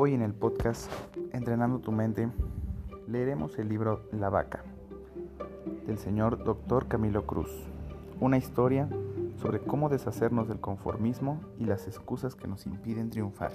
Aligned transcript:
Hoy 0.00 0.14
en 0.14 0.22
el 0.22 0.32
podcast 0.32 0.88
Entrenando 1.32 1.80
tu 1.80 1.90
mente 1.90 2.30
leeremos 3.08 3.58
el 3.58 3.68
libro 3.68 4.08
La 4.12 4.30
vaca 4.30 4.62
del 5.88 5.98
señor 5.98 6.44
Dr. 6.44 6.86
Camilo 6.86 7.26
Cruz, 7.26 7.50
una 8.20 8.38
historia 8.38 8.88
sobre 9.40 9.58
cómo 9.58 9.88
deshacernos 9.88 10.46
del 10.46 10.60
conformismo 10.60 11.40
y 11.58 11.64
las 11.64 11.88
excusas 11.88 12.36
que 12.36 12.46
nos 12.46 12.64
impiden 12.64 13.10
triunfar. 13.10 13.50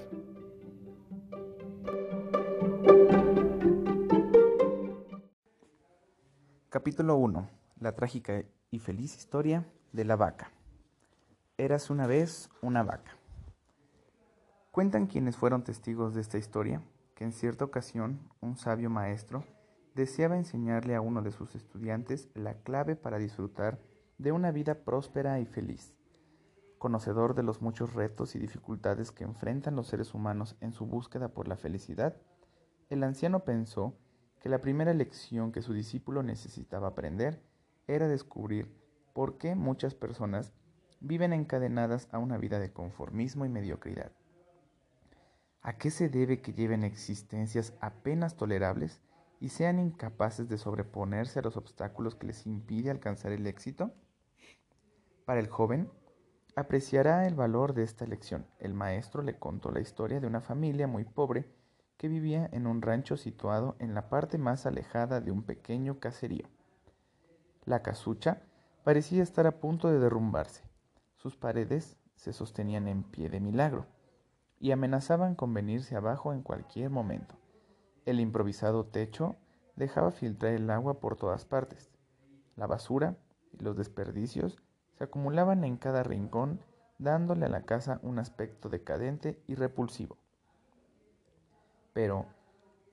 Capítulo 6.68 7.16
1. 7.16 7.50
La 7.80 7.96
trágica 7.96 8.44
y 8.70 8.80
feliz 8.80 9.16
historia 9.16 9.66
de 9.94 10.04
la 10.04 10.18
vaca. 10.18 10.52
Eras 11.58 11.90
una 11.90 12.06
vez 12.06 12.50
una 12.62 12.84
vaca. 12.84 13.23
Cuentan 14.74 15.06
quienes 15.06 15.38
fueron 15.38 15.64
testigos 15.64 16.16
de 16.16 16.22
esta 16.22 16.40
historia 16.40 16.82
que 17.14 17.24
en 17.24 17.32
cierta 17.32 17.64
ocasión 17.64 18.28
un 18.42 18.58
sabio 18.58 18.90
maestro 18.90 19.44
deseaba 19.94 20.36
enseñarle 20.36 20.96
a 20.96 21.02
uno 21.02 21.22
de 21.22 21.32
sus 21.32 21.54
estudiantes 21.54 22.28
la 22.34 22.56
clave 22.56 22.96
para 22.96 23.20
disfrutar 23.20 23.80
de 24.18 24.32
una 24.32 24.52
vida 24.52 24.84
próspera 24.84 25.40
y 25.40 25.46
feliz. 25.46 25.94
Conocedor 26.80 27.36
de 27.36 27.44
los 27.44 27.62
muchos 27.62 27.94
retos 27.94 28.34
y 28.34 28.40
dificultades 28.40 29.12
que 29.12 29.24
enfrentan 29.24 29.76
los 29.76 29.86
seres 29.86 30.16
humanos 30.16 30.58
en 30.60 30.74
su 30.74 30.88
búsqueda 30.88 31.28
por 31.28 31.48
la 31.48 31.56
felicidad, 31.56 32.18
el 32.90 33.04
anciano 33.04 33.46
pensó 33.46 33.96
que 34.40 34.50
la 34.50 34.60
primera 34.60 34.96
lección 34.96 35.52
que 35.52 35.62
su 35.62 35.74
discípulo 35.74 36.24
necesitaba 36.24 36.88
aprender 36.88 37.44
era 37.86 38.08
descubrir 38.08 38.76
por 39.14 39.38
qué 39.38 39.54
muchas 39.54 39.94
personas 39.94 40.52
viven 41.00 41.32
encadenadas 41.32 42.08
a 42.12 42.18
una 42.18 42.40
vida 42.40 42.58
de 42.58 42.74
conformismo 42.74 43.46
y 43.46 43.50
mediocridad. 43.50 44.14
¿A 45.66 45.78
qué 45.78 45.92
se 45.92 46.10
debe 46.10 46.42
que 46.42 46.52
lleven 46.52 46.84
existencias 46.84 47.74
apenas 47.80 48.36
tolerables 48.36 49.02
y 49.40 49.48
sean 49.48 49.80
incapaces 49.80 50.50
de 50.50 50.58
sobreponerse 50.58 51.40
a 51.40 51.42
los 51.42 51.56
obstáculos 51.56 52.16
que 52.16 52.28
les 52.28 52.46
impide 52.46 52.92
alcanzar 52.92 53.32
el 53.32 53.48
éxito? 53.48 53.94
Para 55.24 55.40
el 55.40 55.48
joven, 55.48 55.90
apreciará 56.58 57.26
el 57.28 57.36
valor 57.36 57.74
de 57.74 57.84
esta 57.84 58.06
lección. 58.06 58.46
El 58.60 58.74
maestro 58.74 59.24
le 59.24 59.40
contó 59.40 59.72
la 59.72 59.80
historia 59.80 60.20
de 60.20 60.28
una 60.28 60.42
familia 60.42 60.86
muy 60.86 61.06
pobre 61.06 61.50
que 61.96 62.10
vivía 62.10 62.50
en 62.52 62.68
un 62.68 62.82
rancho 62.82 63.16
situado 63.16 63.78
en 63.80 63.94
la 63.94 64.10
parte 64.10 64.38
más 64.38 64.66
alejada 64.66 65.22
de 65.22 65.32
un 65.32 65.44
pequeño 65.44 65.98
caserío. 66.02 66.50
La 67.64 67.82
casucha 67.82 68.42
parecía 68.84 69.24
estar 69.24 69.48
a 69.48 69.62
punto 69.62 69.88
de 69.88 70.00
derrumbarse. 70.00 70.62
Sus 71.16 71.38
paredes 71.38 71.96
se 72.18 72.34
sostenían 72.34 72.90
en 72.90 73.04
pie 73.04 73.30
de 73.30 73.40
milagro 73.40 73.93
y 74.64 74.72
amenazaban 74.72 75.36
con 75.36 75.54
venirse 75.54 75.98
abajo 75.98 76.32
en 76.32 76.42
cualquier 76.42 76.90
momento. 76.90 77.36
El 78.06 78.22
improvisado 78.22 78.86
techo 78.86 79.36
dejaba 79.76 80.12
filtrar 80.12 80.54
el 80.54 80.70
agua 80.70 81.02
por 81.02 81.18
todas 81.18 81.44
partes. 81.44 81.92
La 82.56 82.66
basura 82.66 83.18
y 83.52 83.62
los 83.62 83.76
desperdicios 83.76 84.64
se 84.98 85.04
acumulaban 85.04 85.66
en 85.66 85.76
cada 85.76 86.02
rincón, 86.02 86.62
dándole 86.98 87.48
a 87.48 87.50
la 87.50 87.64
casa 87.64 88.00
un 88.04 88.20
aspecto 88.20 88.70
decadente 88.70 89.44
y 89.48 89.56
repulsivo. 89.56 90.16
Pero, 91.92 92.28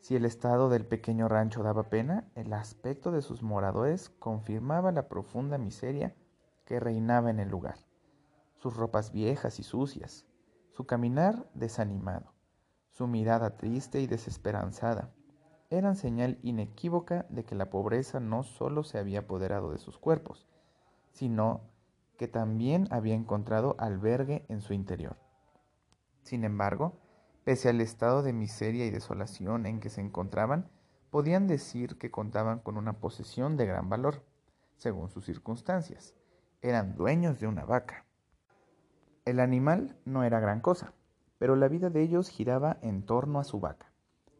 si 0.01 0.17
el 0.17 0.25
estado 0.25 0.71
del 0.71 0.85
pequeño 0.85 1.29
rancho 1.29 1.63
daba 1.63 1.85
pena, 1.85 2.29
el 2.35 2.53
aspecto 2.53 3.13
de 3.13 3.23
sus 3.23 3.45
moradores 3.45 4.11
confirmaba 4.11 4.91
la 4.91 5.07
profunda 5.07 5.57
miseria 5.57 6.17
que 6.65 6.81
reinaba 6.81 7.31
en 7.31 7.39
el 7.39 7.49
lugar. 7.49 7.77
Sus 8.57 8.77
ropas 8.77 9.13
viejas 9.13 9.61
y 9.61 9.63
sucias, 9.63 10.27
su 10.81 10.87
caminar 10.87 11.47
desanimado, 11.53 12.33
su 12.89 13.07
mirada 13.07 13.59
triste 13.59 14.01
y 14.01 14.07
desesperanzada, 14.07 15.13
eran 15.69 15.95
señal 15.95 16.39
inequívoca 16.43 17.27
de 17.29 17.45
que 17.45 17.55
la 17.55 17.69
pobreza 17.69 18.19
no 18.19 18.45
solo 18.45 18.83
se 18.83 18.97
había 18.97 19.19
apoderado 19.19 19.73
de 19.73 19.79
sus 19.79 19.99
cuerpos, 19.99 20.49
sino 21.13 21.61
que 22.17 22.29
también 22.29 22.89
había 22.91 23.15
encontrado 23.15 23.77
albergue 23.79 24.47
en 24.49 24.63
su 24.63 24.73
interior. 24.73 25.19
Sin 26.23 26.45
embargo, 26.45 26.99
pese 27.45 27.69
al 27.69 27.83
estado 27.83 28.23
de 28.23 28.33
miseria 28.33 28.87
y 28.87 28.91
desolación 28.91 29.67
en 29.67 29.81
que 29.81 29.91
se 29.91 30.01
encontraban, 30.01 30.71
podían 31.11 31.47
decir 31.47 31.99
que 31.99 32.11
contaban 32.11 32.61
con 32.61 32.79
una 32.79 32.95
posesión 32.95 33.59
de 33.59 33.67
gran 33.67 33.91
valor, 33.91 34.25
según 34.79 35.11
sus 35.11 35.27
circunstancias. 35.27 36.15
Eran 36.63 36.95
dueños 36.95 37.39
de 37.39 37.49
una 37.49 37.67
vaca. 37.67 38.07
El 39.25 39.39
animal 39.39 39.97
no 40.05 40.25
era 40.25 40.41
gran 40.41 40.61
cosa, 40.61 40.95
pero 41.39 41.55
la 41.55 41.69
vida 41.69 41.91
de 41.91 42.03
ellos 42.03 42.29
giraba 42.29 42.79
en 42.81 43.03
torno 43.03 43.39
a 43.39 43.45
su 43.45 43.61
vaca. 43.61 43.93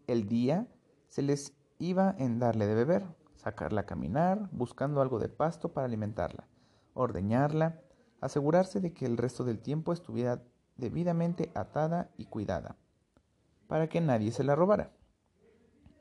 El 0.07 0.27
día 0.27 0.67
se 1.09 1.23
les 1.23 1.55
iba 1.79 2.15
en 2.19 2.39
darle 2.39 2.67
de 2.67 2.75
beber, 2.75 3.05
sacarla 3.37 3.83
a 3.83 3.87
caminar, 3.87 4.49
buscando 4.53 5.01
algo 5.01 5.19
de 5.19 5.29
pasto 5.29 5.73
para 5.73 5.87
alimentarla, 5.87 6.47
ordeñarla, 6.95 7.81
asegurarse 8.21 8.81
de 8.81 8.93
que 8.93 9.07
el 9.07 9.17
resto 9.17 9.45
del 9.45 9.61
tiempo 9.61 9.93
estuviera 9.93 10.43
debidamente 10.77 11.51
atada 11.55 12.11
y 12.17 12.25
cuidada, 12.25 12.77
para 13.67 13.89
que 13.89 14.01
nadie 14.01 14.33
se 14.33 14.45
la 14.45 14.57
robara. 14.57 14.93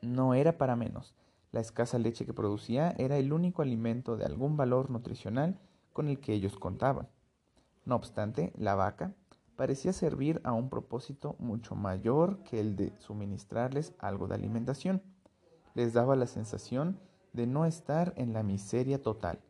No 0.00 0.34
era 0.34 0.56
para 0.56 0.76
menos. 0.76 1.14
La 1.52 1.60
escasa 1.60 1.98
leche 1.98 2.24
que 2.24 2.32
producía 2.32 2.94
era 2.96 3.18
el 3.18 3.32
único 3.32 3.62
alimento 3.62 4.16
de 4.16 4.24
algún 4.24 4.56
valor 4.56 4.90
nutricional 4.90 5.58
con 5.92 6.08
el 6.08 6.20
que 6.20 6.32
ellos 6.32 6.56
contaban. 6.58 7.08
No 7.90 7.96
obstante, 7.96 8.52
la 8.56 8.76
vaca 8.76 9.16
parecía 9.56 9.92
servir 9.92 10.40
a 10.44 10.52
un 10.52 10.70
propósito 10.70 11.34
mucho 11.40 11.74
mayor 11.74 12.44
que 12.44 12.60
el 12.60 12.76
de 12.76 12.96
suministrarles 13.00 13.96
algo 13.98 14.28
de 14.28 14.36
alimentación. 14.36 15.02
Les 15.74 15.92
daba 15.92 16.14
la 16.14 16.28
sensación 16.28 17.00
de 17.32 17.48
no 17.48 17.66
estar 17.66 18.14
en 18.16 18.32
la 18.32 18.44
miseria 18.44 19.02
total. 19.02 19.40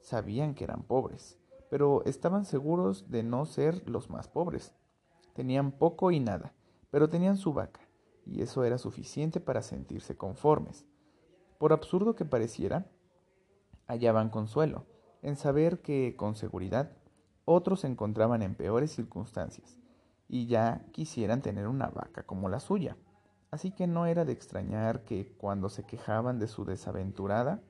Sabían 0.00 0.54
que 0.54 0.62
eran 0.62 0.84
pobres, 0.84 1.40
pero 1.70 2.04
estaban 2.04 2.44
seguros 2.44 3.10
de 3.10 3.24
no 3.24 3.46
ser 3.46 3.82
los 3.90 4.10
más 4.10 4.28
pobres. 4.28 4.76
Tenían 5.34 5.72
poco 5.72 6.12
y 6.12 6.20
nada, 6.20 6.54
pero 6.92 7.08
tenían 7.08 7.36
su 7.36 7.52
vaca, 7.52 7.80
y 8.24 8.42
eso 8.42 8.62
era 8.62 8.78
suficiente 8.78 9.40
para 9.40 9.60
sentirse 9.60 10.16
conformes. 10.16 10.86
Por 11.58 11.72
absurdo 11.72 12.14
que 12.14 12.24
pareciera, 12.24 12.86
hallaban 13.88 14.30
consuelo 14.30 14.86
en 15.22 15.36
saber 15.36 15.80
que, 15.80 16.14
con 16.16 16.36
seguridad, 16.36 16.92
otros 17.48 17.80
se 17.80 17.86
encontraban 17.86 18.42
en 18.42 18.54
peores 18.54 18.92
circunstancias 18.92 19.78
y 20.28 20.46
ya 20.46 20.84
quisieran 20.92 21.40
tener 21.40 21.66
una 21.66 21.88
vaca 21.88 22.24
como 22.24 22.50
la 22.50 22.60
suya. 22.60 22.98
Así 23.50 23.70
que 23.70 23.86
no 23.86 24.04
era 24.04 24.26
de 24.26 24.32
extrañar 24.32 25.04
que 25.04 25.34
cuando 25.38 25.70
se 25.70 25.84
quejaban 25.84 26.38
de 26.38 26.46
su 26.46 26.66
desaventurada, 26.66 27.62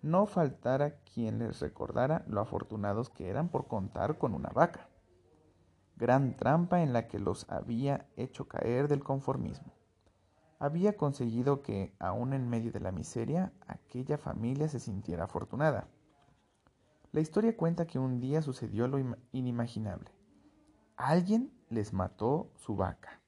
no 0.00 0.24
faltara 0.24 1.00
quien 1.00 1.38
les 1.38 1.60
recordara 1.60 2.24
lo 2.26 2.40
afortunados 2.40 3.10
que 3.10 3.28
eran 3.28 3.50
por 3.50 3.66
contar 3.66 4.16
con 4.16 4.32
una 4.32 4.48
vaca. 4.48 4.88
Gran 5.96 6.34
trampa 6.36 6.80
en 6.80 6.94
la 6.94 7.06
que 7.06 7.18
los 7.18 7.44
había 7.50 8.08
hecho 8.16 8.48
caer 8.48 8.88
del 8.88 9.04
conformismo. 9.04 9.74
Había 10.58 10.96
conseguido 10.96 11.60
que, 11.60 11.94
aun 11.98 12.32
en 12.32 12.48
medio 12.48 12.72
de 12.72 12.80
la 12.80 12.90
miseria, 12.90 13.52
aquella 13.66 14.16
familia 14.16 14.68
se 14.68 14.80
sintiera 14.80 15.24
afortunada. 15.24 15.88
La 17.12 17.20
historia 17.20 17.56
cuenta 17.56 17.88
que 17.88 17.98
un 17.98 18.20
día 18.20 18.40
sucedió 18.40 18.86
lo 18.86 18.98
inimaginable. 19.32 20.12
Alguien 20.96 21.52
les 21.68 21.92
mató 21.92 22.52
su 22.54 22.76
vaca. 22.76 23.20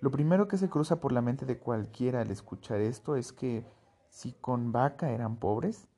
Lo 0.00 0.12
primero 0.12 0.46
que 0.46 0.58
se 0.58 0.68
cruza 0.68 1.00
por 1.00 1.10
la 1.10 1.20
mente 1.20 1.44
de 1.44 1.58
cualquiera 1.58 2.20
al 2.20 2.30
escuchar 2.30 2.80
esto 2.80 3.16
es 3.16 3.32
que 3.32 3.66
si 4.10 4.32
con 4.32 4.70
vaca 4.70 5.10
eran 5.10 5.38
pobres, 5.38 5.88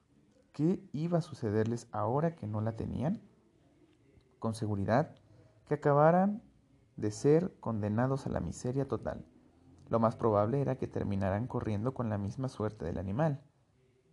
¿qué 0.52 0.82
iba 0.92 1.18
a 1.18 1.22
sucederles 1.22 1.86
ahora 1.92 2.34
que 2.34 2.46
no 2.46 2.62
la 2.62 2.76
tenían? 2.76 3.20
Con 4.38 4.54
seguridad, 4.54 5.14
que 5.66 5.74
acabaran 5.74 6.42
de 6.96 7.10
ser 7.10 7.52
condenados 7.60 8.26
a 8.26 8.30
la 8.30 8.40
miseria 8.40 8.88
total. 8.88 9.26
Lo 9.90 10.00
más 10.00 10.16
probable 10.16 10.62
era 10.62 10.76
que 10.76 10.88
terminaran 10.88 11.46
corriendo 11.46 11.92
con 11.92 12.08
la 12.08 12.16
misma 12.16 12.48
suerte 12.48 12.86
del 12.86 12.96
animal. 12.96 13.42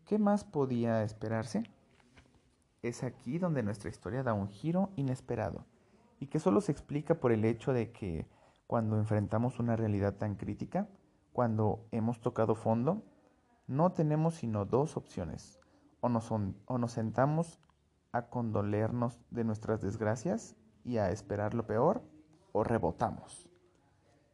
¿Qué 0.03 0.19
más 0.19 0.43
podía 0.43 1.01
esperarse? 1.03 1.63
Es 2.83 3.03
aquí 3.03 3.39
donde 3.39 3.63
nuestra 3.63 3.89
historia 3.89 4.23
da 4.23 4.33
un 4.33 4.49
giro 4.49 4.91
inesperado 4.97 5.65
y 6.19 6.27
que 6.27 6.39
solo 6.39 6.59
se 6.59 6.73
explica 6.73 7.15
por 7.15 7.31
el 7.31 7.45
hecho 7.45 7.71
de 7.71 7.93
que 7.93 8.27
cuando 8.67 8.97
enfrentamos 8.97 9.57
una 9.59 9.77
realidad 9.77 10.15
tan 10.15 10.35
crítica, 10.35 10.89
cuando 11.31 11.87
hemos 11.91 12.19
tocado 12.19 12.55
fondo, 12.55 13.01
no 13.67 13.93
tenemos 13.93 14.35
sino 14.35 14.65
dos 14.65 14.97
opciones. 14.97 15.61
O 16.01 16.09
nos, 16.09 16.29
o 16.29 16.77
nos 16.77 16.91
sentamos 16.91 17.57
a 18.11 18.23
condolernos 18.23 19.17
de 19.31 19.45
nuestras 19.45 19.81
desgracias 19.81 20.57
y 20.83 20.97
a 20.97 21.09
esperar 21.09 21.53
lo 21.53 21.65
peor, 21.65 22.03
o 22.51 22.65
rebotamos. 22.65 23.49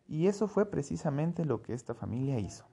Y 0.07 0.25
eso 0.25 0.47
fue 0.47 0.65
precisamente 0.65 1.45
lo 1.45 1.61
que 1.61 1.73
esta 1.73 1.93
familia 1.93 2.39
hizo. 2.39 2.65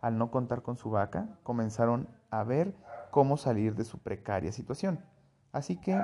Al 0.00 0.16
no 0.16 0.30
contar 0.30 0.62
con 0.62 0.76
su 0.76 0.90
vaca, 0.90 1.40
comenzaron 1.42 2.08
a 2.30 2.44
ver 2.44 2.76
cómo 3.10 3.36
salir 3.36 3.74
de 3.74 3.84
su 3.84 3.98
precaria 3.98 4.52
situación. 4.52 5.04
Así 5.52 5.76
que 5.76 6.00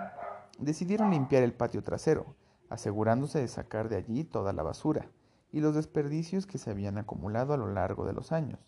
decidieron 0.59 1.11
limpiar 1.11 1.43
el 1.43 1.55
patio 1.55 1.83
trasero, 1.83 2.37
asegurándose 2.69 3.41
de 3.41 3.49
sacar 3.49 3.89
de 3.89 3.97
allí 3.97 4.25
toda 4.25 4.53
la 4.53 4.63
basura, 4.63 5.09
y 5.53 5.61
los 5.61 5.75
desperdicios 5.75 6.47
que 6.47 6.59
se 6.59 6.71
habían 6.71 6.99
acumulado 6.99 7.55
a 7.55 7.57
lo 7.57 7.69
largo 7.69 8.05
de 8.05 8.13
los 8.13 8.33
años. 8.33 8.59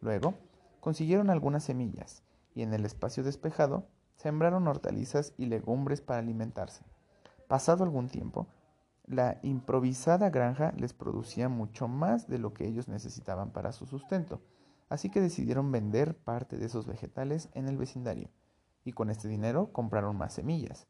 Luego, 0.00 0.34
consiguieron 0.80 1.30
algunas 1.30 1.64
semillas 1.64 2.22
y 2.54 2.62
en 2.62 2.72
el 2.72 2.84
espacio 2.84 3.22
despejado 3.22 3.86
sembraron 4.16 4.66
hortalizas 4.66 5.34
y 5.36 5.46
legumbres 5.46 6.00
para 6.00 6.20
alimentarse. 6.20 6.84
Pasado 7.46 7.84
algún 7.84 8.08
tiempo, 8.08 8.46
la 9.06 9.38
improvisada 9.42 10.30
granja 10.30 10.72
les 10.76 10.92
producía 10.92 11.48
mucho 11.48 11.88
más 11.88 12.28
de 12.28 12.38
lo 12.38 12.52
que 12.52 12.66
ellos 12.66 12.88
necesitaban 12.88 13.50
para 13.50 13.72
su 13.72 13.86
sustento, 13.86 14.42
así 14.88 15.10
que 15.10 15.20
decidieron 15.20 15.70
vender 15.70 16.16
parte 16.16 16.56
de 16.56 16.66
esos 16.66 16.86
vegetales 16.86 17.48
en 17.54 17.68
el 17.68 17.76
vecindario, 17.76 18.30
y 18.84 18.92
con 18.92 19.10
este 19.10 19.28
dinero 19.28 19.72
compraron 19.72 20.16
más 20.16 20.34
semillas. 20.34 20.86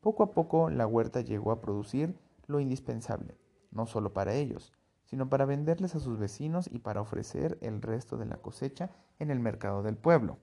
Poco 0.00 0.22
a 0.22 0.32
poco 0.32 0.70
la 0.70 0.86
huerta 0.86 1.20
llegó 1.20 1.50
a 1.50 1.60
producir 1.60 2.16
lo 2.46 2.60
indispensable, 2.60 3.36
no 3.70 3.86
solo 3.86 4.12
para 4.12 4.34
ellos, 4.34 4.72
sino 5.04 5.28
para 5.28 5.46
venderles 5.46 5.94
a 5.94 6.00
sus 6.00 6.18
vecinos 6.18 6.68
y 6.70 6.80
para 6.80 7.00
ofrecer 7.00 7.58
el 7.62 7.80
resto 7.80 8.16
de 8.18 8.26
la 8.26 8.36
cosecha 8.36 8.90
en 9.18 9.30
el 9.30 9.40
mercado 9.40 9.82
del 9.82 9.96
pueblo. 9.96 10.38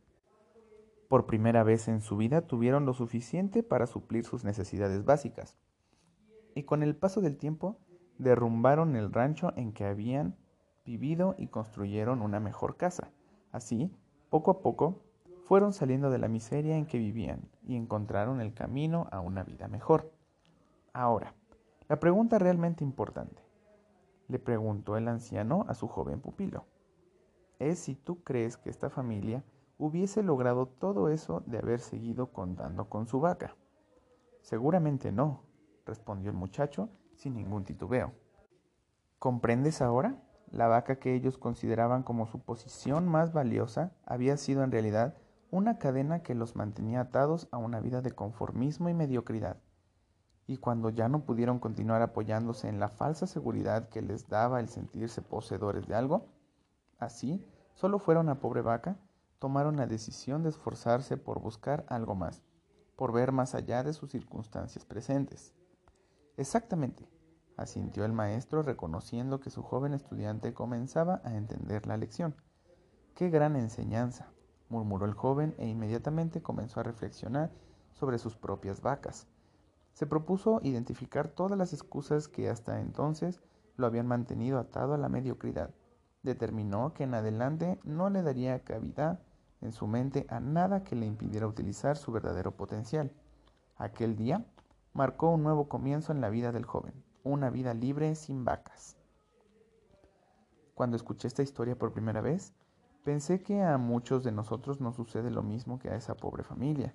Por 1.08 1.28
primera 1.28 1.64
vez 1.64 1.88
en 1.88 2.02
su 2.02 2.18
vida 2.18 2.48
tuvieron 2.48 2.86
lo 2.86 2.94
suficiente 2.94 3.62
para 3.62 3.86
suplir 3.86 4.26
sus 4.26 4.44
necesidades 4.44 5.06
básicas, 5.06 5.56
y 6.56 6.64
con 6.64 6.82
el 6.82 6.96
paso 6.96 7.22
del 7.22 7.38
tiempo 7.38 7.80
derrumbaron 8.18 8.96
el 8.96 9.12
rancho 9.12 9.54
en 9.56 9.74
que 9.74 9.86
habían 9.86 10.36
vivido 10.86 11.36
y 11.38 11.48
construyeron 11.48 12.22
una 12.22 12.40
mejor 12.40 12.78
casa. 12.78 13.10
Así, 13.52 13.92
poco 14.30 14.52
a 14.52 14.60
poco, 14.62 15.02
fueron 15.46 15.74
saliendo 15.74 16.10
de 16.10 16.18
la 16.18 16.28
miseria 16.28 16.78
en 16.78 16.86
que 16.86 16.98
vivían 16.98 17.50
y 17.64 17.76
encontraron 17.76 18.42
el 18.42 18.54
camino 18.54 19.08
a 19.12 19.20
una 19.20 19.44
vida 19.44 19.68
mejor. 19.68 20.12
Ahora, 20.94 21.36
la 21.88 22.00
pregunta 22.00 22.40
realmente 22.40 22.84
importante, 22.84 23.44
le 24.28 24.40
preguntó 24.40 24.98
el 24.98 25.08
anciano 25.08 25.66
a 25.68 25.76
su 25.76 25.88
joven 25.88 26.20
pupilo, 26.20 26.66
es 27.60 27.80
si 27.80 27.96
tú 27.96 28.24
crees 28.24 28.58
que 28.58 28.70
esta 28.70 28.90
familia 28.90 29.44
hubiese 29.78 30.24
logrado 30.24 30.68
todo 30.68 31.10
eso 31.10 31.44
de 31.46 31.60
haber 31.60 31.80
seguido 31.80 32.32
contando 32.32 32.90
con 32.90 33.08
su 33.08 33.20
vaca. 33.20 33.56
Seguramente 34.42 35.12
no, 35.12 35.44
respondió 35.86 36.32
el 36.32 36.38
muchacho 36.38 36.90
sin 37.16 37.36
ningún 37.36 37.64
titubeo. 37.64 38.14
¿Comprendes 39.20 39.82
ahora? 39.82 40.22
La 40.52 40.68
vaca 40.68 40.98
que 40.98 41.16
ellos 41.16 41.38
consideraban 41.38 42.04
como 42.04 42.28
su 42.28 42.40
posición 42.40 43.08
más 43.08 43.34
valiosa 43.34 43.92
había 44.06 44.38
sido 44.38 44.64
en 44.64 44.72
realidad 44.72 45.16
una 45.52 45.78
cadena 45.78 46.22
que 46.22 46.36
los 46.36 46.56
mantenía 46.56 47.02
atados 47.02 47.48
a 47.52 47.58
una 47.58 47.80
vida 47.80 48.02
de 48.02 48.12
conformismo 48.12 48.90
y 48.90 48.94
mediocridad. 48.94 49.58
Y 50.48 50.58
cuando 50.58 50.90
ya 50.90 51.10
no 51.10 51.26
pudieron 51.26 51.60
continuar 51.60 52.02
apoyándose 52.02 52.68
en 52.68 52.80
la 52.80 52.90
falsa 52.90 53.26
seguridad 53.26 53.90
que 53.90 54.02
les 54.02 54.28
daba 54.28 54.60
el 54.60 54.70
sentirse 54.70 55.22
poseedores 55.22 55.88
de 55.88 55.96
algo, 55.96 56.28
así 57.00 57.44
solo 57.74 58.00
fuera 58.00 58.20
una 58.20 58.40
pobre 58.40 58.62
vaca, 58.62 58.98
tomaron 59.40 59.78
la 59.78 59.88
decisión 59.88 60.44
de 60.44 60.50
esforzarse 60.50 61.18
por 61.18 61.42
buscar 61.42 61.86
algo 61.90 62.16
más, 62.16 62.44
por 62.96 63.12
ver 63.12 63.32
más 63.32 63.56
allá 63.56 63.84
de 63.84 63.94
sus 63.94 64.12
circunstancias 64.12 64.86
presentes. 64.86 65.54
Exactamente, 66.38 67.08
asintió 67.58 68.06
el 68.06 68.14
maestro 68.14 68.62
reconociendo 68.62 69.40
que 69.40 69.50
su 69.50 69.64
joven 69.64 69.94
estudiante 69.94 70.54
comenzaba 70.54 71.22
a 71.24 71.36
entender 71.36 71.88
la 71.88 71.98
lección. 71.98 72.36
¡Qué 73.14 73.30
gran 73.30 73.56
enseñanza! 73.56 74.32
murmuró 74.70 75.06
el 75.06 75.14
joven 75.14 75.56
e 75.58 75.68
inmediatamente 75.68 76.42
comenzó 76.42 76.80
a 76.80 76.84
reflexionar 76.84 77.52
sobre 77.94 78.18
sus 78.18 78.36
propias 78.36 78.82
vacas. 78.82 79.28
Se 79.94 80.06
propuso 80.06 80.60
identificar 80.64 81.30
todas 81.30 81.58
las 81.58 81.72
excusas 81.72 82.28
que 82.28 82.50
hasta 82.50 82.82
entonces 82.82 83.42
lo 83.78 83.88
habían 83.88 84.08
mantenido 84.08 84.60
atado 84.60 84.94
a 84.94 84.98
la 84.98 85.08
mediocridad. 85.08 85.74
Determinó 86.24 86.94
que 86.94 87.04
en 87.04 87.14
adelante 87.14 87.80
no 87.84 88.10
le 88.10 88.22
daría 88.22 88.64
cabida 88.64 89.22
en 89.62 89.72
su 89.72 89.88
mente 89.88 90.26
a 90.30 90.40
nada 90.40 90.84
que 90.84 90.96
le 90.96 91.06
impidiera 91.06 91.48
utilizar 91.48 91.96
su 91.96 92.12
verdadero 92.12 92.58
potencial. 92.58 93.12
Aquel 93.78 94.16
día 94.16 94.46
marcó 94.94 95.30
un 95.30 95.44
nuevo 95.44 95.70
comienzo 95.70 96.12
en 96.12 96.22
la 96.22 96.30
vida 96.30 96.52
del 96.52 96.66
joven, 96.66 97.05
una 97.26 97.50
vida 97.50 97.74
libre 97.74 98.14
sin 98.16 98.46
vacas. 98.46 98.96
Cuando 100.76 100.96
escuché 100.96 101.28
esta 101.28 101.42
historia 101.42 101.76
por 101.76 101.92
primera 101.92 102.22
vez, 102.22 102.54
pensé 103.04 103.42
que 103.42 103.64
a 103.64 103.78
muchos 103.78 104.24
de 104.24 104.32
nosotros 104.32 104.80
nos 104.80 104.96
sucede 104.96 105.32
lo 105.32 105.42
mismo 105.42 105.80
que 105.80 105.90
a 105.90 105.96
esa 105.96 106.16
pobre 106.16 106.44
familia. 106.44 106.94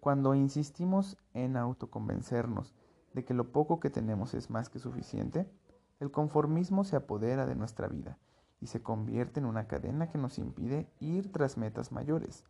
Cuando 0.00 0.34
insistimos 0.34 1.18
en 1.34 1.56
autoconvencernos 1.56 2.74
de 3.12 3.24
que 3.24 3.34
lo 3.34 3.52
poco 3.52 3.78
que 3.78 3.90
tenemos 3.90 4.32
es 4.32 4.48
más 4.48 4.70
que 4.70 4.78
suficiente, 4.78 5.50
el 6.00 6.10
conformismo 6.10 6.84
se 6.84 6.96
apodera 6.96 7.46
de 7.46 7.54
nuestra 7.54 7.88
vida 7.88 8.18
y 8.60 8.68
se 8.68 8.82
convierte 8.82 9.40
en 9.40 9.46
una 9.46 9.66
cadena 9.66 10.08
que 10.08 10.16
nos 10.18 10.38
impide 10.38 10.90
ir 10.98 11.30
tras 11.30 11.58
metas 11.58 11.92
mayores. 11.92 12.44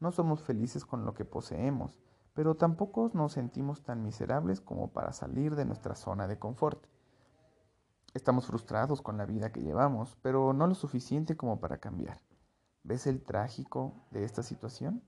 No 0.00 0.10
somos 0.10 0.42
felices 0.42 0.84
con 0.84 1.04
lo 1.04 1.14
que 1.14 1.24
poseemos, 1.24 1.96
pero 2.34 2.56
tampoco 2.56 3.10
nos 3.14 3.32
sentimos 3.32 3.82
tan 3.82 4.02
miserables 4.02 4.60
como 4.60 4.88
para 4.88 5.12
salir 5.12 5.54
de 5.54 5.64
nuestra 5.64 5.94
zona 5.94 6.26
de 6.26 6.38
confort. 6.38 6.86
Estamos 8.14 8.46
frustrados 8.46 9.02
con 9.02 9.16
la 9.16 9.26
vida 9.26 9.52
que 9.52 9.62
llevamos, 9.62 10.16
pero 10.22 10.52
no 10.52 10.66
lo 10.66 10.74
suficiente 10.74 11.36
como 11.36 11.60
para 11.60 11.78
cambiar. 11.78 12.20
¿Ves 12.84 13.06
el 13.06 13.22
trágico 13.22 13.94
de 14.10 14.24
esta 14.24 14.42
situación? 14.42 15.02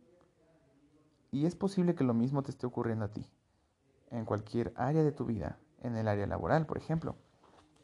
Y 1.31 1.47
es 1.47 1.57
posible 1.57 1.95
que 1.95 2.05
lo 2.05 2.15
mismo 2.15 2.43
te 2.43 2.51
esté 2.51 2.67
ocurriendo 2.67 3.07
a 3.07 3.13
ti, 3.13 3.27
en 4.11 4.25
cualquier 4.25 4.73
área 4.77 5.03
de 5.03 5.13
tu 5.13 5.25
vida, 5.25 5.59
en 5.83 5.97
el 5.97 6.09
área 6.09 6.27
laboral, 6.27 6.67
por 6.67 6.79
ejemplo. 6.79 7.17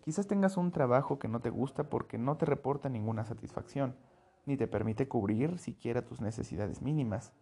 Quizás 0.02 0.26
tengas 0.26 0.56
un 0.56 0.70
trabajo 0.70 1.18
que 1.18 1.28
no 1.28 1.40
te 1.40 1.50
gusta 1.50 1.90
porque 1.90 2.16
no 2.16 2.36
te 2.36 2.46
reporta 2.46 2.88
ninguna 2.88 3.24
satisfacción, 3.24 3.96
ni 4.46 4.56
te 4.56 4.66
permite 4.66 5.08
cubrir 5.08 5.58
siquiera 5.58 6.04
tus 6.04 6.20
necesidades 6.20 6.80
mínimas. 6.80 7.32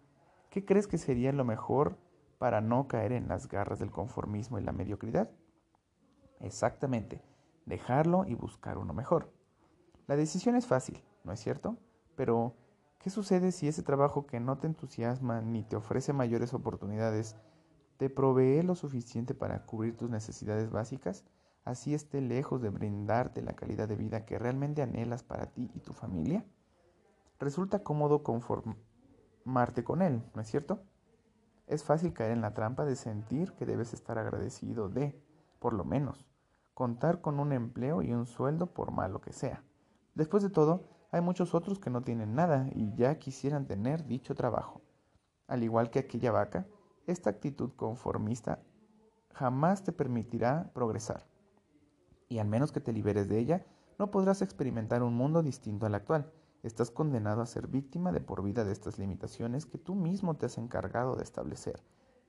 ¿Qué 0.51 0.65
crees 0.65 0.87
que 0.87 0.97
sería 0.97 1.33
lo 1.33 1.45
mejor 1.45 1.99
para 2.39 2.61
no 2.61 2.89
caer 2.89 3.13
en 3.13 3.29
las 3.29 3.49
garras 3.49 3.79
del 3.79 3.91
conformismo 3.91 4.59
y 4.59 4.63
la 4.63 4.73
mediocridad? 4.73 5.31
Exactamente, 6.41 7.23
dejarlo 7.67 8.25
y 8.27 8.35
buscar 8.35 8.79
uno 8.79 8.95
mejor. 8.95 9.31
La 10.07 10.17
decisión 10.17 10.57
es 10.57 10.67
fácil, 10.67 11.05
¿no 11.25 11.33
es 11.33 11.41
cierto? 11.41 11.77
Pero, 12.17 12.55
¿qué 12.99 13.11
sucede 13.11 13.53
si 13.53 13.69
ese 13.69 13.83
trabajo 13.83 14.27
que 14.27 14.41
no 14.41 14.57
te 14.57 14.67
entusiasma 14.67 15.43
ni 15.43 15.65
te 15.65 15.77
ofrece 15.77 16.15
mayores 16.15 16.55
oportunidades 16.55 17.37
te 17.99 18.09
provee 18.09 18.63
lo 18.63 18.75
suficiente 18.75 19.35
para 19.35 19.67
cubrir 19.67 19.97
tus 19.97 20.09
necesidades 20.09 20.71
básicas, 20.71 21.25
así 21.65 21.93
esté 21.93 22.23
lejos 22.23 22.63
de 22.63 22.71
brindarte 22.71 23.43
la 23.43 23.55
calidad 23.55 23.89
de 23.89 23.97
vida 23.97 24.25
que 24.25 24.39
realmente 24.39 24.81
anhelas 24.81 25.25
para 25.25 25.47
ti 25.47 25.71
y 25.75 25.81
tu 25.81 25.93
familia? 25.93 26.47
Resulta 27.39 27.83
cómodo 27.83 28.23
conform 28.23 28.77
Marte 29.45 29.85
con 29.85 30.03
él, 30.03 30.23
¿no 30.35 30.43
es 30.43 30.49
cierto? 30.49 30.81
Es 31.67 31.85
fácil 31.85 32.13
caer 32.13 32.33
en 32.33 32.41
la 32.41 32.55
trampa 32.55 32.85
de 32.85 32.97
sentir 32.97 33.53
que 33.53 33.67
debes 33.67 33.93
estar 33.93 34.19
agradecido 34.19 34.89
de, 34.89 35.21
por 35.59 35.75
lo 35.75 35.85
menos, 35.85 36.27
contar 36.75 37.21
con 37.21 37.41
un 37.41 37.53
empleo 37.53 38.03
y 38.03 38.13
un 38.13 38.27
sueldo 38.27 38.73
por 38.73 38.91
malo 38.91 39.21
que 39.21 39.33
sea. 39.33 39.63
Después 40.15 40.43
de 40.43 40.51
todo, 40.51 40.89
hay 41.11 41.21
muchos 41.21 41.55
otros 41.55 41.79
que 41.79 41.91
no 41.91 42.03
tienen 42.03 42.35
nada 42.35 42.69
y 42.75 42.95
ya 42.95 43.19
quisieran 43.19 43.67
tener 43.67 44.07
dicho 44.07 44.35
trabajo. 44.35 44.83
Al 45.47 45.63
igual 45.63 45.91
que 45.91 45.99
aquella 45.99 46.33
vaca, 46.33 46.67
esta 47.07 47.31
actitud 47.31 47.73
conformista 47.77 48.61
jamás 49.33 49.83
te 49.83 49.93
permitirá 49.93 50.71
progresar. 50.75 51.27
Y 52.29 52.39
al 52.39 52.49
menos 52.49 52.73
que 52.73 52.81
te 52.81 52.93
liberes 52.93 53.29
de 53.29 53.39
ella, 53.39 53.67
no 53.99 54.11
podrás 54.11 54.43
experimentar 54.43 55.03
un 55.03 55.15
mundo 55.15 55.43
distinto 55.43 55.87
al 55.87 55.95
actual, 55.95 56.31
Estás 56.69 56.91
condenado 56.91 57.41
a 57.41 57.47
ser 57.47 57.67
víctima 57.67 58.13
de 58.13 58.21
por 58.21 58.43
vida 58.43 58.63
de 58.63 58.73
estas 58.73 58.99
limitaciones 58.99 59.65
que 59.65 59.79
tú 59.79 59.95
mismo 59.95 60.37
te 60.37 60.45
has 60.45 60.59
encargado 60.59 61.17
de 61.17 61.23
establecer. 61.23 61.83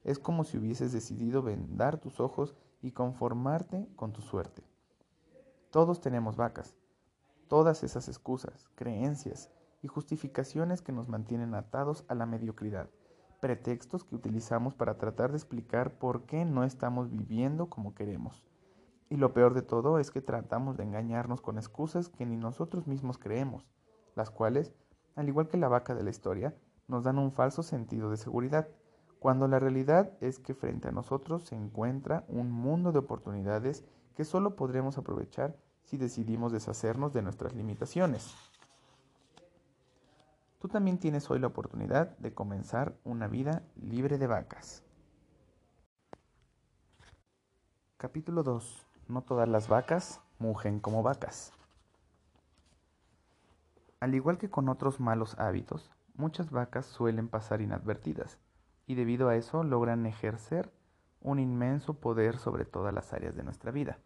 Es 0.05 0.17
como 0.17 0.45
si 0.45 0.57
hubieses 0.57 0.93
decidido 0.93 1.43
vendar 1.43 1.97
tus 1.97 2.21
ojos 2.21 2.55
y 2.81 2.93
conformarte 2.93 3.89
con 3.97 4.13
tu 4.13 4.21
suerte. 4.21 4.63
Todos 5.71 5.99
tenemos 5.99 6.37
vacas. 6.37 6.77
Todas 7.49 7.83
esas 7.83 8.07
excusas, 8.07 8.69
creencias 8.75 9.51
y 9.81 9.89
justificaciones 9.89 10.81
que 10.81 10.93
nos 10.93 11.09
mantienen 11.09 11.53
atados 11.53 12.05
a 12.07 12.15
la 12.15 12.25
mediocridad. 12.25 12.89
Pretextos 13.41 14.05
que 14.05 14.15
utilizamos 14.15 14.73
para 14.73 14.97
tratar 14.97 15.31
de 15.31 15.37
explicar 15.37 15.99
por 15.99 16.23
qué 16.23 16.45
no 16.45 16.63
estamos 16.63 17.11
viviendo 17.11 17.69
como 17.69 17.93
queremos. 17.93 18.45
Y 19.09 19.17
lo 19.17 19.33
peor 19.33 19.53
de 19.53 19.63
todo 19.63 19.99
es 19.99 20.11
que 20.11 20.21
tratamos 20.21 20.77
de 20.77 20.83
engañarnos 20.83 21.41
con 21.41 21.57
excusas 21.57 22.07
que 22.07 22.25
ni 22.25 22.37
nosotros 22.37 22.87
mismos 22.87 23.17
creemos 23.17 23.67
las 24.15 24.29
cuales, 24.29 24.73
al 25.15 25.27
igual 25.27 25.47
que 25.47 25.57
la 25.57 25.67
vaca 25.67 25.95
de 25.95 26.03
la 26.03 26.09
historia, 26.09 26.55
nos 26.87 27.03
dan 27.03 27.19
un 27.19 27.31
falso 27.31 27.63
sentido 27.63 28.09
de 28.09 28.17
seguridad, 28.17 28.67
cuando 29.19 29.47
la 29.47 29.59
realidad 29.59 30.13
es 30.21 30.39
que 30.39 30.53
frente 30.53 30.87
a 30.87 30.91
nosotros 30.91 31.43
se 31.43 31.55
encuentra 31.55 32.25
un 32.27 32.51
mundo 32.51 32.91
de 32.91 32.99
oportunidades 32.99 33.83
que 34.15 34.25
solo 34.25 34.55
podremos 34.55 34.97
aprovechar 34.97 35.57
si 35.83 35.97
decidimos 35.97 36.51
deshacernos 36.51 37.13
de 37.13 37.21
nuestras 37.21 37.53
limitaciones. 37.53 38.33
Tú 40.59 40.67
también 40.67 40.99
tienes 40.99 41.29
hoy 41.31 41.39
la 41.39 41.47
oportunidad 41.47 42.17
de 42.17 42.33
comenzar 42.33 42.97
una 43.03 43.27
vida 43.27 43.63
libre 43.75 44.17
de 44.17 44.27
vacas. 44.27 44.83
Capítulo 47.97 48.43
2. 48.43 48.85
no 49.07 49.21
todas 49.21 49.47
las 49.47 49.67
vacas 49.67 50.21
mugen 50.37 50.79
como 50.79 51.03
vacas. 51.03 51.53
Al 53.99 54.15
igual 54.15 54.37
que 54.37 54.49
con 54.49 54.69
otros 54.69 55.01
malos 55.01 55.37
hábitos, 55.39 55.91
muchas 56.15 56.51
vacas 56.51 56.85
suelen 56.85 57.27
pasar 57.27 57.61
inadvertidas 57.61 58.37
y 58.87 58.95
debido 58.95 59.27
a 59.27 59.35
eso 59.35 59.63
logran 59.63 60.05
ejercer 60.05 60.71
un 61.21 61.37
inmenso 61.37 61.95
poder 61.95 62.37
sobre 62.37 62.63
todas 62.63 62.93
las 62.93 63.11
áreas 63.11 63.35
de 63.35 63.43
nuestra 63.43 63.71
vida. 63.71 63.99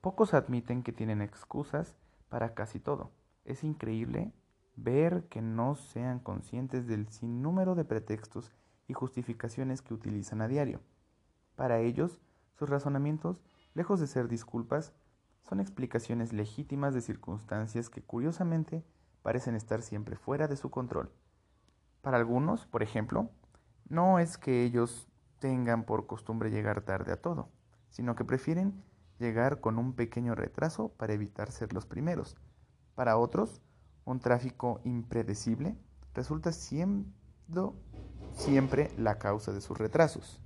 Pocos 0.00 0.32
admiten 0.32 0.84
que 0.84 0.92
tienen 0.92 1.22
excusas 1.22 1.96
para 2.28 2.54
casi 2.54 2.78
todo. 2.78 3.10
Es 3.44 3.64
increíble 3.64 4.32
ver 4.76 5.24
que 5.24 5.42
no 5.42 5.74
sean 5.74 6.20
conscientes 6.20 6.86
del 6.86 7.08
sinnúmero 7.08 7.74
de 7.74 7.84
pretextos 7.84 8.52
y 8.86 8.94
justificaciones 8.94 9.82
que 9.82 9.92
utilizan 9.92 10.40
a 10.40 10.48
diario. 10.48 10.80
Para 11.56 11.80
ellos, 11.80 12.20
sus 12.54 12.70
razonamientos, 12.70 13.42
lejos 13.74 13.98
de 13.98 14.06
ser 14.06 14.28
disculpas, 14.28 14.92
son 15.48 15.58
explicaciones 15.58 16.32
legítimas 16.32 16.94
de 16.94 17.00
circunstancias 17.00 17.90
que 17.90 18.02
curiosamente 18.02 18.84
parecen 19.22 19.54
estar 19.54 19.82
siempre 19.82 20.16
fuera 20.16 20.48
de 20.48 20.56
su 20.56 20.70
control. 20.70 21.12
Para 22.02 22.16
algunos, 22.16 22.66
por 22.66 22.82
ejemplo, 22.82 23.30
no 23.88 24.18
es 24.18 24.38
que 24.38 24.64
ellos 24.64 25.08
tengan 25.38 25.84
por 25.84 26.06
costumbre 26.06 26.50
llegar 26.50 26.82
tarde 26.82 27.12
a 27.12 27.20
todo, 27.20 27.48
sino 27.90 28.14
que 28.14 28.24
prefieren 28.24 28.82
llegar 29.18 29.60
con 29.60 29.78
un 29.78 29.94
pequeño 29.94 30.34
retraso 30.34 30.88
para 30.96 31.12
evitar 31.12 31.50
ser 31.50 31.72
los 31.72 31.86
primeros. 31.86 32.36
Para 32.94 33.18
otros, 33.18 33.60
un 34.04 34.20
tráfico 34.20 34.80
impredecible 34.84 35.76
resulta 36.14 36.52
siendo 36.52 37.74
siempre 38.32 38.90
la 38.96 39.18
causa 39.18 39.52
de 39.52 39.60
sus 39.60 39.78
retrasos. 39.78 40.40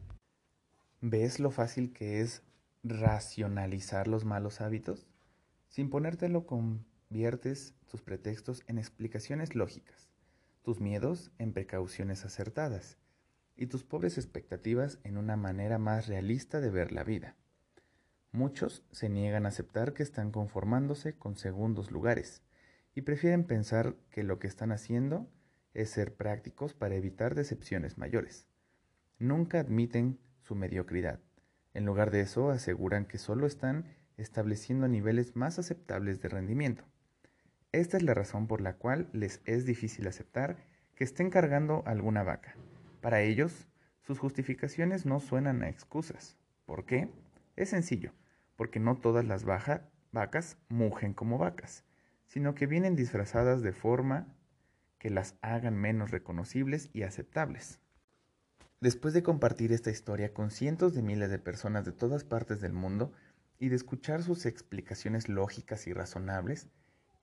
¿Ves 1.01 1.39
lo 1.39 1.51
fácil 1.51 1.93
que 1.93 2.21
es 2.21 2.43
racionalizar 2.83 4.09
los 4.09 4.25
malos 4.25 4.61
hábitos? 4.61 5.07
Sin 5.69 5.91
ponértelo 5.91 6.47
conviertes 6.47 7.75
tus 7.95 8.03
pretextos 8.03 8.65
en 8.67 8.79
explicaciones 8.79 9.55
lógicas, 9.55 10.11
tus 10.63 10.81
miedos 10.81 11.31
en 11.39 11.53
precauciones 11.53 12.25
acertadas 12.25 12.99
y 13.55 13.69
tus 13.69 13.85
pobres 13.85 14.19
expectativas 14.19 14.99
en 15.05 15.17
una 15.17 15.37
manera 15.37 15.79
más 15.79 16.09
realista 16.09 16.61
de 16.61 16.71
ver 16.71 16.91
la 16.91 17.05
vida. 17.05 17.37
Muchos 18.33 18.83
se 18.91 19.09
niegan 19.09 19.47
a 19.47 19.51
aceptar 19.51 19.93
que 19.93 20.03
están 20.03 20.33
conformándose 20.33 21.17
con 21.17 21.37
segundos 21.37 21.93
lugares 21.93 22.43
y 22.97 23.03
prefieren 23.03 23.45
pensar 23.45 23.95
que 24.11 24.25
lo 24.25 24.41
que 24.41 24.49
están 24.49 24.73
haciendo 24.73 25.31
es 25.73 25.91
ser 25.91 26.17
prácticos 26.17 26.75
para 26.75 26.97
evitar 26.97 27.37
decepciones 27.37 27.97
mayores. 27.97 28.49
Nunca 29.21 29.61
admiten 29.61 30.19
su 30.41 30.57
mediocridad. 30.57 31.21
En 31.75 31.85
lugar 31.85 32.11
de 32.11 32.23
eso, 32.23 32.51
aseguran 32.51 33.05
que 33.05 33.19
solo 33.19 33.47
están 33.47 33.85
estableciendo 34.17 34.89
niveles 34.89 35.37
más 35.37 35.61
aceptables 35.61 36.21
de 36.21 36.29
rendimiento. 36.29 36.85
Esta 37.75 37.97
es 37.97 38.05
la 38.05 38.15
razón 38.15 38.47
por 38.47 38.61
la 38.61 38.77
cual 38.77 39.09
les 39.13 39.41
es 39.47 39.67
difícil 39.67 40.07
aceptar 40.07 40.59
que 40.95 41.03
estén 41.03 41.29
cargando 41.29 41.83
alguna 41.87 42.23
vaca. 42.23 42.55
Para 43.01 43.23
ellos, 43.23 43.67
sus 44.01 44.21
justificaciones 44.21 45.07
no 45.07 45.19
suenan 45.19 45.65
a 45.65 45.69
excusas. 45.69 46.37
¿Por 46.67 46.87
qué? 46.87 47.11
Es 47.57 47.71
sencillo, 47.71 48.13
porque 48.55 48.79
no 48.79 48.99
todas 48.99 49.25
las 49.25 49.45
vacas 49.45 50.57
mugen 50.69 51.15
como 51.15 51.37
vacas, 51.37 51.83
sino 52.27 52.55
que 52.55 52.69
vienen 52.69 52.95
disfrazadas 52.95 53.61
de 53.63 53.73
forma 53.73 54.29
que 55.01 55.11
las 55.11 55.35
hagan 55.43 55.77
menos 55.77 56.13
reconocibles 56.13 56.91
y 56.93 57.03
aceptables. 57.03 57.81
Después 58.81 59.15
de 59.15 59.25
compartir 59.25 59.73
esta 59.73 59.91
historia 59.91 60.33
con 60.33 60.53
cientos 60.53 60.95
de 60.95 61.03
miles 61.03 61.29
de 61.29 61.41
personas 61.41 61.85
de 61.85 61.91
todas 61.91 62.23
partes 62.23 62.61
del 62.61 62.73
mundo 62.73 63.13
y 63.59 63.69
de 63.69 63.75
escuchar 63.75 64.23
sus 64.23 64.47
explicaciones 64.47 65.29
lógicas 65.29 65.89
y 65.89 65.93
razonables, 65.93 66.69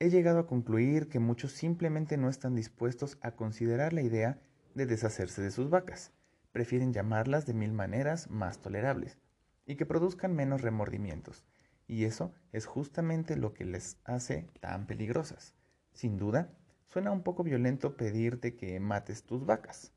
he 0.02 0.10
llegado 0.10 0.40
a 0.40 0.48
concluir 0.48 1.10
que 1.10 1.20
muchos 1.20 1.52
simplemente 1.52 2.18
no 2.18 2.28
están 2.28 2.56
dispuestos 2.56 3.20
a 3.22 3.36
considerar 3.36 3.94
la 3.94 4.02
idea 4.02 4.42
de 4.74 4.88
deshacerse 4.88 5.44
de 5.44 5.52
sus 5.52 5.70
vacas. 5.70 6.12
Prefieren 6.52 6.92
llamarlas 6.92 7.46
de 7.46 7.54
mil 7.54 7.72
maneras 7.72 8.28
más 8.32 8.60
tolerables 8.62 9.20
y 9.68 9.76
que 9.76 9.86
produzcan 9.86 10.36
menos 10.36 10.62
remordimientos. 10.62 11.46
Y 11.86 12.06
eso 12.06 12.34
es 12.52 12.66
justamente 12.66 13.38
lo 13.38 13.54
que 13.54 13.64
les 13.64 14.00
hace 14.04 14.48
tan 14.60 14.88
peligrosas. 14.88 15.54
Sin 15.94 16.18
duda, 16.18 16.50
suena 16.88 17.12
un 17.12 17.22
poco 17.22 17.44
violento 17.44 17.96
pedirte 17.96 18.56
que 18.56 18.80
mates 18.80 19.22
tus 19.22 19.46
vacas. 19.46 19.92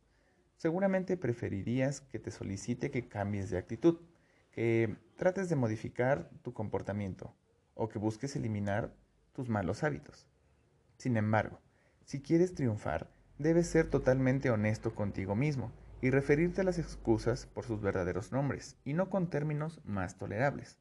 Seguramente 0.59 1.17
preferirías 1.17 2.03
que 2.03 2.19
te 2.19 2.31
solicite 2.31 2.91
que 2.91 3.09
cambies 3.09 3.49
de 3.49 3.57
actitud, 3.57 4.01
que 4.51 4.99
trates 5.17 5.49
de 5.49 5.57
modificar 5.57 6.29
tu 6.43 6.53
comportamiento 6.53 7.35
o 7.73 7.89
que 7.89 7.99
busques 7.99 8.37
eliminar 8.37 8.93
tus 9.35 9.50
malos 9.50 9.85
hábitos. 9.85 10.26
Sin 10.97 11.19
embargo, 11.19 11.61
si 12.05 12.23
quieres 12.23 12.55
triunfar, 12.55 13.11
debes 13.38 13.67
ser 13.67 13.91
totalmente 13.91 14.50
honesto 14.50 14.95
contigo 14.95 15.35
mismo 15.35 15.73
y 16.00 16.11
referirte 16.11 16.61
a 16.61 16.64
las 16.64 16.79
excusas 16.79 17.47
por 17.47 17.64
sus 17.64 17.81
verdaderos 17.81 18.33
nombres 18.33 18.76
y 18.85 18.95
no 18.95 19.11
con 19.11 19.29
términos 19.29 19.81
más 19.85 20.17
tolerables. 20.17 20.79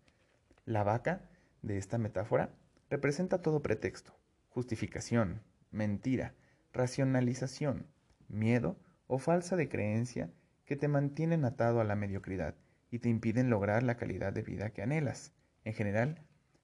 La 0.66 0.84
vaca, 0.84 1.30
de 1.62 1.78
esta 1.78 1.98
metáfora, 1.98 2.50
representa 2.90 3.42
todo 3.42 3.62
pretexto, 3.62 4.14
justificación, 4.50 5.42
mentira, 5.72 6.36
racionalización, 6.74 7.88
miedo 8.28 8.78
o 9.08 9.18
falsa 9.18 9.56
de 9.56 9.70
creencia 9.70 10.30
que 10.66 10.76
te 10.76 10.88
mantienen 10.88 11.46
atado 11.46 11.80
a 11.80 11.84
la 11.84 11.96
mediocridad 11.96 12.56
y 12.92 13.00
te 13.00 13.10
impiden 13.10 13.50
lograr 13.50 13.84
la 13.84 13.98
calidad 13.98 14.34
de 14.34 14.44
vida 14.44 14.70
que 14.72 14.82
anhelas. 14.82 15.34
En 15.64 15.74
general, 15.74 16.22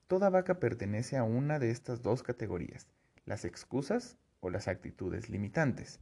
Toda 0.10 0.32
vaca 0.32 0.60
pertenece 0.60 1.18
a 1.18 1.24
una 1.24 1.60
de 1.60 1.70
estas 1.70 2.02
dos 2.02 2.24
categorías, 2.24 2.88
las 3.26 3.46
excusas 3.46 4.18
o 4.40 4.50
las 4.50 4.68
actitudes 4.68 5.30
limitantes. 5.30 6.00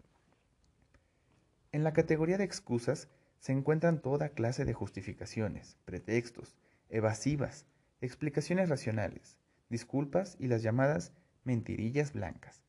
En 1.73 1.83
la 1.83 1.91
categoría 1.91 2.37
de 2.37 2.45
excusas 2.45 3.09
se 3.39 3.51
encuentran 3.51 4.01
toda 4.01 4.29
clase 4.29 4.63
de 4.63 4.71
justificaciones, 4.71 5.75
pretextos, 5.83 6.55
evasivas, 6.87 7.65
explicaciones 7.99 8.69
racionales, 8.69 9.39
disculpas 9.67 10.37
y 10.39 10.47
las 10.47 10.63
llamadas 10.63 11.11
mentirillas 11.43 12.13
blancas. 12.13 12.63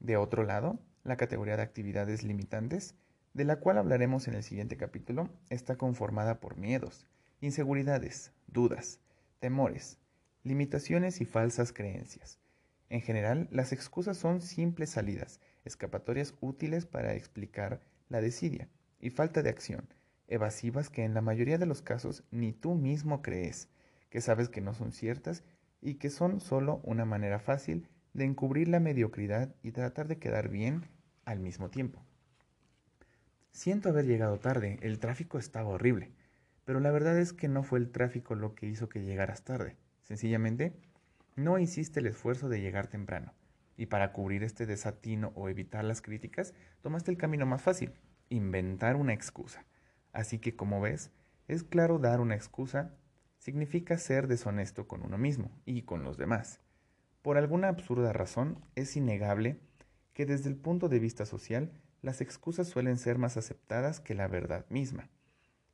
De 0.00 0.16
otro 0.16 0.44
lado, 0.44 0.78
la 1.04 1.18
categoría 1.18 1.58
de 1.58 1.62
actividades 1.62 2.22
limitantes, 2.22 2.94
de 3.34 3.44
la 3.44 3.56
cual 3.56 3.76
hablaremos 3.76 4.28
en 4.28 4.34
el 4.34 4.42
siguiente 4.42 4.78
capítulo, 4.78 5.28
está 5.50 5.76
conformada 5.76 6.40
por 6.40 6.56
miedos, 6.56 7.04
inseguridades, 7.42 8.32
dudas, 8.46 8.98
temores, 9.40 9.98
limitaciones 10.42 11.20
y 11.20 11.24
falsas 11.24 11.72
creencias. 11.72 12.38
En 12.90 13.02
general, 13.02 13.48
las 13.50 13.72
excusas 13.72 14.16
son 14.16 14.40
simples 14.40 14.90
salidas, 14.90 15.40
escapatorias 15.64 16.34
útiles 16.40 16.86
para 16.86 17.14
explicar 17.14 17.80
la 18.08 18.20
desidia 18.20 18.68
y 19.00 19.10
falta 19.10 19.42
de 19.42 19.50
acción, 19.50 19.88
evasivas 20.26 20.88
que 20.90 21.04
en 21.04 21.14
la 21.14 21.20
mayoría 21.20 21.58
de 21.58 21.66
los 21.66 21.82
casos 21.82 22.24
ni 22.30 22.52
tú 22.52 22.74
mismo 22.74 23.22
crees, 23.22 23.68
que 24.10 24.20
sabes 24.20 24.48
que 24.48 24.60
no 24.60 24.74
son 24.74 24.92
ciertas 24.92 25.44
y 25.80 25.94
que 25.94 26.10
son 26.10 26.40
solo 26.40 26.80
una 26.84 27.04
manera 27.04 27.38
fácil 27.38 27.88
de 28.14 28.24
encubrir 28.24 28.68
la 28.68 28.80
mediocridad 28.80 29.54
y 29.62 29.72
tratar 29.72 30.08
de 30.08 30.18
quedar 30.18 30.48
bien 30.48 30.86
al 31.24 31.40
mismo 31.40 31.70
tiempo. 31.70 32.02
Siento 33.52 33.88
haber 33.88 34.06
llegado 34.06 34.38
tarde, 34.38 34.78
el 34.82 34.98
tráfico 34.98 35.38
estaba 35.38 35.68
horrible, 35.68 36.10
pero 36.64 36.80
la 36.80 36.90
verdad 36.90 37.18
es 37.18 37.32
que 37.32 37.48
no 37.48 37.62
fue 37.62 37.78
el 37.78 37.90
tráfico 37.90 38.34
lo 38.34 38.54
que 38.54 38.66
hizo 38.66 38.88
que 38.88 39.02
llegaras 39.02 39.42
tarde. 39.42 39.76
Sencillamente, 40.08 40.72
no 41.36 41.58
hiciste 41.58 42.00
el 42.00 42.06
esfuerzo 42.06 42.48
de 42.48 42.62
llegar 42.62 42.86
temprano. 42.86 43.34
Y 43.76 43.86
para 43.86 44.10
cubrir 44.14 44.42
este 44.42 44.64
desatino 44.64 45.32
o 45.34 45.50
evitar 45.50 45.84
las 45.84 46.00
críticas, 46.00 46.54
tomaste 46.80 47.10
el 47.10 47.18
camino 47.18 47.44
más 47.44 47.60
fácil, 47.60 47.92
inventar 48.30 48.96
una 48.96 49.12
excusa. 49.12 49.66
Así 50.14 50.38
que, 50.38 50.56
como 50.56 50.80
ves, 50.80 51.10
es 51.46 51.62
claro 51.62 51.98
dar 51.98 52.20
una 52.20 52.34
excusa 52.34 52.94
significa 53.36 53.98
ser 53.98 54.28
deshonesto 54.28 54.88
con 54.88 55.02
uno 55.02 55.18
mismo 55.18 55.50
y 55.66 55.82
con 55.82 56.04
los 56.04 56.16
demás. 56.16 56.60
Por 57.20 57.36
alguna 57.36 57.68
absurda 57.68 58.14
razón, 58.14 58.64
es 58.76 58.96
innegable 58.96 59.60
que 60.14 60.24
desde 60.24 60.48
el 60.48 60.56
punto 60.56 60.88
de 60.88 61.00
vista 61.00 61.26
social, 61.26 61.70
las 62.00 62.22
excusas 62.22 62.66
suelen 62.66 62.96
ser 62.96 63.18
más 63.18 63.36
aceptadas 63.36 64.00
que 64.00 64.14
la 64.14 64.26
verdad 64.26 64.64
misma. 64.70 65.10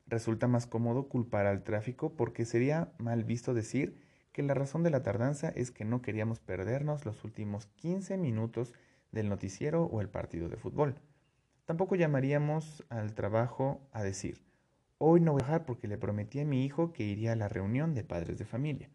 Resulta 0.08 0.48
más 0.48 0.66
cómodo 0.66 1.08
culpar 1.08 1.46
al 1.46 1.62
tráfico 1.62 2.16
porque 2.16 2.44
sería 2.44 2.92
mal 2.98 3.22
visto 3.22 3.54
decir 3.54 4.03
que 4.34 4.42
la 4.42 4.52
razón 4.52 4.82
de 4.82 4.90
la 4.90 5.04
tardanza 5.04 5.48
es 5.50 5.70
que 5.70 5.84
no 5.84 6.02
queríamos 6.02 6.40
perdernos 6.40 7.06
los 7.06 7.22
últimos 7.22 7.66
15 7.76 8.16
minutos 8.16 8.74
del 9.12 9.28
noticiero 9.28 9.84
o 9.84 10.00
el 10.00 10.08
partido 10.08 10.48
de 10.48 10.56
fútbol. 10.56 10.96
Tampoco 11.66 11.94
llamaríamos 11.94 12.84
al 12.88 13.14
trabajo 13.14 13.80
a 13.92 14.02
decir, 14.02 14.42
hoy 14.98 15.20
no 15.20 15.32
voy 15.32 15.42
a 15.42 15.44
dejar 15.44 15.64
porque 15.64 15.86
le 15.86 15.98
prometí 15.98 16.40
a 16.40 16.44
mi 16.44 16.64
hijo 16.64 16.92
que 16.92 17.04
iría 17.04 17.32
a 17.32 17.36
la 17.36 17.48
reunión 17.48 17.94
de 17.94 18.02
padres 18.02 18.36
de 18.36 18.44
familia. 18.44 18.90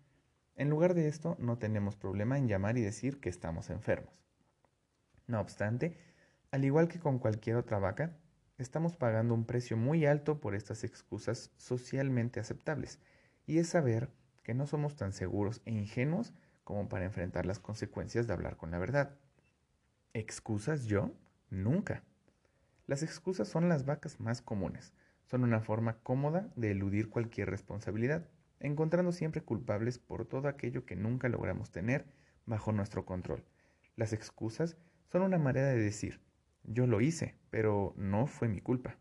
En 0.58 0.70
lugar 0.70 0.94
de 0.94 1.08
esto, 1.08 1.38
no 1.40 1.58
tenemos 1.58 1.96
problema 1.96 2.38
en 2.38 2.50
llamar 2.50 2.78
y 2.78 2.82
decir 2.82 3.22
que 3.22 3.30
estamos 3.30 3.70
enfermos. 3.70 4.22
No 5.26 5.40
obstante, 5.40 5.96
al 6.52 6.66
igual 6.66 6.90
que 6.90 7.00
con 7.00 7.18
cualquier 7.18 7.56
otra 7.56 7.80
vaca, 7.80 8.18
estamos 8.58 8.98
pagando 8.98 9.34
un 9.36 9.46
precio 9.46 9.78
muy 9.78 10.06
alto 10.06 10.42
por 10.42 10.54
estas 10.54 10.84
excusas 10.84 11.54
socialmente 11.56 12.42
aceptables, 12.42 13.00
y 13.48 13.60
es 13.60 13.70
saber 13.70 14.10
que 14.50 14.56
no 14.56 14.66
somos 14.66 14.96
tan 14.96 15.14
seguros 15.14 15.62
e 15.66 15.72
ingenuos 15.72 16.34
como 16.64 16.90
para 16.90 17.06
enfrentar 17.06 17.46
las 17.46 17.60
consecuencias 17.60 18.26
de 18.26 18.34
hablar 18.34 18.58
con 18.58 18.72
la 18.72 18.80
verdad. 18.80 19.16
¿Excusas 20.14 20.86
yo? 20.86 21.12
Nunca. 21.52 22.02
Las 22.88 23.04
excusas 23.04 23.48
son 23.48 23.70
las 23.70 23.86
vacas 23.86 24.20
más 24.20 24.42
comunes. 24.42 24.92
Son 25.28 25.44
una 25.44 25.62
forma 25.62 26.00
cómoda 26.00 26.50
de 26.56 26.72
eludir 26.72 27.12
cualquier 27.12 27.52
responsabilidad, 27.52 28.26
encontrando 28.60 29.12
siempre 29.12 29.44
culpables 29.44 30.00
por 30.00 30.26
todo 30.26 30.48
aquello 30.48 30.84
que 30.84 30.96
nunca 30.96 31.30
logramos 31.30 31.70
tener 31.70 32.08
bajo 32.48 32.72
nuestro 32.72 33.06
control. 33.06 33.46
Las 33.96 34.14
excusas 34.14 34.78
son 35.12 35.22
una 35.22 35.38
manera 35.38 35.68
de 35.68 35.78
decir, 35.78 36.22
yo 36.64 36.88
lo 36.88 37.02
hice, 37.02 37.36
pero 37.52 37.94
no 37.98 38.26
fue 38.26 38.48
mi 38.48 38.62
culpa. 38.62 38.98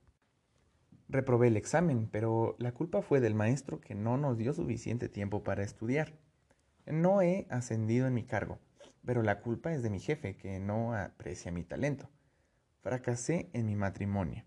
Reprobé 1.10 1.48
el 1.48 1.56
examen, 1.56 2.06
pero 2.10 2.54
la 2.58 2.72
culpa 2.72 3.00
fue 3.00 3.20
del 3.20 3.34
maestro 3.34 3.80
que 3.80 3.94
no 3.94 4.18
nos 4.18 4.36
dio 4.36 4.52
suficiente 4.52 5.08
tiempo 5.08 5.42
para 5.42 5.62
estudiar. 5.62 6.12
No 6.84 7.22
he 7.22 7.46
ascendido 7.48 8.06
en 8.06 8.12
mi 8.12 8.24
cargo, 8.24 8.58
pero 9.06 9.22
la 9.22 9.40
culpa 9.40 9.72
es 9.72 9.82
de 9.82 9.88
mi 9.88 10.00
jefe 10.00 10.36
que 10.36 10.60
no 10.60 10.94
aprecia 10.94 11.50
mi 11.50 11.64
talento. 11.64 12.10
Fracasé 12.82 13.48
en 13.54 13.64
mi 13.64 13.74
matrimonio, 13.74 14.44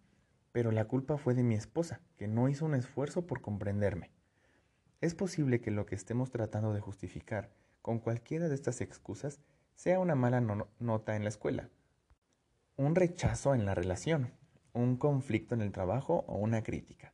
pero 0.52 0.72
la 0.72 0.86
culpa 0.86 1.18
fue 1.18 1.34
de 1.34 1.42
mi 1.42 1.56
esposa, 1.56 2.02
que 2.16 2.28
no 2.28 2.48
hizo 2.48 2.66
un 2.66 2.76
esfuerzo 2.76 3.26
por 3.26 3.42
comprenderme. 3.42 4.12
Es 5.00 5.16
posible 5.16 5.62
que 5.62 5.72
lo 5.72 5.88
que 5.88 5.96
estemos 5.96 6.30
tratando 6.30 6.74
de 6.74 6.80
justificar 6.80 7.50
con 7.82 7.98
cualquiera 7.98 8.50
de 8.50 8.56
estas 8.56 8.82
excusas 8.82 9.42
sea 9.74 10.00
una 10.00 10.14
mala 10.14 10.42
nota 10.80 11.16
en 11.16 11.24
la 11.24 11.30
escuela, 11.30 11.70
un 12.76 12.94
rechazo 12.94 13.56
en 13.56 13.66
la 13.66 13.74
relación, 13.74 14.32
un 14.74 14.98
conflicto 14.98 15.56
en 15.56 15.62
el 15.62 15.72
trabajo 15.72 16.24
o 16.28 16.36
una 16.36 16.64
crítica. 16.64 17.14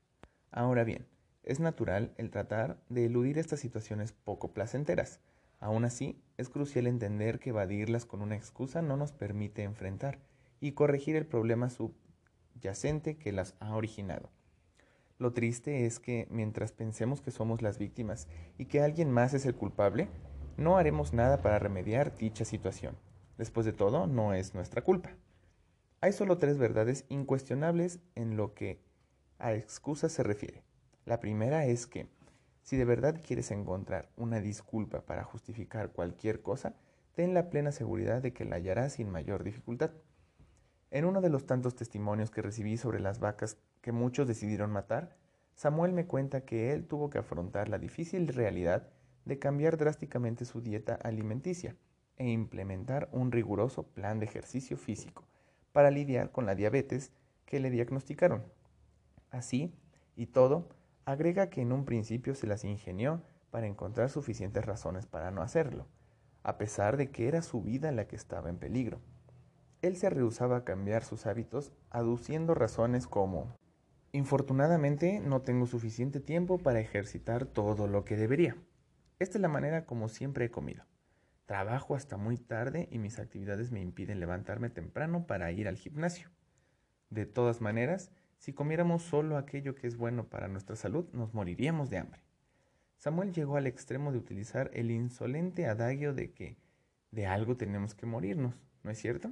Ahora 0.51 0.83
bien, 0.83 1.07
es 1.43 1.59
natural 1.59 2.13
el 2.17 2.29
tratar 2.29 2.77
de 2.89 3.05
eludir 3.05 3.37
estas 3.37 3.59
situaciones 3.59 4.11
poco 4.11 4.53
placenteras. 4.53 5.21
Aún 5.59 5.85
así, 5.85 6.21
es 6.37 6.49
crucial 6.49 6.87
entender 6.87 7.39
que 7.39 7.49
evadirlas 7.49 8.05
con 8.05 8.21
una 8.21 8.35
excusa 8.35 8.81
no 8.81 8.97
nos 8.97 9.11
permite 9.11 9.63
enfrentar 9.63 10.19
y 10.59 10.73
corregir 10.73 11.15
el 11.15 11.25
problema 11.25 11.69
subyacente 11.69 13.17
que 13.17 13.31
las 13.31 13.55
ha 13.59 13.75
originado. 13.75 14.29
Lo 15.19 15.33
triste 15.33 15.85
es 15.85 15.99
que 15.99 16.27
mientras 16.29 16.71
pensemos 16.71 17.21
que 17.21 17.31
somos 17.31 17.61
las 17.61 17.79
víctimas 17.79 18.27
y 18.57 18.65
que 18.65 18.81
alguien 18.81 19.09
más 19.09 19.33
es 19.33 19.45
el 19.45 19.55
culpable, 19.55 20.09
no 20.57 20.77
haremos 20.77 21.13
nada 21.13 21.41
para 21.41 21.59
remediar 21.59 22.15
dicha 22.17 22.45
situación. 22.45 22.97
Después 23.37 23.65
de 23.65 23.73
todo, 23.73 24.05
no 24.05 24.33
es 24.33 24.53
nuestra 24.53 24.83
culpa. 24.83 25.11
Hay 25.99 26.13
solo 26.13 26.37
tres 26.37 26.59
verdades 26.59 27.05
incuestionables 27.09 27.99
en 28.13 28.37
lo 28.37 28.53
que 28.53 28.79
a 29.39 29.53
excusas 29.53 30.11
se 30.11 30.21
refiere. 30.21 30.61
La 31.05 31.19
primera 31.19 31.65
es 31.65 31.87
que, 31.87 32.07
si 32.61 32.77
de 32.77 32.85
verdad 32.85 33.19
quieres 33.25 33.49
encontrar 33.49 34.07
una 34.15 34.39
disculpa 34.39 35.01
para 35.01 35.23
justificar 35.23 35.89
cualquier 35.89 36.43
cosa, 36.43 36.75
ten 37.15 37.33
la 37.33 37.49
plena 37.49 37.71
seguridad 37.71 38.21
de 38.21 38.31
que 38.31 38.45
la 38.45 38.57
hallarás 38.57 38.93
sin 38.93 39.09
mayor 39.09 39.43
dificultad. 39.43 39.89
En 40.91 41.05
uno 41.05 41.19
de 41.19 41.31
los 41.31 41.47
tantos 41.47 41.75
testimonios 41.75 42.29
que 42.29 42.43
recibí 42.43 42.77
sobre 42.77 42.99
las 42.99 43.19
vacas 43.19 43.57
que 43.81 43.91
muchos 43.91 44.27
decidieron 44.27 44.69
matar, 44.69 45.17
Samuel 45.55 45.93
me 45.93 46.05
cuenta 46.05 46.41
que 46.41 46.73
él 46.73 46.85
tuvo 46.85 47.09
que 47.09 47.17
afrontar 47.17 47.69
la 47.69 47.79
difícil 47.79 48.27
realidad 48.27 48.87
de 49.25 49.39
cambiar 49.39 49.77
drásticamente 49.77 50.45
su 50.45 50.61
dieta 50.61 50.93
alimenticia 50.93 51.75
e 52.17 52.29
implementar 52.29 53.09
un 53.11 53.31
riguroso 53.31 53.87
plan 53.87 54.19
de 54.19 54.27
ejercicio 54.27 54.77
físico 54.77 55.27
para 55.77 55.91
lidiar 55.91 56.31
con 56.31 56.47
la 56.47 56.55
diabetes 56.55 57.11
que 57.45 57.59
le 57.59 57.69
diagnosticaron. 57.69 58.43
Así, 59.29 59.75
y 60.15 60.25
todo, 60.25 60.67
agrega 61.05 61.51
que 61.51 61.61
en 61.61 61.71
un 61.71 61.85
principio 61.85 62.33
se 62.33 62.47
las 62.47 62.63
ingenió 62.63 63.21
para 63.51 63.67
encontrar 63.67 64.09
suficientes 64.09 64.65
razones 64.65 65.05
para 65.05 65.29
no 65.29 65.43
hacerlo, 65.43 65.85
a 66.41 66.57
pesar 66.57 66.97
de 66.97 67.11
que 67.11 67.27
era 67.27 67.43
su 67.43 67.61
vida 67.61 67.91
la 67.91 68.07
que 68.07 68.15
estaba 68.15 68.49
en 68.49 68.57
peligro. 68.57 69.01
Él 69.83 69.97
se 69.97 70.09
rehusaba 70.09 70.57
a 70.57 70.63
cambiar 70.63 71.03
sus 71.03 71.27
hábitos 71.27 71.71
aduciendo 71.91 72.55
razones 72.55 73.05
como 73.05 73.55
Infortunadamente 74.13 75.19
no 75.19 75.43
tengo 75.43 75.67
suficiente 75.67 76.19
tiempo 76.19 76.57
para 76.57 76.79
ejercitar 76.79 77.45
todo 77.45 77.85
lo 77.85 78.03
que 78.03 78.17
debería. 78.17 78.57
Esta 79.19 79.37
es 79.37 79.43
la 79.43 79.47
manera 79.47 79.85
como 79.85 80.09
siempre 80.09 80.45
he 80.45 80.49
comido. 80.49 80.85
Trabajo 81.47 81.95
hasta 81.95 82.17
muy 82.17 82.37
tarde 82.37 82.89
y 82.91 82.97
mis 82.97 83.19
actividades 83.19 83.71
me 83.71 83.79
impiden 83.79 84.19
levantarme 84.19 84.69
temprano 84.69 85.25
para 85.27 85.49
ir 85.53 85.69
al 85.69 85.77
gimnasio. 85.77 86.29
De 87.09 87.25
todas 87.25 87.61
maneras, 87.61 88.11
si 88.37 88.51
comiéramos 88.51 89.03
solo 89.03 89.37
aquello 89.37 89.73
que 89.73 89.87
es 89.87 89.95
bueno 89.95 90.27
para 90.27 90.49
nuestra 90.49 90.75
salud, 90.75 91.07
nos 91.13 91.33
moriríamos 91.33 91.89
de 91.89 91.99
hambre. 91.99 92.21
Samuel 92.97 93.31
llegó 93.31 93.55
al 93.55 93.65
extremo 93.65 94.11
de 94.11 94.17
utilizar 94.17 94.69
el 94.73 94.91
insolente 94.91 95.67
adagio 95.67 96.13
de 96.13 96.33
que 96.33 96.57
de 97.11 97.27
algo 97.27 97.55
tenemos 97.55 97.95
que 97.95 98.05
morirnos, 98.05 98.61
¿no 98.83 98.91
es 98.91 98.97
cierto? 98.97 99.31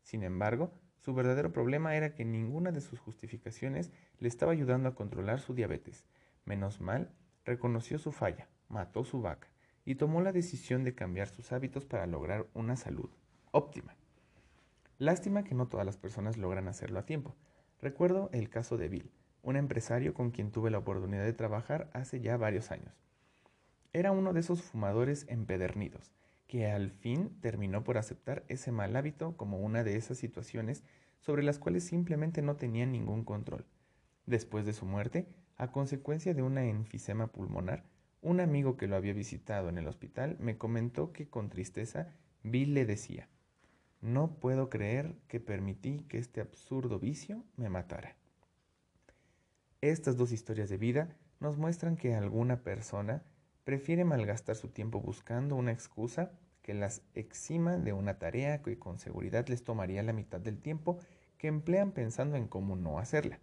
Sin 0.00 0.22
embargo, 0.22 0.72
su 0.96 1.12
verdadero 1.12 1.52
problema 1.52 1.96
era 1.96 2.14
que 2.14 2.24
ninguna 2.24 2.72
de 2.72 2.80
sus 2.80 2.98
justificaciones 2.98 3.92
le 4.20 4.28
estaba 4.28 4.52
ayudando 4.52 4.88
a 4.88 4.94
controlar 4.94 5.40
su 5.40 5.52
diabetes. 5.52 6.06
Menos 6.46 6.80
mal, 6.80 7.12
reconoció 7.44 7.98
su 7.98 8.10
falla, 8.10 8.48
mató 8.70 9.04
su 9.04 9.20
vaca 9.20 9.48
y 9.86 9.94
tomó 9.94 10.20
la 10.20 10.32
decisión 10.32 10.84
de 10.84 10.94
cambiar 10.94 11.28
sus 11.28 11.52
hábitos 11.52 11.86
para 11.86 12.06
lograr 12.06 12.46
una 12.52 12.76
salud 12.76 13.08
óptima. 13.52 13.96
Lástima 14.98 15.44
que 15.44 15.54
no 15.54 15.68
todas 15.68 15.86
las 15.86 15.96
personas 15.96 16.36
logran 16.36 16.68
hacerlo 16.68 16.98
a 16.98 17.06
tiempo. 17.06 17.34
Recuerdo 17.80 18.28
el 18.32 18.50
caso 18.50 18.76
de 18.76 18.88
Bill, 18.88 19.10
un 19.42 19.56
empresario 19.56 20.12
con 20.12 20.32
quien 20.32 20.50
tuve 20.50 20.70
la 20.70 20.78
oportunidad 20.78 21.24
de 21.24 21.32
trabajar 21.32 21.88
hace 21.94 22.20
ya 22.20 22.36
varios 22.36 22.70
años. 22.70 22.94
Era 23.92 24.10
uno 24.10 24.32
de 24.32 24.40
esos 24.40 24.60
fumadores 24.60 25.24
empedernidos, 25.28 26.12
que 26.48 26.70
al 26.70 26.90
fin 26.90 27.38
terminó 27.40 27.84
por 27.84 27.96
aceptar 27.96 28.44
ese 28.48 28.72
mal 28.72 28.96
hábito 28.96 29.36
como 29.36 29.58
una 29.58 29.84
de 29.84 29.96
esas 29.96 30.18
situaciones 30.18 30.82
sobre 31.20 31.42
las 31.42 31.58
cuales 31.58 31.84
simplemente 31.84 32.42
no 32.42 32.56
tenía 32.56 32.86
ningún 32.86 33.24
control. 33.24 33.64
Después 34.26 34.66
de 34.66 34.72
su 34.72 34.84
muerte, 34.84 35.28
a 35.56 35.70
consecuencia 35.70 36.34
de 36.34 36.42
una 36.42 36.64
enfisema 36.64 37.28
pulmonar, 37.28 37.84
un 38.22 38.40
amigo 38.40 38.76
que 38.76 38.86
lo 38.86 38.96
había 38.96 39.12
visitado 39.12 39.68
en 39.68 39.78
el 39.78 39.86
hospital 39.86 40.36
me 40.40 40.58
comentó 40.58 41.12
que 41.12 41.28
con 41.28 41.48
tristeza 41.48 42.08
Bill 42.42 42.74
le 42.74 42.86
decía, 42.86 43.28
no 44.00 44.34
puedo 44.38 44.68
creer 44.68 45.14
que 45.28 45.40
permití 45.40 46.04
que 46.08 46.18
este 46.18 46.40
absurdo 46.40 46.98
vicio 46.98 47.44
me 47.56 47.68
matara. 47.68 48.16
Estas 49.80 50.16
dos 50.16 50.32
historias 50.32 50.68
de 50.68 50.76
vida 50.78 51.16
nos 51.40 51.58
muestran 51.58 51.96
que 51.96 52.14
alguna 52.14 52.62
persona 52.62 53.22
prefiere 53.64 54.04
malgastar 54.04 54.56
su 54.56 54.68
tiempo 54.68 55.00
buscando 55.00 55.56
una 55.56 55.72
excusa 55.72 56.30
que 56.62 56.74
las 56.74 57.02
exima 57.14 57.78
de 57.78 57.92
una 57.92 58.18
tarea 58.18 58.62
que 58.62 58.78
con 58.78 58.98
seguridad 58.98 59.46
les 59.48 59.64
tomaría 59.64 60.02
la 60.02 60.12
mitad 60.12 60.40
del 60.40 60.60
tiempo 60.60 60.98
que 61.38 61.48
emplean 61.48 61.92
pensando 61.92 62.36
en 62.36 62.48
cómo 62.48 62.76
no 62.76 62.98
hacerla. 62.98 63.38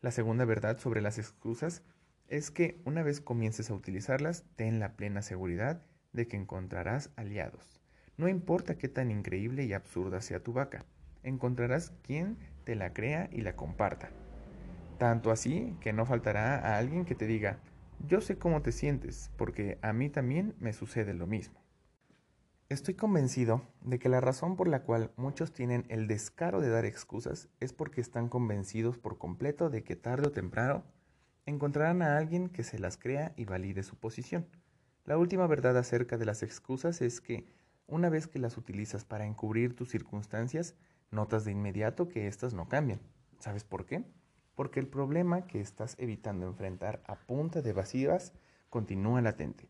La 0.00 0.10
segunda 0.10 0.44
verdad 0.44 0.78
sobre 0.78 1.00
las 1.00 1.18
excusas 1.18 1.82
es 2.28 2.50
que 2.50 2.80
una 2.84 3.02
vez 3.02 3.20
comiences 3.20 3.70
a 3.70 3.74
utilizarlas, 3.74 4.44
ten 4.56 4.80
la 4.80 4.96
plena 4.96 5.22
seguridad 5.22 5.82
de 6.12 6.26
que 6.26 6.36
encontrarás 6.36 7.10
aliados. 7.16 7.80
No 8.16 8.28
importa 8.28 8.78
qué 8.78 8.88
tan 8.88 9.10
increíble 9.10 9.64
y 9.64 9.72
absurda 9.72 10.20
sea 10.20 10.42
tu 10.42 10.52
vaca, 10.52 10.84
encontrarás 11.22 11.92
quien 12.02 12.38
te 12.64 12.74
la 12.74 12.92
crea 12.92 13.28
y 13.30 13.42
la 13.42 13.54
comparta. 13.54 14.10
Tanto 14.98 15.30
así 15.30 15.76
que 15.80 15.92
no 15.92 16.06
faltará 16.06 16.56
a 16.56 16.78
alguien 16.78 17.04
que 17.04 17.14
te 17.14 17.26
diga, 17.26 17.60
yo 18.06 18.20
sé 18.20 18.38
cómo 18.38 18.62
te 18.62 18.72
sientes, 18.72 19.30
porque 19.36 19.78
a 19.82 19.92
mí 19.92 20.08
también 20.08 20.54
me 20.58 20.72
sucede 20.72 21.14
lo 21.14 21.26
mismo. 21.26 21.60
Estoy 22.68 22.94
convencido 22.94 23.62
de 23.82 23.98
que 24.00 24.08
la 24.08 24.20
razón 24.20 24.56
por 24.56 24.66
la 24.66 24.82
cual 24.82 25.12
muchos 25.16 25.52
tienen 25.52 25.84
el 25.88 26.08
descaro 26.08 26.60
de 26.60 26.68
dar 26.68 26.84
excusas 26.84 27.48
es 27.60 27.72
porque 27.72 28.00
están 28.00 28.28
convencidos 28.28 28.98
por 28.98 29.18
completo 29.18 29.70
de 29.70 29.84
que 29.84 29.94
tarde 29.94 30.28
o 30.28 30.32
temprano 30.32 30.82
encontrarán 31.46 32.02
a 32.02 32.18
alguien 32.18 32.48
que 32.48 32.64
se 32.64 32.78
las 32.78 32.96
crea 32.98 33.32
y 33.36 33.44
valide 33.44 33.82
su 33.82 33.96
posición. 33.96 34.46
La 35.04 35.16
última 35.16 35.46
verdad 35.46 35.78
acerca 35.78 36.18
de 36.18 36.26
las 36.26 36.42
excusas 36.42 37.00
es 37.00 37.20
que 37.20 37.46
una 37.86 38.08
vez 38.08 38.26
que 38.26 38.40
las 38.40 38.56
utilizas 38.58 39.04
para 39.04 39.26
encubrir 39.26 39.76
tus 39.76 39.88
circunstancias, 39.88 40.74
notas 41.12 41.44
de 41.44 41.52
inmediato 41.52 42.08
que 42.08 42.26
éstas 42.26 42.52
no 42.52 42.68
cambian. 42.68 43.00
¿Sabes 43.38 43.62
por 43.62 43.86
qué? 43.86 44.04
Porque 44.56 44.80
el 44.80 44.88
problema 44.88 45.46
que 45.46 45.60
estás 45.60 45.94
evitando 45.98 46.46
enfrentar 46.46 47.02
a 47.06 47.14
punta 47.14 47.62
de 47.62 47.70
evasivas 47.70 48.32
continúa 48.70 49.20
latente. 49.20 49.68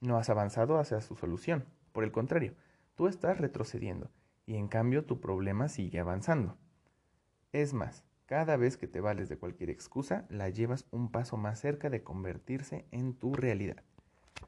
No 0.00 0.16
has 0.16 0.30
avanzado 0.30 0.78
hacia 0.78 1.02
su 1.02 1.16
solución. 1.16 1.66
Por 1.92 2.04
el 2.04 2.12
contrario, 2.12 2.54
tú 2.94 3.06
estás 3.06 3.38
retrocediendo 3.38 4.10
y 4.46 4.54
en 4.54 4.68
cambio 4.68 5.04
tu 5.04 5.20
problema 5.20 5.68
sigue 5.68 5.98
avanzando. 5.98 6.56
Es 7.52 7.74
más, 7.74 8.04
cada 8.28 8.58
vez 8.58 8.76
que 8.76 8.86
te 8.86 9.00
vales 9.00 9.30
de 9.30 9.38
cualquier 9.38 9.70
excusa, 9.70 10.26
la 10.28 10.50
llevas 10.50 10.84
un 10.90 11.10
paso 11.10 11.38
más 11.38 11.58
cerca 11.58 11.88
de 11.88 12.02
convertirse 12.02 12.84
en 12.90 13.14
tu 13.14 13.32
realidad. 13.32 13.82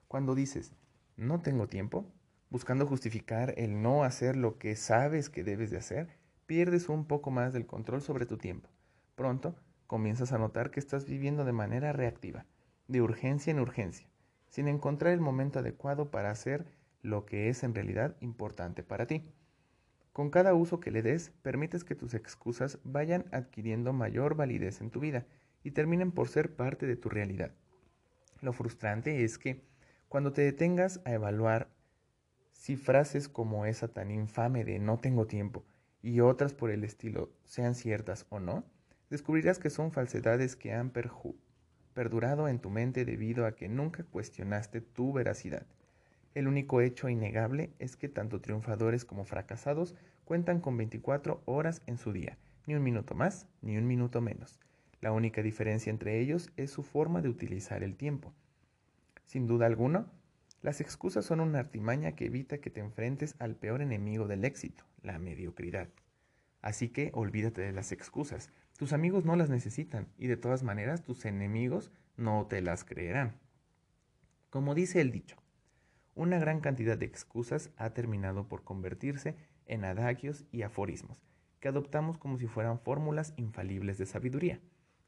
Cuando 0.07 0.35
dices, 0.35 0.75
no 1.17 1.41
tengo 1.41 1.67
tiempo, 1.67 2.05
buscando 2.51 2.87
justificar 2.87 3.55
el 3.57 3.81
no 3.81 4.05
hacer 4.05 4.37
lo 4.37 4.59
que 4.59 4.77
sabes 4.77 5.31
que 5.31 5.45
debes 5.45 5.71
de 5.71 5.79
hacer, 5.79 6.09
pierdes 6.45 6.91
un 6.91 7.07
poco 7.07 7.31
más 7.31 7.55
del 7.55 7.67
control 7.67 8.03
sobre 8.03 8.27
tu 8.27 8.37
tiempo. 8.37 8.69
Pronto 9.15 9.57
comienzas 9.87 10.33
a 10.33 10.39
notar 10.39 10.71
que 10.71 10.79
estás 10.79 11.07
viviendo 11.07 11.47
de 11.47 11.53
manera 11.53 11.95
reactiva, 11.95 12.45
de 12.87 13.01
urgencia 13.01 13.51
en 13.51 13.61
urgencia, 13.61 14.11
sin 14.51 14.69
encontrar 14.69 15.15
el 15.15 15.23
momento 15.23 15.59
adecuado 15.59 16.11
para 16.11 16.31
hacer 16.31 16.67
lo 17.01 17.25
que 17.25 17.49
es 17.49 17.63
en 17.63 17.75
realidad 17.75 18.15
importante 18.21 18.83
para 18.83 19.07
ti. 19.07 19.25
Con 20.21 20.29
cada 20.29 20.53
uso 20.53 20.81
que 20.81 20.91
le 20.91 21.01
des, 21.01 21.31
permites 21.41 21.83
que 21.83 21.95
tus 21.95 22.13
excusas 22.13 22.79
vayan 22.85 23.25
adquiriendo 23.33 23.95
mayor 23.95 24.35
validez 24.35 24.83
en 24.83 24.91
tu 24.91 25.01
vida 25.01 25.25
y 25.65 25.71
terminen 25.71 26.13
por 26.13 26.29
ser 26.29 26.55
parte 26.55 26.87
de 26.87 26.95
tu 26.97 27.09
realidad. 27.09 27.53
Lo 28.43 28.53
frustrante 28.53 29.25
es 29.25 29.39
que 29.39 29.65
cuando 30.11 30.35
te 30.35 30.43
detengas 30.43 31.01
a 31.07 31.15
evaluar 31.15 31.71
si 32.53 32.77
frases 32.77 33.31
como 33.31 33.65
esa 33.65 33.89
tan 33.89 34.11
infame 34.11 34.63
de 34.63 34.79
no 34.79 34.99
tengo 34.99 35.27
tiempo 35.27 35.65
y 36.03 36.21
otras 36.21 36.53
por 36.53 36.71
el 36.71 36.85
estilo 36.85 37.33
sean 37.45 37.75
ciertas 37.75 38.27
o 38.29 38.41
no, 38.41 38.65
descubrirás 39.09 39.59
que 39.59 39.71
son 39.71 39.91
falsedades 39.91 40.55
que 40.55 40.75
han 40.75 40.93
perdurado 41.95 42.47
en 42.47 42.59
tu 42.59 42.69
mente 42.69 43.07
debido 43.07 43.47
a 43.47 43.57
que 43.57 43.71
nunca 43.71 44.05
cuestionaste 44.05 44.83
tu 44.83 45.15
veracidad. 45.15 45.65
El 46.35 46.47
único 46.47 46.81
hecho 46.81 47.09
innegable 47.09 47.73
es 47.79 47.97
que 47.97 48.09
tanto 48.09 48.41
triunfadores 48.41 49.05
como 49.05 49.25
fracasados 49.25 49.97
cuentan 50.25 50.61
con 50.61 50.77
24 50.77 51.43
horas 51.45 51.83
en 51.87 51.99
su 51.99 52.13
día, 52.13 52.39
ni 52.67 52.75
un 52.75 52.85
minuto 52.85 53.15
más, 53.15 53.49
ni 53.63 53.77
un 53.77 53.87
minuto 53.87 54.21
menos. 54.21 54.61
La 55.01 55.13
única 55.13 55.43
diferencia 55.43 55.91
entre 55.91 56.21
ellos 56.21 56.53
es 56.57 56.71
su 56.71 56.83
forma 56.85 57.21
de 57.21 57.29
utilizar 57.29 57.83
el 57.83 57.97
tiempo. 57.97 58.33
Sin 59.25 59.47
duda 59.47 59.67
alguna, 59.67 60.07
las 60.63 60.81
excusas 60.81 61.25
son 61.25 61.41
una 61.41 61.59
artimaña 61.59 62.13
que 62.13 62.27
evita 62.27 62.59
que 62.59 62.71
te 62.71 62.81
enfrentes 62.81 63.35
al 63.39 63.57
peor 63.57 63.81
enemigo 63.81 64.29
del 64.29 64.45
éxito, 64.45 64.85
la 65.03 65.19
mediocridad. 65.19 65.89
Así 66.63 66.91
que 66.91 67.11
olvídate 67.15 67.63
de 67.63 67.73
las 67.73 67.93
excusas. 67.93 68.51
Tus 68.77 68.93
amigos 68.93 69.25
no 69.25 69.37
las 69.37 69.49
necesitan 69.49 70.09
y 70.19 70.27
de 70.27 70.37
todas 70.37 70.63
maneras 70.63 71.03
tus 71.03 71.25
enemigos 71.25 71.91
no 72.17 72.47
te 72.47 72.61
las 72.61 72.85
creerán. 72.85 73.39
Como 74.51 74.75
dice 74.75 75.01
el 75.01 75.11
dicho, 75.11 75.40
una 76.21 76.39
gran 76.39 76.61
cantidad 76.61 76.99
de 76.99 77.07
excusas 77.07 77.71
ha 77.79 77.95
terminado 77.95 78.47
por 78.47 78.63
convertirse 78.63 79.37
en 79.65 79.87
adagios 79.87 80.45
y 80.53 80.61
aforismos, 80.61 81.25
que 81.61 81.69
adoptamos 81.69 82.19
como 82.19 82.37
si 82.37 82.47
fueran 82.47 82.79
fórmulas 82.79 83.33
infalibles 83.39 83.97
de 83.97 84.05
sabiduría. 84.05 84.61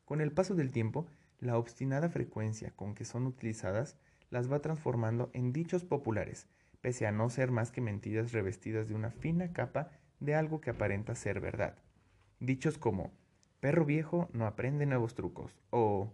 Con 0.06 0.22
el 0.22 0.32
paso 0.32 0.54
del 0.54 0.70
tiempo, 0.70 1.06
la 1.38 1.58
obstinada 1.58 2.08
frecuencia 2.08 2.70
con 2.76 2.94
que 2.94 3.04
son 3.04 3.26
utilizadas 3.26 3.98
las 4.30 4.50
va 4.50 4.60
transformando 4.60 5.28
en 5.34 5.52
dichos 5.52 5.84
populares, 5.84 6.48
pese 6.80 7.06
a 7.06 7.12
no 7.12 7.28
ser 7.28 7.50
más 7.50 7.70
que 7.70 7.82
mentiras 7.82 8.32
revestidas 8.32 8.88
de 8.88 8.94
una 8.94 9.10
fina 9.10 9.52
capa 9.52 9.90
de 10.18 10.34
algo 10.34 10.62
que 10.62 10.70
aparenta 10.70 11.14
ser 11.14 11.40
verdad. 11.40 11.76
Dichos 12.40 12.78
como 12.78 13.12
perro 13.60 13.84
viejo 13.84 14.30
no 14.32 14.46
aprende 14.46 14.86
nuevos 14.86 15.14
trucos 15.14 15.60
o 15.68 16.10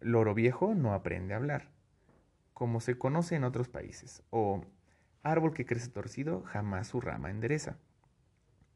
loro 0.00 0.32
viejo 0.32 0.74
no 0.74 0.94
aprende 0.94 1.34
a 1.34 1.36
hablar, 1.36 1.68
como 2.60 2.80
se 2.80 2.98
conoce 2.98 3.36
en 3.36 3.44
otros 3.44 3.70
países, 3.70 4.22
o 4.28 4.62
árbol 5.22 5.54
que 5.54 5.64
crece 5.64 5.88
torcido 5.88 6.42
jamás 6.42 6.88
su 6.88 7.00
rama 7.00 7.30
endereza. 7.30 7.78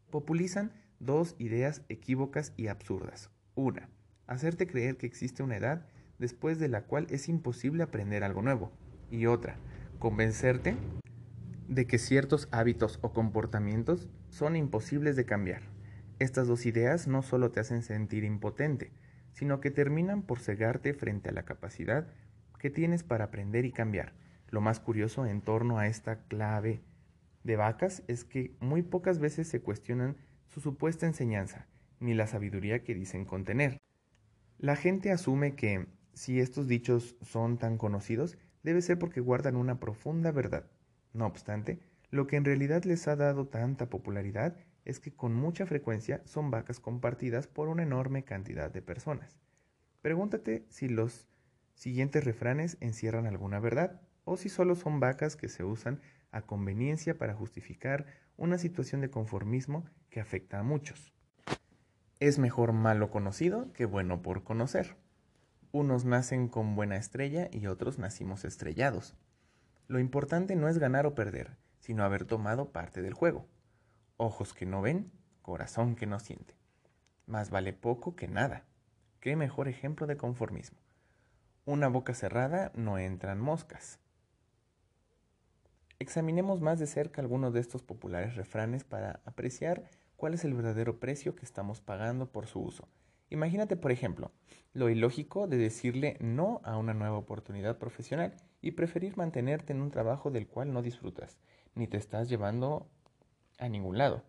Populizan 0.09 0.73
dos 1.01 1.37
ideas 1.38 1.83
equívocas 1.90 2.55
y 2.57 2.68
absurdas. 2.68 3.29
Una, 3.55 3.90
hacerte 4.27 4.66
creer 4.66 4.97
que 4.97 5.05
existe 5.05 5.42
una 5.42 5.59
edad 5.59 5.87
después 6.18 6.59
de 6.59 6.68
la 6.68 6.85
cual 6.87 7.07
es 7.11 7.29
imposible 7.29 7.83
aprender 7.83 8.25
algo 8.25 8.40
nuevo. 8.40 8.73
Y 9.11 9.27
otra, 9.27 9.59
convencerte 9.99 10.77
de 11.68 11.87
que 11.87 11.99
ciertos 11.99 12.49
hábitos 12.53 12.99
o 13.03 13.12
comportamientos 13.12 14.09
son 14.31 14.57
imposibles 14.57 15.14
de 15.14 15.27
cambiar. 15.27 15.61
Estas 16.18 16.49
dos 16.49 16.64
ideas 16.64 17.07
no 17.07 17.20
solo 17.20 17.51
te 17.51 17.61
hacen 17.61 17.83
sentir 17.83 18.25
impotente, 18.25 18.92
sino 19.35 19.61
que 19.61 19.70
terminan 19.70 20.23
por 20.23 20.38
cegarte 20.38 20.94
frente 20.94 21.29
a 21.29 21.33
la 21.35 21.44
capacidad 21.44 22.09
que 22.64 22.70
tienes 22.70 23.03
para 23.03 23.24
aprender 23.27 23.66
y 23.66 23.72
cambiar. 23.72 24.14
Lo 24.48 24.62
más 24.62 24.81
curioso 24.81 25.27
en 25.27 25.42
torno 25.42 25.79
a 25.79 25.87
esta 25.87 26.24
clave 26.29 26.81
de 27.42 27.57
vacas 27.57 28.03
es 28.09 28.24
que 28.24 28.57
muy 28.59 28.81
pocas 28.81 29.18
veces 29.18 29.48
se 29.48 29.61
cuestionan 29.61 30.16
su 30.48 30.62
supuesta 30.62 31.05
enseñanza, 31.05 31.66
ni 32.00 32.14
la 32.14 32.27
sabiduría 32.27 32.83
que 32.83 32.94
dicen 32.94 33.27
contener. 33.27 33.77
La 34.57 34.77
gente 34.77 35.12
asume 35.12 35.57
que, 35.57 35.88
si 36.14 36.40
estos 36.40 36.66
dichos 36.66 37.18
son 37.20 37.59
tan 37.59 37.77
conocidos, 37.77 38.38
debe 38.62 38.81
ser 38.81 38.98
porque 38.98 39.20
guardan 39.20 39.57
una 39.57 39.79
profunda 39.79 40.33
verdad. 40.33 40.64
No 41.12 41.27
obstante, 41.27 41.81
lo 42.09 42.27
que 42.27 42.37
en 42.37 42.46
realidad 42.46 42.85
les 42.85 43.07
ha 43.09 43.14
dado 43.14 43.46
tanta 43.46 43.90
popularidad 43.90 44.57
es 44.87 45.00
que 45.00 45.14
con 45.14 45.35
mucha 45.35 45.66
frecuencia 45.66 46.22
son 46.24 46.50
vacas 46.50 46.81
compartidas 46.81 47.46
por 47.46 47.68
una 47.68 47.83
enorme 47.83 48.24
cantidad 48.24 48.70
de 48.70 48.81
personas. 48.81 49.38
Pregúntate 50.00 50.64
si 50.70 50.88
los 50.88 51.29
siguientes 51.74 52.24
refranes 52.24 52.76
encierran 52.80 53.26
alguna 53.26 53.60
verdad 53.60 54.00
o 54.24 54.37
si 54.37 54.48
solo 54.48 54.74
son 54.74 55.00
vacas 55.00 55.37
que 55.37 55.48
se 55.48 55.64
usan 55.64 56.00
a 56.30 56.42
conveniencia 56.42 57.16
para 57.16 57.34
justificar 57.34 58.06
una 58.37 58.58
situación 58.58 59.00
de 59.00 59.10
conformismo 59.10 59.84
que 60.10 60.20
afecta 60.20 60.58
a 60.58 60.62
muchos. 60.62 61.12
Es 62.20 62.38
mejor 62.38 62.72
malo 62.72 63.10
conocido 63.10 63.72
que 63.72 63.84
bueno 63.84 64.22
por 64.22 64.44
conocer. 64.44 64.96
Unos 65.72 66.04
nacen 66.04 66.48
con 66.48 66.74
buena 66.74 66.96
estrella 66.96 67.48
y 67.52 67.66
otros 67.66 67.98
nacimos 67.98 68.44
estrellados. 68.44 69.14
Lo 69.88 69.98
importante 69.98 70.56
no 70.56 70.68
es 70.68 70.78
ganar 70.78 71.06
o 71.06 71.14
perder, 71.14 71.56
sino 71.78 72.04
haber 72.04 72.24
tomado 72.24 72.70
parte 72.70 73.02
del 73.02 73.12
juego. 73.12 73.46
Ojos 74.16 74.54
que 74.54 74.66
no 74.66 74.80
ven, 74.80 75.12
corazón 75.42 75.96
que 75.96 76.06
no 76.06 76.18
siente. 76.18 76.56
Más 77.26 77.50
vale 77.50 77.72
poco 77.72 78.16
que 78.16 78.28
nada. 78.28 78.64
¿Qué 79.20 79.37
mejor 79.37 79.68
ejemplo 79.68 80.06
de 80.06 80.16
conformismo? 80.16 80.84
Una 81.66 81.88
boca 81.88 82.12
cerrada 82.12 82.72
no 82.74 82.98
entran 82.98 83.40
moscas. 83.40 83.98
Examinemos 85.98 86.61
más 86.61 86.79
de 86.79 86.87
cerca 86.87 87.22
algunos 87.22 87.55
de 87.55 87.61
estos 87.61 87.83
populares 87.83 88.37
refranes 88.37 88.85
para 88.85 89.22
apreciar 89.24 89.88
cuál 90.18 90.35
es 90.35 90.44
el 90.44 90.53
verdadero 90.53 91.00
precio 91.00 91.35
que 91.35 91.46
estamos 91.46 91.81
pagando 91.81 92.31
por 92.31 92.46
su 92.46 92.61
uso. 92.61 92.87
Imagínate, 93.31 93.77
por 93.77 93.92
ejemplo, 93.92 94.31
lo 94.74 94.90
ilógico 94.90 95.48
de 95.48 95.57
decirle 95.57 96.18
no 96.20 96.61
a 96.64 96.77
una 96.77 96.92
nueva 96.92 97.16
oportunidad 97.16 97.79
profesional 97.79 98.35
y 98.61 98.72
preferir 98.72 99.16
mantenerte 99.16 99.72
en 99.72 99.81
un 99.81 99.90
trabajo 99.90 100.31
del 100.31 100.46
cual 100.46 100.70
no 100.70 100.83
disfrutas, 100.83 101.38
ni 101.74 101.87
te 101.87 101.96
estás 101.96 102.29
llevando 102.29 102.90
a 103.59 103.70
ningún 103.70 103.96
lado. 103.96 104.22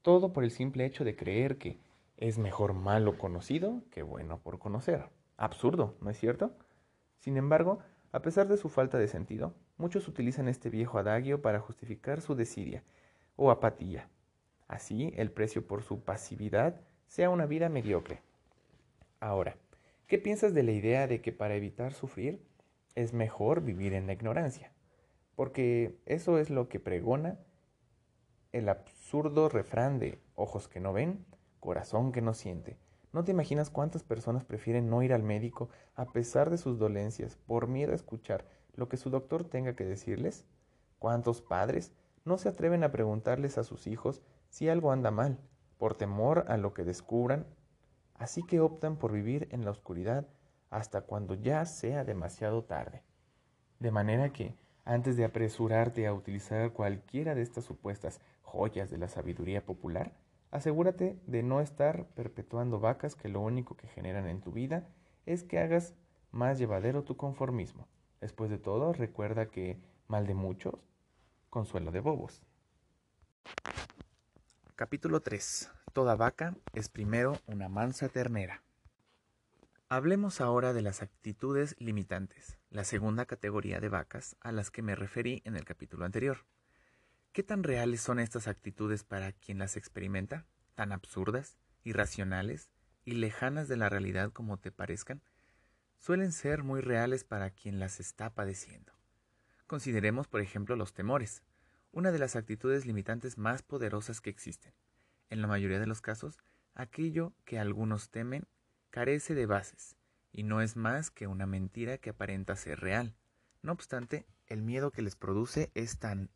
Todo 0.00 0.32
por 0.32 0.44
el 0.44 0.50
simple 0.50 0.86
hecho 0.86 1.04
de 1.04 1.14
creer 1.14 1.58
que 1.58 1.78
es 2.16 2.38
mejor 2.38 2.72
malo 2.72 3.18
conocido 3.18 3.82
que 3.90 4.02
bueno 4.02 4.38
por 4.38 4.58
conocer. 4.58 5.10
Absurdo, 5.36 5.96
¿no 6.00 6.10
es 6.10 6.18
cierto? 6.18 6.56
Sin 7.18 7.36
embargo, 7.36 7.80
a 8.12 8.22
pesar 8.22 8.48
de 8.48 8.56
su 8.56 8.68
falta 8.68 8.98
de 8.98 9.08
sentido, 9.08 9.54
muchos 9.76 10.08
utilizan 10.08 10.48
este 10.48 10.70
viejo 10.70 10.98
adagio 10.98 11.42
para 11.42 11.60
justificar 11.60 12.20
su 12.20 12.34
desidia 12.34 12.84
o 13.36 13.50
apatía. 13.50 14.08
Así, 14.68 15.12
el 15.16 15.30
precio 15.30 15.66
por 15.66 15.82
su 15.82 16.04
pasividad 16.04 16.80
sea 17.06 17.30
una 17.30 17.46
vida 17.46 17.68
mediocre. 17.68 18.22
Ahora, 19.20 19.56
¿qué 20.06 20.18
piensas 20.18 20.54
de 20.54 20.62
la 20.62 20.72
idea 20.72 21.06
de 21.06 21.20
que 21.20 21.32
para 21.32 21.54
evitar 21.54 21.92
sufrir 21.92 22.42
es 22.94 23.12
mejor 23.12 23.62
vivir 23.62 23.94
en 23.94 24.06
la 24.06 24.12
ignorancia? 24.12 24.72
Porque 25.34 25.98
eso 26.06 26.38
es 26.38 26.50
lo 26.50 26.68
que 26.68 26.80
pregona 26.80 27.38
el 28.52 28.68
absurdo 28.68 29.48
refrán 29.48 29.98
de 29.98 30.20
ojos 30.34 30.68
que 30.68 30.78
no 30.78 30.92
ven, 30.92 31.24
corazón 31.58 32.12
que 32.12 32.20
no 32.20 32.34
siente. 32.34 32.76
¿No 33.12 33.24
te 33.24 33.30
imaginas 33.30 33.68
cuántas 33.68 34.02
personas 34.02 34.44
prefieren 34.44 34.88
no 34.88 35.02
ir 35.02 35.12
al 35.12 35.22
médico 35.22 35.68
a 35.94 36.06
pesar 36.06 36.48
de 36.48 36.56
sus 36.56 36.78
dolencias 36.78 37.36
por 37.46 37.66
miedo 37.68 37.92
a 37.92 37.96
escuchar 37.96 38.46
lo 38.74 38.88
que 38.88 38.96
su 38.96 39.10
doctor 39.10 39.44
tenga 39.44 39.76
que 39.76 39.84
decirles? 39.84 40.46
¿Cuántos 40.98 41.42
padres 41.42 41.92
no 42.24 42.38
se 42.38 42.48
atreven 42.48 42.84
a 42.84 42.90
preguntarles 42.90 43.58
a 43.58 43.64
sus 43.64 43.86
hijos 43.86 44.22
si 44.48 44.70
algo 44.70 44.92
anda 44.92 45.10
mal, 45.10 45.38
por 45.76 45.94
temor 45.94 46.46
a 46.48 46.56
lo 46.56 46.72
que 46.72 46.84
descubran? 46.84 47.46
Así 48.14 48.42
que 48.44 48.60
optan 48.60 48.96
por 48.96 49.12
vivir 49.12 49.46
en 49.50 49.64
la 49.64 49.72
oscuridad 49.72 50.26
hasta 50.70 51.02
cuando 51.02 51.34
ya 51.34 51.66
sea 51.66 52.04
demasiado 52.04 52.64
tarde. 52.64 53.02
De 53.78 53.90
manera 53.90 54.32
que, 54.32 54.56
antes 54.86 55.18
de 55.18 55.26
apresurarte 55.26 56.06
a 56.06 56.14
utilizar 56.14 56.72
cualquiera 56.72 57.34
de 57.34 57.42
estas 57.42 57.64
supuestas 57.64 58.20
joyas 58.40 58.90
de 58.90 58.96
la 58.96 59.08
sabiduría 59.08 59.66
popular, 59.66 60.12
Asegúrate 60.52 61.18
de 61.26 61.42
no 61.42 61.62
estar 61.62 62.06
perpetuando 62.08 62.78
vacas 62.78 63.16
que 63.16 63.30
lo 63.30 63.40
único 63.40 63.74
que 63.74 63.88
generan 63.88 64.28
en 64.28 64.42
tu 64.42 64.52
vida 64.52 64.86
es 65.24 65.44
que 65.44 65.58
hagas 65.58 65.94
más 66.30 66.58
llevadero 66.58 67.04
tu 67.04 67.16
conformismo. 67.16 67.88
Después 68.20 68.50
de 68.50 68.58
todo, 68.58 68.92
recuerda 68.92 69.46
que 69.46 69.80
mal 70.08 70.26
de 70.26 70.34
muchos, 70.34 70.74
consuelo 71.48 71.90
de 71.90 72.00
bobos. 72.00 72.42
Capítulo 74.76 75.20
3. 75.20 75.70
Toda 75.94 76.16
vaca 76.16 76.54
es 76.74 76.90
primero 76.90 77.38
una 77.46 77.70
mansa 77.70 78.10
ternera. 78.10 78.62
Hablemos 79.88 80.42
ahora 80.42 80.74
de 80.74 80.82
las 80.82 81.00
actitudes 81.00 81.76
limitantes, 81.78 82.58
la 82.68 82.84
segunda 82.84 83.24
categoría 83.24 83.80
de 83.80 83.88
vacas 83.88 84.36
a 84.40 84.52
las 84.52 84.70
que 84.70 84.82
me 84.82 84.96
referí 84.96 85.40
en 85.46 85.56
el 85.56 85.64
capítulo 85.64 86.04
anterior. 86.04 86.44
¿Qué 87.32 87.42
tan 87.42 87.62
reales 87.62 88.00
son 88.00 88.18
estas 88.18 88.46
actitudes 88.46 89.04
para 89.04 89.32
quien 89.32 89.58
las 89.58 89.76
experimenta? 89.76 90.46
¿Tan 90.74 90.92
absurdas, 90.92 91.56
irracionales 91.84 92.70
y 93.04 93.12
lejanas 93.12 93.68
de 93.68 93.76
la 93.76 93.88
realidad 93.88 94.32
como 94.32 94.58
te 94.58 94.70
parezcan? 94.70 95.22
suelen 96.02 96.32
ser 96.32 96.64
muy 96.64 96.80
reales 96.80 97.22
para 97.22 97.50
quien 97.50 97.78
las 97.78 98.00
está 98.00 98.34
padeciendo. 98.34 98.92
Consideremos, 99.68 100.26
por 100.26 100.40
ejemplo, 100.40 100.74
los 100.74 100.94
temores, 100.94 101.44
una 101.92 102.10
de 102.10 102.18
las 102.18 102.34
actitudes 102.34 102.86
limitantes 102.86 103.38
más 103.38 103.62
poderosas 103.62 104.20
que 104.20 104.28
existen. 104.28 104.74
En 105.30 105.40
la 105.40 105.46
mayoría 105.46 105.78
de 105.78 105.86
los 105.86 106.00
casos, 106.00 106.38
aquello 106.74 107.34
que 107.44 107.60
algunos 107.60 108.10
temen 108.10 108.48
carece 108.90 109.36
de 109.36 109.46
bases 109.46 109.94
y 110.32 110.42
no 110.42 110.60
es 110.60 110.74
más 110.74 111.12
que 111.12 111.28
una 111.28 111.46
mentira 111.46 111.98
que 111.98 112.10
aparenta 112.10 112.56
ser 112.56 112.80
real. 112.80 113.14
No 113.62 113.70
obstante, 113.70 114.26
el 114.48 114.60
miedo 114.60 114.90
que 114.90 115.02
les 115.02 115.14
produce 115.14 115.70
es 115.74 116.00
tan 116.00 116.30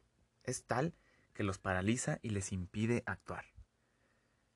es 0.47 0.65
tal 0.65 0.95
que 1.35 1.45
los 1.45 1.59
paraliza 1.59 2.19
y 2.23 2.31
les 2.31 2.53
impide 2.53 3.03
actuar. 3.07 3.45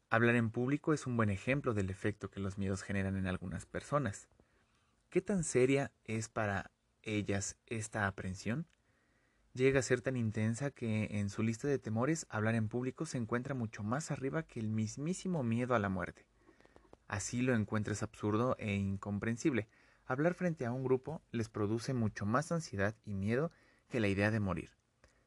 Hablar 0.09 0.35
en 0.35 0.51
público 0.51 0.93
es 0.93 1.07
un 1.07 1.17
buen 1.17 1.31
ejemplo 1.31 1.75
del 1.75 1.91
efecto 1.91 2.31
que 2.31 2.41
los 2.41 2.59
miedos 2.59 2.83
generan 2.83 3.17
en 3.17 3.27
algunas 3.27 3.67
personas. 3.67 4.29
¿Qué 5.09 5.21
tan 5.21 5.45
seria 5.45 5.93
es 6.05 6.29
para 6.29 6.73
ellas 7.03 7.57
esta 7.67 8.07
aprensión? 8.07 8.67
Llega 9.53 9.81
a 9.81 9.83
ser 9.83 10.01
tan 10.01 10.17
intensa 10.17 10.71
que 10.71 11.19
en 11.19 11.29
su 11.29 11.43
lista 11.43 11.69
de 11.69 11.79
temores 11.79 12.27
hablar 12.29 12.55
en 12.55 12.69
público 12.69 13.05
se 13.07 13.19
encuentra 13.19 13.55
mucho 13.55 13.83
más 13.83 14.11
arriba 14.11 14.45
que 14.45 14.61
el 14.61 14.69
mismísimo 14.69 15.43
miedo 15.43 15.75
a 15.75 15.81
la 15.81 15.89
muerte. 15.89 16.25
Así 17.09 17.43
lo 17.43 17.55
encuentras 17.55 18.05
absurdo 18.05 18.57
e 18.59 18.75
incomprensible. 18.75 19.69
Hablar 20.07 20.35
frente 20.35 20.67
a 20.67 20.73
un 20.73 20.85
grupo 20.85 21.23
les 21.33 21.49
produce 21.49 21.95
mucho 21.95 22.27
más 22.27 22.53
ansiedad 22.53 22.97
y 23.05 23.15
miedo 23.15 23.51
que 23.89 24.01
la 24.01 24.09
idea 24.09 24.31
de 24.31 24.39
morir. 24.39 24.80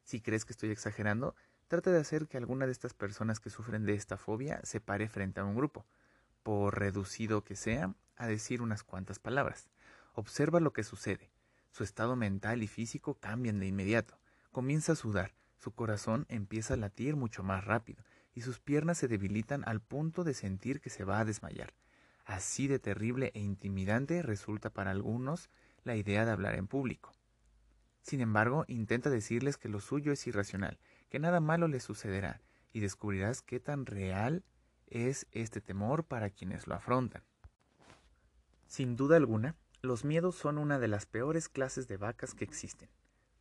Si 0.04 0.22
crees 0.22 0.46
que 0.46 0.54
estoy 0.54 0.72
exagerando, 0.72 1.36
trata 1.68 1.92
de 1.92 2.00
hacer 2.00 2.28
que 2.28 2.38
alguna 2.38 2.66
de 2.66 2.72
estas 2.72 2.94
personas 2.94 3.40
que 3.40 3.50
sufren 3.50 3.86
de 3.86 3.94
esta 3.94 4.18
fobia 4.18 4.60
se 4.64 4.80
pare 4.82 5.08
frente 5.10 5.40
a 5.40 5.46
un 5.46 5.56
grupo, 5.56 5.86
por 6.44 6.80
reducido 6.80 7.44
que 7.44 7.56
sea, 7.56 7.96
a 8.16 8.28
decir 8.28 8.62
unas 8.62 8.84
cuantas 8.84 9.20
palabras. 9.20 9.70
Observa 10.14 10.60
lo 10.60 10.74
que 10.74 10.84
sucede. 10.84 11.32
Su 11.72 11.84
estado 11.84 12.16
mental 12.16 12.62
y 12.62 12.68
físico 12.68 13.16
cambian 13.16 13.60
de 13.60 13.68
inmediato. 13.68 14.20
Comienza 14.52 14.92
a 14.92 14.96
sudar, 14.96 15.34
su 15.58 15.72
corazón 15.72 16.26
empieza 16.30 16.76
a 16.76 16.78
latir 16.78 17.16
mucho 17.16 17.42
más 17.42 17.64
rápido 17.64 18.04
y 18.36 18.42
sus 18.42 18.60
piernas 18.60 18.98
se 18.98 19.08
debilitan 19.08 19.64
al 19.66 19.82
punto 19.82 20.24
de 20.24 20.34
sentir 20.34 20.82
que 20.82 20.90
se 20.90 21.06
va 21.06 21.20
a 21.20 21.26
desmayar. 21.26 21.74
Así 22.26 22.68
de 22.68 22.80
terrible 22.80 23.32
e 23.34 23.40
intimidante 23.40 24.22
resulta 24.22 24.70
para 24.70 24.92
algunos 24.92 25.50
la 25.84 25.96
idea 25.96 26.26
de 26.26 26.32
hablar 26.32 26.56
en 26.56 26.68
público. 26.68 27.12
Sin 28.04 28.22
embargo, 28.22 28.64
intenta 28.68 29.10
decirles 29.10 29.58
que 29.58 29.68
lo 29.68 29.80
suyo 29.80 30.12
es 30.12 30.28
irracional, 30.28 30.78
que 31.10 31.18
nada 31.18 31.40
malo 31.40 31.68
les 31.68 31.84
sucederá, 31.84 32.40
y 32.72 32.80
descubrirás 32.80 33.42
qué 33.42 33.60
tan 33.60 33.88
real 33.88 34.44
es 34.86 35.26
este 35.32 35.60
temor 35.60 36.04
para 36.04 36.30
quienes 36.30 36.68
lo 36.68 36.76
afrontan. 36.76 37.24
Sin 38.68 38.96
duda 38.96 39.18
alguna, 39.18 39.56
los 39.82 40.06
miedos 40.06 40.36
son 40.36 40.60
una 40.60 40.78
de 40.78 40.88
las 40.88 41.08
peores 41.08 41.50
clases 41.50 41.88
de 41.88 41.98
vacas 41.98 42.36
que 42.36 42.44
existen 42.44 42.90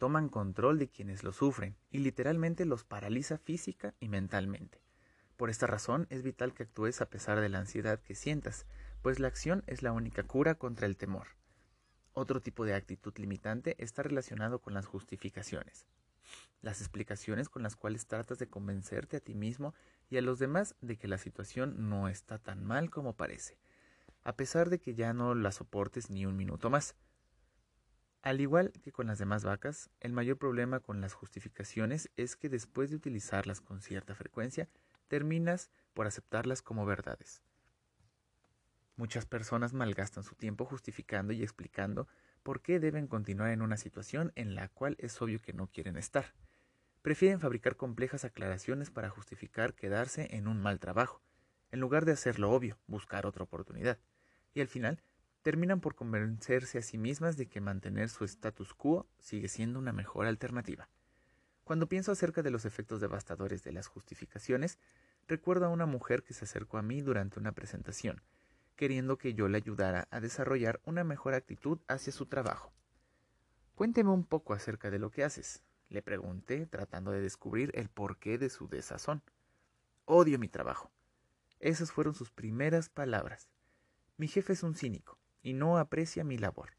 toman 0.03 0.29
control 0.29 0.81
de 0.81 0.88
quienes 0.88 1.22
lo 1.22 1.33
sufren 1.33 1.77
y 1.88 1.98
literalmente 1.98 2.64
los 2.64 2.83
paraliza 2.83 3.38
física 3.38 3.94
y 4.01 4.09
mentalmente. 4.09 4.83
Por 5.37 5.48
esta 5.48 5.68
razón 5.68 6.09
es 6.11 6.25
vital 6.25 6.55
que 6.55 6.64
actúes 6.64 7.01
a 7.01 7.07
pesar 7.07 7.38
de 7.38 7.48
la 7.48 7.61
ansiedad 7.61 8.01
que 8.01 8.16
sientas, 8.16 8.66
pues 9.01 9.20
la 9.20 9.29
acción 9.29 9.62
es 9.68 9.85
la 9.85 9.92
única 9.92 10.25
cura 10.25 10.57
contra 10.57 10.88
el 10.88 10.96
temor. 10.96 11.29
Otro 12.14 12.40
tipo 12.40 12.64
de 12.66 12.75
actitud 12.75 13.14
limitante 13.16 13.75
está 13.79 14.03
relacionado 14.03 14.59
con 14.59 14.75
las 14.75 14.87
justificaciones, 14.87 15.87
las 16.61 16.81
explicaciones 16.81 17.48
con 17.48 17.62
las 17.62 17.75
cuales 17.75 18.07
tratas 18.07 18.38
de 18.38 18.48
convencerte 18.48 19.16
a 19.16 19.20
ti 19.20 19.35
mismo 19.35 19.75
y 20.11 20.18
a 20.18 20.22
los 20.22 20.38
demás 20.38 20.75
de 20.83 20.98
que 20.98 21.09
la 21.09 21.16
situación 21.16 21.88
no 21.88 22.09
está 22.09 22.38
tan 22.38 22.64
mal 22.64 22.90
como 22.90 23.14
parece, 23.14 23.57
a 24.25 24.37
pesar 24.37 24.68
de 24.68 24.79
que 24.79 24.94
ya 24.94 25.14
no 25.14 25.35
la 25.35 25.53
soportes 25.53 26.11
ni 26.11 26.27
un 26.27 26.37
minuto 26.37 26.68
más. 26.68 26.94
Al 28.20 28.42
igual 28.42 28.72
que 28.83 28.92
con 28.92 29.07
las 29.07 29.18
demás 29.18 29.42
vacas, 29.42 29.88
el 30.01 30.12
mayor 30.12 30.37
problema 30.37 30.81
con 30.81 31.01
las 31.01 31.14
justificaciones 31.14 32.11
es 32.16 32.37
que 32.37 32.51
después 32.51 32.90
de 32.90 32.96
utilizarlas 32.96 33.62
con 33.62 33.81
cierta 33.81 34.14
frecuencia, 34.14 34.68
terminas 35.09 35.70
por 35.94 36.07
aceptarlas 36.07 36.61
como 36.61 36.85
verdades. 36.85 37.42
Muchas 38.96 39.24
personas 39.24 39.72
malgastan 39.72 40.22
su 40.22 40.35
tiempo 40.35 40.64
justificando 40.64 41.33
y 41.33 41.42
explicando 41.42 42.09
por 42.42 42.61
qué 42.61 42.78
deben 42.78 43.07
continuar 43.07 43.50
en 43.50 43.62
una 43.62 43.76
situación 43.76 44.33
en 44.35 44.55
la 44.55 44.68
cual 44.68 44.96
es 44.98 45.20
obvio 45.22 45.40
que 45.40 45.52
no 45.52 45.66
quieren 45.66 45.96
estar. 45.96 46.35
Prefieren 47.00 47.40
fabricar 47.40 47.76
complejas 47.76 48.24
aclaraciones 48.24 48.90
para 48.90 49.11
justificar 49.11 49.74
quedarse 49.74 50.37
en 50.37 50.46
un 50.46 50.61
mal 50.61 50.78
trabajo, 50.78 51.22
en 51.70 51.81
lugar 51.81 52.05
de 52.05 52.12
hacer 52.12 52.38
lo 52.38 52.50
obvio, 52.52 52.78
buscar 52.87 53.26
otra 53.26 53.44
oportunidad. 53.44 53.98
Y 54.55 54.61
al 54.61 54.68
final 54.68 55.02
terminan 55.42 55.81
por 55.81 55.94
convencerse 55.94 56.78
a 56.78 56.83
sí 56.83 56.98
mismas 56.98 57.37
de 57.37 57.46
que 57.46 57.61
mantener 57.61 58.09
su 58.09 58.24
status 58.24 58.74
quo 58.74 59.09
sigue 59.18 59.48
siendo 59.48 59.78
una 59.78 59.92
mejor 59.92 60.26
alternativa. 60.26 60.88
Cuando 61.64 61.88
pienso 61.88 62.12
acerca 62.12 62.42
de 62.42 62.50
los 62.50 62.64
efectos 62.64 63.00
devastadores 63.00 63.64
de 63.64 63.72
las 63.72 63.87
justificaciones, 63.87 64.78
recuerdo 65.26 65.66
a 65.66 65.70
una 65.70 65.87
mujer 65.87 66.22
que 66.22 66.35
se 66.35 66.44
acercó 66.44 66.78
a 66.78 66.83
mí 66.83 67.00
durante 67.00 67.40
una 67.40 67.52
presentación, 67.52 68.20
queriendo 68.82 69.16
que 69.16 69.32
yo 69.32 69.46
le 69.46 69.58
ayudara 69.58 70.08
a 70.10 70.18
desarrollar 70.18 70.80
una 70.84 71.04
mejor 71.04 71.34
actitud 71.34 71.78
hacia 71.86 72.12
su 72.12 72.26
trabajo. 72.26 72.72
Cuénteme 73.76 74.10
un 74.10 74.24
poco 74.24 74.54
acerca 74.54 74.90
de 74.90 74.98
lo 74.98 75.12
que 75.12 75.22
haces, 75.22 75.62
le 75.88 76.02
pregunté, 76.02 76.66
tratando 76.66 77.12
de 77.12 77.20
descubrir 77.20 77.70
el 77.76 77.88
porqué 77.88 78.38
de 78.38 78.50
su 78.50 78.66
desazón. 78.66 79.22
Odio 80.04 80.36
mi 80.40 80.48
trabajo. 80.48 80.90
Esas 81.60 81.92
fueron 81.92 82.12
sus 82.12 82.32
primeras 82.32 82.88
palabras. 82.88 83.48
Mi 84.16 84.26
jefe 84.26 84.54
es 84.54 84.64
un 84.64 84.74
cínico 84.74 85.16
y 85.44 85.52
no 85.52 85.78
aprecia 85.78 86.24
mi 86.24 86.36
labor. 86.36 86.70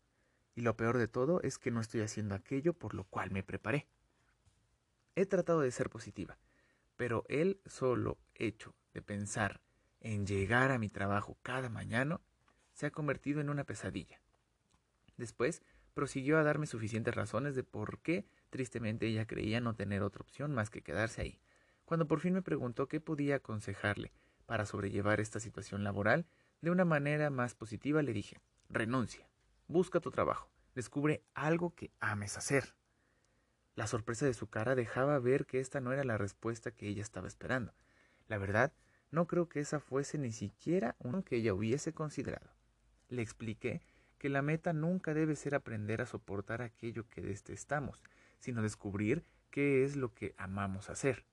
Y 0.56 0.62
lo 0.62 0.76
peor 0.76 0.98
de 0.98 1.08
todo 1.08 1.40
es 1.42 1.58
que 1.58 1.72
no 1.72 1.80
estoy 1.80 2.02
haciendo 2.02 2.36
aquello 2.36 2.74
por 2.74 2.96
lo 2.96 3.06
cual 3.06 3.32
me 3.32 3.44
preparé. 3.44 3.88
He 5.16 5.26
tratado 5.26 5.62
de 5.62 5.72
ser 5.72 5.90
positiva, 5.90 6.38
pero 6.98 7.24
el 7.30 7.62
solo 7.66 8.18
hecho 8.36 8.76
de 8.94 9.02
pensar 9.02 9.62
en 10.04 10.28
llegar 10.28 10.72
a 10.72 10.78
mi 10.78 10.90
trabajo 10.90 11.38
cada 11.42 11.70
mañana 11.70 12.20
se 12.74 12.86
ha 12.86 12.92
convertido 12.92 13.42
en 13.42 13.50
una 13.50 13.64
pesadilla. 13.64 14.20
Después 15.18 15.64
prosiguió 15.94 16.38
a 16.38 16.44
darme 16.44 16.68
suficientes 16.68 17.16
razones 17.16 17.56
de 17.56 17.64
por 17.64 18.00
qué 18.00 18.26
tristemente 18.50 19.08
ella 19.08 19.26
creía 19.26 19.62
no 19.62 19.76
tener 19.76 20.04
otra 20.04 20.22
opción 20.22 20.54
más 20.54 20.70
que 20.70 20.82
quedarse 20.82 21.22
ahí. 21.22 21.40
Cuando 21.86 22.08
por 22.08 22.20
fin 22.20 22.34
me 22.34 22.42
preguntó 22.42 22.88
qué 22.88 23.00
podía 23.00 23.38
aconsejarle 23.38 24.12
para 24.46 24.66
sobrellevar 24.66 25.20
esta 25.20 25.40
situación 25.40 25.84
laboral 25.84 26.26
de 26.62 26.72
una 26.72 26.86
manera 26.86 27.30
más 27.30 27.56
positiva, 27.56 28.02
le 28.02 28.14
dije 28.14 28.42
renuncia, 28.70 29.28
busca 29.68 30.00
tu 30.00 30.12
trabajo, 30.12 30.50
descubre 30.76 31.24
algo 31.34 31.76
que 31.76 31.92
ames 32.00 32.38
hacer. 32.38 32.76
La 33.76 33.88
sorpresa 33.88 34.26
de 34.26 34.34
su 34.34 34.48
cara 34.48 34.76
dejaba 34.76 35.20
ver 35.20 35.46
que 35.46 35.60
esta 35.60 35.80
no 35.80 35.94
era 35.94 36.04
la 36.04 36.18
respuesta 36.18 36.72
que 36.72 36.88
ella 36.88 37.02
estaba 37.02 37.28
esperando. 37.28 37.74
La 38.28 38.38
verdad, 38.38 38.74
no 39.14 39.28
creo 39.28 39.48
que 39.48 39.60
esa 39.60 39.80
fuese 39.80 40.18
ni 40.18 40.32
siquiera 40.32 40.96
uno 40.98 41.24
que 41.24 41.36
ella 41.36 41.54
hubiese 41.54 41.94
considerado. 41.94 42.50
Le 43.10 43.22
expliqué 43.22 43.84
que 44.18 44.28
la 44.28 44.42
meta 44.42 44.74
nunca 44.74 45.14
debe 45.14 45.36
ser 45.36 45.54
aprender 45.54 46.02
a 46.02 46.08
soportar 46.08 46.64
aquello 46.64 47.08
que 47.10 47.22
detestamos, 47.22 48.02
sino 48.40 48.64
descubrir 48.64 49.24
qué 49.52 49.84
es 49.84 49.96
lo 49.96 50.16
que 50.16 50.34
amamos 50.40 50.90
hacer. 50.90 51.26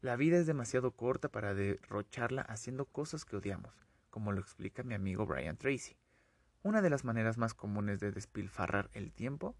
La 0.00 0.16
vida 0.16 0.36
es 0.36 0.48
demasiado 0.48 0.96
corta 0.96 1.28
para 1.28 1.54
derrocharla 1.54 2.42
haciendo 2.42 2.86
cosas 2.86 3.24
que 3.24 3.36
odiamos, 3.36 3.72
como 4.10 4.32
lo 4.32 4.40
explica 4.40 4.82
mi 4.82 4.94
amigo 4.94 5.24
Brian 5.24 5.56
Tracy. 5.56 5.96
Una 6.64 6.82
de 6.82 6.90
las 6.90 7.04
maneras 7.04 7.38
más 7.38 7.54
comunes 7.54 8.00
de 8.00 8.10
despilfarrar 8.10 8.90
el 8.94 9.12
tiempo 9.12 9.54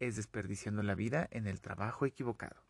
es 0.00 0.16
desperdiciando 0.16 0.82
la 0.82 0.94
vida 0.94 1.26
en 1.30 1.46
el 1.46 1.62
trabajo 1.62 2.04
equivocado. 2.04 2.65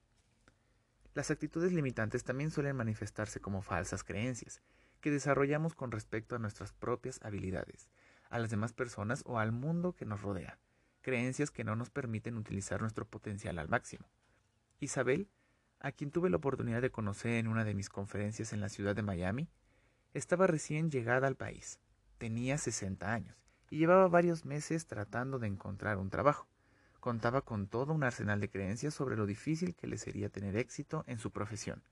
Las 1.17 1.31
actitudes 1.31 1.73
limitantes 1.73 2.25
también 2.25 2.51
suelen 2.51 2.77
manifestarse 2.77 3.41
como 3.41 3.63
falsas 3.63 4.05
creencias 4.05 4.61
que 5.01 5.11
desarrollamos 5.11 5.75
con 5.75 5.91
respecto 5.91 6.37
a 6.37 6.39
nuestras 6.39 6.75
propias 6.75 7.21
habilidades, 7.23 7.89
a 8.29 8.39
las 8.39 8.51
demás 8.51 8.75
personas 8.75 9.23
o 9.25 9.39
al 9.39 9.51
mundo 9.51 9.95
que 9.95 10.05
nos 10.05 10.21
rodea, 10.21 10.59
creencias 11.01 11.51
que 11.51 11.65
no 11.65 11.75
nos 11.75 11.89
permiten 11.89 12.37
utilizar 12.37 12.83
nuestro 12.83 13.07
potencial 13.07 13.59
al 13.59 13.71
máximo. 13.71 14.11
Isabel, 14.79 15.31
a 15.81 15.91
quien 15.91 16.11
tuve 16.11 16.29
la 16.29 16.37
oportunidad 16.37 16.83
de 16.83 16.91
conocer 16.91 17.33
en 17.33 17.49
una 17.49 17.65
de 17.65 17.73
mis 17.73 17.89
conferencias 17.89 18.53
en 18.53 18.61
la 18.61 18.69
ciudad 18.69 18.95
de 18.95 19.01
Miami, 19.01 19.49
estaba 20.13 20.47
recién 20.47 20.91
llegada 20.91 21.29
al 21.29 21.37
país. 21.37 21.81
Tenía 22.19 22.59
60 22.59 23.11
años 23.11 23.43
y 23.71 23.79
llevaba 23.79 24.07
varios 24.09 24.45
meses 24.45 24.87
tratando 24.87 25.39
de 25.39 25.47
encontrar 25.47 25.97
un 25.97 26.11
trabajo. 26.11 26.47
Contaba 27.07 27.43
con 27.43 27.69
todo 27.69 27.93
un 27.93 28.03
arsenal 28.03 28.41
de 28.41 28.51
creencias 28.51 28.93
sobre 28.93 29.15
lo 29.15 29.27
difícil 29.27 29.77
que 29.77 29.87
le 29.87 29.97
sería 29.97 30.29
tener 30.29 30.57
éxito 30.57 31.05
en 31.07 31.21
su 31.21 31.31
profesión. 31.31 31.85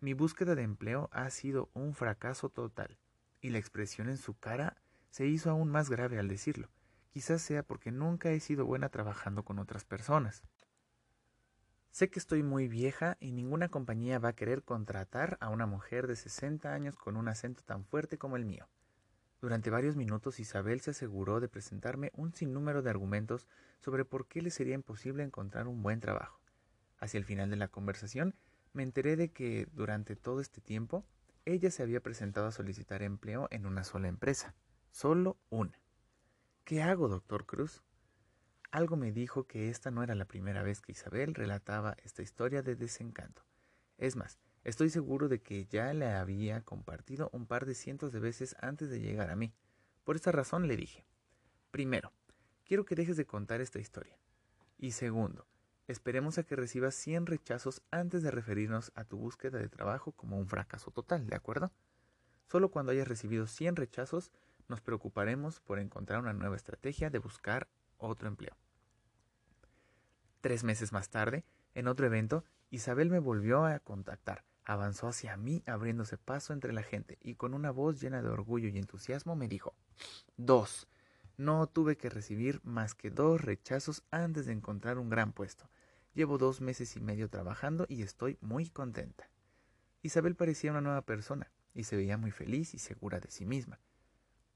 Mi 0.00 0.14
búsqueda 0.14 0.54
de 0.54 0.62
empleo 0.62 1.10
ha 1.12 1.28
sido 1.28 1.68
un 1.74 1.92
fracaso 1.92 2.48
total, 2.48 2.96
y 3.42 3.50
la 3.50 3.58
expresión 3.58 4.08
en 4.08 4.16
su 4.16 4.32
cara 4.32 4.78
se 5.10 5.26
hizo 5.26 5.50
aún 5.50 5.68
más 5.68 5.90
grave 5.90 6.18
al 6.18 6.28
decirlo. 6.28 6.70
Quizás 7.10 7.42
sea 7.42 7.62
porque 7.64 7.92
nunca 7.92 8.30
he 8.30 8.40
sido 8.40 8.64
buena 8.64 8.88
trabajando 8.88 9.44
con 9.44 9.58
otras 9.58 9.84
personas. 9.84 10.42
Sé 11.90 12.08
que 12.08 12.18
estoy 12.18 12.42
muy 12.42 12.66
vieja 12.66 13.18
y 13.20 13.32
ninguna 13.32 13.68
compañía 13.68 14.18
va 14.18 14.30
a 14.30 14.36
querer 14.36 14.62
contratar 14.62 15.36
a 15.42 15.50
una 15.50 15.66
mujer 15.66 16.06
de 16.06 16.16
60 16.16 16.72
años 16.72 16.96
con 16.96 17.18
un 17.18 17.28
acento 17.28 17.62
tan 17.62 17.84
fuerte 17.84 18.16
como 18.16 18.36
el 18.36 18.46
mío. 18.46 18.70
Durante 19.42 19.68
varios 19.68 19.96
minutos 19.96 20.40
Isabel 20.40 20.80
se 20.80 20.92
aseguró 20.92 21.38
de 21.40 21.48
presentarme 21.48 22.10
un 22.14 22.32
sinnúmero 22.32 22.80
de 22.80 22.88
argumentos 22.88 23.46
sobre 23.84 24.06
por 24.06 24.26
qué 24.26 24.40
le 24.40 24.48
sería 24.48 24.74
imposible 24.74 25.22
encontrar 25.24 25.68
un 25.68 25.82
buen 25.82 26.00
trabajo. 26.00 26.40
Hacia 26.98 27.18
el 27.18 27.26
final 27.26 27.50
de 27.50 27.56
la 27.56 27.68
conversación 27.68 28.34
me 28.72 28.82
enteré 28.82 29.14
de 29.14 29.30
que 29.30 29.68
durante 29.72 30.16
todo 30.16 30.40
este 30.40 30.62
tiempo 30.62 31.04
ella 31.44 31.70
se 31.70 31.82
había 31.82 32.00
presentado 32.00 32.46
a 32.46 32.52
solicitar 32.52 33.02
empleo 33.02 33.46
en 33.50 33.66
una 33.66 33.84
sola 33.84 34.08
empresa, 34.08 34.54
solo 34.90 35.36
una. 35.50 35.78
¿Qué 36.64 36.82
hago, 36.82 37.08
doctor 37.08 37.44
Cruz? 37.44 37.82
Algo 38.70 38.96
me 38.96 39.12
dijo 39.12 39.46
que 39.46 39.68
esta 39.68 39.90
no 39.90 40.02
era 40.02 40.14
la 40.14 40.24
primera 40.24 40.62
vez 40.62 40.80
que 40.80 40.92
Isabel 40.92 41.34
relataba 41.34 41.94
esta 42.02 42.22
historia 42.22 42.62
de 42.62 42.76
desencanto. 42.76 43.44
Es 43.98 44.16
más, 44.16 44.38
estoy 44.62 44.88
seguro 44.88 45.28
de 45.28 45.42
que 45.42 45.66
ya 45.66 45.92
la 45.92 46.22
había 46.22 46.62
compartido 46.62 47.28
un 47.34 47.46
par 47.46 47.66
de 47.66 47.74
cientos 47.74 48.12
de 48.12 48.20
veces 48.20 48.56
antes 48.60 48.88
de 48.88 49.00
llegar 49.00 49.28
a 49.28 49.36
mí. 49.36 49.52
Por 50.04 50.16
esta 50.16 50.32
razón 50.32 50.68
le 50.68 50.76
dije, 50.78 51.04
primero, 51.70 52.14
quiero 52.64 52.84
que 52.84 52.94
dejes 52.94 53.16
de 53.16 53.26
contar 53.26 53.60
esta 53.60 53.78
historia. 53.78 54.16
Y 54.78 54.92
segundo, 54.92 55.46
esperemos 55.86 56.38
a 56.38 56.42
que 56.42 56.56
recibas 56.56 56.94
100 56.94 57.26
rechazos 57.26 57.82
antes 57.90 58.22
de 58.22 58.30
referirnos 58.30 58.92
a 58.94 59.04
tu 59.04 59.18
búsqueda 59.18 59.58
de 59.58 59.68
trabajo 59.68 60.12
como 60.12 60.38
un 60.38 60.48
fracaso 60.48 60.90
total, 60.90 61.26
¿de 61.26 61.36
acuerdo? 61.36 61.72
Solo 62.48 62.70
cuando 62.70 62.92
hayas 62.92 63.08
recibido 63.08 63.46
100 63.46 63.76
rechazos 63.76 64.30
nos 64.68 64.80
preocuparemos 64.80 65.60
por 65.60 65.78
encontrar 65.78 66.20
una 66.20 66.32
nueva 66.32 66.56
estrategia 66.56 67.10
de 67.10 67.18
buscar 67.18 67.68
otro 67.98 68.28
empleo. 68.28 68.56
Tres 70.40 70.64
meses 70.64 70.92
más 70.92 71.08
tarde, 71.08 71.44
en 71.74 71.88
otro 71.88 72.06
evento, 72.06 72.44
Isabel 72.70 73.10
me 73.10 73.18
volvió 73.18 73.64
a 73.64 73.78
contactar. 73.78 74.44
Avanzó 74.64 75.08
hacia 75.08 75.36
mí 75.36 75.62
abriéndose 75.66 76.16
paso 76.16 76.52
entre 76.52 76.72
la 76.72 76.82
gente 76.82 77.18
y 77.20 77.34
con 77.34 77.54
una 77.54 77.70
voz 77.70 78.00
llena 78.00 78.22
de 78.22 78.28
orgullo 78.28 78.68
y 78.68 78.78
entusiasmo 78.78 79.36
me 79.36 79.48
dijo 79.48 79.74
Dos. 80.36 80.88
No 81.36 81.66
tuve 81.66 81.96
que 81.96 82.10
recibir 82.10 82.60
más 82.62 82.94
que 82.94 83.10
dos 83.10 83.40
rechazos 83.40 84.04
antes 84.10 84.46
de 84.46 84.52
encontrar 84.52 84.98
un 84.98 85.10
gran 85.10 85.32
puesto. 85.32 85.68
Llevo 86.14 86.38
dos 86.38 86.60
meses 86.60 86.96
y 86.96 87.00
medio 87.00 87.28
trabajando 87.28 87.86
y 87.88 88.02
estoy 88.02 88.38
muy 88.40 88.70
contenta. 88.70 89.28
Isabel 90.02 90.36
parecía 90.36 90.70
una 90.70 90.80
nueva 90.80 91.02
persona 91.02 91.50
y 91.72 91.84
se 91.84 91.96
veía 91.96 92.16
muy 92.16 92.30
feliz 92.30 92.74
y 92.74 92.78
segura 92.78 93.18
de 93.18 93.30
sí 93.30 93.46
misma. 93.46 93.80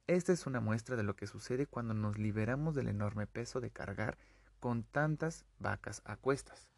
Esta 0.06 0.32
es 0.32 0.46
una 0.46 0.60
muestra 0.60 0.94
de 0.94 1.02
lo 1.02 1.16
que 1.16 1.26
sucede 1.26 1.66
cuando 1.66 1.94
nos 1.94 2.16
liberamos 2.16 2.74
del 2.74 2.88
enorme 2.88 3.26
peso 3.26 3.60
de 3.60 3.70
cargar 3.70 4.16
con 4.60 4.84
tantas 4.84 5.44
vacas 5.58 6.00
a 6.04 6.16
cuestas. 6.16 6.68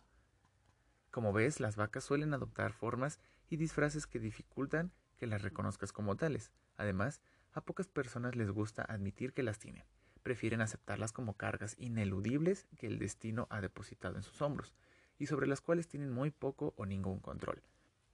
Como 1.10 1.32
ves, 1.32 1.60
las 1.60 1.76
vacas 1.76 2.04
suelen 2.04 2.32
adoptar 2.32 2.72
formas 2.72 3.20
y 3.48 3.56
disfraces 3.56 4.06
que 4.06 4.18
dificultan 4.18 4.92
que 5.16 5.26
las 5.26 5.42
reconozcas 5.42 5.92
como 5.92 6.16
tales. 6.16 6.50
Además, 6.76 7.20
a 7.52 7.60
pocas 7.60 7.88
personas 7.88 8.36
les 8.36 8.50
gusta 8.50 8.82
admitir 8.82 9.32
que 9.32 9.42
las 9.42 9.58
tienen. 9.58 9.84
Prefieren 10.22 10.60
aceptarlas 10.60 11.12
como 11.12 11.34
cargas 11.34 11.76
ineludibles 11.78 12.66
que 12.76 12.86
el 12.86 12.98
destino 12.98 13.46
ha 13.50 13.60
depositado 13.60 14.16
en 14.16 14.22
sus 14.22 14.42
hombros, 14.42 14.74
y 15.18 15.26
sobre 15.26 15.46
las 15.46 15.60
cuales 15.60 15.88
tienen 15.88 16.10
muy 16.10 16.30
poco 16.30 16.74
o 16.76 16.86
ningún 16.86 17.20
control. 17.20 17.62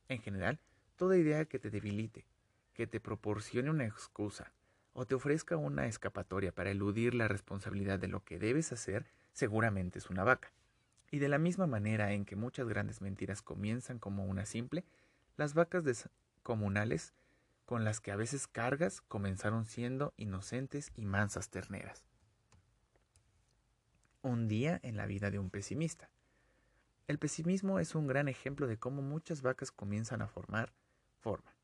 En 0.09 0.21
general, 0.21 0.61
toda 0.97 1.17
idea 1.17 1.45
que 1.45 1.59
te 1.59 1.71
debilite, 1.71 2.27
que 2.75 2.87
te 2.87 3.01
proporcione 3.01 3.71
una 3.71 3.87
excusa, 3.87 4.53
o 4.93 5.07
te 5.07 5.15
ofrezca 5.15 5.57
una 5.57 5.87
escapatoria 5.87 6.53
para 6.53 6.71
eludir 6.71 7.15
la 7.15 7.29
responsabilidad 7.29 7.99
de 7.99 8.09
lo 8.09 8.25
que 8.25 8.39
debes 8.39 8.73
hacer, 8.73 9.07
seguramente 9.33 9.99
es 9.99 10.09
una 10.09 10.25
vaca. 10.25 10.53
Y 11.11 11.19
de 11.19 11.29
la 11.29 11.39
misma 11.39 11.67
manera 11.67 12.13
en 12.13 12.25
que 12.25 12.35
muchas 12.35 12.67
grandes 12.67 13.03
mentiras 13.03 13.43
comienzan 13.43 13.99
como 13.99 14.25
una 14.25 14.47
simple, 14.47 14.85
las 15.37 15.53
vacas 15.55 16.09
comunales 16.43 17.13
con 17.67 17.85
las 17.85 18.01
que 18.01 18.13
a 18.13 18.17
veces 18.17 18.47
cargas 18.47 19.01
comenzaron 19.03 19.65
siendo 19.65 20.15
inocentes 20.17 20.93
y 20.95 21.05
mansas 21.05 21.51
terneras. 21.51 22.05
Un 24.23 24.47
día 24.47 24.79
en 24.83 24.97
la 24.97 25.07
vida 25.07 25.31
de 25.31 25.41
un 25.41 25.51
pesimista. 25.51 26.09
El 27.09 27.19
pesimismo 27.19 27.81
es 27.81 27.95
un 27.95 28.07
gran 28.07 28.29
ejemplo 28.29 28.69
de 28.69 28.79
cómo 28.79 29.03
muchas 29.03 29.43
vacas 29.43 29.73
comienzan 29.73 30.23
a 30.23 30.29
formar 30.29 30.73
forma. 31.21 31.55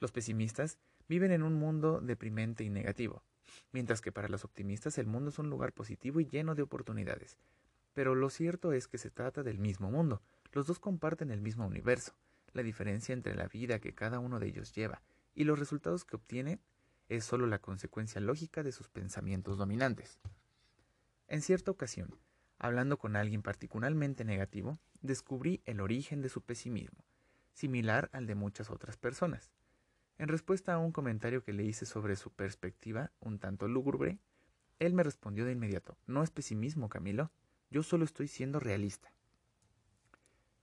Los 0.00 0.12
pesimistas 0.12 0.78
viven 1.08 1.32
en 1.32 1.42
un 1.42 1.54
mundo 1.54 2.00
deprimente 2.00 2.62
y 2.62 2.70
negativo, 2.70 3.22
mientras 3.72 4.02
que 4.02 4.12
para 4.12 4.28
los 4.28 4.44
optimistas 4.44 4.98
el 4.98 5.06
mundo 5.06 5.30
es 5.30 5.38
un 5.38 5.48
lugar 5.48 5.72
positivo 5.72 6.20
y 6.20 6.26
lleno 6.26 6.54
de 6.54 6.62
oportunidades. 6.62 7.38
Pero 7.94 8.14
lo 8.14 8.28
cierto 8.28 8.72
es 8.72 8.86
que 8.86 8.98
se 8.98 9.10
trata 9.10 9.42
del 9.42 9.58
mismo 9.58 9.90
mundo, 9.90 10.20
los 10.52 10.66
dos 10.66 10.78
comparten 10.78 11.30
el 11.30 11.40
mismo 11.40 11.66
universo. 11.66 12.12
La 12.52 12.62
diferencia 12.62 13.12
entre 13.12 13.34
la 13.34 13.48
vida 13.48 13.78
que 13.78 13.94
cada 13.94 14.18
uno 14.18 14.38
de 14.38 14.46
ellos 14.46 14.72
lleva 14.72 15.02
y 15.38 15.44
los 15.44 15.56
resultados 15.56 16.04
que 16.04 16.16
obtiene 16.16 16.58
es 17.08 17.24
solo 17.24 17.46
la 17.46 17.60
consecuencia 17.60 18.20
lógica 18.20 18.64
de 18.64 18.72
sus 18.72 18.88
pensamientos 18.88 19.56
dominantes. 19.56 20.18
En 21.28 21.42
cierta 21.42 21.70
ocasión, 21.70 22.18
hablando 22.58 22.98
con 22.98 23.14
alguien 23.14 23.42
particularmente 23.42 24.24
negativo, 24.24 24.80
descubrí 25.00 25.62
el 25.64 25.80
origen 25.80 26.22
de 26.22 26.28
su 26.28 26.42
pesimismo, 26.42 27.04
similar 27.52 28.10
al 28.12 28.26
de 28.26 28.34
muchas 28.34 28.68
otras 28.68 28.96
personas. 28.96 29.52
En 30.18 30.26
respuesta 30.26 30.74
a 30.74 30.78
un 30.78 30.90
comentario 30.90 31.44
que 31.44 31.52
le 31.52 31.62
hice 31.62 31.86
sobre 31.86 32.16
su 32.16 32.32
perspectiva, 32.32 33.12
un 33.20 33.38
tanto 33.38 33.68
lúgubre, 33.68 34.18
él 34.80 34.92
me 34.92 35.04
respondió 35.04 35.44
de 35.44 35.52
inmediato, 35.52 35.96
no 36.08 36.24
es 36.24 36.32
pesimismo, 36.32 36.88
Camilo, 36.88 37.30
yo 37.70 37.84
solo 37.84 38.04
estoy 38.04 38.26
siendo 38.26 38.58
realista. 38.58 39.12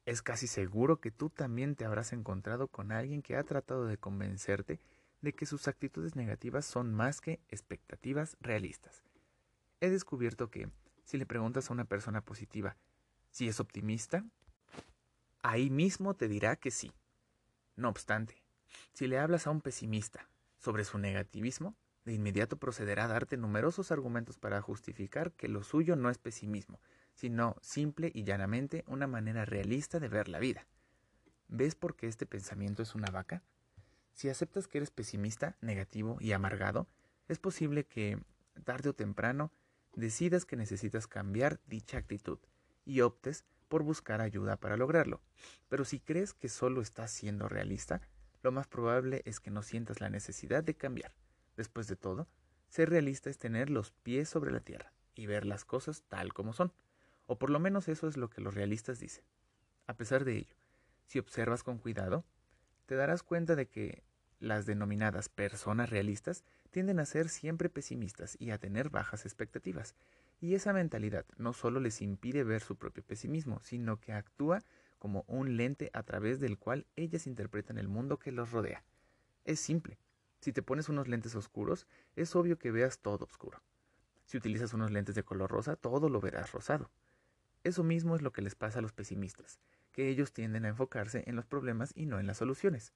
Es 0.05 0.21
casi 0.21 0.45
seguro 0.47 0.99
que 0.99 1.11
tú 1.11 1.29
también 1.29 1.75
te 1.75 1.83
habrás 1.83 2.13
encontrado 2.13 2.67
con 2.67 2.91
alguien 2.91 3.23
que 3.23 3.35
ha 3.35 3.43
tratado 3.43 3.85
de 3.85 3.97
convencerte 3.97 4.79
de 5.21 5.33
que 5.33 5.47
sus 5.47 5.67
actitudes 5.67 6.15
negativas 6.15 6.65
son 6.65 6.93
más 6.93 7.21
que 7.21 7.39
expectativas 7.49 8.37
realistas. 8.39 9.03
He 9.81 9.89
descubierto 9.89 10.51
que, 10.51 10.69
si 11.03 11.17
le 11.17 11.25
preguntas 11.25 11.69
a 11.69 11.73
una 11.73 11.85
persona 11.85 12.21
positiva 12.21 12.77
si 13.31 13.47
es 13.47 13.59
optimista, 13.59 14.23
ahí 15.41 15.69
mismo 15.69 16.13
te 16.13 16.27
dirá 16.27 16.55
que 16.55 16.71
sí. 16.71 16.93
No 17.75 17.89
obstante, 17.89 18.41
si 18.93 19.07
le 19.07 19.19
hablas 19.19 19.47
a 19.47 19.51
un 19.51 19.61
pesimista 19.61 20.29
sobre 20.59 20.85
su 20.85 20.99
negativismo, 20.99 21.75
de 22.05 22.13
inmediato 22.13 22.57
procederá 22.57 23.05
a 23.05 23.07
darte 23.07 23.35
numerosos 23.35 23.91
argumentos 23.91 24.37
para 24.37 24.61
justificar 24.61 25.31
que 25.31 25.47
lo 25.47 25.63
suyo 25.63 25.95
no 25.95 26.09
es 26.09 26.19
pesimismo, 26.19 26.79
sino 27.15 27.55
simple 27.61 28.11
y 28.13 28.23
llanamente 28.23 28.83
una 28.87 29.07
manera 29.07 29.45
realista 29.45 29.99
de 29.99 30.09
ver 30.09 30.27
la 30.27 30.39
vida. 30.39 30.67
¿Ves 31.47 31.75
por 31.75 31.95
qué 31.95 32.07
este 32.07 32.25
pensamiento 32.25 32.83
es 32.83 32.93
una 32.93 33.09
vaca? 33.11 33.41
Si 34.13 34.29
aceptas 34.29 34.67
que 34.67 34.77
eres 34.77 34.91
pesimista, 34.91 35.57
negativo 35.61 36.17
y 36.19 36.31
amargado, 36.33 36.87
es 37.27 37.39
posible 37.39 37.85
que, 37.85 38.19
tarde 38.63 38.89
o 38.89 38.93
temprano, 38.93 39.51
decidas 39.95 40.45
que 40.45 40.55
necesitas 40.55 41.07
cambiar 41.07 41.59
dicha 41.65 41.97
actitud 41.97 42.39
y 42.85 43.01
optes 43.01 43.45
por 43.67 43.83
buscar 43.83 44.21
ayuda 44.21 44.57
para 44.57 44.77
lograrlo. 44.77 45.21
Pero 45.69 45.85
si 45.85 45.99
crees 45.99 46.33
que 46.33 46.49
solo 46.49 46.81
estás 46.81 47.11
siendo 47.11 47.49
realista, 47.49 48.01
lo 48.43 48.51
más 48.51 48.67
probable 48.67 49.21
es 49.25 49.39
que 49.39 49.51
no 49.51 49.63
sientas 49.63 50.01
la 50.01 50.09
necesidad 50.09 50.63
de 50.63 50.75
cambiar. 50.75 51.15
Después 51.57 51.87
de 51.87 51.95
todo, 51.95 52.27
ser 52.69 52.89
realista 52.89 53.29
es 53.29 53.37
tener 53.37 53.69
los 53.69 53.91
pies 53.91 54.29
sobre 54.29 54.51
la 54.51 54.59
tierra 54.59 54.93
y 55.15 55.25
ver 55.25 55.45
las 55.45 55.65
cosas 55.65 56.03
tal 56.09 56.33
como 56.33 56.53
son. 56.53 56.71
O 57.27 57.37
por 57.37 57.49
lo 57.49 57.59
menos 57.59 57.87
eso 57.87 58.07
es 58.07 58.17
lo 58.17 58.29
que 58.29 58.41
los 58.41 58.53
realistas 58.53 58.99
dicen. 58.99 59.23
A 59.87 59.95
pesar 59.95 60.25
de 60.25 60.37
ello, 60.37 60.55
si 61.05 61.19
observas 61.19 61.63
con 61.63 61.77
cuidado, 61.77 62.23
te 62.85 62.95
darás 62.95 63.23
cuenta 63.23 63.55
de 63.55 63.67
que 63.67 64.03
las 64.39 64.65
denominadas 64.65 65.29
personas 65.29 65.89
realistas 65.89 66.43
tienden 66.71 66.99
a 66.99 67.05
ser 67.05 67.29
siempre 67.29 67.69
pesimistas 67.69 68.35
y 68.39 68.51
a 68.51 68.57
tener 68.57 68.89
bajas 68.89 69.25
expectativas. 69.25 69.95
Y 70.41 70.55
esa 70.55 70.73
mentalidad 70.73 71.25
no 71.37 71.53
solo 71.53 71.79
les 71.79 72.01
impide 72.01 72.43
ver 72.43 72.61
su 72.61 72.75
propio 72.75 73.03
pesimismo, 73.03 73.59
sino 73.61 73.99
que 73.99 74.13
actúa 74.13 74.61
como 74.99 75.23
un 75.27 75.57
lente 75.57 75.89
a 75.93 76.03
través 76.03 76.39
del 76.39 76.57
cual 76.57 76.85
ellas 76.95 77.27
interpretan 77.27 77.77
el 77.77 77.87
mundo 77.87 78.19
que 78.19 78.31
los 78.31 78.51
rodea. 78.51 78.83
Es 79.45 79.59
simple. 79.59 79.97
Si 80.41 80.51
te 80.51 80.61
pones 80.61 80.89
unos 80.89 81.07
lentes 81.07 81.35
oscuros, 81.35 81.87
es 82.15 82.35
obvio 82.35 82.57
que 82.59 82.71
veas 82.71 82.99
todo 82.99 83.25
oscuro. 83.25 83.61
Si 84.25 84.37
utilizas 84.37 84.73
unos 84.73 84.91
lentes 84.91 85.15
de 85.15 85.23
color 85.23 85.49
rosa, 85.49 85.75
todo 85.75 86.09
lo 86.09 86.19
verás 86.19 86.51
rosado. 86.51 86.89
Eso 87.65 87.83
mismo 87.83 88.15
es 88.15 88.21
lo 88.21 88.31
que 88.31 88.43
les 88.43 88.53
pasa 88.53 88.77
a 88.77 88.81
los 88.83 88.93
pesimistas, 88.93 89.59
que 89.91 90.07
ellos 90.07 90.31
tienden 90.31 90.65
a 90.65 90.67
enfocarse 90.67 91.23
en 91.25 91.35
los 91.35 91.47
problemas 91.47 91.93
y 91.95 92.05
no 92.05 92.19
en 92.19 92.27
las 92.27 92.37
soluciones. 92.37 92.93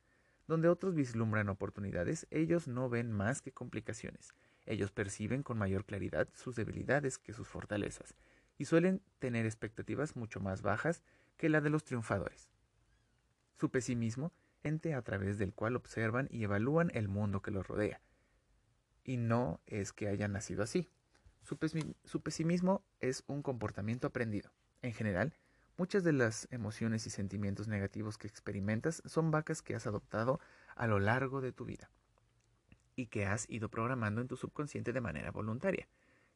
Donde 0.48 0.70
otros 0.70 0.94
vislumbran 0.94 1.50
oportunidades, 1.50 2.28
ellos 2.30 2.68
no 2.68 2.88
ven 2.88 3.12
más 3.12 3.42
que 3.42 3.52
complicaciones. 3.52 4.36
Ellos 4.68 4.92
perciben 4.92 5.42
con 5.42 5.58
mayor 5.58 5.86
claridad 5.86 6.30
sus 6.36 6.56
debilidades 6.56 7.18
que 7.18 7.34
sus 7.34 7.48
fortalezas, 7.48 8.14
y 8.60 8.66
suelen 8.66 9.02
tener 9.18 9.48
expectativas 9.48 10.16
mucho 10.16 10.40
más 10.40 10.62
bajas 10.62 11.02
que 11.38 11.50
la 11.50 11.62
de 11.62 11.72
los 11.72 11.84
triunfadores. 11.84 12.48
Su 13.56 13.72
pesimismo, 13.72 14.32
ente 14.62 14.94
a 14.94 15.02
través 15.02 15.40
del 15.40 15.52
cual 15.52 15.78
observan 15.78 16.28
y 16.30 16.44
evalúan 16.44 16.92
el 16.94 17.08
mundo 17.08 17.42
que 17.42 17.50
los 17.50 17.68
rodea. 17.68 18.02
Y 19.04 19.18
no 19.18 19.62
es 19.66 19.94
que 19.94 20.10
hayan 20.10 20.34
nacido 20.34 20.62
así. 20.62 20.88
Su, 21.42 21.58
su 22.04 22.22
pesimismo 22.22 22.84
es 23.00 23.24
un 23.26 23.42
comportamiento 23.42 24.06
aprendido. 24.06 24.52
En 24.82 24.94
general, 24.94 25.34
muchas 25.78 26.04
de 26.04 26.14
las 26.14 26.48
emociones 26.52 27.06
y 27.06 27.10
sentimientos 27.10 27.68
negativos 27.68 28.18
que 28.18 28.28
experimentas 28.28 29.02
son 29.06 29.32
vacas 29.32 29.62
que 29.62 29.76
has 29.76 29.88
adoptado 29.88 30.40
a 30.76 30.88
lo 30.88 31.00
largo 31.00 31.42
de 31.42 31.52
tu 31.52 31.66
vida. 31.66 31.90
y 32.96 33.08
que 33.08 33.26
has 33.26 33.50
ido 33.50 33.70
programando 33.70 34.20
en 34.20 34.28
tu 34.28 34.36
subconsciente 34.36 34.92
de 34.92 35.00
manera 35.02 35.32
voluntaria, 35.32 35.88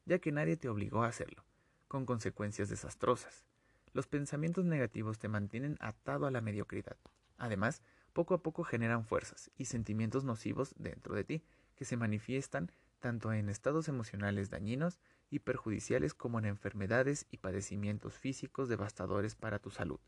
ya 0.06 0.18
que 0.18 0.32
nadie 0.32 0.56
te 0.56 0.70
obligó 0.70 1.02
a 1.02 1.08
hacerlo, 1.08 1.44
con 1.88 2.06
consecuencias 2.06 2.70
desastrosas. 2.70 3.44
Los 3.92 4.06
pensamientos 4.06 4.64
negativos 4.64 5.18
te 5.18 5.28
mantienen 5.28 5.76
atado 5.80 6.26
a 6.26 6.30
la 6.30 6.40
mediocridad. 6.40 6.96
Además, 7.36 7.82
poco 8.14 8.32
a 8.32 8.42
poco 8.42 8.64
generan 8.64 9.04
fuerzas 9.04 9.50
y 9.58 9.66
sentimientos 9.66 10.24
nocivos 10.24 10.74
dentro 10.78 11.14
de 11.14 11.24
ti, 11.24 11.44
que 11.76 11.84
se 11.84 11.98
manifiestan 11.98 12.72
tanto 12.98 13.32
en 13.34 13.50
estados 13.50 13.88
emocionales 13.88 14.48
dañinos 14.48 15.00
y 15.30 15.40
perjudiciales 15.40 16.14
como 16.14 16.38
en 16.38 16.44
enfermedades 16.44 17.26
y 17.30 17.38
padecimientos 17.38 18.18
físicos 18.18 18.68
devastadores 18.68 19.34
para 19.34 19.58
tu 19.58 19.70
salud, 19.70 20.00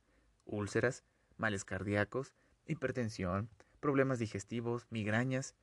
úlceras, 0.44 1.04
males 1.36 1.64
cardíacos, 1.64 2.32
hipertensión, 2.66 3.48
problemas 3.80 4.18
digestivos, 4.18 4.86
migrañas 4.90 5.54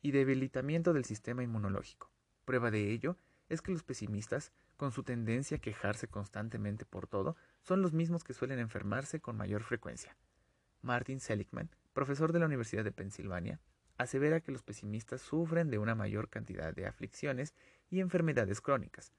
y 0.00 0.10
debilitamiento 0.10 0.92
del 0.92 1.04
sistema 1.04 1.42
inmunológico. 1.42 2.10
Prueba 2.44 2.70
de 2.70 2.90
ello 2.90 3.16
es 3.48 3.62
que 3.62 3.72
los 3.72 3.82
pesimistas, 3.82 4.52
con 4.76 4.92
su 4.92 5.04
tendencia 5.04 5.58
a 5.58 5.60
quejarse 5.60 6.08
constantemente 6.08 6.84
por 6.84 7.06
todo, 7.06 7.36
son 7.62 7.82
los 7.82 7.92
mismos 7.92 8.24
que 8.24 8.34
suelen 8.34 8.58
enfermarse 8.58 9.20
con 9.20 9.36
mayor 9.36 9.62
frecuencia. 9.62 10.16
Martin 10.80 11.20
Seligman, 11.20 11.70
profesor 11.92 12.32
de 12.32 12.40
la 12.40 12.46
Universidad 12.46 12.82
de 12.82 12.90
Pensilvania, 12.90 13.60
asevera 13.98 14.40
que 14.40 14.52
los 14.52 14.62
pesimistas 14.62 15.20
sufren 15.20 15.70
de 15.70 15.78
una 15.78 15.94
mayor 15.94 16.28
cantidad 16.28 16.74
de 16.74 16.86
aflicciones 16.86 17.54
y 17.92 18.00
enfermedades 18.00 18.62
crónicas, 18.62 19.12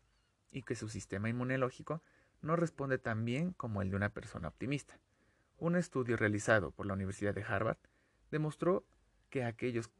y 0.51 0.63
que 0.63 0.73
su 0.73 0.89
sistema 0.89 1.29
inmunológico 1.29 2.01
no 2.41 2.55
responde 2.55 2.97
tan 2.97 3.23
bien 3.23 3.53
como 3.53 3.83
el 3.83 3.91
de 3.91 3.95
una 3.95 4.09
persona 4.09 4.47
optimista. 4.47 4.99
Un 5.59 5.75
estudio 5.75 6.17
realizado 6.17 6.71
por 6.71 6.87
la 6.87 6.95
Universidad 6.95 7.35
de 7.35 7.43
Harvard 7.43 7.77
demostró 8.31 8.83
que 9.29 9.43
aquellos 9.43 9.91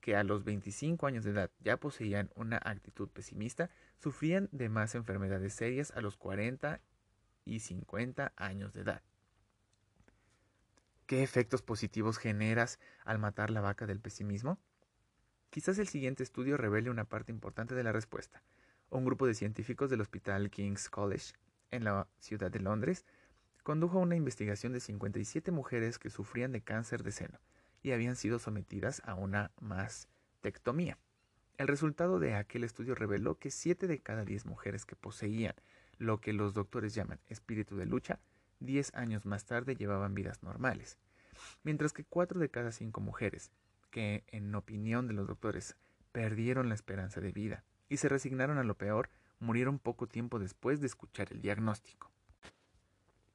que 0.00 0.16
a 0.16 0.24
los 0.24 0.42
25 0.42 1.06
años 1.06 1.22
de 1.22 1.32
edad 1.32 1.50
ya 1.60 1.76
poseían 1.76 2.30
una 2.34 2.56
actitud 2.64 3.10
pesimista 3.10 3.68
sufrían 3.98 4.48
de 4.52 4.70
más 4.70 4.94
enfermedades 4.94 5.52
serias 5.52 5.90
a 5.90 6.00
los 6.00 6.16
40 6.16 6.80
y 7.44 7.60
50 7.60 8.32
años 8.36 8.72
de 8.72 8.80
edad. 8.80 9.02
¿Qué 11.04 11.22
efectos 11.22 11.60
positivos 11.60 12.16
generas 12.16 12.80
al 13.04 13.18
matar 13.18 13.50
la 13.50 13.60
vaca 13.60 13.84
del 13.84 14.00
pesimismo? 14.00 14.58
Quizás 15.50 15.78
el 15.78 15.88
siguiente 15.88 16.22
estudio 16.22 16.56
revele 16.56 16.90
una 16.90 17.04
parte 17.04 17.32
importante 17.32 17.74
de 17.74 17.82
la 17.82 17.92
respuesta. 17.92 18.42
Un 18.88 19.04
grupo 19.04 19.26
de 19.26 19.34
científicos 19.34 19.90
del 19.90 20.00
Hospital 20.00 20.48
King's 20.48 20.88
College, 20.88 21.32
en 21.70 21.84
la 21.84 22.06
ciudad 22.20 22.50
de 22.50 22.60
Londres, 22.60 23.04
condujo 23.62 23.98
una 23.98 24.16
investigación 24.16 24.72
de 24.72 24.80
57 24.80 25.50
mujeres 25.50 25.98
que 25.98 26.08
sufrían 26.08 26.52
de 26.52 26.62
cáncer 26.62 27.02
de 27.02 27.12
seno 27.12 27.40
y 27.82 27.92
habían 27.92 28.16
sido 28.16 28.38
sometidas 28.38 29.02
a 29.04 29.14
una 29.14 29.50
mastectomía. 29.60 30.98
El 31.58 31.68
resultado 31.68 32.18
de 32.18 32.34
aquel 32.34 32.64
estudio 32.64 32.94
reveló 32.94 33.38
que 33.38 33.50
7 33.50 33.86
de 33.86 33.98
cada 33.98 34.24
10 34.24 34.46
mujeres 34.46 34.86
que 34.86 34.96
poseían 34.96 35.54
lo 35.98 36.20
que 36.20 36.32
los 36.32 36.54
doctores 36.54 36.94
llaman 36.94 37.20
espíritu 37.28 37.76
de 37.76 37.86
lucha 37.86 38.20
diez 38.60 38.94
años 38.94 39.26
más 39.26 39.46
tarde 39.46 39.74
llevaban 39.74 40.14
vidas 40.14 40.42
normales, 40.42 40.98
mientras 41.64 41.92
que 41.92 42.04
cuatro 42.04 42.38
de 42.38 42.50
cada 42.50 42.72
cinco 42.72 43.00
mujeres, 43.00 43.50
que 43.90 44.24
en 44.28 44.54
opinión 44.54 45.06
de 45.06 45.14
los 45.14 45.26
doctores 45.26 45.76
perdieron 46.12 46.68
la 46.68 46.74
esperanza 46.74 47.20
de 47.20 47.32
vida 47.32 47.64
y 47.88 47.98
se 47.98 48.08
resignaron 48.08 48.58
a 48.58 48.64
lo 48.64 48.76
peor, 48.76 49.10
murieron 49.40 49.78
poco 49.78 50.06
tiempo 50.06 50.38
después 50.38 50.80
de 50.80 50.86
escuchar 50.86 51.28
el 51.32 51.42
diagnóstico. 51.42 52.10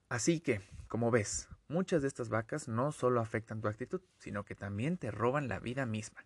Así 0.07 0.39
que, 0.39 0.61
como 0.87 1.11
ves, 1.11 1.49
muchas 1.67 2.01
de 2.01 2.07
estas 2.07 2.29
vacas 2.29 2.67
no 2.67 2.91
solo 2.91 3.21
afectan 3.21 3.61
tu 3.61 3.67
actitud, 3.67 4.01
sino 4.19 4.45
que 4.45 4.55
también 4.55 4.97
te 4.97 5.11
roban 5.11 5.47
la 5.47 5.59
vida 5.59 5.85
misma. 5.85 6.23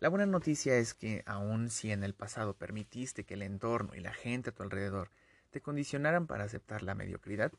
La 0.00 0.08
buena 0.08 0.26
noticia 0.26 0.76
es 0.76 0.94
que, 0.94 1.22
aun 1.26 1.70
si 1.70 1.90
en 1.90 2.04
el 2.04 2.14
pasado 2.14 2.54
permitiste 2.54 3.24
que 3.24 3.34
el 3.34 3.42
entorno 3.42 3.94
y 3.94 4.00
la 4.00 4.12
gente 4.12 4.50
a 4.50 4.52
tu 4.52 4.62
alrededor 4.62 5.10
te 5.50 5.60
condicionaran 5.60 6.26
para 6.26 6.44
aceptar 6.44 6.82
la 6.82 6.94
mediocridad, 6.94 7.52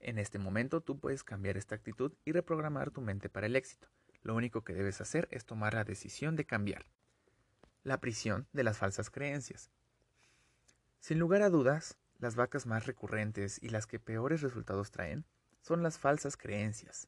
en 0.00 0.18
este 0.18 0.38
momento 0.38 0.80
tú 0.80 0.98
puedes 0.98 1.24
cambiar 1.24 1.56
esta 1.56 1.74
actitud 1.74 2.12
y 2.24 2.32
reprogramar 2.32 2.90
tu 2.90 3.00
mente 3.00 3.28
para 3.28 3.46
el 3.46 3.56
éxito. 3.56 3.88
Lo 4.26 4.34
único 4.34 4.64
que 4.64 4.74
debes 4.74 5.00
hacer 5.00 5.28
es 5.30 5.44
tomar 5.44 5.74
la 5.74 5.84
decisión 5.84 6.34
de 6.34 6.44
cambiar. 6.44 6.84
La 7.84 8.00
prisión 8.00 8.48
de 8.52 8.64
las 8.64 8.76
falsas 8.76 9.08
creencias. 9.08 9.70
Sin 10.98 11.20
lugar 11.20 11.42
a 11.42 11.48
dudas, 11.48 11.96
las 12.18 12.34
vacas 12.34 12.66
más 12.66 12.86
recurrentes 12.86 13.62
y 13.62 13.68
las 13.68 13.86
que 13.86 14.00
peores 14.00 14.42
resultados 14.42 14.90
traen 14.90 15.24
son 15.60 15.84
las 15.84 16.00
falsas 16.00 16.36
creencias 16.36 17.06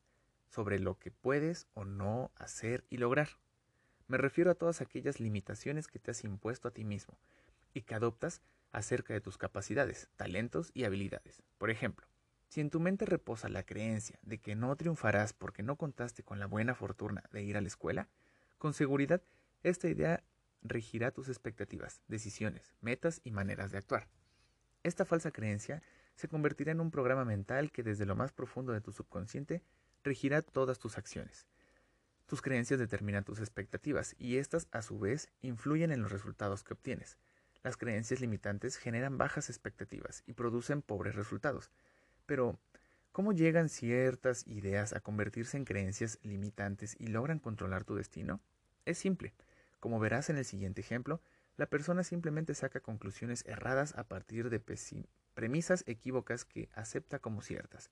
sobre 0.48 0.78
lo 0.78 0.96
que 1.00 1.10
puedes 1.10 1.66
o 1.74 1.84
no 1.84 2.30
hacer 2.36 2.84
y 2.88 2.98
lograr. 2.98 3.30
Me 4.06 4.16
refiero 4.16 4.52
a 4.52 4.54
todas 4.54 4.80
aquellas 4.80 5.18
limitaciones 5.18 5.88
que 5.88 5.98
te 5.98 6.12
has 6.12 6.22
impuesto 6.22 6.68
a 6.68 6.70
ti 6.70 6.84
mismo 6.84 7.18
y 7.74 7.82
que 7.82 7.96
adoptas 7.96 8.42
acerca 8.70 9.12
de 9.12 9.20
tus 9.20 9.38
capacidades, 9.38 10.08
talentos 10.14 10.70
y 10.72 10.84
habilidades. 10.84 11.42
Por 11.58 11.70
ejemplo, 11.70 12.06
si 12.49 12.61
en 12.61 12.70
tu 12.70 12.80
mente 12.80 13.05
reposa 13.05 13.49
la 13.49 13.62
creencia 13.62 14.18
de 14.22 14.38
que 14.38 14.57
no 14.57 14.74
triunfarás 14.76 15.32
porque 15.32 15.62
no 15.62 15.76
contaste 15.76 16.22
con 16.22 16.38
la 16.38 16.46
buena 16.46 16.74
fortuna 16.74 17.22
de 17.30 17.42
ir 17.42 17.57
a 17.57 17.61
la 17.61 17.68
escuela, 17.68 18.09
con 18.59 18.74
seguridad 18.74 19.22
esta 19.62 19.88
idea 19.88 20.24
regirá 20.62 21.11
tus 21.11 21.28
expectativas, 21.28 22.01
decisiones, 22.09 22.74
metas 22.80 23.20
y 23.22 23.30
maneras 23.30 23.70
de 23.70 23.78
actuar. 23.78 24.09
Esta 24.82 25.05
falsa 25.05 25.30
creencia 25.30 25.82
se 26.14 26.28
convertirá 26.28 26.72
en 26.72 26.80
un 26.80 26.90
programa 26.90 27.24
mental 27.24 27.70
que 27.70 27.82
desde 27.82 28.07
lo 28.07 28.16
más 28.16 28.32
profundo 28.32 28.72
de 28.72 28.80
tu 28.80 28.92
subconsciente 28.92 29.62
regirá 30.03 30.42
todas 30.42 30.78
tus 30.78 30.99
acciones. 30.99 31.46
Tus 32.26 32.42
creencias 32.42 32.78
determinan 32.78 33.24
tus 33.24 33.40
expectativas 33.40 34.14
y 34.18 34.36
éstas 34.36 34.68
a 34.70 34.82
su 34.82 34.99
vez 34.99 35.30
influyen 35.40 35.92
en 35.92 36.03
los 36.03 36.12
resultados 36.12 36.62
que 36.62 36.74
obtienes. 36.74 37.18
Las 37.62 37.76
creencias 37.76 38.20
limitantes 38.20 38.76
generan 38.76 39.18
bajas 39.18 39.49
expectativas 39.49 40.22
y 40.26 40.34
producen 40.34 40.82
pobres 40.82 41.14
resultados. 41.14 41.70
Pero, 42.28 42.60
¿cómo 43.10 43.32
llegan 43.32 43.70
ciertas 43.70 44.46
ideas 44.46 44.92
a 44.92 45.00
convertirse 45.00 45.56
en 45.56 45.64
creencias 45.64 46.18
limitantes 46.22 46.94
y 47.00 47.06
logran 47.06 47.38
controlar 47.38 47.84
tu 47.84 47.94
destino? 47.94 48.42
Es 48.84 48.98
simple. 48.98 49.32
Como 49.80 49.98
verás 49.98 50.28
en 50.28 50.36
el 50.36 50.44
siguiente 50.44 50.82
ejemplo, 50.82 51.22
la 51.56 51.70
persona 51.70 52.04
simplemente 52.04 52.52
saca 52.52 52.80
conclusiones 52.80 53.46
erradas 53.46 53.96
a 53.96 54.04
partir 54.04 54.50
de 54.50 54.60
premisas 55.32 55.84
equívocas 55.86 56.44
que 56.44 56.68
acepta 56.74 57.18
como 57.18 57.40
ciertas. 57.40 57.90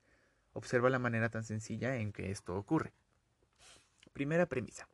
Observa 0.53 0.91
la 0.91 0.99
manera 0.99 1.29
tan 1.29 1.43
sencilla 1.43 1.95
en 1.95 2.13
que 2.13 2.29
esto 2.29 2.55
ocurre. 2.55 2.93
Primera 4.13 4.45
premisa. 4.45 4.87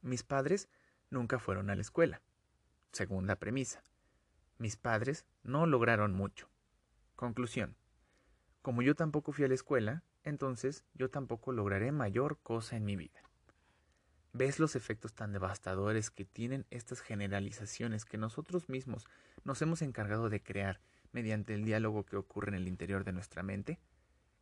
Mis 0.00 0.24
padres 0.24 0.68
nunca 1.10 1.38
fueron 1.38 1.70
a 1.70 1.76
la 1.76 1.82
escuela. 1.82 2.20
Segunda 2.90 3.36
premisa. 3.36 3.84
Mis 4.58 4.76
padres 4.76 5.26
no 5.44 5.64
lograron 5.64 6.12
mucho. 6.12 6.48
Conclusión. 7.14 7.76
Como 8.62 8.82
yo 8.82 8.94
tampoco 8.94 9.32
fui 9.32 9.44
a 9.44 9.48
la 9.48 9.54
escuela, 9.54 10.04
entonces 10.22 10.84
yo 10.94 11.10
tampoco 11.10 11.50
lograré 11.50 11.90
mayor 11.90 12.38
cosa 12.44 12.76
en 12.76 12.84
mi 12.84 12.94
vida. 12.94 13.20
¿Ves 14.32 14.60
los 14.60 14.76
efectos 14.76 15.14
tan 15.14 15.32
devastadores 15.32 16.10
que 16.10 16.24
tienen 16.24 16.64
estas 16.70 17.00
generalizaciones 17.00 18.04
que 18.04 18.18
nosotros 18.18 18.68
mismos 18.68 19.04
nos 19.42 19.60
hemos 19.62 19.82
encargado 19.82 20.30
de 20.30 20.40
crear 20.40 20.80
mediante 21.10 21.54
el 21.54 21.64
diálogo 21.64 22.04
que 22.06 22.16
ocurre 22.16 22.50
en 22.50 22.54
el 22.54 22.68
interior 22.68 23.02
de 23.02 23.12
nuestra 23.12 23.42
mente? 23.42 23.80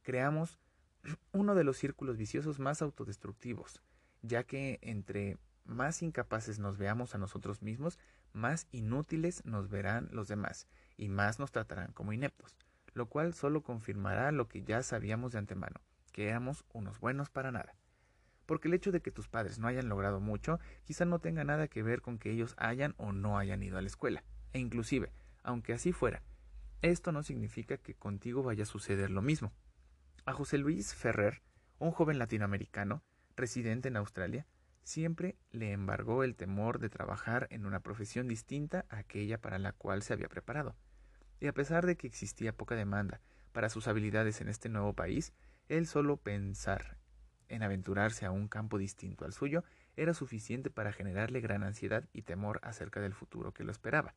Creamos 0.03 0.59
uno 1.33 1.55
de 1.55 1.65
los 1.65 1.79
círculos 1.79 2.19
viciosos 2.19 2.59
más 2.59 2.83
autodestructivos, 2.83 3.81
ya 4.21 4.45
que 4.45 4.79
entre 4.83 5.39
más 5.65 6.03
incapaces 6.03 6.59
nos 6.59 6.77
veamos 6.77 7.15
a 7.15 7.19
nosotros 7.19 7.63
mismos, 7.63 7.99
más 8.35 8.67
inútiles 8.71 9.47
nos 9.47 9.71
verán 9.71 10.11
los 10.13 10.29
demás 10.29 10.67
y 10.99 11.09
más 11.09 11.39
nos 11.39 11.53
tratarán 11.53 11.93
como 11.93 12.13
ineptos 12.13 12.55
lo 12.95 13.07
cual 13.07 13.35
solo 13.35 13.63
confirmará 13.63 14.33
lo 14.33 14.49
que 14.49 14.63
ya 14.63 14.83
sabíamos 14.83 15.33
de 15.33 15.39
antemano, 15.39 15.81
que 16.13 16.29
éramos 16.29 16.65
unos 16.73 16.99
buenos 17.01 17.31
para 17.31 17.53
nada. 17.53 17.75
Porque 18.47 18.69
el 18.69 18.75
hecho 18.75 18.91
de 18.91 19.01
que 19.01 19.13
tus 19.13 19.29
padres 19.29 19.59
no 19.59 19.69
hayan 19.69 19.89
logrado 19.89 20.21
mucho 20.21 20.59
quizá 20.85 21.05
no 21.05 21.21
tenga 21.21 21.45
nada 21.45 21.69
que 21.69 21.83
ver 21.83 22.03
con 22.03 22.19
que 22.19 22.31
ellos 22.31 22.55
hayan 22.59 22.95
o 22.97 23.13
no 23.13 23.39
hayan 23.39 23.63
ido 23.63 23.79
a 23.79 23.83
la 23.83 23.87
escuela. 23.87 24.25
E 24.53 24.59
inclusive, 24.59 25.13
aunque 25.45 25.73
así 25.73 25.93
fuera, 25.93 26.23
esto 26.83 27.13
no 27.13 27.23
significa 27.23 27.77
que 27.77 27.95
contigo 27.95 28.43
vaya 28.43 28.65
a 28.65 28.67
suceder 28.67 29.11
lo 29.11 29.23
mismo. 29.23 29.53
A 30.25 30.33
José 30.33 30.59
Luis 30.59 30.95
Ferrer, 30.95 31.43
un 31.79 31.93
joven 31.93 32.19
latinoamericano, 32.19 33.03
residente 33.37 33.89
en 33.89 33.97
Australia, 33.97 34.47
siempre 34.83 35.37
le 35.51 35.71
embargó 35.73 36.25
el 36.25 36.35
temor 36.35 36.81
de 36.81 36.89
trabajar 36.89 37.47
en 37.51 37.67
una 37.67 37.81
profesión 37.81 38.27
distinta 38.27 38.87
a 38.89 38.99
aquella 38.99 39.41
para 39.41 39.59
la 39.59 39.73
cual 39.73 40.03
se 40.03 40.13
había 40.13 40.29
preparado 40.29 40.75
y 41.41 41.47
a 41.47 41.53
pesar 41.53 41.87
de 41.87 41.97
que 41.97 42.07
existía 42.07 42.57
poca 42.57 42.77
demanda 42.77 43.21
para 43.53 43.71
sus 43.71 43.89
habilidades 43.89 44.41
en 44.41 44.49
este 44.49 44.69
nuevo 44.69 44.93
país, 44.93 45.33
él 45.69 45.87
solo 45.87 46.17
pensar 46.17 46.99
en 47.49 47.63
aventurarse 47.63 48.27
a 48.27 48.31
un 48.31 48.49
campo 48.49 48.79
distinto 48.79 49.25
al 49.25 49.33
suyo 49.33 49.65
era 49.97 50.15
suficiente 50.15 50.71
para 50.71 50.93
generarle 50.93 51.41
gran 51.41 51.65
ansiedad 51.65 52.05
y 52.13 52.23
temor 52.23 52.61
acerca 52.63 53.01
del 53.01 53.15
futuro 53.15 53.53
que 53.53 53.65
lo 53.65 53.73
esperaba. 53.73 54.15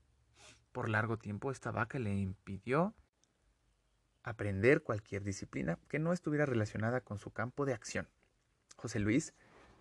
Por 0.72 0.90
largo 0.90 1.18
tiempo 1.18 1.52
esta 1.52 1.72
vaca 1.72 1.98
le 2.00 2.14
impidió 2.14 2.94
aprender 4.24 4.84
cualquier 4.84 5.24
disciplina 5.24 5.80
que 5.90 6.00
no 6.00 6.14
estuviera 6.14 6.46
relacionada 6.46 7.02
con 7.02 7.18
su 7.18 7.32
campo 7.32 7.66
de 7.66 7.74
acción. 7.74 8.08
José 8.78 9.00
Luis 9.00 9.34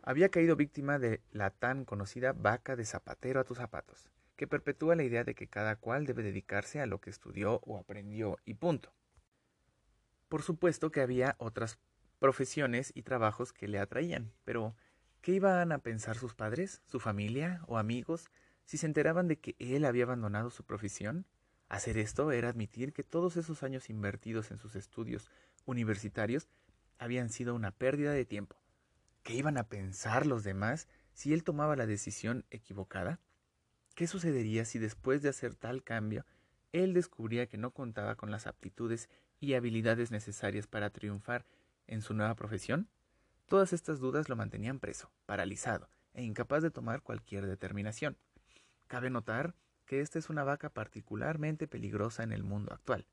había 0.03 0.31
caído 0.31 0.57
víctima 0.57 0.99
de 0.99 1.23
la 1.31 1.51
tan 1.51 1.85
conocida 1.85 2.33
vaca 2.33 2.75
de 2.75 2.85
zapatero 2.85 3.41
a 3.41 3.45
tus 3.45 3.59
zapatos, 3.59 4.11
que 4.43 4.49
perpetúa 4.49 4.97
la 4.97 5.05
idea 5.05 5.23
de 5.23 5.37
que 5.37 5.47
cada 5.47 5.77
cual 5.77 6.05
debe 6.05 6.25
dedicarse 6.25 6.81
a 6.81 6.87
lo 6.87 7.01
que 7.01 7.11
estudió 7.11 7.61
o 7.65 7.79
aprendió 7.79 8.41
y 8.45 8.55
punto. 8.55 8.93
Por 10.29 10.43
supuesto 10.43 10.91
que 10.91 11.01
había 11.01 11.37
otras 11.39 11.79
profesiones 12.19 12.91
y 12.93 13.05
trabajos 13.05 13.53
que 13.53 13.69
le 13.69 13.79
atraían, 13.79 14.33
pero 14.43 14.75
¿qué 15.21 15.31
iban 15.35 15.71
a 15.71 15.79
pensar 15.79 16.17
sus 16.17 16.35
padres, 16.35 16.83
su 16.87 16.99
familia 16.99 17.63
o 17.69 17.79
amigos 17.79 18.33
si 18.65 18.79
se 18.79 18.87
enteraban 18.87 19.29
de 19.29 19.39
que 19.39 19.55
él 19.61 19.85
había 19.85 20.03
abandonado 20.03 20.51
su 20.51 20.65
profesión? 20.65 21.25
Hacer 21.69 21.97
esto 21.97 22.33
era 22.33 22.49
admitir 22.49 22.93
que 22.93 23.05
todos 23.05 23.37
esos 23.37 23.63
años 23.63 23.91
invertidos 23.91 24.51
en 24.51 24.59
sus 24.59 24.75
estudios 24.75 25.31
universitarios 25.67 26.49
habían 26.99 27.29
sido 27.29 27.55
una 27.55 27.71
pérdida 27.71 28.11
de 28.11 28.25
tiempo. 28.25 28.57
¿Qué 29.23 29.35
iban 29.35 29.57
a 29.57 29.69
pensar 29.69 30.27
los 30.27 30.43
demás 30.43 30.89
si 31.13 31.33
él 31.33 31.45
tomaba 31.45 31.77
la 31.77 31.87
decisión 31.87 32.45
equivocada? 32.51 33.21
¿Qué 33.95 34.07
sucedería 34.07 34.65
si 34.65 34.79
después 34.79 35.21
de 35.21 35.29
hacer 35.29 35.55
tal 35.55 35.83
cambio, 35.83 36.25
él 36.73 36.95
descubría 36.95 37.47
que 37.47 37.59
no 37.59 37.73
contaba 37.73 38.15
con 38.15 38.31
las 38.31 38.47
aptitudes 38.47 39.11
y 39.39 39.53
habilidades 39.53 40.11
necesarias 40.11 40.67
para 40.67 40.89
triunfar 40.91 41.45
en 41.87 42.01
su 42.01 42.15
nueva 42.15 42.35
profesión? 42.35 42.89
Todas 43.49 43.75
estas 43.75 43.99
dudas 43.99 44.31
lo 44.31 44.37
mantenían 44.37 44.81
preso, 44.81 45.11
paralizado 45.27 45.91
e 46.15 46.23
incapaz 46.23 46.63
de 46.63 46.71
tomar 46.71 47.03
cualquier 47.03 47.47
determinación. 47.47 48.17
Cabe 48.87 49.11
notar 49.11 49.55
que 49.85 50.01
esta 50.01 50.19
es 50.19 50.31
una 50.31 50.43
vaca 50.43 50.71
particularmente 50.71 51.69
peligrosa 51.69 52.23
en 52.23 52.33
el 52.33 52.45
mundo 52.45 52.73
actual, 52.73 53.07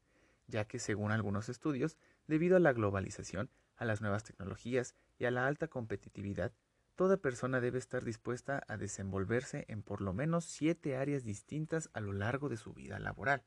ya 0.48 0.64
que 0.64 0.80
según 0.80 1.12
algunos 1.12 1.50
estudios, 1.50 1.98
debido 2.28 2.56
a 2.56 2.62
la 2.62 2.72
globalización, 2.72 3.50
a 3.76 3.84
las 3.84 4.00
nuevas 4.00 4.24
tecnologías 4.24 4.96
y 5.18 5.26
a 5.26 5.32
la 5.32 5.46
alta 5.46 5.68
competitividad, 5.68 6.54
toda 7.00 7.16
persona 7.16 7.62
debe 7.62 7.80
estar 7.80 8.04
dispuesta 8.04 8.62
a 8.68 8.76
desenvolverse 8.76 9.64
en 9.70 9.84
por 9.84 10.02
lo 10.02 10.12
menos 10.12 10.44
siete 10.44 10.98
áreas 10.98 11.24
distintas 11.24 11.90
a 11.94 12.02
lo 12.02 12.12
largo 12.12 12.50
de 12.50 12.58
su 12.58 12.74
vida 12.74 13.00
laboral. 13.00 13.42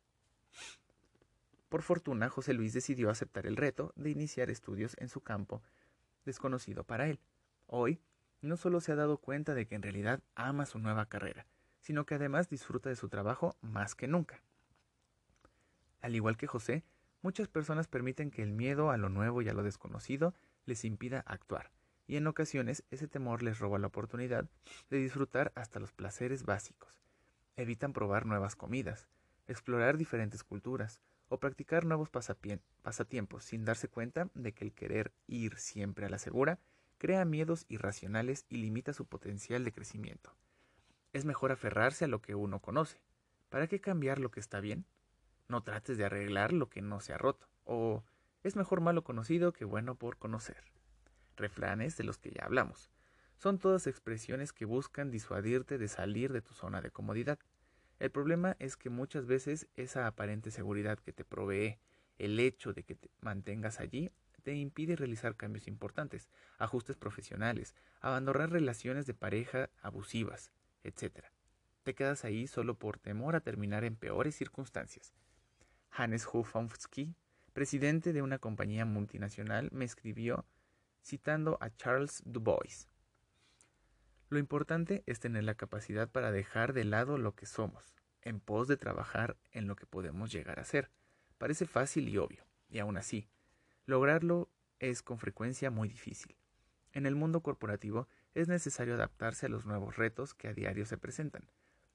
Por 1.68 1.82
fortuna, 1.82 2.30
José 2.30 2.54
Luis 2.54 2.72
decidió 2.72 3.10
aceptar 3.10 3.46
el 3.46 3.58
reto 3.58 3.92
de 3.94 4.08
iniciar 4.08 4.48
estudios 4.48 4.96
en 5.00 5.10
su 5.10 5.20
campo 5.20 5.62
desconocido 6.24 6.84
para 6.84 7.10
él. 7.10 7.20
Hoy, 7.66 8.00
no 8.40 8.56
solo 8.56 8.80
se 8.80 8.92
ha 8.92 8.96
dado 8.96 9.18
cuenta 9.18 9.52
de 9.52 9.66
que 9.66 9.74
en 9.74 9.82
realidad 9.82 10.22
ama 10.34 10.64
su 10.64 10.78
nueva 10.78 11.04
carrera, 11.04 11.44
sino 11.82 12.06
que 12.06 12.14
además 12.14 12.48
disfruta 12.48 12.88
de 12.88 12.96
su 12.96 13.10
trabajo 13.10 13.58
más 13.60 13.94
que 13.94 14.08
nunca. 14.08 14.42
Al 16.00 16.14
igual 16.14 16.38
que 16.38 16.46
José, 16.46 16.84
muchas 17.20 17.48
personas 17.48 17.86
permiten 17.86 18.30
que 18.30 18.42
el 18.42 18.52
miedo 18.52 18.90
a 18.90 18.96
lo 18.96 19.10
nuevo 19.10 19.42
y 19.42 19.50
a 19.50 19.52
lo 19.52 19.62
desconocido 19.62 20.32
les 20.64 20.86
impida 20.86 21.20
actuar, 21.26 21.70
y 22.06 22.16
en 22.16 22.26
ocasiones 22.26 22.84
ese 22.90 23.08
temor 23.08 23.42
les 23.42 23.58
roba 23.58 23.78
la 23.78 23.86
oportunidad 23.88 24.46
de 24.90 24.98
disfrutar 24.98 25.52
hasta 25.54 25.80
los 25.80 25.92
placeres 25.92 26.44
básicos. 26.44 27.02
Evitan 27.56 27.92
probar 27.92 28.26
nuevas 28.26 28.56
comidas, 28.56 29.08
explorar 29.46 29.96
diferentes 29.96 30.44
culturas, 30.44 31.00
o 31.32 31.40
practicar 31.40 31.86
nuevos 31.86 32.10
pasatiempos 32.10 33.44
sin 33.44 33.64
darse 33.64 33.88
cuenta 33.88 34.28
de 34.34 34.52
que 34.52 34.66
el 34.66 34.74
querer 34.74 35.12
ir 35.26 35.56
siempre 35.56 36.04
a 36.04 36.10
la 36.10 36.18
segura 36.18 36.58
crea 36.98 37.24
miedos 37.24 37.64
irracionales 37.70 38.44
y 38.50 38.58
limita 38.58 38.92
su 38.92 39.06
potencial 39.06 39.64
de 39.64 39.72
crecimiento. 39.72 40.36
Es 41.14 41.24
mejor 41.24 41.50
aferrarse 41.50 42.04
a 42.04 42.08
lo 42.08 42.20
que 42.20 42.34
uno 42.34 42.60
conoce. 42.60 43.00
¿Para 43.48 43.66
qué 43.66 43.80
cambiar 43.80 44.18
lo 44.18 44.30
que 44.30 44.40
está 44.40 44.60
bien? 44.60 44.84
No 45.48 45.62
trates 45.62 45.96
de 45.96 46.04
arreglar 46.04 46.52
lo 46.52 46.68
que 46.68 46.82
no 46.82 47.00
se 47.00 47.14
ha 47.14 47.18
roto. 47.18 47.48
O 47.64 48.04
es 48.42 48.54
mejor 48.54 48.82
malo 48.82 49.02
conocido 49.02 49.54
que 49.54 49.64
bueno 49.64 49.94
por 49.94 50.18
conocer. 50.18 50.62
Refranes 51.36 51.96
de 51.96 52.04
los 52.04 52.18
que 52.18 52.30
ya 52.30 52.44
hablamos. 52.44 52.90
Son 53.38 53.58
todas 53.58 53.86
expresiones 53.86 54.52
que 54.52 54.64
buscan 54.64 55.10
disuadirte 55.10 55.78
de 55.78 55.88
salir 55.88 56.32
de 56.32 56.42
tu 56.42 56.54
zona 56.54 56.80
de 56.80 56.90
comodidad. 56.90 57.38
El 57.98 58.10
problema 58.10 58.56
es 58.58 58.76
que 58.76 58.90
muchas 58.90 59.26
veces 59.26 59.68
esa 59.74 60.06
aparente 60.06 60.50
seguridad 60.50 60.98
que 60.98 61.12
te 61.12 61.24
provee 61.24 61.78
el 62.18 62.38
hecho 62.38 62.72
de 62.72 62.84
que 62.84 62.94
te 62.94 63.10
mantengas 63.20 63.80
allí 63.80 64.10
te 64.42 64.54
impide 64.54 64.96
realizar 64.96 65.36
cambios 65.36 65.68
importantes, 65.68 66.28
ajustes 66.58 66.96
profesionales, 66.96 67.74
abandonar 68.00 68.50
relaciones 68.50 69.06
de 69.06 69.14
pareja 69.14 69.70
abusivas, 69.80 70.52
etc. 70.82 71.24
Te 71.82 71.94
quedas 71.94 72.24
ahí 72.24 72.46
solo 72.46 72.78
por 72.78 72.98
temor 72.98 73.36
a 73.36 73.40
terminar 73.40 73.84
en 73.84 73.96
peores 73.96 74.34
circunstancias. 74.34 75.14
Hannes 75.90 76.26
Hofomsky, 76.30 77.14
presidente 77.52 78.12
de 78.12 78.22
una 78.22 78.38
compañía 78.38 78.84
multinacional, 78.84 79.68
me 79.72 79.84
escribió 79.84 80.44
citando 81.02 81.58
a 81.60 81.74
Charles 81.76 82.22
Dubois. 82.24 82.88
Lo 84.28 84.38
importante 84.38 85.02
es 85.06 85.20
tener 85.20 85.44
la 85.44 85.54
capacidad 85.54 86.10
para 86.10 86.32
dejar 86.32 86.72
de 86.72 86.84
lado 86.84 87.18
lo 87.18 87.34
que 87.34 87.44
somos, 87.44 87.94
en 88.22 88.40
pos 88.40 88.68
de 88.68 88.76
trabajar 88.76 89.36
en 89.50 89.66
lo 89.66 89.76
que 89.76 89.86
podemos 89.86 90.32
llegar 90.32 90.58
a 90.58 90.64
ser. 90.64 90.90
Parece 91.36 91.66
fácil 91.66 92.08
y 92.08 92.16
obvio, 92.16 92.46
y 92.70 92.78
aún 92.78 92.96
así, 92.96 93.28
lograrlo 93.84 94.48
es 94.78 95.02
con 95.02 95.18
frecuencia 95.18 95.70
muy 95.70 95.88
difícil. 95.88 96.36
En 96.92 97.06
el 97.06 97.14
mundo 97.14 97.42
corporativo 97.42 98.08
es 98.34 98.48
necesario 98.48 98.94
adaptarse 98.94 99.46
a 99.46 99.48
los 99.48 99.66
nuevos 99.66 99.96
retos 99.96 100.34
que 100.34 100.48
a 100.48 100.54
diario 100.54 100.86
se 100.86 100.98
presentan. 100.98 101.50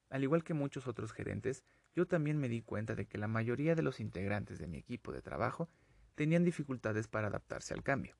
Al 0.10 0.24
igual 0.24 0.44
que 0.44 0.54
muchos 0.54 0.88
otros 0.88 1.14
gerentes, 1.14 1.64
yo 1.96 2.06
también 2.06 2.38
me 2.38 2.50
di 2.50 2.62
cuenta 2.62 2.96
de 2.96 3.08
que 3.08 3.18
la 3.18 3.28
mayoría 3.28 3.76
de 3.76 3.82
los 3.82 4.00
integrantes 4.00 4.60
de 4.60 4.68
mi 4.68 4.78
equipo 4.78 5.12
de 5.12 5.22
trabajo 5.22 5.70
tenían 6.16 6.44
dificultades 6.44 7.08
para 7.08 7.28
adaptarse 7.28 7.74
al 7.74 7.84
cambio. 7.84 8.16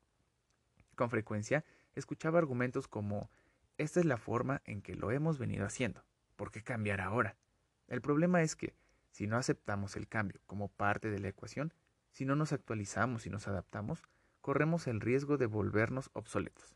Con 0.98 1.12
frecuencia 1.12 1.64
escuchaba 1.94 2.40
argumentos 2.40 2.88
como 2.88 3.30
esta 3.78 4.00
es 4.00 4.08
la 4.08 4.18
forma 4.18 4.64
en 4.66 4.82
que 4.82 4.96
lo 4.96 5.12
hemos 5.12 5.38
venido 5.38 5.64
haciendo. 5.64 6.04
¿Por 6.36 6.50
qué 6.50 6.64
cambiar 6.64 7.02
ahora? 7.02 7.38
El 7.88 8.02
problema 8.02 8.42
es 8.42 8.56
que, 8.56 8.74
si 9.12 9.28
no 9.28 9.38
aceptamos 9.38 9.96
el 9.96 10.08
cambio 10.08 10.42
como 10.48 10.70
parte 10.70 11.12
de 11.12 11.20
la 11.20 11.28
ecuación, 11.28 11.72
si 12.14 12.26
no 12.26 12.36
nos 12.36 12.52
actualizamos 12.52 13.28
y 13.28 13.30
nos 13.30 13.48
adaptamos, 13.48 14.02
corremos 14.42 14.88
el 14.88 15.00
riesgo 15.00 15.38
de 15.38 15.46
volvernos 15.46 16.10
obsoletos. 16.14 16.76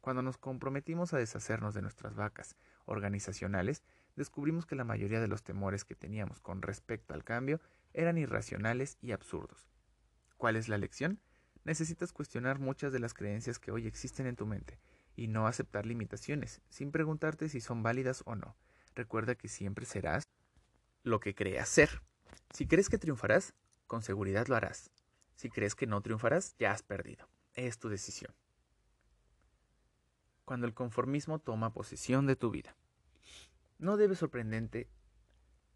Cuando 0.00 0.22
nos 0.22 0.38
comprometimos 0.38 1.12
a 1.12 1.18
deshacernos 1.18 1.74
de 1.74 1.82
nuestras 1.82 2.14
vacas 2.14 2.56
organizacionales, 2.86 3.82
descubrimos 4.16 4.64
que 4.64 4.74
la 4.74 4.84
mayoría 4.84 5.20
de 5.20 5.28
los 5.28 5.42
temores 5.42 5.84
que 5.84 5.94
teníamos 5.94 6.40
con 6.40 6.62
respecto 6.62 7.12
al 7.12 7.24
cambio 7.24 7.60
eran 7.92 8.16
irracionales 8.16 8.96
y 9.02 9.12
absurdos. 9.12 9.68
¿Cuál 10.38 10.56
es 10.56 10.70
la 10.70 10.78
lección? 10.78 11.20
Necesitas 11.64 12.12
cuestionar 12.12 12.58
muchas 12.58 12.92
de 12.92 13.00
las 13.00 13.14
creencias 13.14 13.58
que 13.58 13.70
hoy 13.70 13.86
existen 13.86 14.26
en 14.26 14.36
tu 14.36 14.46
mente 14.46 14.78
y 15.14 15.28
no 15.28 15.46
aceptar 15.46 15.86
limitaciones, 15.86 16.62
sin 16.70 16.90
preguntarte 16.90 17.48
si 17.48 17.60
son 17.60 17.82
válidas 17.82 18.22
o 18.24 18.34
no. 18.34 18.56
Recuerda 18.94 19.34
que 19.34 19.48
siempre 19.48 19.84
serás 19.84 20.24
lo 21.02 21.20
que 21.20 21.34
creas 21.34 21.68
ser. 21.68 22.02
Si 22.52 22.66
crees 22.66 22.88
que 22.88 22.98
triunfarás, 22.98 23.54
con 23.86 24.02
seguridad 24.02 24.46
lo 24.46 24.56
harás. 24.56 24.90
Si 25.34 25.50
crees 25.50 25.74
que 25.74 25.86
no 25.86 26.00
triunfarás, 26.00 26.54
ya 26.58 26.72
has 26.72 26.82
perdido. 26.82 27.28
Es 27.54 27.78
tu 27.78 27.88
decisión. 27.88 28.34
Cuando 30.44 30.66
el 30.66 30.74
conformismo 30.74 31.38
toma 31.38 31.72
posesión 31.72 32.26
de 32.26 32.36
tu 32.36 32.50
vida. 32.50 32.74
No 33.78 33.96
debe 33.96 34.16
sorprendente 34.16 34.88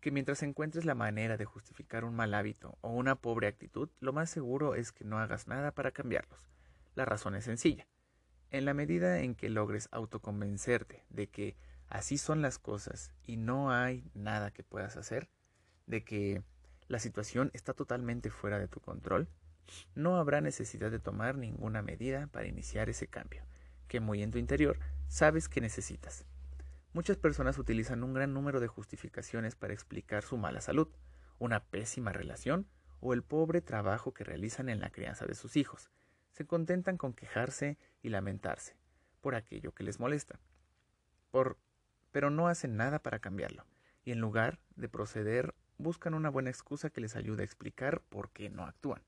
que 0.05 0.11
mientras 0.11 0.42
encuentres 0.42 0.84
la 0.84 0.94
manera 0.94 1.38
de 1.38 1.46
justificar 1.46 2.05
un 2.05 2.14
mal 2.14 2.34
hábito 2.34 2.76
o 2.82 2.90
una 2.90 3.14
pobre 3.14 3.46
actitud, 3.46 3.88
lo 4.00 4.12
más 4.12 4.28
seguro 4.28 4.74
es 4.74 4.92
que 4.92 5.02
no 5.02 5.18
hagas 5.18 5.48
nada 5.48 5.70
para 5.70 5.92
cambiarlos. 5.92 6.50
La 6.94 7.07
razón 7.07 7.34
es 7.34 7.44
sencilla. 7.44 7.88
En 8.50 8.66
la 8.66 8.74
medida 8.74 9.20
en 9.20 9.34
que 9.34 9.48
logres 9.48 9.88
autoconvencerte 9.92 11.07
de 11.09 11.30
que 11.30 11.57
así 11.88 12.18
son 12.18 12.42
las 12.42 12.59
cosas 12.59 13.12
y 13.22 13.38
no 13.38 13.72
hay 13.72 14.05
nada 14.12 14.50
que 14.50 14.62
puedas 14.62 14.98
hacer, 14.98 15.30
de 15.86 16.05
que 16.05 16.42
la 16.86 16.98
situación 16.98 17.50
está 17.55 17.72
totalmente 17.72 18.28
fuera 18.28 18.59
de 18.59 18.68
tu 18.68 18.80
control, 18.80 19.26
no 19.94 20.16
habrá 20.16 20.42
necesidad 20.42 20.90
de 20.90 20.98
tomar 20.98 21.38
ninguna 21.38 21.80
medida 21.80 22.26
para 22.26 22.46
iniciar 22.46 22.90
ese 22.90 23.07
cambio, 23.07 23.42
que 23.88 24.00
muy 24.00 24.22
en 24.22 24.32
tu 24.32 24.36
interior 24.36 24.78
sabes 25.09 25.48
que 25.48 25.62
necesitas. 25.62 26.26
Muchas 26.95 27.16
personas 27.16 27.59
utilizan 27.59 28.05
un 28.05 28.14
gran 28.14 28.32
número 28.32 28.61
de 28.61 28.68
justificaciones 28.68 29.57
para 29.57 29.72
explicar 29.72 30.22
su 30.22 30.36
mala 30.36 30.61
salud, 30.61 30.86
una 31.40 31.59
pésima 31.59 32.12
relación 32.12 32.68
o 33.01 33.14
el 33.14 33.24
pobre 33.24 33.61
trabajo 33.61 34.14
que 34.14 34.22
realizan 34.22 34.68
en 34.68 34.78
la 34.78 34.90
crianza 34.90 35.26
de 35.26 35.34
sus 35.34 35.57
hijos, 35.57 35.90
se 36.30 36.47
contentan 36.47 36.97
con 36.97 37.12
quejarse 37.12 37.78
y 38.01 38.11
lamentarse 38.11 38.76
por 39.20 39.34
aquello 39.34 39.74
que 39.74 39.82
les 39.82 39.99
molesta. 39.99 40.38
Por, 41.32 41.59
pero 42.12 42.30
no 42.30 42.47
hacen 42.47 42.76
nada 42.76 43.01
para 43.01 43.18
cambiarlo, 43.18 43.66
y 44.05 44.12
en 44.12 44.20
lugar 44.20 44.61
de 44.76 44.88
proceder 44.88 45.53
buscan 45.78 46.14
una 46.14 46.30
buena 46.30 46.51
excusa 46.51 46.90
que 46.90 47.01
les 47.01 47.16
ayude 47.16 47.42
a 47.42 47.45
explicar 47.45 48.03
por 48.03 48.30
qué 48.30 48.51
no 48.51 48.66
actúan. 48.66 49.03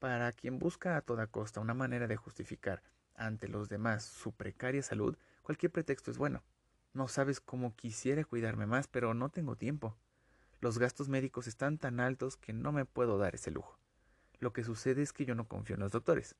Para 0.00 0.30
quien 0.32 0.58
busca 0.58 0.98
a 0.98 1.00
toda 1.00 1.28
costa 1.28 1.60
una 1.60 1.72
manera 1.72 2.08
de 2.08 2.16
justificar 2.16 2.82
ante 3.14 3.48
los 3.48 3.70
demás 3.70 4.04
su 4.04 4.32
precaria 4.32 4.82
salud, 4.82 5.16
cualquier 5.40 5.72
pretexto 5.72 6.10
es 6.10 6.18
bueno. 6.18 6.42
No 6.96 7.08
sabes 7.08 7.40
cómo 7.42 7.76
quisiera 7.76 8.24
cuidarme 8.24 8.64
más, 8.64 8.88
pero 8.88 9.12
no 9.12 9.28
tengo 9.28 9.54
tiempo. 9.54 9.98
Los 10.62 10.78
gastos 10.78 11.10
médicos 11.10 11.46
están 11.46 11.76
tan 11.76 12.00
altos 12.00 12.38
que 12.38 12.54
no 12.54 12.72
me 12.72 12.86
puedo 12.86 13.18
dar 13.18 13.34
ese 13.34 13.50
lujo. 13.50 13.78
Lo 14.40 14.54
que 14.54 14.64
sucede 14.64 15.02
es 15.02 15.12
que 15.12 15.26
yo 15.26 15.34
no 15.34 15.46
confío 15.46 15.74
en 15.74 15.80
los 15.80 15.92
doctores. 15.92 16.36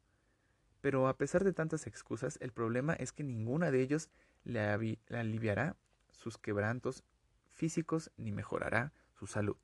Pero 0.81 1.09
a 1.09 1.19
pesar 1.19 1.45
de 1.45 1.53
tantas 1.53 1.87
excusas, 1.87 2.39
el 2.41 2.53
problema 2.53 2.95
es 2.95 3.13
que 3.13 3.23
ninguna 3.23 3.71
de 3.71 3.83
ellos 3.83 4.09
le, 4.45 4.99
le 5.09 5.19
aliviará 5.19 5.77
sus 6.11 6.39
quebrantos 6.39 7.05
físicos 7.51 8.11
ni 8.17 8.33
mejorará 8.33 8.95
su 9.13 9.27
salud. 9.27 9.59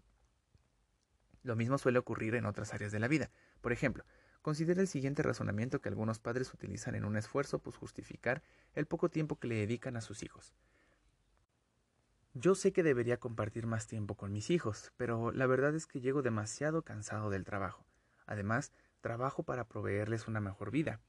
Lo 1.43 1.57
mismo 1.57 1.79
suele 1.79 2.01
ocurrir 2.01 2.35
en 2.35 2.45
otras 2.45 2.75
áreas 2.75 2.93
de 2.93 3.01
la 3.01 3.09
vida. 3.09 3.31
Por 3.63 3.73
ejemplo, 3.73 4.05
considera 4.43 4.83
el 4.83 4.89
siguiente 4.89 5.23
razonamiento 5.23 5.81
que 5.81 5.89
algunos 5.89 6.19
padres 6.19 6.53
utilizan 6.53 6.95
en 6.97 7.07
un 7.07 7.17
esfuerzo 7.17 7.61
por 7.61 7.73
justificar 7.73 8.43
el 8.75 8.85
poco 8.85 9.09
tiempo 9.09 9.39
que 9.39 9.49
le 9.49 9.55
dedican 9.55 9.97
a 9.97 10.03
sus 10.03 10.23
hijos. 10.23 10.53
Yo 12.35 12.55
sé 12.55 12.73
que 12.73 12.83
debería 12.83 13.19
compartir 13.19 13.67
más 13.67 13.87
tiempo 13.87 14.17
con 14.17 14.33
mis 14.33 14.51
hijos, 14.51 14.93
pero 14.97 15.33
la 15.33 15.47
verdad 15.47 15.75
es 15.75 15.87
que 15.87 16.01
llego 16.01 16.23
demasiado 16.23 16.83
cansado 16.83 17.29
del 17.29 17.45
trabajo. 17.45 17.85
Además, 18.27 18.73
trabajo 19.03 19.43
para 19.43 19.69
proveerles 19.69 20.29
una 20.29 20.41
mejor 20.41 20.71
vida, 20.71 21.01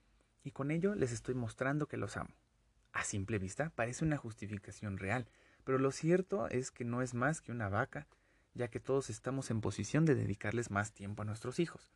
y 0.43 0.51
con 0.51 0.69
ello 0.69 0.95
les 0.95 1.13
estoy 1.13 1.35
mostrando 1.35 1.87
que 1.87 1.97
los 1.97 2.17
amo. 2.17 2.35
A 2.91 3.03
simple 3.03 3.39
vista 3.39 3.71
parece 3.75 4.03
una 4.03 4.17
justificación 4.17 4.97
real, 4.97 5.29
pero 5.63 5.79
lo 5.79 5.91
cierto 5.91 6.47
es 6.49 6.71
que 6.71 6.83
no 6.83 7.01
es 7.01 7.13
más 7.13 7.39
que 7.39 7.53
una 7.53 7.69
vaca 7.69 8.07
ya 8.53 8.67
que 8.67 8.79
todos 8.79 9.09
estamos 9.09 9.49
en 9.49 9.61
posición 9.61 10.05
de 10.05 10.15
dedicarles 10.15 10.71
más 10.71 10.93
tiempo 10.93 11.21
a 11.21 11.25
nuestros 11.25 11.59
hijos. 11.59 11.91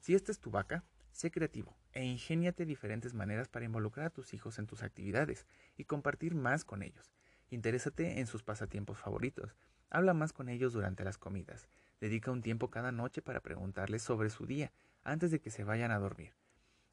Si 0.00 0.14
esta 0.14 0.32
es 0.32 0.38
tu 0.38 0.50
vaca, 0.50 0.84
sé 1.12 1.30
creativo 1.30 1.76
e 1.92 2.04
ingéniate 2.04 2.66
diferentes 2.66 3.14
maneras 3.14 3.48
para 3.48 3.64
involucrar 3.64 4.06
a 4.06 4.10
tus 4.10 4.34
hijos 4.34 4.58
en 4.58 4.66
tus 4.66 4.82
actividades 4.82 5.46
y 5.76 5.84
compartir 5.84 6.34
más 6.34 6.64
con 6.64 6.82
ellos. 6.82 7.14
Interésate 7.52 8.18
en 8.18 8.26
sus 8.26 8.42
pasatiempos 8.42 8.98
favoritos. 8.98 9.54
Habla 9.90 10.14
más 10.14 10.32
con 10.32 10.48
ellos 10.48 10.72
durante 10.72 11.04
las 11.04 11.18
comidas. 11.18 11.68
Dedica 12.00 12.30
un 12.30 12.40
tiempo 12.40 12.70
cada 12.70 12.92
noche 12.92 13.20
para 13.20 13.42
preguntarles 13.42 14.00
sobre 14.00 14.30
su 14.30 14.46
día 14.46 14.72
antes 15.04 15.30
de 15.30 15.38
que 15.38 15.50
se 15.50 15.62
vayan 15.62 15.90
a 15.90 15.98
dormir. 15.98 16.32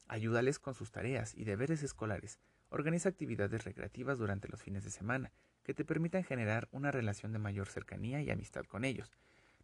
Ayúdales 0.06 0.58
con 0.58 0.74
sus 0.74 0.92
tareas 0.92 1.34
y 1.34 1.44
deberes 1.44 1.82
escolares. 1.82 2.38
Organiza 2.68 3.08
actividades 3.08 3.64
recreativas 3.64 4.18
durante 4.18 4.48
los 4.48 4.62
fines 4.62 4.84
de 4.84 4.90
semana 4.90 5.32
que 5.62 5.72
te 5.72 5.86
permitan 5.86 6.24
generar 6.24 6.68
una 6.72 6.90
relación 6.90 7.32
de 7.32 7.38
mayor 7.38 7.66
cercanía 7.66 8.20
y 8.20 8.30
amistad 8.30 8.66
con 8.66 8.84
ellos. 8.84 9.10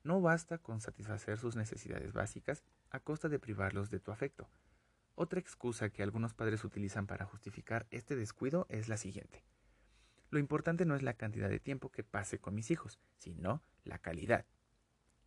No 0.03 0.23
basta 0.23 0.57
con 0.57 0.81
satisfacer 0.81 1.37
sus 1.37 1.57
necesidades 1.57 2.15
básicas 2.15 2.65
a 2.89 3.01
costa 3.01 3.29
de 3.29 3.39
privarlos 3.39 3.91
de 3.91 4.01
tu 4.01 4.13
afecto. 4.13 4.49
Otra 5.15 5.41
excusa 5.41 5.91
que 5.91 6.03
algunos 6.03 6.33
padres 6.33 6.65
utilizan 6.65 7.07
para 7.07 7.27
justificar 7.27 7.87
este 7.91 8.17
descuido 8.17 8.67
es 8.71 8.89
la 8.89 8.97
siguiente. 8.97 9.45
Lo 10.37 10.41
importante 10.41 10.85
no 10.85 10.95
es 10.95 11.03
la 11.03 11.15
cantidad 11.15 11.49
de 11.49 11.61
tiempo 11.61 11.91
que 11.91 12.05
pase 12.05 12.39
con 12.39 12.55
mis 12.55 12.71
hijos, 12.71 12.99
sino 13.17 13.63
la 13.85 13.97
calidad. 13.97 14.45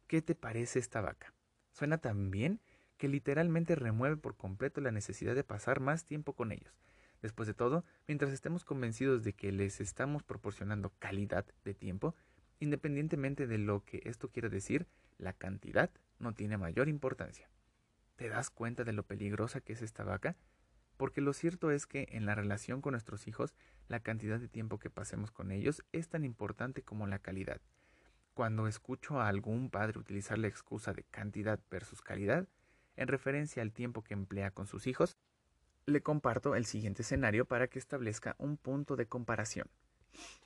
¿Qué 0.05 0.21
te 0.21 0.35
parece 0.35 0.77
esta 0.77 1.01
vaca? 1.01 1.33
Suena 1.71 1.97
tan 1.97 2.29
bien 2.29 2.59
que 2.97 3.07
literalmente 3.07 3.73
remueve 3.73 4.17
por 4.17 4.37
completo 4.37 4.81
la 4.81 4.91
necesidad 4.91 5.33
de 5.33 5.43
pasar 5.43 5.79
más 5.79 6.05
tiempo 6.05 6.33
con 6.33 6.51
ellos. 6.51 6.79
Después 7.23 7.47
de 7.47 7.55
todo, 7.55 7.83
mientras 8.07 8.31
estemos 8.31 8.63
convencidos 8.65 9.23
de 9.23 9.33
que 9.33 9.51
les 9.51 9.81
estamos 9.81 10.21
proporcionando 10.21 10.93
calidad 10.99 11.43
de 11.65 11.73
tiempo, 11.73 12.13
independientemente 12.59 13.47
de 13.47 13.57
lo 13.57 13.83
que 13.83 14.03
esto 14.05 14.29
quiera 14.29 14.47
decir, 14.49 14.85
la 15.17 15.33
cantidad 15.33 15.89
no 16.19 16.35
tiene 16.35 16.57
mayor 16.57 16.87
importancia. 16.87 17.49
¿Te 18.15 18.29
das 18.29 18.51
cuenta 18.51 18.83
de 18.83 18.93
lo 18.93 19.01
peligrosa 19.01 19.59
que 19.59 19.73
es 19.73 19.81
esta 19.81 20.03
vaca? 20.03 20.35
Porque 20.97 21.19
lo 21.19 21.33
cierto 21.33 21.71
es 21.71 21.87
que 21.87 22.09
en 22.11 22.27
la 22.27 22.35
relación 22.35 22.79
con 22.79 22.91
nuestros 22.91 23.27
hijos, 23.27 23.55
la 23.89 23.99
cantidad 23.99 24.39
de 24.39 24.47
tiempo 24.47 24.79
que 24.79 24.89
pasemos 24.89 25.31
con 25.31 25.51
ellos 25.51 25.83
es 25.91 26.07
tan 26.07 26.23
importante 26.23 26.83
como 26.83 27.07
la 27.07 27.19
calidad. 27.19 27.59
Cuando 28.33 28.67
escucho 28.67 29.19
a 29.19 29.27
algún 29.27 29.69
padre 29.69 29.99
utilizar 29.99 30.37
la 30.37 30.47
excusa 30.47 30.93
de 30.93 31.03
cantidad 31.03 31.59
versus 31.69 32.01
calidad, 32.01 32.47
en 32.95 33.07
referencia 33.07 33.61
al 33.61 33.73
tiempo 33.73 34.03
que 34.03 34.13
emplea 34.13 34.51
con 34.51 34.67
sus 34.67 34.87
hijos, 34.87 35.17
le 35.85 36.01
comparto 36.01 36.55
el 36.55 36.65
siguiente 36.65 37.01
escenario 37.01 37.45
para 37.45 37.67
que 37.67 37.79
establezca 37.79 38.35
un 38.37 38.57
punto 38.57 38.95
de 38.95 39.07
comparación. 39.07 39.67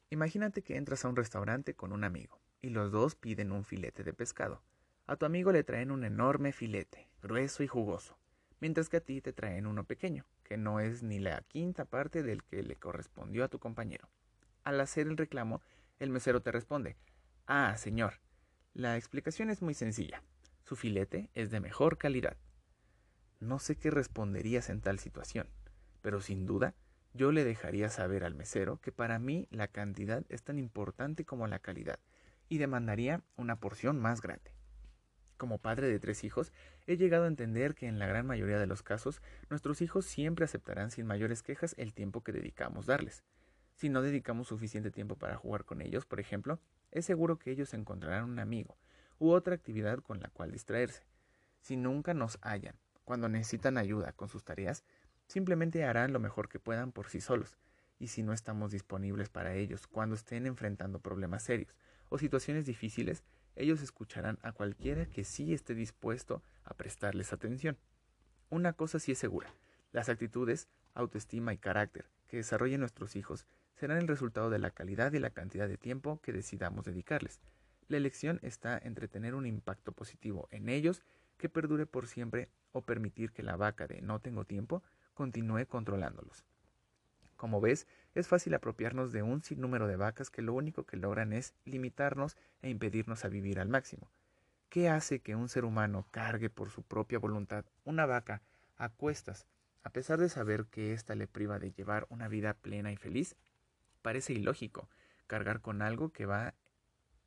Imagínate 0.10 0.62
que 0.62 0.78
entras 0.78 1.04
a 1.04 1.10
un 1.10 1.16
restaurante 1.16 1.74
con 1.76 1.92
un 1.92 2.04
amigo 2.04 2.40
y 2.62 2.70
los 2.70 2.92
dos 2.92 3.16
piden 3.16 3.52
un 3.52 3.66
filete 3.66 4.04
de 4.04 4.14
pescado. 4.14 4.62
A 5.06 5.18
tu 5.18 5.26
amigo 5.26 5.52
le 5.52 5.66
traen 5.66 5.92
un 5.92 6.06
enorme 6.06 6.54
filete, 6.54 7.10
grueso 7.22 7.62
y 7.62 7.68
jugoso, 7.68 8.18
mientras 8.64 8.88
que 8.88 8.96
a 8.96 9.02
ti 9.02 9.20
te 9.20 9.34
traen 9.34 9.68
uno 9.68 9.84
pequeño, 9.84 10.26
que 10.46 10.56
no 10.56 10.80
es 10.80 11.04
ni 11.04 11.20
la 11.20 11.42
quinta 11.50 11.84
parte 11.84 12.24
del 12.24 12.46
que 12.46 12.64
le 12.64 12.78
correspondió 12.78 13.44
a 13.44 13.50
tu 13.50 13.60
compañero. 13.60 14.08
Al 14.64 14.80
hacer 14.80 15.08
el 15.08 15.18
reclamo, 15.18 15.62
el 16.00 16.12
mesero 16.12 16.42
te 16.42 16.50
responde, 16.50 16.96
Ah, 17.46 17.76
señor, 17.76 18.22
la 18.74 18.96
explicación 18.96 19.50
es 19.50 19.62
muy 19.62 19.74
sencilla. 19.74 20.24
Su 20.64 20.78
filete 20.78 21.30
es 21.34 21.52
de 21.52 21.60
mejor 21.60 21.98
calidad. 21.98 22.38
No 23.42 23.60
sé 23.60 23.76
qué 23.76 23.92
responderías 23.92 24.70
en 24.70 24.80
tal 24.80 24.98
situación, 24.98 25.50
pero 26.02 26.22
sin 26.22 26.46
duda 26.46 26.74
yo 27.14 27.34
le 27.34 27.44
dejaría 27.44 27.90
saber 27.90 28.24
al 28.24 28.34
mesero 28.34 28.80
que 28.80 28.94
para 28.94 29.20
mí 29.20 29.46
la 29.52 29.68
cantidad 29.68 30.24
es 30.30 30.42
tan 30.42 30.58
importante 30.58 31.26
como 31.26 31.48
la 31.48 31.60
calidad 31.60 32.00
y 32.48 32.60
demandaría 32.60 33.24
una 33.36 33.58
porción 33.58 34.00
más 34.00 34.22
grande. 34.22 34.54
Como 35.36 35.58
padre 35.58 35.90
de 35.90 36.00
tres 36.00 36.24
hijos, 36.24 36.54
he 36.86 36.98
llegado 36.98 37.26
a 37.26 37.28
entender 37.28 37.76
que 37.76 37.88
en 37.88 38.00
la 38.00 38.08
gran 38.08 38.26
mayoría 38.26 38.60
de 38.60 38.68
los 38.68 38.84
casos 38.84 39.22
nuestros 39.50 39.82
hijos 39.82 40.06
siempre 40.06 40.46
aceptarán 40.46 40.92
sin 40.92 41.06
mayores 41.06 41.44
quejas 41.44 41.76
el 41.78 41.94
tiempo 41.94 42.24
que 42.24 42.32
dedicamos 42.32 42.86
darles. 42.86 43.24
Si 43.76 43.90
no 43.90 44.02
dedicamos 44.02 44.48
suficiente 44.48 44.92
tiempo 44.92 45.16
para 45.16 45.36
jugar 45.36 45.66
con 45.66 45.82
ellos, 45.82 46.06
por 46.06 46.20
ejemplo, 46.20 46.60
es 46.92 47.06
seguro 47.06 47.40
que 47.40 47.52
ellos 47.52 47.74
encontrarán 47.74 48.26
un 48.26 48.40
amigo 48.40 48.78
u 49.20 49.32
otra 49.32 49.56
actividad 49.56 50.00
con 50.00 50.20
la 50.20 50.30
cual 50.30 50.52
distraerse. 50.52 51.06
Si 51.62 51.78
nunca 51.78 52.14
nos 52.14 52.38
hallan 52.42 52.76
cuando 53.04 53.30
necesitan 53.30 53.78
ayuda 53.78 54.12
con 54.14 54.28
sus 54.28 54.44
tareas, 54.44 54.84
simplemente 55.28 55.84
harán 55.84 56.14
lo 56.14 56.20
mejor 56.20 56.50
que 56.50 56.60
puedan 56.60 56.92
por 56.92 57.10
sí 57.10 57.22
solos, 57.22 57.58
y 58.00 58.08
si 58.08 58.22
no 58.24 58.34
estamos 58.34 58.72
disponibles 58.72 59.30
para 59.30 59.56
ellos 59.56 59.88
cuando 59.88 60.16
estén 60.16 60.46
enfrentando 60.46 61.00
problemas 61.00 61.44
serios 61.44 61.76
o 62.10 62.18
situaciones 62.18 62.66
difíciles, 62.66 63.24
ellos 63.56 63.82
escucharán 63.82 64.40
a 64.42 64.52
cualquiera 64.52 65.06
que 65.06 65.24
sí 65.24 65.54
esté 65.54 65.76
dispuesto 65.76 66.42
a 66.64 66.74
prestarles 66.74 67.34
atención. 67.34 67.78
Una 68.50 68.74
cosa 68.74 69.00
sí 69.00 69.12
es 69.12 69.18
segura, 69.18 69.54
las 69.92 70.10
actitudes, 70.10 70.68
autoestima 70.94 71.54
y 71.54 71.58
carácter 71.58 72.06
que 72.28 72.38
desarrollen 72.38 72.80
nuestros 72.80 73.16
hijos 73.16 73.46
serán 73.76 73.98
el 73.98 74.08
resultado 74.08 74.50
de 74.50 74.60
la 74.60 74.72
calidad 74.72 75.14
y 75.14 75.20
la 75.20 75.32
cantidad 75.32 75.68
de 75.68 75.78
tiempo 75.78 76.20
que 76.22 76.34
decidamos 76.34 76.86
dedicarles. 76.86 77.40
La 77.88 77.98
elección 77.98 78.40
está 78.42 78.78
entre 78.78 79.08
tener 79.08 79.36
un 79.36 79.46
impacto 79.46 79.92
positivo 79.92 80.48
en 80.52 80.70
ellos 80.70 81.04
que 81.38 81.50
perdure 81.50 81.86
por 81.86 82.08
siempre 82.08 82.50
o 82.72 82.82
permitir 82.82 83.32
que 83.32 83.44
la 83.44 83.56
vaca 83.56 83.88
de 83.88 84.02
no 84.02 84.20
tengo 84.20 84.46
tiempo 84.46 84.84
continúe 85.14 85.68
controlándolos. 85.68 86.46
Como 87.44 87.60
ves, 87.60 87.88
es 88.16 88.30
fácil 88.30 88.54
apropiarnos 88.54 89.12
de 89.12 89.22
un 89.22 89.44
sinnúmero 89.44 89.86
de 89.86 89.98
vacas 89.98 90.30
que 90.30 90.42
lo 90.42 90.54
único 90.54 90.86
que 90.86 90.96
logran 90.96 91.34
es 91.34 91.54
limitarnos 91.66 92.38
e 92.62 92.70
impedirnos 92.70 93.26
a 93.26 93.28
vivir 93.28 93.60
al 93.60 93.68
máximo. 93.68 94.10
¿Qué 94.70 94.88
hace 94.88 95.20
que 95.20 95.36
un 95.36 95.50
ser 95.50 95.66
humano 95.66 96.08
cargue 96.10 96.50
por 96.50 96.70
su 96.70 96.84
propia 96.84 97.20
voluntad 97.20 97.66
una 97.84 98.06
vaca 98.06 98.42
a 98.78 98.88
cuestas, 98.88 99.46
a 99.84 99.90
pesar 99.90 100.22
de 100.22 100.30
saber 100.30 100.68
que 100.68 100.94
ésta 100.94 101.16
le 101.16 101.28
priva 101.28 101.60
de 101.60 101.74
llevar 101.74 102.08
una 102.08 102.30
vida 102.30 102.54
plena 102.54 102.94
y 102.94 102.96
feliz? 102.96 103.36
Parece 104.02 104.32
ilógico 104.32 104.88
cargar 105.28 105.60
con 105.60 105.82
algo 105.82 106.14
que 106.14 106.26
va 106.26 106.54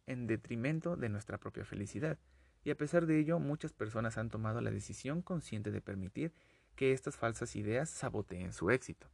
en 0.07 0.27
detrimento 0.27 0.97
de 0.97 1.11
nuestra 1.11 1.37
propia 1.37 1.67
felicidad 1.67 2.17
y 2.65 2.71
a 2.71 2.75
pesar 2.75 3.05
de 3.05 3.19
ello 3.19 3.39
muchas 3.39 3.75
personas 3.75 4.17
han 4.17 4.31
tomado 4.31 4.63
la 4.63 4.71
decisión 4.71 5.21
consciente 5.21 5.71
de 5.71 5.83
permitir 5.83 6.33
que 6.75 6.93
estas 6.93 7.17
falsas 7.17 7.55
ideas 7.55 7.91
saboteen 7.91 8.55
su 8.55 8.71
éxito. 8.71 9.11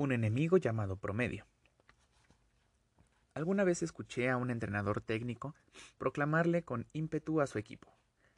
Un 0.00 0.12
enemigo 0.12 0.56
llamado 0.56 0.96
promedio. 0.96 1.44
Alguna 3.34 3.64
vez 3.64 3.82
escuché 3.82 4.30
a 4.30 4.38
un 4.38 4.50
entrenador 4.50 5.02
técnico 5.02 5.54
proclamarle 5.98 6.62
con 6.62 6.86
ímpetu 6.94 7.42
a 7.42 7.46
su 7.46 7.58
equipo, 7.58 7.94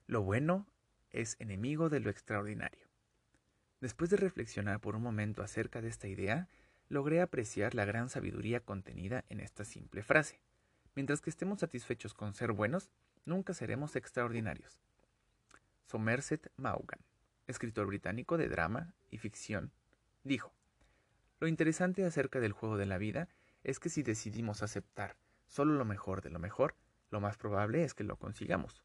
lo 0.08 0.22
bueno 0.22 0.66
es 1.10 1.36
enemigo 1.38 1.88
de 1.88 2.00
lo 2.00 2.10
extraordinario. 2.10 2.88
Después 3.80 4.10
de 4.10 4.16
reflexionar 4.16 4.80
por 4.80 4.96
un 4.96 5.02
momento 5.02 5.40
acerca 5.40 5.80
de 5.80 5.86
esta 5.86 6.08
idea, 6.08 6.48
logré 6.88 7.20
apreciar 7.20 7.76
la 7.76 7.84
gran 7.84 8.08
sabiduría 8.08 8.58
contenida 8.58 9.24
en 9.28 9.38
esta 9.38 9.64
simple 9.64 10.02
frase. 10.02 10.40
Mientras 10.96 11.20
que 11.20 11.30
estemos 11.30 11.60
satisfechos 11.60 12.12
con 12.12 12.34
ser 12.34 12.50
buenos, 12.50 12.90
nunca 13.24 13.54
seremos 13.54 13.94
extraordinarios. 13.94 14.82
Somerset 15.86 16.50
Maugham, 16.56 16.98
escritor 17.46 17.86
británico 17.86 18.36
de 18.36 18.48
drama 18.48 18.94
y 19.12 19.18
ficción, 19.18 19.70
dijo, 20.24 20.52
Lo 21.42 21.48
interesante 21.48 22.06
acerca 22.06 22.38
del 22.38 22.52
juego 22.52 22.76
de 22.76 22.86
la 22.86 22.98
vida 22.98 23.28
es 23.64 23.80
que 23.80 23.88
si 23.88 24.04
decidimos 24.04 24.62
aceptar 24.62 25.16
solo 25.48 25.74
lo 25.74 25.84
mejor 25.84 26.22
de 26.22 26.30
lo 26.30 26.38
mejor, 26.38 26.76
lo 27.10 27.20
más 27.20 27.36
probable 27.36 27.82
es 27.82 27.94
que 27.94 28.04
lo 28.04 28.16
consigamos. 28.16 28.84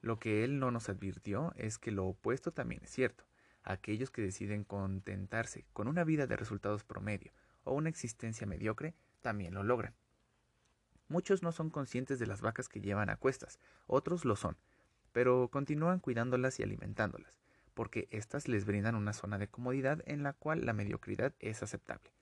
Lo 0.00 0.20
que 0.20 0.44
él 0.44 0.60
no 0.60 0.70
nos 0.70 0.88
advirtió 0.88 1.52
es 1.56 1.78
que 1.78 1.90
lo 1.90 2.06
opuesto 2.06 2.52
también 2.52 2.84
es 2.84 2.90
cierto. 2.90 3.24
Aquellos 3.64 4.12
que 4.12 4.22
deciden 4.22 4.62
contentarse 4.62 5.66
con 5.72 5.88
una 5.88 6.04
vida 6.04 6.28
de 6.28 6.36
resultados 6.36 6.84
promedio 6.84 7.32
o 7.64 7.74
una 7.74 7.88
existencia 7.88 8.46
mediocre 8.46 8.94
también 9.20 9.52
lo 9.52 9.64
logran. 9.64 9.96
Muchos 11.08 11.42
no 11.42 11.50
son 11.50 11.70
conscientes 11.70 12.20
de 12.20 12.28
las 12.28 12.40
vacas 12.40 12.68
que 12.68 12.80
llevan 12.80 13.10
a 13.10 13.16
cuestas, 13.16 13.58
otros 13.88 14.24
lo 14.24 14.36
son, 14.36 14.56
pero 15.10 15.48
continúan 15.48 15.98
cuidándolas 15.98 16.60
y 16.60 16.62
alimentándolas, 16.62 17.40
porque 17.78 18.08
éstas 18.10 18.48
les 18.48 18.64
brindan 18.64 18.96
una 18.96 19.12
zona 19.12 19.38
de 19.38 19.46
comodidad 19.46 20.02
en 20.06 20.24
la 20.24 20.32
cual 20.32 20.66
la 20.66 20.72
mediocridad 20.72 21.32
es 21.38 21.62
aceptable. 21.62 22.12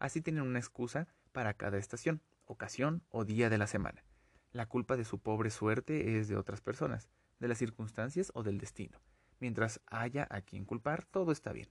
Así 0.00 0.20
tienen 0.20 0.42
una 0.42 0.58
excusa 0.58 1.06
para 1.30 1.54
cada 1.54 1.78
estación, 1.78 2.20
ocasión 2.46 3.04
o 3.10 3.24
día 3.24 3.48
de 3.48 3.56
la 3.56 3.68
semana. 3.68 4.02
La 4.50 4.66
culpa 4.66 4.96
de 4.96 5.04
su 5.04 5.20
pobre 5.20 5.50
suerte 5.50 6.18
es 6.18 6.26
de 6.26 6.34
otras 6.34 6.60
personas, 6.60 7.08
de 7.38 7.46
las 7.46 7.58
circunstancias 7.58 8.32
o 8.34 8.42
del 8.42 8.58
destino. 8.58 8.98
Mientras 9.38 9.80
haya 9.86 10.26
a 10.30 10.40
quien 10.40 10.64
culpar, 10.64 11.04
todo 11.04 11.30
está 11.30 11.52
bien. 11.52 11.68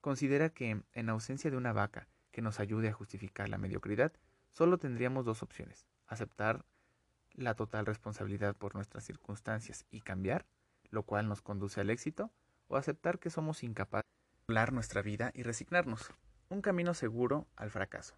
Considera 0.00 0.48
que, 0.48 0.82
en 0.94 1.08
ausencia 1.10 1.50
de 1.50 1.58
una 1.58 1.74
vaca 1.74 2.08
que 2.30 2.40
nos 2.40 2.58
ayude 2.58 2.88
a 2.88 2.94
justificar 2.94 3.50
la 3.50 3.58
mediocridad, 3.58 4.14
solo 4.48 4.78
tendríamos 4.78 5.26
dos 5.26 5.42
opciones, 5.42 5.86
aceptar 6.06 6.64
la 7.34 7.52
total 7.54 7.84
responsabilidad 7.84 8.56
por 8.56 8.74
nuestras 8.74 9.04
circunstancias 9.04 9.84
y 9.90 10.00
cambiar, 10.00 10.46
lo 10.88 11.02
cual 11.02 11.28
nos 11.28 11.42
conduce 11.42 11.82
al 11.82 11.90
éxito, 11.90 12.32
o 12.72 12.76
aceptar 12.78 13.18
que 13.18 13.28
somos 13.28 13.62
incapaces 13.62 14.08
de 14.08 14.38
controlar 14.38 14.72
nuestra 14.72 15.02
vida 15.02 15.30
y 15.34 15.42
resignarnos, 15.42 16.10
un 16.48 16.62
camino 16.62 16.94
seguro 16.94 17.46
al 17.54 17.70
fracaso. 17.70 18.14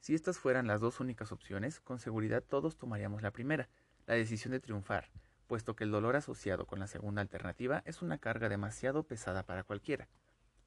Si 0.00 0.14
estas 0.14 0.38
fueran 0.38 0.66
las 0.66 0.80
dos 0.80 1.00
únicas 1.00 1.32
opciones, 1.32 1.80
con 1.80 1.98
seguridad 1.98 2.42
todos 2.42 2.78
tomaríamos 2.78 3.20
la 3.20 3.30
primera, 3.30 3.68
la 4.06 4.14
decisión 4.14 4.52
de 4.52 4.60
triunfar, 4.60 5.10
puesto 5.46 5.76
que 5.76 5.84
el 5.84 5.90
dolor 5.90 6.16
asociado 6.16 6.66
con 6.66 6.78
la 6.78 6.86
segunda 6.86 7.20
alternativa 7.20 7.82
es 7.84 8.00
una 8.00 8.16
carga 8.16 8.48
demasiado 8.48 9.02
pesada 9.02 9.42
para 9.42 9.64
cualquiera. 9.64 10.08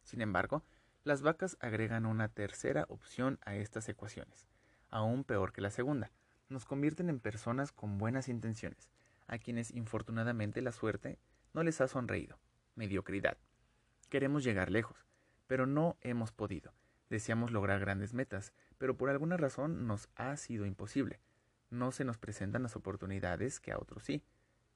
Sin 0.04 0.22
embargo, 0.22 0.64
las 1.04 1.24
vacas 1.24 1.58
agregan 1.60 2.06
una 2.06 2.30
tercera 2.30 2.86
opción 2.88 3.40
a 3.46 3.56
estas 3.56 3.90
ecuaciones, 3.90 4.46
aún 4.92 5.24
peor 5.24 5.54
que 5.54 5.62
la 5.62 5.72
segunda. 5.72 6.12
Nos 6.50 6.66
convierten 6.66 7.10
en 7.10 7.20
personas 7.20 7.72
con 7.72 7.98
buenas 7.98 8.30
intenciones, 8.30 8.92
a 9.26 9.40
quienes 9.40 9.72
infortunadamente 9.72 10.62
la 10.62 10.72
suerte 10.72 11.18
no 11.52 11.64
les 11.64 11.82
ha 11.82 11.88
sonreído. 11.88 12.38
Mediocridad. 12.76 13.38
Queremos 14.10 14.44
llegar 14.44 14.72
lejos, 14.72 15.06
pero 15.46 15.68
no 15.68 15.98
hemos 16.02 16.32
podido. 16.32 16.74
Deseamos 17.10 17.52
lograr 17.52 17.80
grandes 17.80 18.16
metas, 18.16 18.52
pero 18.80 18.98
por 18.98 19.12
alguna 19.12 19.38
razón 19.38 19.86
nos 19.86 20.10
ha 20.16 20.36
sido 20.38 20.66
imposible. 20.66 21.20
No 21.70 21.92
se 21.92 22.04
nos 22.04 22.18
presentan 22.18 22.64
las 22.64 22.76
oportunidades 22.76 23.60
que 23.60 23.72
a 23.72 23.78
otros 23.78 24.04
sí. 24.04 24.24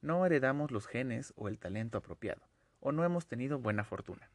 No 0.02 0.24
heredamos 0.26 0.70
los 0.70 0.86
genes 0.86 1.34
o 1.36 1.48
el 1.48 1.58
talento 1.58 1.98
apropiado, 1.98 2.48
o 2.80 2.92
no 2.92 3.04
hemos 3.04 3.26
tenido 3.26 3.58
buena 3.58 3.84
fortuna. 3.84 4.30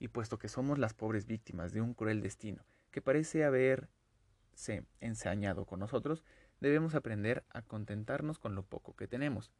Y 0.00 0.08
puesto 0.08 0.38
que 0.38 0.48
somos 0.48 0.78
las 0.78 0.92
pobres 0.92 1.26
víctimas 1.26 1.72
de 1.72 1.80
un 1.80 1.94
cruel 1.94 2.22
destino 2.22 2.64
que 2.90 3.02
parece 3.02 3.44
haberse 3.44 4.84
ensañado 5.00 5.64
con 5.64 5.78
nosotros, 5.78 6.24
debemos 6.60 6.96
aprender 6.96 7.44
a 7.50 7.62
contentarnos 7.62 8.40
con 8.40 8.56
lo 8.56 8.64
poco 8.64 8.96
que 8.96 9.06
tenemos. 9.06 9.52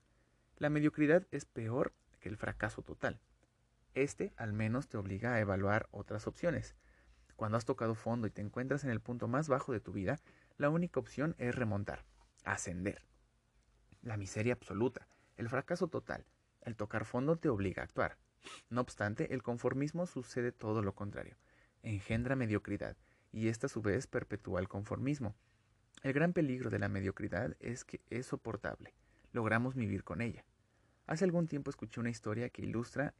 La 0.56 0.70
mediocridad 0.70 1.26
es 1.30 1.44
peor 1.44 1.92
que 2.18 2.28
el 2.28 2.36
fracaso 2.36 2.82
total. 2.82 3.20
Este 3.96 4.34
al 4.36 4.52
menos 4.52 4.88
te 4.88 4.98
obliga 4.98 5.32
a 5.32 5.40
evaluar 5.40 5.88
otras 5.90 6.26
opciones. 6.26 6.74
Cuando 7.34 7.56
has 7.56 7.64
tocado 7.64 7.94
fondo 7.94 8.26
y 8.26 8.30
te 8.30 8.42
encuentras 8.42 8.84
en 8.84 8.90
el 8.90 9.00
punto 9.00 9.26
más 9.26 9.48
bajo 9.48 9.72
de 9.72 9.80
tu 9.80 9.90
vida, 9.92 10.20
la 10.58 10.68
única 10.68 11.00
opción 11.00 11.34
es 11.38 11.54
remontar, 11.54 12.04
ascender. 12.44 13.02
La 14.02 14.18
miseria 14.18 14.52
absoluta, 14.52 15.08
el 15.38 15.48
fracaso 15.48 15.88
total, 15.88 16.26
el 16.60 16.76
tocar 16.76 17.06
fondo 17.06 17.36
te 17.36 17.48
obliga 17.48 17.80
a 17.80 17.86
actuar. 17.86 18.18
No 18.68 18.82
obstante, 18.82 19.32
el 19.32 19.42
conformismo 19.42 20.06
sucede 20.06 20.52
todo 20.52 20.82
lo 20.82 20.94
contrario. 20.94 21.38
Engendra 21.82 22.36
mediocridad, 22.36 22.98
y 23.32 23.48
ésta 23.48 23.66
a 23.66 23.70
su 23.70 23.80
vez 23.80 24.06
perpetúa 24.06 24.60
el 24.60 24.68
conformismo. 24.68 25.34
El 26.02 26.12
gran 26.12 26.34
peligro 26.34 26.68
de 26.68 26.80
la 26.80 26.90
mediocridad 26.90 27.56
es 27.60 27.86
que 27.86 28.02
es 28.10 28.26
soportable. 28.26 28.92
Logramos 29.32 29.74
vivir 29.74 30.04
con 30.04 30.20
ella. 30.20 30.44
Hace 31.06 31.24
algún 31.24 31.48
tiempo 31.48 31.70
escuché 31.70 32.00
una 32.00 32.10
historia 32.10 32.50
que 32.50 32.60
ilustra 32.60 33.14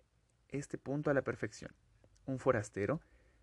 este 0.49 0.79
punto 0.79 1.11
a 1.11 1.15
la 1.15 1.23
perfección. 1.23 1.73
Un 2.27 2.39
forastero 2.39 3.01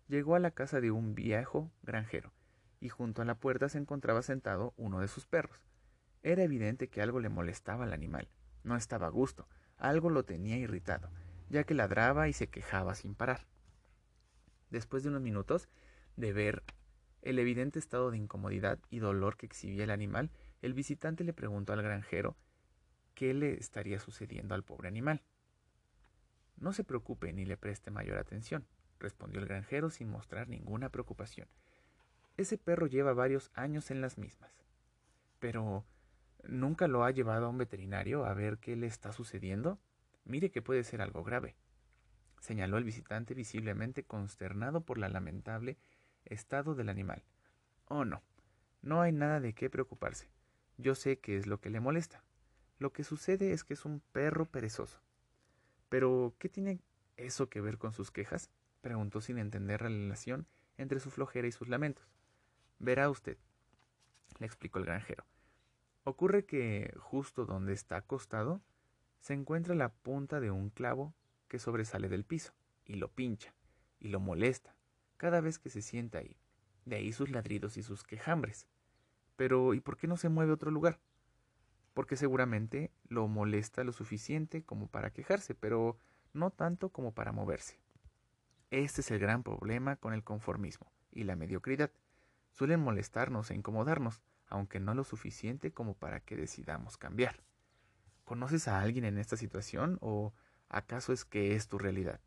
llegó 0.08 0.34
a 0.34 0.40
la 0.40 0.50
casa 0.50 0.80
de 0.80 0.90
un 0.90 1.14
viejo 1.14 1.70
granjero, 1.82 2.32
y 2.80 2.88
junto 2.88 3.22
a 3.22 3.24
la 3.24 3.34
puerta 3.34 3.68
se 3.68 3.78
encontraba 3.78 4.22
sentado 4.22 4.74
uno 4.76 5.00
de 5.00 5.08
sus 5.08 5.26
perros. 5.26 5.58
Era 6.22 6.42
evidente 6.42 6.88
que 6.88 7.02
algo 7.02 7.20
le 7.20 7.28
molestaba 7.28 7.84
al 7.84 7.92
animal. 7.92 8.28
No 8.62 8.76
estaba 8.76 9.06
a 9.06 9.10
gusto, 9.10 9.46
algo 9.76 10.10
lo 10.10 10.24
tenía 10.24 10.56
irritado, 10.56 11.10
ya 11.50 11.64
que 11.64 11.74
ladraba 11.74 12.28
y 12.28 12.32
se 12.32 12.48
quejaba 12.48 12.94
sin 12.94 13.14
parar. 13.14 13.46
Después 14.70 15.02
de 15.02 15.10
unos 15.10 15.22
minutos 15.22 15.68
de 16.16 16.32
ver 16.32 16.62
el 17.22 17.38
evidente 17.38 17.78
estado 17.78 18.10
de 18.10 18.18
incomodidad 18.18 18.78
y 18.90 18.98
dolor 18.98 19.36
que 19.36 19.46
exhibía 19.46 19.84
el 19.84 19.90
animal, 19.90 20.30
el 20.62 20.74
visitante 20.74 21.24
le 21.24 21.32
preguntó 21.32 21.72
al 21.72 21.82
granjero 21.82 22.36
qué 23.14 23.32
le 23.34 23.54
estaría 23.54 23.98
sucediendo 23.98 24.54
al 24.54 24.62
pobre 24.62 24.88
animal. 24.88 25.22
No 26.56 26.72
se 26.72 26.84
preocupe 26.84 27.32
ni 27.32 27.44
le 27.44 27.56
preste 27.56 27.90
mayor 27.90 28.18
atención, 28.18 28.66
respondió 28.98 29.40
el 29.40 29.46
granjero 29.46 29.90
sin 29.90 30.08
mostrar 30.08 30.48
ninguna 30.48 30.88
preocupación. 30.88 31.48
Ese 32.36 32.58
perro 32.58 32.86
lleva 32.86 33.12
varios 33.12 33.50
años 33.54 33.90
en 33.90 34.00
las 34.00 34.18
mismas. 34.18 34.52
Pero 35.38 35.84
¿Nunca 36.48 36.88
lo 36.88 37.04
ha 37.04 37.10
llevado 37.10 37.46
a 37.46 37.48
un 37.48 37.58
veterinario 37.58 38.26
a 38.26 38.34
ver 38.34 38.58
qué 38.58 38.76
le 38.76 38.86
está 38.86 39.12
sucediendo? 39.12 39.78
Mire 40.24 40.50
que 40.50 40.62
puede 40.62 40.84
ser 40.84 41.00
algo 41.00 41.24
grave, 41.24 41.56
señaló 42.40 42.76
el 42.76 42.84
visitante 42.84 43.34
visiblemente 43.34 44.04
consternado 44.04 44.82
por 44.82 44.98
la 44.98 45.08
lamentable 45.08 45.78
estado 46.24 46.74
del 46.74 46.90
animal. 46.90 47.22
Oh, 47.86 48.04
no, 48.04 48.22
no 48.82 49.00
hay 49.00 49.12
nada 49.12 49.40
de 49.40 49.54
qué 49.54 49.70
preocuparse. 49.70 50.28
Yo 50.76 50.94
sé 50.94 51.18
qué 51.18 51.36
es 51.36 51.46
lo 51.46 51.60
que 51.60 51.70
le 51.70 51.80
molesta. 51.80 52.22
Lo 52.78 52.92
que 52.92 53.04
sucede 53.04 53.52
es 53.52 53.64
que 53.64 53.74
es 53.74 53.84
un 53.84 54.00
perro 54.12 54.46
perezoso. 54.46 55.00
Pero, 55.94 56.34
¿qué 56.40 56.48
tiene 56.48 56.80
eso 57.16 57.48
que 57.48 57.60
ver 57.60 57.78
con 57.78 57.92
sus 57.92 58.10
quejas? 58.10 58.50
preguntó 58.80 59.20
sin 59.20 59.38
entender 59.38 59.80
la 59.80 59.86
relación 59.86 60.48
entre 60.76 60.98
su 60.98 61.08
flojera 61.08 61.46
y 61.46 61.52
sus 61.52 61.68
lamentos. 61.68 62.04
Verá 62.80 63.08
usted, 63.08 63.38
le 64.40 64.46
explicó 64.46 64.80
el 64.80 64.86
granjero. 64.86 65.24
Ocurre 66.02 66.46
que 66.46 66.92
justo 66.98 67.46
donde 67.46 67.74
está 67.74 67.98
acostado 67.98 68.60
se 69.20 69.34
encuentra 69.34 69.76
la 69.76 69.92
punta 69.92 70.40
de 70.40 70.50
un 70.50 70.70
clavo 70.70 71.14
que 71.46 71.60
sobresale 71.60 72.08
del 72.08 72.24
piso 72.24 72.54
y 72.84 72.94
lo 72.94 73.12
pincha 73.12 73.54
y 74.00 74.08
lo 74.08 74.18
molesta 74.18 74.74
cada 75.16 75.40
vez 75.40 75.60
que 75.60 75.70
se 75.70 75.80
sienta 75.80 76.18
ahí. 76.18 76.36
De 76.86 76.96
ahí 76.96 77.12
sus 77.12 77.30
ladridos 77.30 77.76
y 77.76 77.84
sus 77.84 78.02
quejambres. 78.02 78.66
Pero 79.36 79.74
¿y 79.74 79.80
por 79.80 79.96
qué 79.96 80.08
no 80.08 80.16
se 80.16 80.28
mueve 80.28 80.50
a 80.50 80.54
otro 80.54 80.72
lugar? 80.72 80.98
Porque 81.94 82.16
seguramente 82.16 82.90
lo 83.08 83.26
molesta 83.28 83.84
lo 83.84 83.92
suficiente 83.92 84.62
como 84.62 84.88
para 84.88 85.10
quejarse, 85.10 85.54
pero 85.54 85.96
no 86.32 86.50
tanto 86.50 86.90
como 86.90 87.12
para 87.12 87.32
moverse. 87.32 87.78
Este 88.70 89.00
es 89.00 89.10
el 89.10 89.20
gran 89.20 89.42
problema 89.42 89.96
con 89.96 90.12
el 90.12 90.24
conformismo 90.24 90.92
y 91.12 91.24
la 91.24 91.36
mediocridad. 91.36 91.90
Suelen 92.50 92.80
molestarnos 92.80 93.50
e 93.50 93.54
incomodarnos, 93.54 94.20
aunque 94.48 94.80
no 94.80 94.94
lo 94.94 95.04
suficiente 95.04 95.72
como 95.72 95.94
para 95.94 96.20
que 96.20 96.36
decidamos 96.36 96.96
cambiar. 96.96 97.42
¿Conoces 98.24 98.68
a 98.68 98.80
alguien 98.80 99.04
en 99.04 99.18
esta 99.18 99.36
situación 99.36 99.98
o 100.00 100.34
acaso 100.68 101.12
es 101.12 101.24
que 101.24 101.54
es 101.54 101.68
tu 101.68 101.78
realidad? 101.78 102.20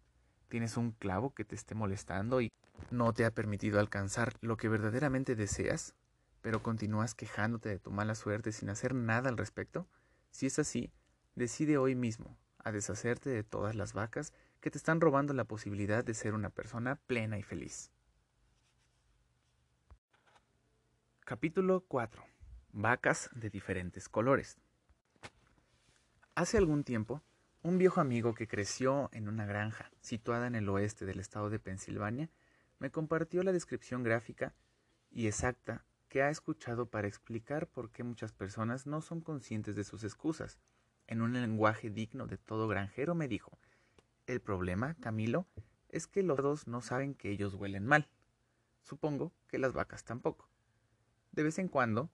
¿Tienes 0.47 0.77
un 0.77 0.91
clavo 0.91 1.33
que 1.33 1.43
te 1.43 1.55
esté 1.55 1.75
molestando 1.75 2.39
y 2.39 2.49
no 2.91 3.13
te 3.13 3.25
ha 3.25 3.31
permitido 3.31 3.79
alcanzar 3.79 4.33
lo 4.41 4.57
que 4.57 4.69
verdaderamente 4.69 5.35
deseas, 5.35 5.95
pero 6.41 6.63
continúas 6.63 7.15
quejándote 7.15 7.69
de 7.69 7.79
tu 7.79 7.91
mala 7.91 8.15
suerte 8.15 8.51
sin 8.51 8.69
hacer 8.69 8.93
nada 8.93 9.29
al 9.29 9.37
respecto? 9.37 9.87
Si 10.31 10.45
es 10.45 10.59
así, 10.59 10.91
decide 11.35 11.77
hoy 11.77 11.95
mismo 11.95 12.37
a 12.59 12.71
deshacerte 12.71 13.29
de 13.29 13.43
todas 13.43 13.75
las 13.75 13.93
vacas 13.93 14.33
que 14.59 14.71
te 14.71 14.77
están 14.77 15.01
robando 15.01 15.33
la 15.33 15.45
posibilidad 15.45 16.03
de 16.03 16.13
ser 16.13 16.33
una 16.33 16.49
persona 16.49 16.95
plena 17.07 17.37
y 17.37 17.43
feliz. 17.43 17.91
Capítulo 21.21 21.85
4. 21.87 22.23
Vacas 22.71 23.29
de 23.33 23.49
diferentes 23.49 24.09
colores. 24.09 24.57
Hace 26.35 26.57
algún 26.57 26.83
tiempo, 26.83 27.21
un 27.63 27.77
viejo 27.77 27.99
amigo 27.99 28.33
que 28.33 28.47
creció 28.47 29.09
en 29.11 29.27
una 29.27 29.45
granja 29.45 29.91
situada 29.99 30.47
en 30.47 30.55
el 30.55 30.69
oeste 30.69 31.05
del 31.05 31.19
estado 31.19 31.49
de 31.49 31.59
Pensilvania 31.59 32.29
me 32.79 32.91
compartió 32.91 33.43
la 33.43 33.51
descripción 33.51 34.03
gráfica 34.03 34.53
y 35.11 35.27
exacta 35.27 35.83
que 36.09 36.21
ha 36.21 36.29
escuchado 36.29 36.89
para 36.89 37.07
explicar 37.07 37.67
por 37.67 37.91
qué 37.91 38.03
muchas 38.03 38.31
personas 38.31 38.87
no 38.87 39.01
son 39.01 39.21
conscientes 39.21 39.75
de 39.75 39.83
sus 39.83 40.03
excusas. 40.03 40.59
En 41.07 41.21
un 41.21 41.33
lenguaje 41.33 41.89
digno 41.89 42.27
de 42.27 42.37
todo 42.37 42.67
granjero 42.67 43.15
me 43.15 43.27
dijo, 43.27 43.57
el 44.25 44.41
problema, 44.41 44.95
Camilo, 44.95 45.47
es 45.89 46.07
que 46.07 46.23
los 46.23 46.37
dos 46.37 46.67
no 46.67 46.81
saben 46.81 47.15
que 47.15 47.29
ellos 47.29 47.53
huelen 47.53 47.85
mal. 47.85 48.09
Supongo 48.81 49.33
que 49.47 49.57
las 49.57 49.73
vacas 49.73 50.03
tampoco. 50.03 50.49
De 51.31 51.43
vez 51.43 51.59
en 51.59 51.67
cuando, 51.67 52.09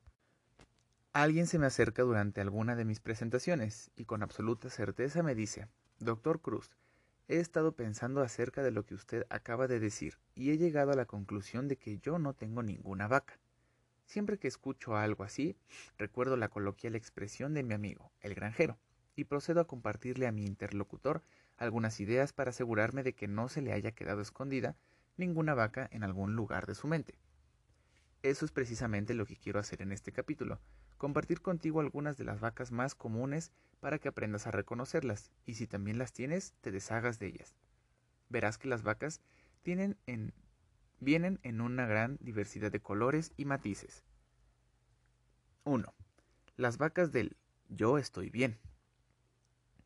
alguien 1.12 1.48
se 1.48 1.60
me 1.60 1.66
acerca 1.66 2.04
durante 2.04 2.42
alguna 2.42 2.76
de 2.76 2.86
mis 2.86 3.00
presentaciones 3.00 3.92
y 3.96 4.06
con 4.06 4.22
absoluta 4.22 4.70
certeza 4.70 5.24
me 5.24 5.36
dice, 5.36 5.68
Doctor 6.00 6.42
Cruz, 6.42 6.72
he 7.28 7.38
estado 7.38 7.76
pensando 7.76 8.22
acerca 8.22 8.64
de 8.64 8.72
lo 8.72 8.86
que 8.86 8.96
usted 8.96 9.26
acaba 9.30 9.68
de 9.68 9.80
decir 9.80 10.20
y 10.36 10.52
he 10.52 10.58
llegado 10.58 10.92
a 10.92 10.96
la 10.96 11.06
conclusión 11.06 11.68
de 11.68 11.78
que 11.78 12.00
yo 12.00 12.20
no 12.20 12.34
tengo 12.34 12.64
ninguna 12.64 13.08
vaca. 13.08 13.40
Siempre 14.06 14.38
que 14.38 14.48
escucho 14.48 14.96
algo 14.96 15.24
así, 15.24 15.56
recuerdo 15.98 16.38
la 16.38 16.50
coloquial 16.50 16.96
expresión 16.96 17.54
de 17.54 17.64
mi 17.64 17.74
amigo, 17.74 18.12
el 18.22 18.36
granjero, 18.36 18.78
y 19.16 19.26
procedo 19.26 19.62
a 19.62 19.68
compartirle 19.68 20.28
a 20.28 20.32
mi 20.32 20.46
interlocutor 20.46 21.24
algunas 21.58 22.00
ideas 22.00 22.34
para 22.34 22.50
asegurarme 22.50 23.04
de 23.04 23.14
que 23.14 23.28
no 23.28 23.50
se 23.50 23.62
le 23.62 23.74
haya 23.74 23.92
quedado 23.92 24.22
escondida 24.22 24.76
ninguna 25.18 25.54
vaca 25.54 25.88
en 25.92 26.04
algún 26.04 26.36
lugar 26.36 26.66
de 26.66 26.76
su 26.76 26.88
mente. 26.88 27.18
Eso 28.24 28.46
es 28.46 28.52
precisamente 28.52 29.14
lo 29.14 29.26
que 29.26 29.36
quiero 29.36 29.60
hacer 29.60 29.82
en 29.82 29.92
este 29.92 30.12
capítulo, 30.12 30.60
compartir 30.98 31.42
contigo 31.42 31.82
algunas 31.82 32.18
de 32.18 32.24
las 32.24 32.40
vacas 32.40 32.72
más 32.72 32.96
comunes 32.96 33.52
para 33.82 34.00
que 34.00 34.08
aprendas 34.08 34.48
a 34.48 34.52
reconocerlas 34.52 35.30
y 35.46 35.56
si 35.56 35.68
también 35.68 35.98
las 35.98 36.14
tienes, 36.14 36.54
te 36.62 36.72
deshagas 36.72 37.20
de 37.20 37.28
ellas. 37.28 37.54
Verás 38.30 38.58
que 38.58 38.70
las 38.70 38.82
vacas 38.82 39.22
tienen 39.62 39.98
en, 40.08 40.34
vienen 41.04 41.40
en 41.44 41.62
una 41.62 41.86
gran 41.86 42.18
diversidad 42.22 42.72
de 42.72 42.82
colores 42.82 43.34
y 43.38 43.46
matices. 43.46 44.04
1. 45.64 45.94
Las 46.58 46.78
vacas 46.78 47.12
del 47.12 47.38
yo 47.70 47.98
estoy 47.98 48.30
bien. 48.30 48.60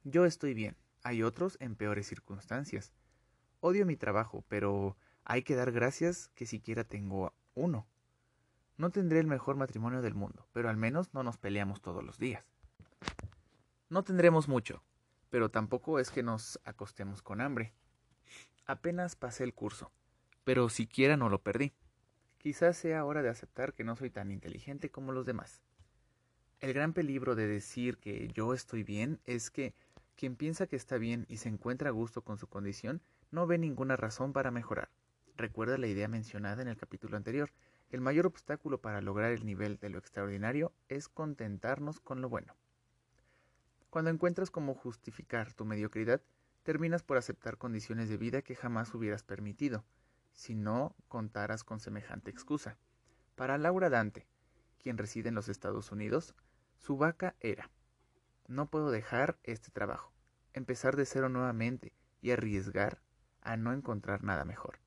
Yo 0.04 0.26
estoy 0.26 0.54
bien. 0.54 0.76
Hay 1.04 1.24
otros 1.24 1.58
en 1.60 1.76
peores 1.76 2.08
circunstancias. 2.08 2.94
Odio 3.60 3.86
mi 3.86 3.96
trabajo, 3.96 4.44
pero 4.48 4.98
hay 5.24 5.44
que 5.44 5.56
dar 5.56 5.72
gracias 5.72 6.30
que 6.36 6.46
siquiera 6.46 6.84
tengo 6.84 7.34
uno. 7.54 7.88
No 8.78 8.92
tendré 8.92 9.20
el 9.20 9.28
mejor 9.28 9.56
matrimonio 9.56 10.02
del 10.02 10.14
mundo, 10.14 10.48
pero 10.54 10.70
al 10.70 10.78
menos 10.78 11.14
no 11.14 11.24
nos 11.24 11.38
peleamos 11.38 11.82
todos 11.82 12.04
los 12.04 12.18
días. 12.18 12.46
No 13.90 14.04
tendremos 14.04 14.48
mucho, 14.48 14.84
pero 15.30 15.50
tampoco 15.50 16.00
es 16.00 16.12
que 16.12 16.24
nos 16.24 16.60
acostemos 16.66 17.22
con 17.22 17.42
hambre. 17.42 17.74
Apenas 18.66 19.16
pasé 19.16 19.44
el 19.44 19.54
curso, 19.54 19.92
pero 20.48 20.70
siquiera 20.70 21.18
no 21.18 21.28
lo 21.28 21.40
perdí. 21.40 21.74
Quizás 22.38 22.78
sea 22.78 23.04
hora 23.04 23.22
de 23.22 23.28
aceptar 23.28 23.74
que 23.74 23.84
no 23.84 23.98
soy 23.98 24.10
tan 24.10 24.32
inteligente 24.32 24.90
como 24.90 25.12
los 25.12 25.26
demás. 25.26 25.62
El 26.62 26.72
gran 26.72 26.94
peligro 26.94 27.36
de 27.36 27.48
decir 27.48 27.98
que 27.98 28.30
yo 28.30 28.54
estoy 28.54 28.84
bien 28.84 29.20
es 29.26 29.52
que 29.52 29.74
quien 30.16 30.38
piensa 30.38 30.66
que 30.66 30.78
está 30.78 30.98
bien 30.98 31.26
y 31.28 31.36
se 31.36 31.50
encuentra 31.50 31.90
a 31.90 31.92
gusto 31.92 32.22
con 32.22 32.38
su 32.38 32.48
condición 32.48 33.02
no 33.30 33.46
ve 33.46 33.58
ninguna 33.58 33.98
razón 33.98 34.32
para 34.32 34.50
mejorar. 34.50 34.90
Recuerda 35.36 35.78
la 35.78 35.88
idea 35.88 36.08
mencionada 36.08 36.62
en 36.62 36.70
el 36.70 36.78
capítulo 36.78 37.18
anterior, 37.18 37.52
el 37.90 38.00
mayor 38.00 38.26
obstáculo 38.26 38.80
para 38.80 39.02
lograr 39.02 39.34
el 39.34 39.46
nivel 39.46 39.78
de 39.80 39.90
lo 39.90 39.98
extraordinario 39.98 40.72
es 40.88 41.10
contentarnos 41.10 42.00
con 42.00 42.22
lo 42.22 42.30
bueno. 42.30 42.56
Cuando 43.90 44.12
encuentras 44.12 44.50
cómo 44.50 44.76
justificar 44.76 45.52
tu 45.52 45.66
mediocridad, 45.66 46.22
terminas 46.64 47.04
por 47.04 47.18
aceptar 47.18 47.58
condiciones 47.58 48.08
de 48.08 48.16
vida 48.16 48.42
que 48.42 48.56
jamás 48.56 48.94
hubieras 48.96 49.24
permitido, 49.24 49.84
si 50.38 50.56
no 50.56 50.96
contaras 51.10 51.66
con 51.66 51.82
semejante 51.82 52.32
excusa. 52.32 52.78
Para 53.36 53.58
Laura 53.58 53.90
Dante, 53.90 54.26
quien 54.78 54.98
reside 54.98 55.28
en 55.28 55.36
los 55.36 55.50
Estados 55.50 55.92
Unidos, 55.92 56.34
su 56.78 56.96
vaca 56.96 57.36
era 57.42 57.70
no 58.48 58.70
puedo 58.70 58.92
dejar 58.92 59.38
este 59.44 59.72
trabajo, 59.72 60.14
empezar 60.54 60.96
de 60.96 61.06
cero 61.06 61.28
nuevamente 61.28 61.94
y 62.22 62.32
arriesgar 62.32 63.02
a 63.42 63.58
no 63.58 63.74
encontrar 63.74 64.24
nada 64.24 64.46
mejor. 64.46 64.80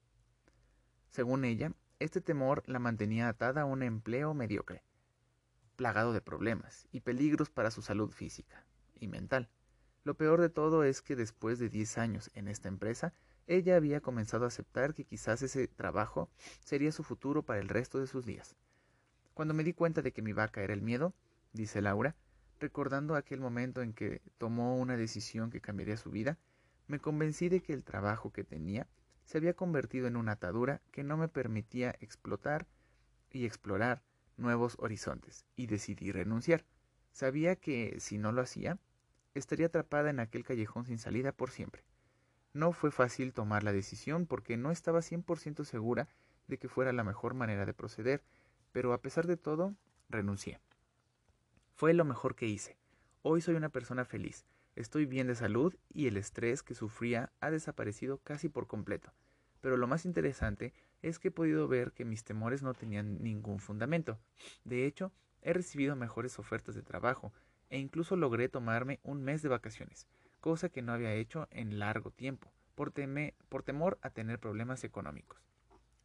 Según 1.10 1.44
ella, 1.44 1.72
este 1.98 2.22
temor 2.22 2.62
la 2.66 2.78
mantenía 2.78 3.28
atada 3.28 3.62
a 3.62 3.66
un 3.66 3.82
empleo 3.82 4.32
mediocre, 4.32 4.82
plagado 5.76 6.12
de 6.12 6.22
problemas 6.22 6.88
y 6.90 7.00
peligros 7.00 7.50
para 7.50 7.70
su 7.70 7.82
salud 7.82 8.10
física 8.10 8.64
y 8.94 9.08
mental. 9.08 9.50
Lo 10.04 10.14
peor 10.14 10.40
de 10.40 10.48
todo 10.48 10.82
es 10.82 11.02
que 11.02 11.16
después 11.16 11.58
de 11.58 11.68
10 11.68 11.98
años 11.98 12.30
en 12.32 12.48
esta 12.48 12.68
empresa, 12.68 13.12
ella 13.50 13.74
había 13.74 14.00
comenzado 14.00 14.44
a 14.44 14.48
aceptar 14.48 14.94
que 14.94 15.04
quizás 15.04 15.42
ese 15.42 15.66
trabajo 15.66 16.30
sería 16.60 16.92
su 16.92 17.02
futuro 17.02 17.42
para 17.42 17.58
el 17.58 17.68
resto 17.68 17.98
de 17.98 18.06
sus 18.06 18.24
días. 18.24 18.54
Cuando 19.34 19.54
me 19.54 19.64
di 19.64 19.72
cuenta 19.72 20.02
de 20.02 20.12
que 20.12 20.22
mi 20.22 20.32
vaca 20.32 20.62
era 20.62 20.72
el 20.72 20.82
miedo, 20.82 21.14
dice 21.52 21.82
Laura, 21.82 22.14
recordando 22.60 23.16
aquel 23.16 23.40
momento 23.40 23.82
en 23.82 23.92
que 23.92 24.22
tomó 24.38 24.76
una 24.76 24.96
decisión 24.96 25.50
que 25.50 25.60
cambiaría 25.60 25.96
su 25.96 26.12
vida, 26.12 26.38
me 26.86 27.00
convencí 27.00 27.48
de 27.48 27.60
que 27.60 27.72
el 27.72 27.82
trabajo 27.82 28.32
que 28.32 28.44
tenía 28.44 28.86
se 29.24 29.38
había 29.38 29.54
convertido 29.54 30.06
en 30.06 30.14
una 30.14 30.32
atadura 30.32 30.80
que 30.92 31.02
no 31.02 31.16
me 31.16 31.26
permitía 31.26 31.96
explotar 31.98 32.68
y 33.32 33.46
explorar 33.46 34.04
nuevos 34.36 34.76
horizontes, 34.78 35.44
y 35.56 35.66
decidí 35.66 36.12
renunciar. 36.12 36.64
Sabía 37.10 37.56
que, 37.56 37.96
si 37.98 38.16
no 38.16 38.30
lo 38.30 38.42
hacía, 38.42 38.78
estaría 39.34 39.66
atrapada 39.66 40.10
en 40.10 40.20
aquel 40.20 40.44
callejón 40.44 40.86
sin 40.86 40.98
salida 40.98 41.32
por 41.32 41.50
siempre. 41.50 41.89
No 42.52 42.72
fue 42.72 42.90
fácil 42.90 43.32
tomar 43.32 43.62
la 43.62 43.72
decisión 43.72 44.26
porque 44.26 44.56
no 44.56 44.70
estaba 44.70 45.02
cien 45.02 45.22
por 45.22 45.38
ciento 45.38 45.64
segura 45.64 46.08
de 46.48 46.58
que 46.58 46.68
fuera 46.68 46.92
la 46.92 47.04
mejor 47.04 47.34
manera 47.34 47.64
de 47.64 47.74
proceder, 47.74 48.22
pero 48.72 48.92
a 48.92 49.00
pesar 49.00 49.26
de 49.26 49.36
todo, 49.36 49.74
renuncié. 50.08 50.60
Fue 51.76 51.94
lo 51.94 52.04
mejor 52.04 52.34
que 52.34 52.46
hice. 52.46 52.76
Hoy 53.22 53.40
soy 53.40 53.54
una 53.54 53.68
persona 53.68 54.04
feliz, 54.04 54.44
Estoy 54.76 55.04
bien 55.04 55.26
de 55.26 55.34
salud 55.34 55.74
y 55.92 56.06
el 56.06 56.16
estrés 56.16 56.62
que 56.62 56.74
sufría 56.74 57.32
ha 57.40 57.50
desaparecido 57.50 58.18
casi 58.18 58.48
por 58.48 58.66
completo. 58.66 59.12
Pero 59.60 59.76
lo 59.76 59.86
más 59.86 60.06
interesante 60.06 60.72
es 61.02 61.18
que 61.18 61.28
he 61.28 61.32
podido 61.32 61.68
ver 61.68 61.92
que 61.92 62.04
mis 62.04 62.24
temores 62.24 62.62
no 62.62 62.72
tenían 62.72 63.22
ningún 63.22 63.58
fundamento. 63.58 64.18
De 64.64 64.86
hecho, 64.86 65.12
he 65.42 65.52
recibido 65.52 65.96
mejores 65.96 66.38
ofertas 66.38 66.74
de 66.74 66.82
trabajo 66.82 67.32
e 67.68 67.78
incluso 67.78 68.16
logré 68.16 68.48
tomarme 68.48 69.00
un 69.02 69.22
mes 69.22 69.42
de 69.42 69.48
vacaciones, 69.48 70.06
cosa 70.40 70.68
que 70.68 70.82
no 70.82 70.92
había 70.92 71.14
hecho 71.14 71.48
en 71.50 71.78
largo 71.78 72.10
tiempo, 72.10 72.52
por, 72.74 72.92
temor 72.92 73.98
a 74.02 74.10
tener 74.10 74.38
problemas 74.38 74.84
económicos. 74.84 75.38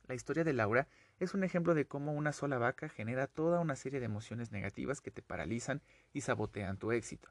La 0.08 0.16
historia 0.16 0.44
de 0.44 0.54
Laura 0.54 0.88
es 1.20 1.34
un 1.34 1.44
ejemplo 1.44 1.74
de 1.74 1.88
cómo 1.88 2.14
una 2.14 2.34
sola 2.34 2.58
vaca 2.58 2.90
genera 2.90 3.28
toda 3.28 3.60
una 3.60 3.76
serie 3.76 4.00
de 4.00 4.06
emociones 4.06 4.52
negativas 4.52 5.02
que 5.02 5.10
te 5.10 5.22
paralizan 5.22 5.82
y 6.14 6.22
sabotean 6.22 6.78
tu 6.78 6.92
éxito. 6.92 7.30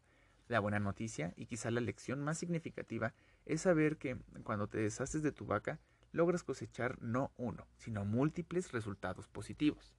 La 0.49 0.61
buena 0.61 0.81
noticia, 0.81 1.33
y 1.37 1.47
quizá 1.47 1.71
la 1.71 1.81
lección 1.81 2.23
más 2.23 2.39
significativa, 2.39 3.15
es 3.47 3.63
saber 3.63 3.97
que 3.97 4.17
cuando 4.43 4.67
te 4.67 4.79
deshaces 4.79 5.23
de 5.23 5.33
tu 5.33 5.47
vaca, 5.47 5.79
logras 6.13 6.43
cosechar 6.43 7.01
no 7.01 7.33
uno, 7.37 7.67
sino 7.77 8.05
múltiples 8.05 8.73
resultados 8.73 9.29
positivos. 9.29 9.95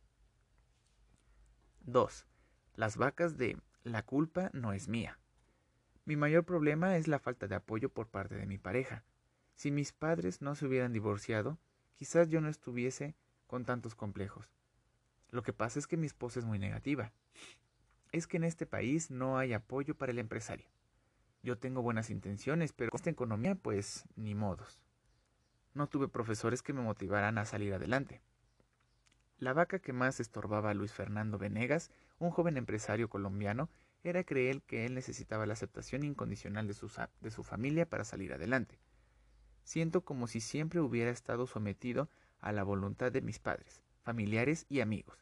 2. 1.81 2.25
Las 2.75 2.97
vacas 2.97 3.37
de 3.37 3.57
la 3.83 4.03
culpa 4.03 4.49
no 4.53 4.73
es 4.73 4.87
mía. 4.87 5.19
Mi 6.05 6.15
mayor 6.15 6.45
problema 6.45 6.97
es 6.97 7.07
la 7.07 7.19
falta 7.19 7.47
de 7.47 7.55
apoyo 7.55 7.89
por 7.89 8.07
parte 8.07 8.35
de 8.35 8.45
mi 8.45 8.57
pareja. 8.57 9.03
Si 9.55 9.71
mis 9.71 9.91
padres 9.91 10.41
no 10.41 10.55
se 10.55 10.65
hubieran 10.65 10.93
divorciado, 10.93 11.57
quizás 11.95 12.29
yo 12.29 12.41
no 12.41 12.49
estuviese 12.49 13.15
con 13.47 13.65
tantos 13.65 13.95
complejos. 13.95 14.47
Lo 15.31 15.43
que 15.43 15.53
pasa 15.53 15.79
es 15.79 15.87
que 15.87 15.97
mi 15.97 16.05
esposa 16.05 16.39
es 16.39 16.45
muy 16.45 16.59
negativa 16.59 17.11
es 18.17 18.27
que 18.27 18.37
en 18.37 18.45
este 18.45 18.65
país 18.65 19.11
no 19.11 19.37
hay 19.37 19.53
apoyo 19.53 19.95
para 19.95 20.11
el 20.11 20.19
empresario. 20.19 20.67
Yo 21.43 21.57
tengo 21.57 21.81
buenas 21.81 22.09
intenciones, 22.09 22.71
pero 22.71 22.89
con 22.89 22.97
esta 22.97 23.09
economía, 23.09 23.55
pues, 23.55 24.05
ni 24.15 24.33
modos. 24.33 24.79
No 25.73 25.87
tuve 25.87 26.07
profesores 26.07 26.61
que 26.61 26.73
me 26.73 26.81
motivaran 26.81 27.37
a 27.37 27.45
salir 27.45 27.73
adelante. 27.73 28.21
La 29.37 29.53
vaca 29.53 29.79
que 29.79 29.91
más 29.91 30.21
estorbaba 30.21 30.69
a 30.69 30.73
Luis 30.73 30.93
Fernando 30.93 31.37
Venegas, 31.37 31.91
un 32.17 32.31
joven 32.31 32.55
empresario 32.55 33.09
colombiano, 33.09 33.69
era 34.05 34.23
creer 34.23 34.61
que 34.61 34.85
él 34.85 34.93
necesitaba 34.93 35.45
la 35.45 35.53
aceptación 35.53 36.03
incondicional 36.03 36.67
de 36.67 36.73
su, 36.73 36.91
de 37.21 37.31
su 37.31 37.43
familia 37.43 37.89
para 37.89 38.05
salir 38.05 38.33
adelante. 38.33 38.79
Siento 39.63 40.01
como 40.01 40.27
si 40.27 40.41
siempre 40.41 40.79
hubiera 40.79 41.09
estado 41.09 41.47
sometido 41.47 42.09
a 42.39 42.51
la 42.51 42.63
voluntad 42.63 43.11
de 43.11 43.21
mis 43.21 43.39
padres, 43.39 43.81
familiares 44.03 44.67
y 44.69 44.81
amigos, 44.81 45.17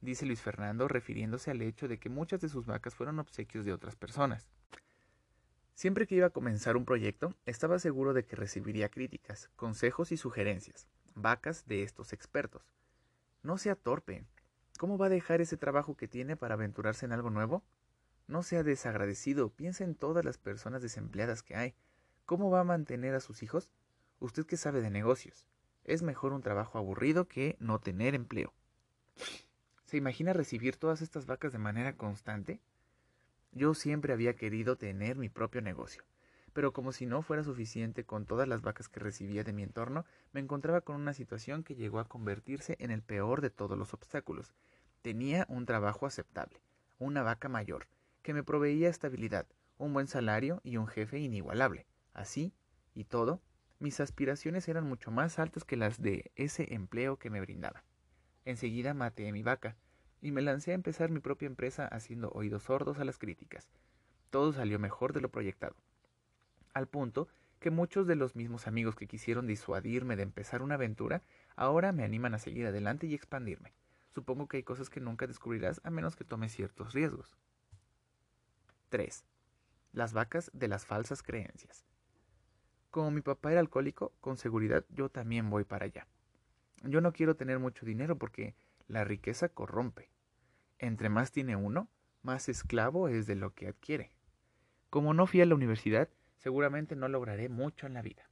dice 0.00 0.26
Luis 0.26 0.42
Fernando 0.42 0.88
refiriéndose 0.88 1.50
al 1.50 1.62
hecho 1.62 1.88
de 1.88 1.98
que 1.98 2.08
muchas 2.08 2.40
de 2.40 2.48
sus 2.48 2.66
vacas 2.66 2.94
fueron 2.94 3.18
obsequios 3.20 3.64
de 3.64 3.72
otras 3.72 3.94
personas. 3.94 4.48
Siempre 5.74 6.06
que 6.06 6.16
iba 6.16 6.26
a 6.26 6.30
comenzar 6.30 6.76
un 6.76 6.84
proyecto, 6.84 7.34
estaba 7.46 7.78
seguro 7.78 8.14
de 8.14 8.24
que 8.24 8.36
recibiría 8.36 8.88
críticas, 8.88 9.50
consejos 9.56 10.12
y 10.12 10.16
sugerencias, 10.16 10.88
vacas 11.14 11.66
de 11.66 11.82
estos 11.82 12.12
expertos. 12.12 12.62
No 13.42 13.58
sea 13.58 13.74
torpe. 13.74 14.24
¿Cómo 14.78 14.98
va 14.98 15.06
a 15.06 15.10
dejar 15.10 15.40
ese 15.40 15.56
trabajo 15.56 15.96
que 15.96 16.08
tiene 16.08 16.36
para 16.36 16.54
aventurarse 16.54 17.06
en 17.06 17.12
algo 17.12 17.30
nuevo? 17.30 17.64
No 18.26 18.42
sea 18.42 18.62
desagradecido, 18.62 19.50
piensa 19.50 19.84
en 19.84 19.94
todas 19.94 20.24
las 20.24 20.38
personas 20.38 20.80
desempleadas 20.80 21.42
que 21.42 21.56
hay. 21.56 21.74
¿Cómo 22.24 22.50
va 22.50 22.60
a 22.60 22.64
mantener 22.64 23.14
a 23.14 23.20
sus 23.20 23.42
hijos? 23.42 23.70
Usted 24.18 24.46
que 24.46 24.56
sabe 24.56 24.80
de 24.80 24.90
negocios. 24.90 25.46
Es 25.84 26.02
mejor 26.02 26.32
un 26.32 26.40
trabajo 26.40 26.78
aburrido 26.78 27.28
que 27.28 27.56
no 27.60 27.80
tener 27.80 28.14
empleo. 28.14 28.54
¿Se 29.84 29.98
imagina 29.98 30.32
recibir 30.32 30.76
todas 30.76 31.02
estas 31.02 31.26
vacas 31.26 31.52
de 31.52 31.58
manera 31.58 31.96
constante? 31.96 32.60
Yo 33.52 33.74
siempre 33.74 34.12
había 34.14 34.34
querido 34.34 34.76
tener 34.76 35.16
mi 35.16 35.28
propio 35.28 35.60
negocio, 35.60 36.02
pero 36.54 36.72
como 36.72 36.90
si 36.90 37.04
no 37.04 37.22
fuera 37.22 37.44
suficiente 37.44 38.04
con 38.04 38.24
todas 38.24 38.48
las 38.48 38.62
vacas 38.62 38.88
que 38.88 39.00
recibía 39.00 39.44
de 39.44 39.52
mi 39.52 39.62
entorno, 39.62 40.06
me 40.32 40.40
encontraba 40.40 40.80
con 40.80 40.96
una 40.96 41.12
situación 41.12 41.62
que 41.62 41.76
llegó 41.76 42.00
a 42.00 42.08
convertirse 42.08 42.76
en 42.80 42.90
el 42.90 43.02
peor 43.02 43.42
de 43.42 43.50
todos 43.50 43.78
los 43.78 43.92
obstáculos. 43.92 44.54
Tenía 45.02 45.46
un 45.50 45.66
trabajo 45.66 46.06
aceptable, 46.06 46.62
una 46.98 47.22
vaca 47.22 47.48
mayor, 47.48 47.86
que 48.24 48.34
me 48.34 48.42
proveía 48.42 48.88
estabilidad, 48.88 49.46
un 49.76 49.92
buen 49.92 50.08
salario 50.08 50.62
y 50.64 50.78
un 50.78 50.88
jefe 50.88 51.18
inigualable. 51.18 51.86
Así, 52.14 52.54
y 52.94 53.04
todo, 53.04 53.42
mis 53.78 54.00
aspiraciones 54.00 54.66
eran 54.66 54.88
mucho 54.88 55.10
más 55.10 55.38
altas 55.38 55.64
que 55.64 55.76
las 55.76 56.00
de 56.00 56.32
ese 56.34 56.72
empleo 56.74 57.18
que 57.18 57.28
me 57.28 57.42
brindaba. 57.42 57.84
Enseguida 58.46 58.94
maté 58.94 59.30
mi 59.30 59.42
vaca, 59.42 59.76
y 60.22 60.32
me 60.32 60.40
lancé 60.40 60.70
a 60.70 60.74
empezar 60.74 61.10
mi 61.10 61.20
propia 61.20 61.44
empresa 61.44 61.86
haciendo 61.86 62.30
oídos 62.30 62.62
sordos 62.62 62.98
a 62.98 63.04
las 63.04 63.18
críticas. 63.18 63.68
Todo 64.30 64.54
salió 64.54 64.78
mejor 64.78 65.12
de 65.12 65.20
lo 65.20 65.30
proyectado. 65.30 65.76
Al 66.72 66.88
punto 66.88 67.28
que 67.60 67.70
muchos 67.70 68.06
de 68.06 68.16
los 68.16 68.36
mismos 68.36 68.66
amigos 68.66 68.96
que 68.96 69.06
quisieron 69.06 69.46
disuadirme 69.46 70.16
de 70.16 70.22
empezar 70.22 70.62
una 70.62 70.76
aventura 70.76 71.22
ahora 71.56 71.92
me 71.92 72.04
animan 72.04 72.32
a 72.32 72.38
seguir 72.38 72.66
adelante 72.66 73.06
y 73.06 73.14
expandirme. 73.14 73.74
Supongo 74.08 74.48
que 74.48 74.56
hay 74.56 74.62
cosas 74.62 74.88
que 74.88 75.00
nunca 75.00 75.26
descubrirás 75.26 75.82
a 75.84 75.90
menos 75.90 76.16
que 76.16 76.24
tomes 76.24 76.54
ciertos 76.54 76.94
riesgos. 76.94 77.36
3. 78.94 79.24
Las 79.90 80.12
vacas 80.12 80.52
de 80.54 80.68
las 80.68 80.86
falsas 80.86 81.24
creencias. 81.24 81.84
Como 82.92 83.10
mi 83.10 83.22
papá 83.22 83.50
era 83.50 83.58
alcohólico, 83.58 84.12
con 84.20 84.36
seguridad 84.36 84.84
yo 84.88 85.08
también 85.08 85.50
voy 85.50 85.64
para 85.64 85.86
allá. 85.86 86.06
Yo 86.84 87.00
no 87.00 87.12
quiero 87.12 87.34
tener 87.34 87.58
mucho 87.58 87.84
dinero 87.84 88.16
porque 88.16 88.54
la 88.86 89.02
riqueza 89.02 89.48
corrompe. 89.48 90.10
Entre 90.78 91.08
más 91.08 91.32
tiene 91.32 91.56
uno, 91.56 91.88
más 92.22 92.48
esclavo 92.48 93.08
es 93.08 93.26
de 93.26 93.34
lo 93.34 93.52
que 93.52 93.66
adquiere. 93.66 94.12
Como 94.90 95.12
no 95.12 95.26
fui 95.26 95.40
a 95.40 95.46
la 95.46 95.56
universidad, 95.56 96.08
seguramente 96.36 96.94
no 96.94 97.08
lograré 97.08 97.48
mucho 97.48 97.88
en 97.88 97.94
la 97.94 98.02
vida. 98.02 98.30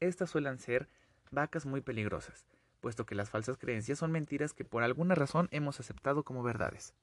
Estas 0.00 0.28
suelen 0.28 0.58
ser 0.58 0.86
vacas 1.30 1.64
muy 1.64 1.80
peligrosas, 1.80 2.44
puesto 2.82 3.06
que 3.06 3.14
las 3.14 3.30
falsas 3.30 3.56
creencias 3.56 4.00
son 4.00 4.12
mentiras 4.12 4.52
que 4.52 4.66
por 4.66 4.82
alguna 4.82 5.14
razón 5.14 5.48
hemos 5.50 5.80
aceptado 5.80 6.24
como 6.24 6.42
verdades. 6.42 6.94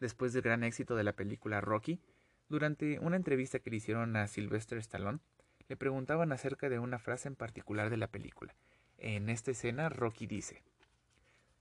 Después 0.00 0.32
del 0.32 0.42
gran 0.42 0.64
éxito 0.64 0.96
de 0.96 1.04
la 1.04 1.12
película 1.12 1.60
Rocky, 1.60 2.00
durante 2.48 2.98
una 2.98 3.16
entrevista 3.16 3.58
que 3.58 3.70
le 3.70 3.76
hicieron 3.76 4.16
a 4.16 4.26
Sylvester 4.26 4.78
Stallone, 4.78 5.20
le 5.68 5.76
preguntaban 5.76 6.32
acerca 6.32 6.68
de 6.68 6.78
una 6.78 6.98
frase 6.98 7.28
en 7.28 7.36
particular 7.36 7.90
de 7.90 7.98
la 7.98 8.08
película. 8.08 8.56
En 8.96 9.28
esta 9.28 9.50
escena, 9.50 9.88
Rocky 9.88 10.26
dice, 10.26 10.62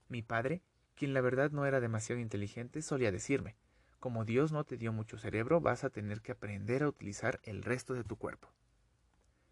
Mi 0.07 0.21
padre, 0.21 0.61
quien 0.95 1.13
la 1.13 1.21
verdad 1.21 1.51
no 1.51 1.65
era 1.65 1.79
demasiado 1.79 2.19
inteligente, 2.19 2.81
solía 2.81 3.11
decirme, 3.11 3.55
como 3.99 4.23
Dios 4.23 4.53
no 4.53 4.63
te 4.63 4.77
dio 4.77 4.93
mucho 4.93 5.17
cerebro, 5.17 5.59
vas 5.59 5.83
a 5.83 5.89
tener 5.89 6.21
que 6.21 6.31
aprender 6.31 6.83
a 6.83 6.87
utilizar 6.87 7.41
el 7.43 7.61
resto 7.61 7.93
de 7.93 8.05
tu 8.05 8.15
cuerpo. 8.15 8.49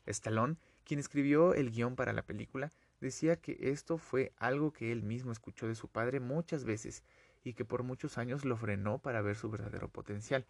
Stallone, 0.06 0.56
quien 0.86 1.02
escribió 1.02 1.54
el 1.54 1.72
guion 1.72 1.98
para 1.98 2.14
la 2.14 2.22
película, 2.22 2.72
decía 3.02 3.36
que 3.36 3.58
esto 3.60 3.98
fue 3.98 4.32
algo 4.38 4.72
que 4.72 4.94
él 4.94 5.04
mismo 5.04 5.34
escuchó 5.34 5.68
de 5.68 5.76
su 5.76 5.90
padre 5.90 6.22
muchas 6.22 6.64
veces 6.64 7.04
y 7.44 7.54
que 7.54 7.66
por 7.66 7.84
muchos 7.84 8.18
años 8.18 8.46
lo 8.46 8.58
frenó 8.58 9.00
para 9.00 9.22
ver 9.22 9.36
su 9.36 9.50
verdadero 9.50 9.90
potencial. 9.90 10.46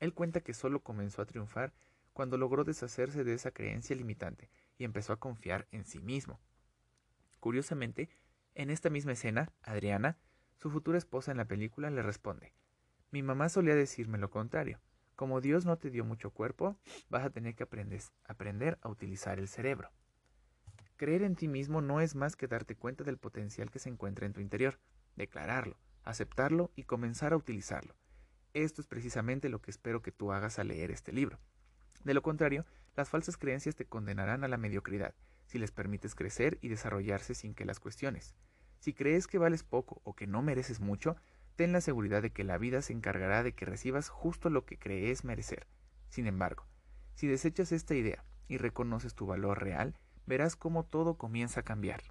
Él 0.00 0.14
cuenta 0.14 0.40
que 0.40 0.54
solo 0.54 0.80
comenzó 0.80 1.22
a 1.22 1.26
triunfar 1.26 1.72
cuando 2.12 2.36
logró 2.36 2.64
deshacerse 2.64 3.24
de 3.24 3.34
esa 3.34 3.50
creencia 3.50 3.96
limitante 3.96 4.50
y 4.78 4.84
empezó 4.84 5.12
a 5.12 5.20
confiar 5.20 5.66
en 5.70 5.84
sí 5.84 6.00
mismo. 6.00 6.40
Curiosamente, 7.40 8.08
en 8.54 8.70
esta 8.70 8.90
misma 8.90 9.12
escena, 9.12 9.52
Adriana, 9.62 10.18
su 10.56 10.70
futura 10.70 10.98
esposa 10.98 11.30
en 11.30 11.38
la 11.38 11.46
película, 11.46 11.90
le 11.90 12.02
responde 12.02 12.52
mi 13.12 13.22
mamá 13.22 13.50
solía 13.50 13.74
decirme 13.74 14.16
lo 14.16 14.30
contrario. 14.30 14.80
Como 15.16 15.42
Dios 15.42 15.66
no 15.66 15.76
te 15.76 15.90
dio 15.90 16.02
mucho 16.02 16.30
cuerpo, 16.30 16.78
vas 17.10 17.24
a 17.24 17.30
tener 17.30 17.54
que 17.54 17.62
aprender 17.62 18.78
a 18.80 18.88
utilizar 18.88 19.38
el 19.38 19.48
cerebro. 19.48 19.90
Creer 20.96 21.22
en 21.22 21.36
ti 21.36 21.46
mismo 21.46 21.82
no 21.82 22.00
es 22.00 22.14
más 22.14 22.36
que 22.36 22.48
darte 22.48 22.74
cuenta 22.74 23.04
del 23.04 23.18
potencial 23.18 23.70
que 23.70 23.78
se 23.78 23.90
encuentra 23.90 24.24
en 24.24 24.32
tu 24.32 24.40
interior, 24.40 24.78
declararlo, 25.14 25.76
aceptarlo 26.04 26.70
y 26.76 26.84
comenzar 26.84 27.32
a 27.32 27.36
utilizarlo. 27.36 27.94
Esto 28.54 28.80
es 28.80 28.86
precisamente 28.86 29.48
lo 29.48 29.62
que 29.62 29.70
espero 29.70 30.02
que 30.02 30.12
tú 30.12 30.32
hagas 30.32 30.58
al 30.58 30.68
leer 30.68 30.90
este 30.90 31.12
libro. 31.12 31.38
De 32.04 32.14
lo 32.14 32.22
contrario, 32.22 32.66
las 32.96 33.08
falsas 33.08 33.36
creencias 33.36 33.76
te 33.76 33.86
condenarán 33.86 34.44
a 34.44 34.48
la 34.48 34.58
mediocridad, 34.58 35.14
si 35.46 35.58
les 35.58 35.70
permites 35.70 36.14
crecer 36.14 36.58
y 36.60 36.68
desarrollarse 36.68 37.34
sin 37.34 37.54
que 37.54 37.64
las 37.64 37.80
cuestiones. 37.80 38.34
Si 38.80 38.92
crees 38.92 39.26
que 39.26 39.38
vales 39.38 39.62
poco 39.62 40.00
o 40.04 40.14
que 40.14 40.26
no 40.26 40.42
mereces 40.42 40.80
mucho, 40.80 41.16
ten 41.56 41.72
la 41.72 41.80
seguridad 41.80 42.22
de 42.22 42.30
que 42.30 42.44
la 42.44 42.58
vida 42.58 42.82
se 42.82 42.92
encargará 42.92 43.42
de 43.42 43.54
que 43.54 43.64
recibas 43.64 44.08
justo 44.08 44.50
lo 44.50 44.64
que 44.64 44.78
crees 44.78 45.24
merecer. 45.24 45.66
Sin 46.08 46.26
embargo, 46.26 46.66
si 47.14 47.26
desechas 47.26 47.72
esta 47.72 47.94
idea 47.94 48.24
y 48.48 48.58
reconoces 48.58 49.14
tu 49.14 49.26
valor 49.26 49.62
real, 49.62 49.94
verás 50.26 50.56
cómo 50.56 50.84
todo 50.84 51.16
comienza 51.16 51.60
a 51.60 51.64
cambiar. 51.64 52.02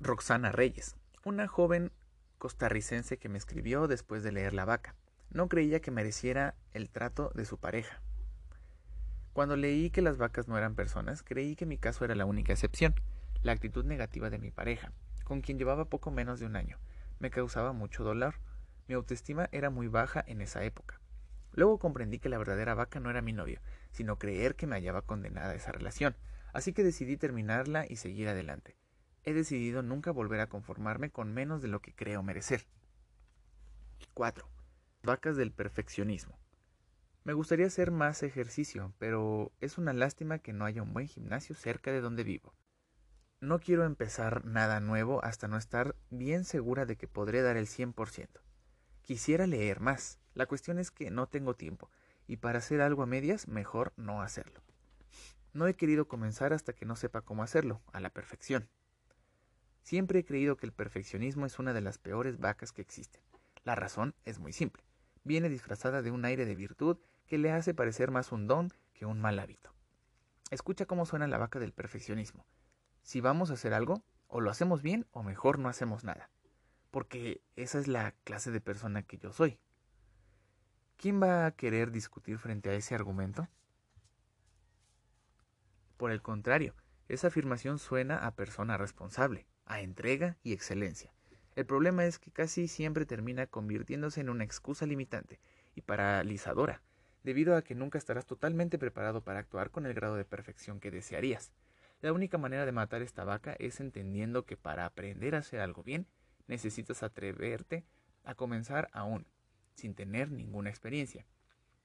Roxana 0.00 0.50
Reyes, 0.50 0.96
una 1.24 1.46
joven 1.46 1.92
costarricense 2.40 3.18
que 3.18 3.28
me 3.28 3.38
escribió 3.38 3.86
después 3.86 4.24
de 4.24 4.32
leer 4.32 4.54
La 4.54 4.64
vaca. 4.64 4.96
No 5.30 5.48
creía 5.48 5.80
que 5.80 5.92
mereciera 5.92 6.56
el 6.72 6.90
trato 6.90 7.30
de 7.36 7.44
su 7.44 7.58
pareja. 7.58 8.02
Cuando 9.32 9.54
leí 9.54 9.90
que 9.90 10.02
las 10.02 10.16
vacas 10.16 10.48
no 10.48 10.58
eran 10.58 10.74
personas, 10.74 11.22
creí 11.22 11.54
que 11.54 11.66
mi 11.66 11.78
caso 11.78 12.04
era 12.04 12.16
la 12.16 12.24
única 12.24 12.52
excepción. 12.52 12.94
La 13.42 13.52
actitud 13.52 13.84
negativa 13.84 14.28
de 14.28 14.38
mi 14.38 14.50
pareja, 14.50 14.90
con 15.22 15.40
quien 15.42 15.58
llevaba 15.58 15.84
poco 15.84 16.10
menos 16.10 16.40
de 16.40 16.46
un 16.46 16.56
año, 16.56 16.78
me 17.20 17.30
causaba 17.30 17.72
mucho 17.72 18.02
dolor. 18.02 18.34
Mi 18.88 18.94
autoestima 18.94 19.48
era 19.52 19.70
muy 19.70 19.86
baja 19.86 20.24
en 20.26 20.40
esa 20.40 20.64
época. 20.64 20.98
Luego 21.52 21.78
comprendí 21.78 22.18
que 22.18 22.28
la 22.28 22.38
verdadera 22.38 22.74
vaca 22.74 23.00
no 23.00 23.10
era 23.10 23.22
mi 23.22 23.32
novio, 23.32 23.60
sino 23.92 24.18
creer 24.18 24.56
que 24.56 24.66
me 24.66 24.76
hallaba 24.76 25.02
condenada 25.02 25.50
a 25.50 25.56
esa 25.56 25.72
relación, 25.72 26.16
así 26.52 26.72
que 26.72 26.84
decidí 26.84 27.16
terminarla 27.16 27.84
y 27.88 27.96
seguir 27.96 28.28
adelante. 28.28 28.79
He 29.30 29.32
decidido 29.32 29.84
nunca 29.84 30.10
volver 30.10 30.40
a 30.40 30.48
conformarme 30.48 31.10
con 31.10 31.32
menos 31.32 31.62
de 31.62 31.68
lo 31.68 31.80
que 31.80 31.94
creo 31.94 32.20
merecer. 32.20 32.66
4. 34.12 34.44
Vacas 35.04 35.36
del 35.36 35.52
perfeccionismo. 35.52 36.36
Me 37.22 37.32
gustaría 37.32 37.68
hacer 37.68 37.92
más 37.92 38.24
ejercicio, 38.24 38.92
pero 38.98 39.52
es 39.60 39.78
una 39.78 39.92
lástima 39.92 40.40
que 40.40 40.52
no 40.52 40.64
haya 40.64 40.82
un 40.82 40.92
buen 40.92 41.06
gimnasio 41.06 41.54
cerca 41.54 41.92
de 41.92 42.00
donde 42.00 42.24
vivo. 42.24 42.56
No 43.40 43.60
quiero 43.60 43.84
empezar 43.84 44.44
nada 44.46 44.80
nuevo 44.80 45.24
hasta 45.24 45.46
no 45.46 45.58
estar 45.58 45.94
bien 46.10 46.42
segura 46.42 46.84
de 46.84 46.96
que 46.96 47.06
podré 47.06 47.40
dar 47.40 47.56
el 47.56 47.68
100%. 47.68 48.26
Quisiera 49.02 49.46
leer 49.46 49.78
más. 49.78 50.18
La 50.34 50.46
cuestión 50.46 50.80
es 50.80 50.90
que 50.90 51.12
no 51.12 51.28
tengo 51.28 51.54
tiempo, 51.54 51.88
y 52.26 52.38
para 52.38 52.58
hacer 52.58 52.80
algo 52.80 53.04
a 53.04 53.06
medias, 53.06 53.46
mejor 53.46 53.92
no 53.96 54.22
hacerlo. 54.22 54.60
No 55.52 55.68
he 55.68 55.76
querido 55.76 56.08
comenzar 56.08 56.52
hasta 56.52 56.72
que 56.72 56.84
no 56.84 56.96
sepa 56.96 57.20
cómo 57.20 57.44
hacerlo, 57.44 57.80
a 57.92 58.00
la 58.00 58.10
perfección. 58.10 58.68
Siempre 59.82 60.20
he 60.20 60.24
creído 60.24 60.56
que 60.56 60.66
el 60.66 60.72
perfeccionismo 60.72 61.46
es 61.46 61.58
una 61.58 61.72
de 61.72 61.80
las 61.80 61.98
peores 61.98 62.38
vacas 62.38 62.72
que 62.72 62.82
existen. 62.82 63.22
La 63.64 63.74
razón 63.74 64.14
es 64.24 64.38
muy 64.38 64.52
simple. 64.52 64.84
Viene 65.24 65.48
disfrazada 65.48 66.02
de 66.02 66.10
un 66.10 66.24
aire 66.24 66.46
de 66.46 66.54
virtud 66.54 66.98
que 67.26 67.38
le 67.38 67.52
hace 67.52 67.74
parecer 67.74 68.10
más 68.10 68.32
un 68.32 68.46
don 68.46 68.72
que 68.94 69.06
un 69.06 69.20
mal 69.20 69.38
hábito. 69.38 69.72
Escucha 70.50 70.86
cómo 70.86 71.06
suena 71.06 71.26
la 71.26 71.38
vaca 71.38 71.58
del 71.58 71.72
perfeccionismo 71.72 72.44
si 73.02 73.20
vamos 73.20 73.50
a 73.50 73.54
hacer 73.54 73.74
algo, 73.74 74.04
o 74.28 74.40
lo 74.40 74.50
hacemos 74.50 74.82
bien 74.82 75.06
o 75.10 75.22
mejor 75.22 75.58
no 75.58 75.68
hacemos 75.68 76.04
nada. 76.04 76.30
Porque 76.90 77.42
esa 77.56 77.78
es 77.78 77.88
la 77.88 78.12
clase 78.24 78.50
de 78.50 78.60
persona 78.60 79.02
que 79.02 79.18
yo 79.18 79.32
soy. 79.32 79.58
¿Quién 80.96 81.20
va 81.20 81.46
a 81.46 81.50
querer 81.52 81.90
discutir 81.90 82.38
frente 82.38 82.70
a 82.70 82.74
ese 82.74 82.94
argumento? 82.94 83.48
Por 85.96 86.10
el 86.10 86.22
contrario, 86.22 86.74
esa 87.08 87.28
afirmación 87.28 87.78
suena 87.78 88.26
a 88.26 88.34
persona 88.34 88.76
responsable, 88.76 89.46
a 89.70 89.82
entrega 89.82 90.36
y 90.42 90.52
excelencia. 90.52 91.12
El 91.54 91.64
problema 91.64 92.04
es 92.04 92.18
que 92.18 92.32
casi 92.32 92.66
siempre 92.66 93.06
termina 93.06 93.46
convirtiéndose 93.46 94.20
en 94.20 94.28
una 94.28 94.42
excusa 94.42 94.84
limitante 94.84 95.38
y 95.76 95.82
paralizadora, 95.82 96.82
debido 97.22 97.54
a 97.54 97.62
que 97.62 97.76
nunca 97.76 97.96
estarás 97.96 98.26
totalmente 98.26 98.80
preparado 98.80 99.22
para 99.22 99.38
actuar 99.38 99.70
con 99.70 99.86
el 99.86 99.94
grado 99.94 100.16
de 100.16 100.24
perfección 100.24 100.80
que 100.80 100.90
desearías. 100.90 101.52
La 102.00 102.12
única 102.12 102.36
manera 102.36 102.66
de 102.66 102.72
matar 102.72 103.00
esta 103.00 103.22
vaca 103.22 103.54
es 103.60 103.78
entendiendo 103.78 104.44
que 104.44 104.56
para 104.56 104.86
aprender 104.86 105.36
a 105.36 105.38
hacer 105.38 105.60
algo 105.60 105.84
bien 105.84 106.08
necesitas 106.48 107.04
atreverte 107.04 107.84
a 108.24 108.34
comenzar 108.34 108.88
aún, 108.92 109.24
sin 109.76 109.94
tener 109.94 110.32
ninguna 110.32 110.68
experiencia, 110.68 111.26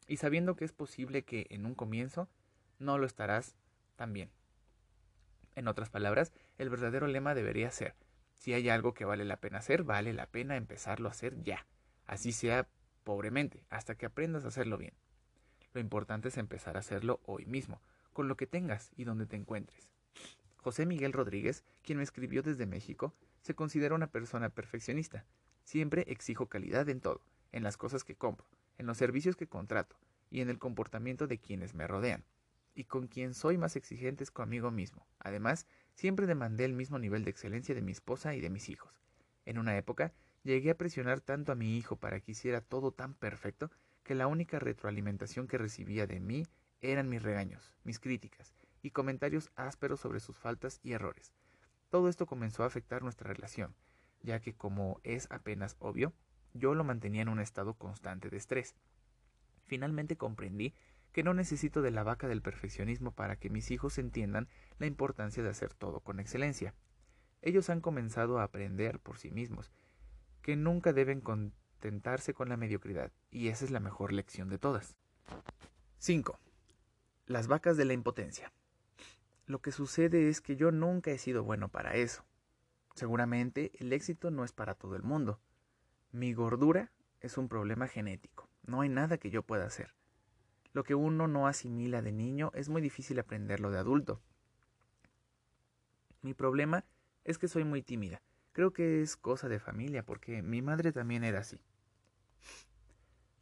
y 0.07 0.17
sabiendo 0.17 0.55
que 0.55 0.65
es 0.65 0.71
posible 0.71 1.23
que 1.23 1.45
en 1.51 1.67
un 1.67 1.75
comienzo 1.75 2.29
no 2.79 2.97
lo 2.97 3.05
estarás 3.05 3.55
tan 3.95 4.11
bien. 4.11 4.31
En 5.55 5.67
otras 5.67 5.89
palabras, 5.89 6.33
el 6.57 6.69
verdadero 6.69 7.07
lema 7.07 7.33
debería 7.33 7.71
ser, 7.71 7.95
si 8.35 8.53
hay 8.53 8.69
algo 8.69 8.93
que 8.93 9.05
vale 9.05 9.25
la 9.25 9.39
pena 9.39 9.59
hacer, 9.59 9.83
vale 9.83 10.13
la 10.13 10.27
pena 10.27 10.57
empezarlo 10.57 11.07
a 11.07 11.11
hacer 11.11 11.41
ya, 11.41 11.65
así 12.05 12.31
sea 12.31 12.67
pobremente, 13.03 13.63
hasta 13.69 13.95
que 13.95 14.05
aprendas 14.05 14.45
a 14.45 14.49
hacerlo 14.49 14.77
bien. 14.77 14.93
Lo 15.73 15.79
importante 15.79 16.27
es 16.27 16.37
empezar 16.37 16.75
a 16.75 16.79
hacerlo 16.79 17.21
hoy 17.25 17.45
mismo, 17.45 17.81
con 18.13 18.27
lo 18.27 18.37
que 18.37 18.47
tengas 18.47 18.91
y 18.95 19.03
donde 19.03 19.25
te 19.25 19.35
encuentres. 19.35 19.91
José 20.57 20.85
Miguel 20.85 21.13
Rodríguez, 21.13 21.63
quien 21.83 21.97
me 21.99 22.03
escribió 22.03 22.41
desde 22.41 22.65
México, 22.65 23.13
se 23.41 23.55
considera 23.55 23.95
una 23.95 24.07
persona 24.07 24.49
perfeccionista. 24.49 25.25
Siempre 25.63 26.05
exijo 26.07 26.47
calidad 26.47 26.89
en 26.89 27.01
todo, 27.01 27.21
en 27.51 27.63
las 27.63 27.77
cosas 27.77 28.03
que 28.03 28.15
compro, 28.15 28.47
en 28.77 28.87
los 28.87 28.97
servicios 28.97 29.35
que 29.35 29.47
contrato 29.47 29.95
y 30.31 30.41
en 30.41 30.49
el 30.49 30.57
comportamiento 30.57 31.27
de 31.27 31.39
quienes 31.39 31.75
me 31.75 31.87
rodean. 31.87 32.23
Y 32.75 32.83
con 32.83 33.07
quien 33.07 33.33
soy 33.33 33.57
más 33.57 33.75
exigente 33.75 34.23
es 34.23 34.29
conmigo 34.29 34.69
mismo. 34.69 35.07
Además, 35.19 35.65
siempre 35.95 36.27
demandé 36.27 36.65
el 36.65 36.73
mismo 36.73 36.99
nivel 36.99 37.23
de 37.23 37.31
excelencia 37.31 37.73
de 37.73 37.81
mi 37.81 37.93
esposa 37.93 38.35
y 38.35 38.41
de 38.41 38.49
mis 38.51 38.69
hijos. 38.69 39.01
En 39.45 39.57
una 39.57 39.77
época, 39.77 40.13
llegué 40.43 40.69
a 40.69 40.77
presionar 40.77 41.21
tanto 41.21 41.51
a 41.51 41.55
mi 41.55 41.77
hijo 41.77 41.95
para 41.95 42.19
que 42.19 42.33
hiciera 42.33 42.61
todo 42.61 42.91
tan 42.91 43.15
perfecto 43.15 43.71
que 44.03 44.13
la 44.13 44.27
única 44.27 44.59
retroalimentación 44.59 45.47
que 45.47 45.57
recibía 45.57 46.05
de 46.05 46.19
mí 46.19 46.45
eran 46.81 47.09
mis 47.09 47.23
regaños, 47.23 47.73
mis 47.83 47.99
críticas, 47.99 48.53
y 48.81 48.91
comentarios 48.91 49.51
ásperos 49.55 49.99
sobre 49.99 50.19
sus 50.19 50.37
faltas 50.37 50.79
y 50.83 50.91
errores. 50.91 51.33
Todo 51.89 52.09
esto 52.09 52.25
comenzó 52.27 52.63
a 52.63 52.67
afectar 52.67 53.01
nuestra 53.01 53.33
relación, 53.33 53.73
ya 54.21 54.39
que 54.39 54.53
como 54.53 54.99
es 55.03 55.27
apenas 55.31 55.75
obvio, 55.79 56.13
yo 56.53 56.75
lo 56.75 56.83
mantenía 56.83 57.21
en 57.21 57.29
un 57.29 57.39
estado 57.39 57.73
constante 57.73 58.29
de 58.29 58.37
estrés. 58.37 58.75
Finalmente 59.63 60.17
comprendí 60.17 60.75
que 61.15 61.23
no 61.23 61.33
necesito 61.33 61.81
de 61.81 61.91
la 61.91 62.03
vaca 62.03 62.27
del 62.27 62.41
perfeccionismo 62.41 63.11
para 63.11 63.37
que 63.37 63.49
mis 63.49 63.71
hijos 63.71 63.99
entiendan 63.99 64.49
la 64.79 64.85
importancia 64.85 65.41
de 65.41 65.47
hacer 65.47 65.73
todo 65.73 66.01
con 66.01 66.19
excelencia. 66.19 66.75
Ellos 67.41 67.69
han 67.69 67.79
comenzado 67.79 68.37
a 68.37 68.43
aprender 68.43 68.99
por 68.99 69.17
sí 69.17 69.31
mismos 69.31 69.71
que 70.41 70.57
nunca 70.57 70.91
deben 70.91 71.21
contentarse 71.21 72.33
con 72.33 72.49
la 72.49 72.57
mediocridad, 72.57 73.13
y 73.31 73.47
esa 73.47 73.63
es 73.63 73.71
la 73.71 73.79
mejor 73.79 74.11
lección 74.11 74.49
de 74.49 74.57
todas. 74.57 74.97
5. 75.99 76.37
Las 77.27 77.47
vacas 77.47 77.77
de 77.77 77.85
la 77.85 77.93
impotencia. 77.93 78.51
Lo 79.45 79.61
que 79.61 79.71
sucede 79.71 80.27
es 80.27 80.41
que 80.41 80.57
yo 80.57 80.73
nunca 80.73 81.11
he 81.11 81.17
sido 81.17 81.45
bueno 81.45 81.69
para 81.69 81.95
eso. 81.95 82.25
Seguramente 82.93 83.71
el 83.79 83.93
éxito 83.93 84.31
no 84.31 84.43
es 84.43 84.51
para 84.51 84.75
todo 84.75 84.97
el 84.97 85.03
mundo. 85.03 85.39
Mi 86.11 86.33
gordura 86.33 86.91
es 87.21 87.37
un 87.37 87.47
problema 87.47 87.87
genético. 87.87 88.49
No 88.63 88.81
hay 88.81 88.89
nada 88.89 89.17
que 89.17 89.29
yo 89.29 89.43
pueda 89.43 89.65
hacer. 89.65 89.95
Lo 90.75 90.83
que 90.83 90.93
uno 90.93 91.29
no 91.29 91.47
asimila 91.47 92.01
de 92.01 92.11
niño 92.11 92.51
es 92.53 92.67
muy 92.67 92.81
difícil 92.81 93.17
aprenderlo 93.17 93.71
de 93.71 93.77
adulto. 93.77 94.21
Mi 96.21 96.33
problema 96.33 96.83
es 97.23 97.37
que 97.37 97.47
soy 97.47 97.63
muy 97.63 97.81
tímida. 97.81 98.21
Creo 98.51 98.73
que 98.73 99.01
es 99.01 99.15
cosa 99.15 99.47
de 99.47 99.61
familia 99.61 100.03
porque 100.03 100.41
mi 100.41 100.61
madre 100.61 100.91
también 100.91 101.23
era 101.23 101.39
así. 101.39 101.61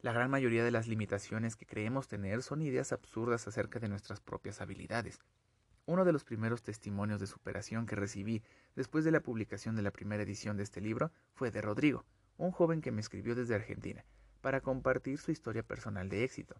La 0.00 0.12
gran 0.12 0.30
mayoría 0.30 0.62
de 0.62 0.70
las 0.70 0.86
limitaciones 0.86 1.56
que 1.56 1.66
creemos 1.66 2.06
tener 2.06 2.40
son 2.44 2.62
ideas 2.62 2.92
absurdas 2.92 3.48
acerca 3.48 3.80
de 3.80 3.88
nuestras 3.88 4.20
propias 4.20 4.60
habilidades. 4.60 5.18
Uno 5.86 6.04
de 6.04 6.12
los 6.12 6.22
primeros 6.22 6.62
testimonios 6.62 7.18
de 7.18 7.26
superación 7.26 7.86
que 7.86 7.96
recibí 7.96 8.44
después 8.76 9.04
de 9.04 9.10
la 9.10 9.24
publicación 9.24 9.74
de 9.74 9.82
la 9.82 9.90
primera 9.90 10.22
edición 10.22 10.56
de 10.56 10.62
este 10.62 10.80
libro 10.80 11.10
fue 11.32 11.50
de 11.50 11.62
Rodrigo, 11.62 12.04
un 12.36 12.52
joven 12.52 12.80
que 12.80 12.92
me 12.92 13.00
escribió 13.00 13.34
desde 13.34 13.56
Argentina, 13.56 14.04
para 14.40 14.60
compartir 14.60 15.18
su 15.18 15.32
historia 15.32 15.64
personal 15.64 16.08
de 16.08 16.22
éxito. 16.22 16.54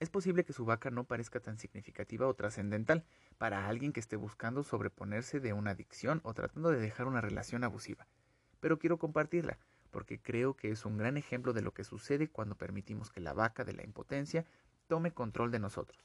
Es 0.00 0.10
posible 0.10 0.44
que 0.44 0.52
su 0.52 0.64
vaca 0.64 0.90
no 0.90 1.04
parezca 1.04 1.40
tan 1.40 1.58
significativa 1.58 2.28
o 2.28 2.34
trascendental 2.34 3.04
para 3.36 3.68
alguien 3.68 3.92
que 3.92 4.00
esté 4.00 4.16
buscando 4.16 4.62
sobreponerse 4.62 5.40
de 5.40 5.52
una 5.52 5.72
adicción 5.72 6.20
o 6.22 6.34
tratando 6.34 6.70
de 6.70 6.78
dejar 6.78 7.06
una 7.06 7.20
relación 7.20 7.64
abusiva, 7.64 8.06
pero 8.60 8.78
quiero 8.78 8.98
compartirla 8.98 9.58
porque 9.90 10.20
creo 10.20 10.54
que 10.54 10.70
es 10.70 10.84
un 10.84 10.96
gran 10.96 11.16
ejemplo 11.16 11.52
de 11.52 11.62
lo 11.62 11.72
que 11.72 11.84
sucede 11.84 12.28
cuando 12.28 12.56
permitimos 12.56 13.10
que 13.10 13.20
la 13.20 13.32
vaca 13.32 13.64
de 13.64 13.72
la 13.72 13.84
impotencia 13.84 14.44
tome 14.86 15.12
control 15.12 15.50
de 15.50 15.58
nosotros. 15.58 16.04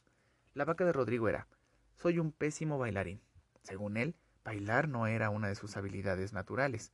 La 0.53 0.65
vaca 0.65 0.85
de 0.85 0.93
Rodrigo 0.93 1.29
era, 1.29 1.47
soy 1.95 2.19
un 2.19 2.31
pésimo 2.31 2.77
bailarín. 2.77 3.21
Según 3.61 3.97
él, 3.97 4.15
bailar 4.43 4.87
no 4.87 5.07
era 5.07 5.29
una 5.29 5.47
de 5.47 5.55
sus 5.55 5.77
habilidades 5.77 6.33
naturales. 6.33 6.93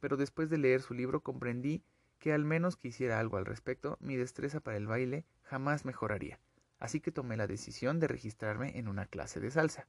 Pero 0.00 0.16
después 0.16 0.50
de 0.50 0.58
leer 0.58 0.82
su 0.82 0.94
libro 0.94 1.20
comprendí 1.20 1.82
que 2.24 2.32
al 2.32 2.46
menos 2.46 2.78
que 2.78 2.88
hiciera 2.88 3.20
algo 3.20 3.36
al 3.36 3.44
respecto, 3.44 3.98
mi 4.00 4.16
destreza 4.16 4.58
para 4.58 4.78
el 4.78 4.86
baile 4.86 5.26
jamás 5.42 5.84
mejoraría. 5.84 6.40
Así 6.78 6.98
que 6.98 7.12
tomé 7.12 7.36
la 7.36 7.46
decisión 7.46 8.00
de 8.00 8.08
registrarme 8.08 8.78
en 8.78 8.88
una 8.88 9.04
clase 9.04 9.40
de 9.40 9.50
salsa. 9.50 9.86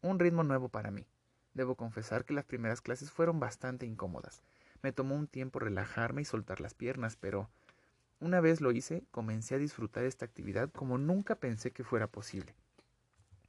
Un 0.00 0.18
ritmo 0.18 0.44
nuevo 0.44 0.70
para 0.70 0.90
mí. 0.90 1.06
Debo 1.52 1.74
confesar 1.74 2.24
que 2.24 2.32
las 2.32 2.46
primeras 2.46 2.80
clases 2.80 3.10
fueron 3.10 3.38
bastante 3.38 3.84
incómodas. 3.84 4.42
Me 4.80 4.92
tomó 4.92 5.14
un 5.14 5.26
tiempo 5.26 5.58
relajarme 5.58 6.22
y 6.22 6.24
soltar 6.24 6.62
las 6.62 6.72
piernas, 6.72 7.16
pero 7.16 7.50
una 8.18 8.40
vez 8.40 8.62
lo 8.62 8.72
hice, 8.72 9.04
comencé 9.10 9.56
a 9.56 9.58
disfrutar 9.58 10.04
esta 10.04 10.24
actividad 10.24 10.70
como 10.72 10.96
nunca 10.96 11.34
pensé 11.34 11.70
que 11.70 11.84
fuera 11.84 12.06
posible. 12.06 12.54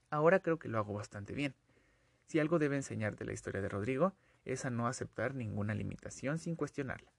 Ahora 0.09 0.41
creo 0.41 0.59
que 0.59 0.67
lo 0.67 0.77
hago 0.77 0.93
bastante 0.93 1.31
bien. 1.31 1.55
Si 2.27 2.37
algo 2.37 2.59
debe 2.59 2.75
enseñarte 2.75 3.23
la 3.23 3.31
historia 3.31 3.61
de 3.61 3.69
Rodrigo, 3.69 4.11
es 4.43 4.65
a 4.65 4.69
no 4.69 4.87
aceptar 4.87 5.35
ninguna 5.35 5.73
limitación 5.73 6.37
sin 6.37 6.57
cuestionarla. 6.57 7.12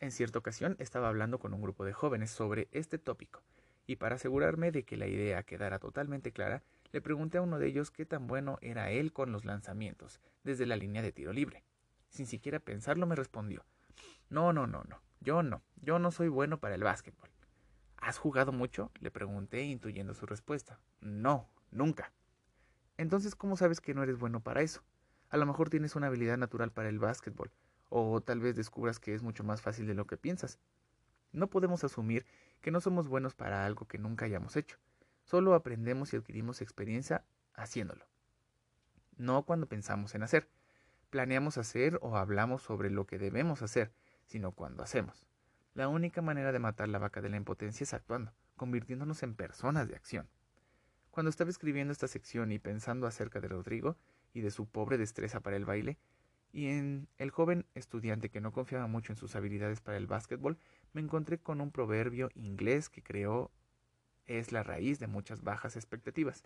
En 0.00 0.10
cierta 0.10 0.38
ocasión 0.38 0.76
estaba 0.78 1.08
hablando 1.08 1.38
con 1.38 1.54
un 1.54 1.62
grupo 1.62 1.84
de 1.84 1.92
jóvenes 1.92 2.30
sobre 2.30 2.68
este 2.72 2.98
tópico, 2.98 3.42
y 3.86 3.96
para 3.96 4.16
asegurarme 4.16 4.72
de 4.72 4.84
que 4.84 4.96
la 4.96 5.06
idea 5.06 5.42
quedara 5.42 5.78
totalmente 5.78 6.32
clara, 6.32 6.62
le 6.92 7.00
pregunté 7.00 7.38
a 7.38 7.42
uno 7.42 7.58
de 7.58 7.66
ellos 7.66 7.90
qué 7.90 8.04
tan 8.04 8.26
bueno 8.26 8.58
era 8.60 8.90
él 8.90 9.12
con 9.12 9.32
los 9.32 9.44
lanzamientos, 9.44 10.20
desde 10.44 10.66
la 10.66 10.76
línea 10.76 11.02
de 11.02 11.12
tiro 11.12 11.32
libre. 11.32 11.64
Sin 12.08 12.26
siquiera 12.26 12.60
pensarlo 12.60 13.06
me 13.06 13.16
respondió 13.16 13.64
No, 14.28 14.52
no, 14.52 14.66
no, 14.66 14.84
no. 14.84 15.00
Yo 15.20 15.42
no. 15.42 15.62
Yo 15.76 15.98
no 15.98 16.10
soy 16.10 16.28
bueno 16.28 16.58
para 16.58 16.74
el 16.74 16.82
básquetbol. 16.82 17.30
¿Has 17.96 18.18
jugado 18.18 18.52
mucho? 18.52 18.90
le 19.00 19.10
pregunté, 19.10 19.62
intuyendo 19.62 20.14
su 20.14 20.26
respuesta. 20.26 20.80
No, 21.00 21.48
nunca. 21.70 22.12
Entonces, 22.98 23.34
¿cómo 23.34 23.56
sabes 23.56 23.80
que 23.80 23.94
no 23.94 24.02
eres 24.02 24.18
bueno 24.18 24.40
para 24.40 24.62
eso? 24.62 24.82
A 25.30 25.36
lo 25.36 25.46
mejor 25.46 25.70
tienes 25.70 25.96
una 25.96 26.08
habilidad 26.08 26.36
natural 26.36 26.72
para 26.72 26.88
el 26.88 26.98
básquetbol, 26.98 27.50
o 27.94 28.20
tal 28.20 28.40
vez 28.40 28.56
descubras 28.56 28.98
que 28.98 29.14
es 29.14 29.22
mucho 29.22 29.44
más 29.44 29.60
fácil 29.60 29.86
de 29.86 29.94
lo 29.94 30.06
que 30.06 30.16
piensas. 30.16 30.58
No 31.32 31.48
podemos 31.48 31.84
asumir 31.84 32.26
que 32.60 32.70
no 32.70 32.80
somos 32.80 33.08
buenos 33.08 33.34
para 33.34 33.64
algo 33.66 33.86
que 33.86 33.98
nunca 33.98 34.24
hayamos 34.24 34.56
hecho. 34.56 34.78
Solo 35.24 35.54
aprendemos 35.54 36.12
y 36.12 36.16
adquirimos 36.16 36.62
experiencia 36.62 37.24
haciéndolo. 37.54 38.06
No 39.16 39.44
cuando 39.44 39.66
pensamos 39.66 40.14
en 40.14 40.22
hacer 40.22 40.48
planeamos 41.12 41.58
hacer 41.58 41.98
o 42.00 42.16
hablamos 42.16 42.62
sobre 42.62 42.88
lo 42.88 43.06
que 43.06 43.18
debemos 43.18 43.60
hacer, 43.60 43.92
sino 44.24 44.52
cuando 44.52 44.82
hacemos. 44.82 45.26
La 45.74 45.88
única 45.88 46.22
manera 46.22 46.52
de 46.52 46.58
matar 46.58 46.88
la 46.88 46.98
vaca 46.98 47.20
de 47.20 47.28
la 47.28 47.36
impotencia 47.36 47.84
es 47.84 47.92
actuando, 47.92 48.32
convirtiéndonos 48.56 49.22
en 49.22 49.34
personas 49.34 49.88
de 49.88 49.94
acción. 49.94 50.26
Cuando 51.10 51.28
estaba 51.28 51.50
escribiendo 51.50 51.92
esta 51.92 52.08
sección 52.08 52.50
y 52.50 52.58
pensando 52.58 53.06
acerca 53.06 53.40
de 53.40 53.48
Rodrigo 53.48 53.98
y 54.32 54.40
de 54.40 54.50
su 54.50 54.64
pobre 54.64 54.96
destreza 54.96 55.40
para 55.40 55.56
el 55.56 55.66
baile, 55.66 55.98
y 56.52 56.68
en 56.68 57.08
el 57.18 57.30
joven 57.30 57.66
estudiante 57.74 58.28
que 58.28 58.40
no 58.40 58.52
confiaba 58.52 58.86
mucho 58.86 59.12
en 59.12 59.16
sus 59.16 59.34
habilidades 59.34 59.80
para 59.80 59.96
el 59.96 60.06
básquetbol, 60.06 60.58
me 60.92 61.00
encontré 61.00 61.38
con 61.38 61.60
un 61.60 61.70
proverbio 61.70 62.30
inglés 62.34 62.90
que 62.90 63.02
creo 63.02 63.50
es 64.26 64.52
la 64.52 64.62
raíz 64.62 64.98
de 64.98 65.06
muchas 65.06 65.42
bajas 65.42 65.76
expectativas. 65.76 66.44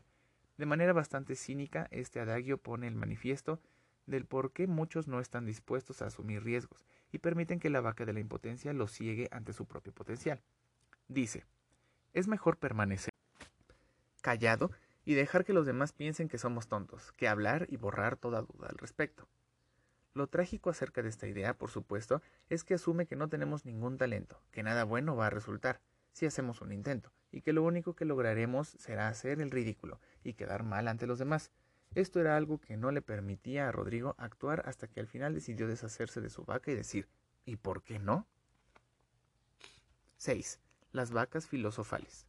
De 0.57 0.67
manera 0.67 0.93
bastante 0.93 1.35
cínica, 1.35 1.89
este 1.91 2.21
adagio 2.21 2.57
pone 2.59 2.87
el 2.87 2.95
manifiesto 2.95 3.61
del 4.07 4.25
por 4.25 4.53
qué 4.53 4.67
muchos 4.67 5.09
no 5.09 5.21
están 5.21 5.45
dispuestos 5.45 6.01
a 6.01 6.07
asumir 6.07 6.45
riesgos 6.45 6.87
y 7.11 7.19
permiten 7.19 7.59
que 7.59 7.71
la 7.71 7.81
vaca 7.81 8.05
de 8.05 8.13
la 8.13 8.21
impotencia 8.21 8.73
los 8.73 8.93
ciegue 8.93 9.29
ante 9.33 9.53
su 9.53 9.67
propio 9.67 9.93
potencial. 9.93 10.41
Dice, 11.09 11.45
es 12.15 12.29
mejor 12.29 12.57
permanecer 12.57 13.11
callado 14.23 14.71
y 15.05 15.15
dejar 15.15 15.45
que 15.45 15.53
los 15.53 15.67
demás 15.67 15.93
piensen 15.93 16.29
que 16.29 16.39
somos 16.39 16.69
tontos, 16.69 17.13
que 17.13 17.29
hablar 17.29 17.67
y 17.71 17.77
borrar 17.77 18.17
toda 18.17 18.43
duda 18.43 18.69
al 18.69 18.79
respecto. 18.79 19.29
Lo 20.17 20.29
trágico 20.29 20.71
acerca 20.71 21.03
de 21.03 21.11
esta 21.11 21.27
idea, 21.27 21.59
por 21.59 21.71
supuesto, 21.71 22.23
es 22.49 22.65
que 22.65 22.73
asume 22.73 23.05
que 23.05 23.17
no 23.17 23.29
tenemos 23.29 23.67
ningún 23.67 23.99
talento, 23.99 24.41
que 24.51 24.63
nada 24.63 24.85
bueno 24.85 25.15
va 25.15 25.27
a 25.27 25.31
resultar 25.31 25.83
si 26.13 26.25
hacemos 26.25 26.63
un 26.63 26.73
intento, 26.73 27.13
y 27.31 27.43
que 27.43 27.53
lo 27.53 27.63
único 27.63 27.95
que 27.95 28.07
lograremos 28.07 28.69
será 28.79 29.09
hacer 29.09 29.43
el 29.43 29.51
ridículo 29.51 30.01
y 30.25 30.33
quedar 30.33 30.63
mal 30.63 30.89
ante 30.89 31.07
los 31.07 31.19
demás, 31.19 31.51
esto 31.95 32.19
era 32.19 32.35
algo 32.35 32.59
que 32.59 32.79
no 32.79 32.93
le 32.93 33.03
permitía 33.03 33.69
a 33.69 33.73
Rodrigo 33.73 34.15
actuar 34.17 34.63
hasta 34.65 34.89
que 34.89 35.01
al 35.01 35.07
final 35.07 35.35
decidió 35.35 35.69
deshacerse 35.69 36.23
de 36.23 36.31
su 36.31 36.47
vaca 36.47 36.71
y 36.71 36.75
decir 36.75 37.11
¿Y 37.45 37.57
por 37.57 37.83
qué 37.83 37.99
no? 37.99 38.27
6. 40.17 40.61
Las 40.93 41.11
vacas 41.11 41.47
filosofales. 41.47 42.27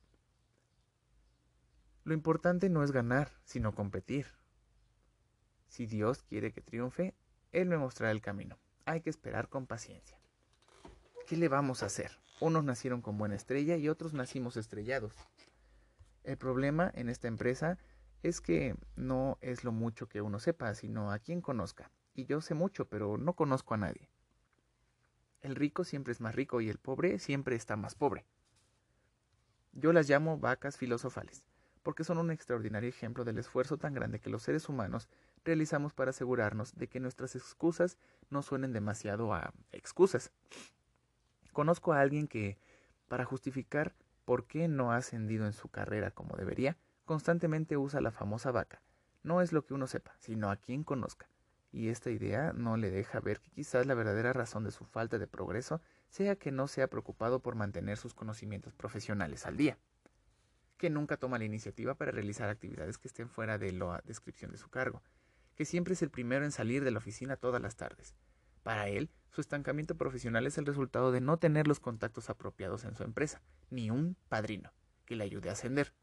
Lo 2.03 2.13
importante 2.13 2.67
no 2.67 2.83
es 2.83 2.91
ganar, 2.91 3.31
sino 3.45 3.73
competir. 3.73 4.27
Si 5.69 5.85
Dios 5.85 6.23
quiere 6.23 6.51
que 6.51 6.59
triunfe, 6.59 7.15
Él 7.51 7.67
me 7.67 7.77
mostrará 7.77 8.11
el 8.11 8.21
camino. 8.21 8.57
Hay 8.85 9.01
que 9.01 9.09
esperar 9.09 9.49
con 9.49 9.67
paciencia. 9.67 10.17
¿Qué 11.27 11.37
le 11.37 11.47
vamos 11.47 11.83
a 11.83 11.87
hacer? 11.87 12.19
Unos 12.39 12.63
nacieron 12.63 13.01
con 13.01 13.17
buena 13.17 13.35
estrella 13.35 13.77
y 13.77 13.89
otros 13.89 14.13
nacimos 14.13 14.57
estrellados. 14.57 15.13
El 16.23 16.37
problema 16.37 16.91
en 16.93 17.09
esta 17.09 17.27
empresa 17.27 17.77
es 18.23 18.41
que 18.41 18.75
no 18.95 19.37
es 19.41 19.63
lo 19.63 19.71
mucho 19.71 20.07
que 20.07 20.21
uno 20.21 20.39
sepa, 20.39 20.73
sino 20.75 21.11
a 21.11 21.19
quien 21.19 21.41
conozca. 21.41 21.91
Y 22.13 22.25
yo 22.25 22.41
sé 22.41 22.53
mucho, 22.53 22.89
pero 22.89 23.17
no 23.17 23.33
conozco 23.33 23.73
a 23.73 23.77
nadie. 23.77 24.09
El 25.41 25.55
rico 25.55 25.83
siempre 25.83 26.11
es 26.11 26.21
más 26.21 26.35
rico 26.35 26.61
y 26.61 26.69
el 26.69 26.79
pobre 26.79 27.19
siempre 27.19 27.55
está 27.55 27.75
más 27.75 27.95
pobre. 27.95 28.25
Yo 29.71 29.93
las 29.93 30.09
llamo 30.09 30.39
vacas 30.39 30.77
filosofales, 30.77 31.45
porque 31.83 32.03
son 32.03 32.17
un 32.17 32.31
extraordinario 32.31 32.89
ejemplo 32.89 33.23
del 33.23 33.37
esfuerzo 33.37 33.77
tan 33.77 33.93
grande 33.93 34.19
que 34.19 34.29
los 34.29 34.41
seres 34.41 34.67
humanos 34.67 35.07
realizamos 35.47 35.93
para 35.93 36.11
asegurarnos 36.11 36.75
de 36.75 36.87
que 36.87 36.99
nuestras 36.99 37.35
excusas 37.35 37.97
no 38.29 38.43
suenen 38.43 38.73
demasiado 38.73 39.33
a 39.33 39.53
excusas. 39.71 40.31
Conozco 41.53 41.93
a 41.93 42.01
alguien 42.01 42.27
que, 42.27 42.59
para 43.07 43.25
justificar 43.25 43.95
por 44.25 44.45
qué 44.45 44.67
no 44.67 44.91
ha 44.91 44.97
ascendido 44.97 45.45
en 45.45 45.53
su 45.53 45.69
carrera 45.69 46.11
como 46.11 46.35
debería, 46.35 46.77
constantemente 47.05 47.77
usa 47.77 48.01
la 48.01 48.11
famosa 48.11 48.51
vaca. 48.51 48.81
No 49.23 49.41
es 49.41 49.53
lo 49.53 49.65
que 49.65 49.73
uno 49.73 49.87
sepa, 49.87 50.15
sino 50.19 50.51
a 50.51 50.57
quien 50.57 50.83
conozca. 50.83 51.29
Y 51.71 51.89
esta 51.89 52.11
idea 52.11 52.53
no 52.53 52.77
le 52.77 52.91
deja 52.91 53.19
ver 53.19 53.39
que 53.39 53.49
quizás 53.51 53.85
la 53.85 53.93
verdadera 53.93 54.33
razón 54.33 54.63
de 54.63 54.71
su 54.71 54.85
falta 54.85 55.17
de 55.17 55.27
progreso 55.27 55.81
sea 56.09 56.35
que 56.35 56.51
no 56.51 56.67
se 56.67 56.81
ha 56.81 56.87
preocupado 56.87 57.39
por 57.39 57.55
mantener 57.55 57.97
sus 57.97 58.13
conocimientos 58.13 58.73
profesionales 58.73 59.45
al 59.45 59.57
día, 59.57 59.77
que 60.77 60.89
nunca 60.89 61.17
toma 61.17 61.37
la 61.37 61.45
iniciativa 61.45 61.95
para 61.95 62.11
realizar 62.11 62.49
actividades 62.49 62.97
que 62.97 63.07
estén 63.07 63.29
fuera 63.29 63.57
de 63.57 63.71
la 63.71 64.01
descripción 64.05 64.51
de 64.51 64.57
su 64.57 64.69
cargo, 64.69 65.01
que 65.57 65.65
siempre 65.65 65.95
es 65.95 66.01
el 66.03 66.11
primero 66.11 66.45
en 66.45 66.51
salir 66.51 66.83
de 66.83 66.91
la 66.91 66.99
oficina 66.99 67.35
todas 67.35 67.61
las 67.61 67.75
tardes. 67.75 68.15
Para 68.61 68.87
él, 68.87 69.09
su 69.31 69.41
estancamiento 69.41 69.95
profesional 69.95 70.45
es 70.45 70.57
el 70.57 70.65
resultado 70.65 71.11
de 71.11 71.19
no 71.19 71.37
tener 71.37 71.67
los 71.67 71.79
contactos 71.79 72.29
apropiados 72.29 72.85
en 72.85 72.95
su 72.95 73.03
empresa, 73.03 73.41
ni 73.71 73.89
un 73.89 74.15
padrino 74.29 74.71
que 75.05 75.15
le 75.15 75.23
ayude 75.23 75.49
a 75.49 75.53
ascender. 75.53 75.93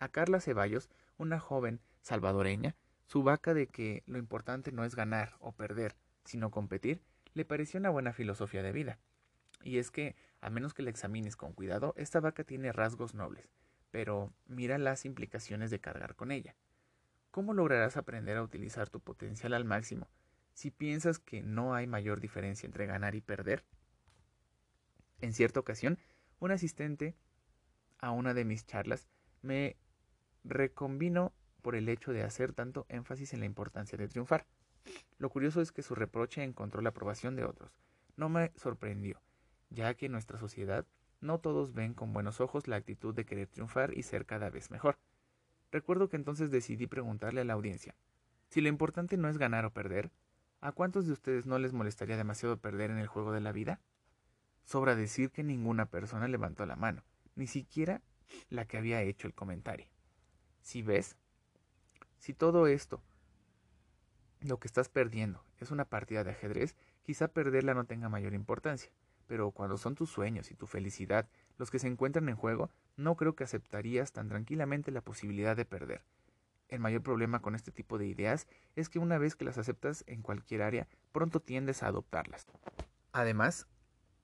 A 0.00 0.08
Carla 0.08 0.40
Ceballos, 0.40 0.90
una 1.18 1.38
joven 1.38 1.80
salvadoreña, 2.00 2.74
su 3.06 3.22
vaca 3.22 3.54
de 3.54 3.68
que 3.68 4.02
lo 4.06 4.18
importante 4.18 4.72
no 4.72 4.84
es 4.84 4.96
ganar 4.96 5.36
o 5.38 5.52
perder, 5.52 5.94
sino 6.24 6.50
competir, 6.50 7.00
le 7.32 7.44
pareció 7.44 7.78
una 7.78 7.90
buena 7.90 8.12
filosofía 8.12 8.62
de 8.62 8.72
vida. 8.72 8.98
Y 9.62 9.78
es 9.78 9.90
que, 9.90 10.16
a 10.40 10.50
menos 10.50 10.74
que 10.74 10.82
la 10.82 10.90
examines 10.90 11.36
con 11.36 11.52
cuidado, 11.52 11.94
esta 11.96 12.18
vaca 12.18 12.42
tiene 12.44 12.72
rasgos 12.72 13.14
nobles, 13.14 13.52
pero 13.90 14.32
mira 14.46 14.78
las 14.78 15.04
implicaciones 15.04 15.70
de 15.70 15.80
cargar 15.80 16.16
con 16.16 16.32
ella. 16.32 16.56
¿Cómo 17.34 17.52
lograrás 17.52 17.96
aprender 17.96 18.36
a 18.36 18.44
utilizar 18.44 18.88
tu 18.88 19.00
potencial 19.00 19.54
al 19.54 19.64
máximo 19.64 20.06
si 20.52 20.70
piensas 20.70 21.18
que 21.18 21.42
no 21.42 21.74
hay 21.74 21.88
mayor 21.88 22.20
diferencia 22.20 22.64
entre 22.64 22.86
ganar 22.86 23.16
y 23.16 23.22
perder? 23.22 23.64
En 25.20 25.32
cierta 25.32 25.58
ocasión, 25.58 25.98
un 26.38 26.52
asistente 26.52 27.16
a 27.98 28.12
una 28.12 28.34
de 28.34 28.44
mis 28.44 28.66
charlas 28.66 29.08
me 29.42 29.76
recombinó 30.44 31.32
por 31.60 31.74
el 31.74 31.88
hecho 31.88 32.12
de 32.12 32.22
hacer 32.22 32.52
tanto 32.52 32.86
énfasis 32.88 33.32
en 33.32 33.40
la 33.40 33.46
importancia 33.46 33.98
de 33.98 34.06
triunfar. 34.06 34.46
Lo 35.18 35.28
curioso 35.28 35.60
es 35.60 35.72
que 35.72 35.82
su 35.82 35.96
reproche 35.96 36.44
encontró 36.44 36.82
la 36.82 36.90
aprobación 36.90 37.34
de 37.34 37.46
otros. 37.46 37.72
No 38.16 38.28
me 38.28 38.52
sorprendió, 38.54 39.20
ya 39.70 39.92
que 39.94 40.06
en 40.06 40.12
nuestra 40.12 40.38
sociedad 40.38 40.86
no 41.20 41.40
todos 41.40 41.74
ven 41.74 41.94
con 41.94 42.12
buenos 42.12 42.40
ojos 42.40 42.68
la 42.68 42.76
actitud 42.76 43.12
de 43.12 43.24
querer 43.24 43.48
triunfar 43.48 43.92
y 43.98 44.04
ser 44.04 44.24
cada 44.24 44.50
vez 44.50 44.70
mejor. 44.70 44.96
Recuerdo 45.74 46.08
que 46.08 46.14
entonces 46.14 46.52
decidí 46.52 46.86
preguntarle 46.86 47.40
a 47.40 47.44
la 47.44 47.54
audiencia, 47.54 47.96
si 48.48 48.60
lo 48.60 48.68
importante 48.68 49.16
no 49.16 49.28
es 49.28 49.38
ganar 49.38 49.64
o 49.64 49.72
perder, 49.72 50.12
¿a 50.60 50.70
cuántos 50.70 51.04
de 51.04 51.12
ustedes 51.12 51.46
no 51.46 51.58
les 51.58 51.72
molestaría 51.72 52.16
demasiado 52.16 52.58
perder 52.58 52.92
en 52.92 52.98
el 52.98 53.08
juego 53.08 53.32
de 53.32 53.40
la 53.40 53.50
vida? 53.50 53.80
Sobra 54.62 54.94
decir 54.94 55.32
que 55.32 55.42
ninguna 55.42 55.86
persona 55.86 56.28
levantó 56.28 56.64
la 56.64 56.76
mano, 56.76 57.02
ni 57.34 57.48
siquiera 57.48 58.02
la 58.50 58.66
que 58.66 58.78
había 58.78 59.02
hecho 59.02 59.26
el 59.26 59.34
comentario. 59.34 59.88
Si 60.62 60.82
ves, 60.82 61.16
si 62.18 62.34
todo 62.34 62.68
esto, 62.68 63.02
lo 64.42 64.60
que 64.60 64.68
estás 64.68 64.88
perdiendo, 64.88 65.42
es 65.58 65.72
una 65.72 65.86
partida 65.86 66.22
de 66.22 66.30
ajedrez, 66.30 66.76
quizá 67.02 67.26
perderla 67.26 67.74
no 67.74 67.84
tenga 67.84 68.08
mayor 68.08 68.34
importancia, 68.34 68.92
pero 69.26 69.50
cuando 69.50 69.76
son 69.76 69.96
tus 69.96 70.08
sueños 70.08 70.52
y 70.52 70.54
tu 70.54 70.68
felicidad 70.68 71.28
los 71.58 71.72
que 71.72 71.80
se 71.80 71.88
encuentran 71.88 72.28
en 72.28 72.36
juego, 72.36 72.70
no 72.96 73.16
creo 73.16 73.34
que 73.34 73.44
aceptarías 73.44 74.12
tan 74.12 74.28
tranquilamente 74.28 74.90
la 74.90 75.00
posibilidad 75.00 75.56
de 75.56 75.64
perder. 75.64 76.02
El 76.68 76.80
mayor 76.80 77.02
problema 77.02 77.40
con 77.40 77.54
este 77.54 77.70
tipo 77.70 77.98
de 77.98 78.06
ideas 78.06 78.46
es 78.74 78.88
que 78.88 78.98
una 78.98 79.18
vez 79.18 79.36
que 79.36 79.44
las 79.44 79.58
aceptas 79.58 80.04
en 80.06 80.22
cualquier 80.22 80.62
área, 80.62 80.88
pronto 81.12 81.40
tiendes 81.40 81.82
a 81.82 81.88
adoptarlas. 81.88 82.46
Además, 83.12 83.66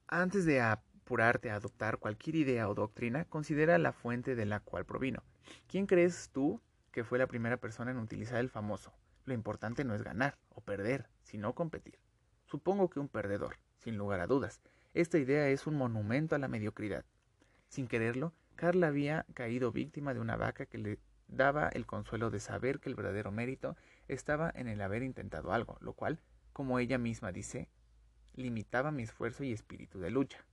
antes 0.09 0.45
de 0.45 0.61
apurarte 0.61 1.51
a 1.51 1.57
adoptar 1.57 1.99
cualquier 1.99 2.37
idea 2.37 2.69
o 2.69 2.75
doctrina, 2.75 3.25
considera 3.27 3.79
la 3.79 3.93
fuente 3.93 4.35
de 4.35 4.47
la 4.47 4.61
cual 4.61 4.85
provino. 4.85 5.23
¿Quién 5.69 5.87
crees 5.87 6.31
tú 6.33 6.61
que 6.91 7.05
fue 7.05 7.19
la 7.19 7.27
primera 7.27 7.57
persona 7.57 7.91
en 7.91 7.99
utilizar 7.99 8.39
el 8.39 8.51
famoso. 8.51 8.93
Lo 9.25 9.35
importante 9.35 9.85
no 9.85 9.95
es 9.95 10.03
ganar 10.03 10.39
o 10.49 10.61
perder, 10.61 11.09
sino 11.23 11.55
competir. 11.55 11.99
Supongo 12.47 12.91
que 12.91 13.01
un 13.01 13.09
perdedor, 13.09 13.59
sin 13.79 13.97
lugar 13.97 14.21
a 14.21 14.27
dudas. 14.27 14.61
Esta 14.93 15.19
idea 15.19 15.49
es 15.49 15.67
un 15.67 15.77
monumento 15.77 16.35
a 16.35 16.39
la 16.39 16.49
mediocridad. 16.49 17.05
Sin 17.69 17.87
quererlo, 17.87 18.33
Carla 18.61 18.89
había 18.89 19.25
caído 19.33 19.73
víctima 19.73 20.13
de 20.13 20.21
una 20.21 20.37
vaca 20.37 20.67
que 20.67 20.77
le 20.77 20.99
daba 21.29 21.71
el 21.71 21.87
consuelo 21.87 22.29
de 22.29 22.41
saber 22.41 22.79
que 22.79 22.91
el 22.91 22.95
verdadero 22.95 23.33
mérito 23.33 23.75
estaba 24.07 24.53
en 24.55 24.69
el 24.69 24.83
haber 24.83 25.03
intentado 25.03 25.55
algo, 25.55 25.79
lo 25.81 25.95
cual, 25.95 26.21
como 26.53 26.79
ella 26.79 26.99
misma 26.99 27.33
dice, 27.33 27.71
limitaba 28.35 28.91
mi 28.91 29.05
esfuerzo 29.05 29.45
y 29.45 29.53
espíritu 29.53 29.99
de 29.99 30.11
lucha. 30.11 30.45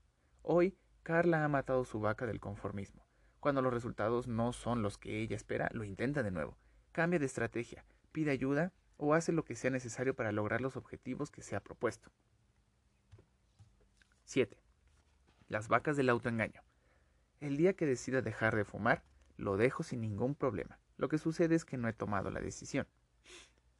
Hoy, 0.41 0.77
Carla 1.03 1.43
ha 1.43 1.49
matado 1.49 1.83
su 1.83 1.99
vaca 1.99 2.25
del 2.25 2.39
conformismo. 2.39 3.05
Cuando 3.41 3.61
los 3.61 3.73
resultados 3.73 4.29
no 4.29 4.53
son 4.53 4.81
los 4.83 4.97
que 4.97 5.19
ella 5.19 5.35
espera, 5.35 5.67
lo 5.73 5.83
intenta 5.83 6.23
de 6.23 6.31
nuevo. 6.31 6.57
Cambia 6.93 7.19
de 7.19 7.25
estrategia, 7.25 7.83
pide 8.13 8.31
ayuda 8.31 8.71
o 8.95 9.15
hace 9.15 9.33
lo 9.33 9.43
que 9.43 9.55
sea 9.55 9.69
necesario 9.69 10.15
para 10.15 10.31
lograr 10.31 10.61
los 10.61 10.77
objetivos 10.77 11.29
que 11.29 11.41
se 11.41 11.57
ha 11.57 11.59
propuesto. 11.59 12.09
7. 14.23 14.57
Las 15.49 15.67
vacas 15.67 15.97
del 15.97 16.07
autoengaño. 16.07 16.66
El 17.39 17.57
día 17.57 17.73
que 17.73 17.85
decida 17.85 18.21
dejar 18.21 18.55
de 18.55 18.65
fumar, 18.65 19.03
lo 19.37 19.57
dejo 19.57 19.83
sin 19.83 20.01
ningún 20.01 20.35
problema. 20.35 20.79
Lo 20.97 21.09
que 21.09 21.17
sucede 21.17 21.55
es 21.55 21.65
que 21.65 21.77
no 21.77 21.87
he 21.87 21.93
tomado 21.93 22.31
la 22.31 22.39
decisión. 22.39 22.87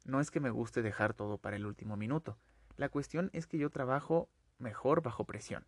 No 0.04 0.20
es 0.20 0.30
que 0.30 0.40
me 0.40 0.50
guste 0.50 0.82
dejar 0.82 1.14
todo 1.14 1.38
para 1.38 1.56
el 1.56 1.66
último 1.66 1.96
minuto. 1.96 2.38
La 2.76 2.88
cuestión 2.88 3.30
es 3.32 3.46
que 3.46 3.58
yo 3.58 3.70
trabajo 3.70 4.28
mejor 4.58 5.02
bajo 5.02 5.24
presión. 5.24 5.66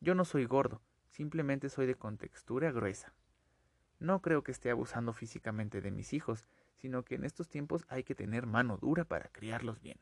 Yo 0.00 0.14
no 0.14 0.24
soy 0.24 0.46
gordo, 0.46 0.80
Simplemente 1.12 1.68
soy 1.68 1.84
de 1.84 1.94
contextura 1.94 2.72
gruesa. 2.72 3.12
No 3.98 4.22
creo 4.22 4.42
que 4.42 4.50
esté 4.50 4.70
abusando 4.70 5.12
físicamente 5.12 5.82
de 5.82 5.90
mis 5.90 6.14
hijos, 6.14 6.46
sino 6.78 7.04
que 7.04 7.16
en 7.16 7.24
estos 7.24 7.50
tiempos 7.50 7.84
hay 7.90 8.02
que 8.02 8.14
tener 8.14 8.46
mano 8.46 8.78
dura 8.78 9.04
para 9.04 9.28
criarlos 9.28 9.82
bien. 9.82 10.00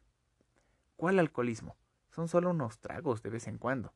¿Cuál 0.94 1.18
alcoholismo? 1.18 1.76
Son 2.10 2.28
solo 2.28 2.50
unos 2.50 2.78
tragos 2.78 3.22
de 3.22 3.30
vez 3.30 3.48
en 3.48 3.58
cuando. 3.58 3.92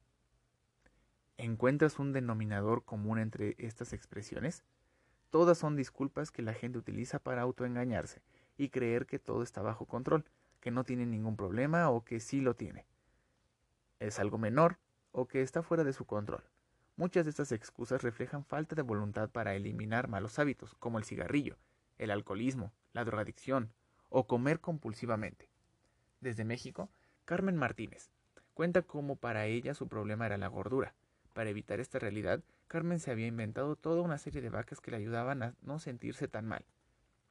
¿Encuentras 1.36 1.98
un 1.98 2.12
denominador 2.12 2.84
común 2.84 3.18
entre 3.18 3.56
estas 3.58 3.92
expresiones? 3.92 4.62
Todas 5.30 5.58
son 5.58 5.74
disculpas 5.74 6.30
que 6.30 6.42
la 6.42 6.54
gente 6.54 6.78
utiliza 6.78 7.18
para 7.18 7.42
autoengañarse 7.42 8.22
y 8.56 8.68
creer 8.68 9.04
que 9.04 9.18
todo 9.18 9.42
está 9.42 9.60
bajo 9.60 9.84
control, 9.84 10.24
que 10.60 10.70
no 10.70 10.84
tiene 10.84 11.06
ningún 11.06 11.36
problema 11.36 11.90
o 11.90 12.04
que 12.04 12.20
sí 12.20 12.40
lo 12.40 12.54
tiene. 12.54 12.86
Es 13.98 14.20
algo 14.20 14.38
menor 14.38 14.78
o 15.10 15.26
que 15.26 15.42
está 15.42 15.64
fuera 15.64 15.82
de 15.82 15.92
su 15.92 16.04
control. 16.04 16.44
Muchas 16.96 17.24
de 17.24 17.30
estas 17.30 17.50
excusas 17.50 18.02
reflejan 18.02 18.44
falta 18.44 18.76
de 18.76 18.82
voluntad 18.82 19.28
para 19.28 19.56
eliminar 19.56 20.06
malos 20.06 20.38
hábitos, 20.38 20.76
como 20.76 20.98
el 20.98 21.04
cigarrillo, 21.04 21.56
el 21.98 22.12
alcoholismo, 22.12 22.72
la 22.92 23.04
drogadicción 23.04 23.72
o 24.08 24.28
comer 24.28 24.60
compulsivamente. 24.60 25.48
Desde 26.20 26.44
México, 26.44 26.88
Carmen 27.24 27.56
Martínez 27.56 28.12
cuenta 28.54 28.82
cómo 28.82 29.16
para 29.16 29.46
ella 29.46 29.74
su 29.74 29.88
problema 29.88 30.26
era 30.26 30.38
la 30.38 30.46
gordura. 30.46 30.94
Para 31.34 31.50
evitar 31.50 31.78
esta 31.78 31.98
realidad, 31.98 32.42
Carmen 32.66 32.98
se 32.98 33.10
había 33.10 33.26
inventado 33.26 33.76
toda 33.76 34.00
una 34.00 34.16
serie 34.16 34.40
de 34.40 34.48
vacas 34.48 34.80
que 34.80 34.90
le 34.90 34.96
ayudaban 34.96 35.42
a 35.42 35.54
no 35.60 35.78
sentirse 35.78 36.26
tan 36.26 36.46
mal. 36.46 36.64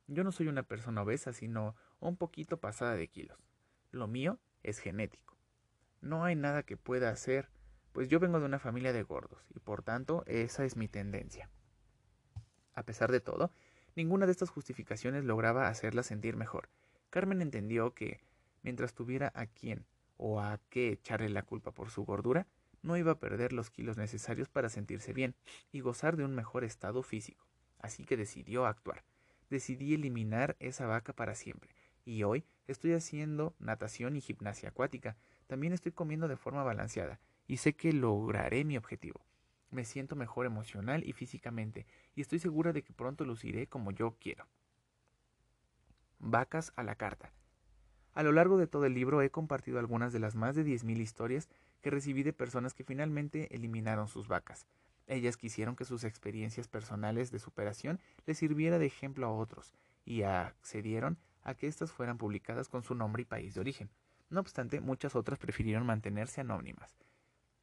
Yo 0.06 0.24
no 0.24 0.32
soy 0.32 0.48
una 0.48 0.62
persona 0.62 1.02
obesa, 1.02 1.34
sino 1.34 1.76
un 2.00 2.16
poquito 2.18 2.58
pasada 2.58 2.94
de 2.96 3.08
kilos. 3.08 3.40
Lo 3.90 4.08
mío 4.08 4.38
es 4.62 4.78
genético. 4.78 5.36
No 6.02 6.24
hay 6.24 6.36
nada 6.36 6.62
que 6.62 6.78
pueda 6.78 7.10
hacer 7.10 7.50
pues 7.94 8.10
yo 8.10 8.20
vengo 8.20 8.40
de 8.40 8.48
una 8.48 8.60
familia 8.60 8.92
de 8.92 9.04
gordos 9.04 9.40
y 9.56 9.60
por 9.60 9.84
tanto 9.84 10.24
esa 10.26 10.66
es 10.66 10.76
mi 10.76 10.88
tendencia. 10.88 11.50
A 12.74 12.84
pesar 12.84 13.12
de 13.12 13.22
todo, 13.22 13.52
ninguna 13.96 14.26
de 14.26 14.32
estas 14.32 14.50
justificaciones 14.50 15.24
lograba 15.24 15.68
hacerla 15.68 16.02
sentir 16.02 16.36
mejor. 16.36 16.70
Carmen 17.12 17.42
entendió 17.42 17.94
que, 17.94 18.20
mientras 18.64 18.96
tuviera 18.96 19.32
a 19.36 19.46
quién 19.46 19.86
o 20.18 20.42
a 20.42 20.60
qué 20.70 20.92
echarle 20.92 21.30
la 21.30 21.44
culpa 21.44 21.72
por 21.72 21.92
su 21.92 22.04
gordura, 22.04 22.48
no 22.84 22.98
iba 22.98 23.14
a 23.14 23.20
perder 23.20 23.54
los 23.54 23.72
kilos 23.72 23.98
necesarios 23.98 24.50
para 24.50 24.70
sentirse 24.70 25.14
bien 25.14 25.36
y 25.72 25.80
gozar 25.80 26.18
de 26.18 26.26
un 26.26 26.36
mejor 26.36 26.64
estado 26.64 27.02
físico. 27.02 27.48
Así 27.80 28.06
que 28.06 28.18
decidió 28.18 28.66
actuar. 28.66 29.04
Decidí 29.50 29.94
eliminar 29.94 30.56
esa 30.60 30.86
vaca 30.86 31.14
para 31.14 31.34
siempre. 31.34 31.76
Y 32.06 32.24
hoy 32.24 32.46
estoy 32.68 32.94
haciendo 32.94 33.56
natación 33.60 34.16
y 34.16 34.22
gimnasia 34.22 34.70
acuática. 34.70 35.18
También 35.48 35.74
estoy 35.74 35.92
comiendo 35.92 36.28
de 36.28 36.38
forma 36.38 36.64
balanceada 36.64 37.20
y 37.48 37.58
sé 37.58 37.74
que 37.74 37.94
lograré 37.94 38.64
mi 38.66 38.78
objetivo. 38.78 39.26
Me 39.72 39.86
siento 39.86 40.16
mejor 40.16 40.46
emocional 40.46 41.04
y 41.06 41.14
físicamente 41.14 41.86
y 42.16 42.22
estoy 42.22 42.40
segura 42.40 42.74
de 42.74 42.84
que 42.84 42.94
pronto 42.94 43.26
luciré 43.26 43.68
como 43.68 43.92
yo 43.92 44.16
quiero. 44.20 44.48
Vacas 46.20 46.72
a 46.76 46.84
la 46.84 46.96
carta. 46.96 47.32
A 48.14 48.24
lo 48.24 48.32
largo 48.32 48.58
de 48.58 48.68
todo 48.68 48.86
el 48.86 48.94
libro 48.94 49.22
he 49.22 49.32
compartido 49.32 49.80
algunas 49.80 50.14
de 50.14 50.20
las 50.20 50.36
más 50.36 50.56
de 50.56 50.64
10.000 50.64 51.00
historias 51.00 51.50
que 51.84 51.92
recibí 51.92 52.24
de 52.24 52.34
personas 52.34 52.74
que 52.74 52.84
finalmente 52.84 53.56
eliminaron 53.56 54.08
sus 54.08 54.28
vacas. 54.28 54.66
Ellas 55.06 55.38
quisieron 55.38 55.76
que 55.76 55.86
sus 55.86 56.04
experiencias 56.04 56.68
personales 56.68 57.30
de 57.30 57.38
superación 57.38 58.00
les 58.26 58.40
sirviera 58.40 58.80
de 58.80 58.88
ejemplo 58.88 59.28
a 59.28 59.32
otros 59.32 59.76
y 60.04 60.24
accedieron 60.24 61.20
a 61.44 61.54
que 61.54 61.68
éstas 61.68 61.92
fueran 61.92 62.18
publicadas 62.18 62.70
con 62.70 62.82
su 62.82 62.96
nombre 62.96 63.22
y 63.22 63.26
país 63.26 63.54
de 63.54 63.62
origen. 63.62 63.92
No 64.32 64.40
obstante, 64.40 64.82
muchas 64.82 65.16
otras 65.16 65.38
prefirieron 65.38 65.86
mantenerse 65.86 66.42
anónimas 66.42 66.96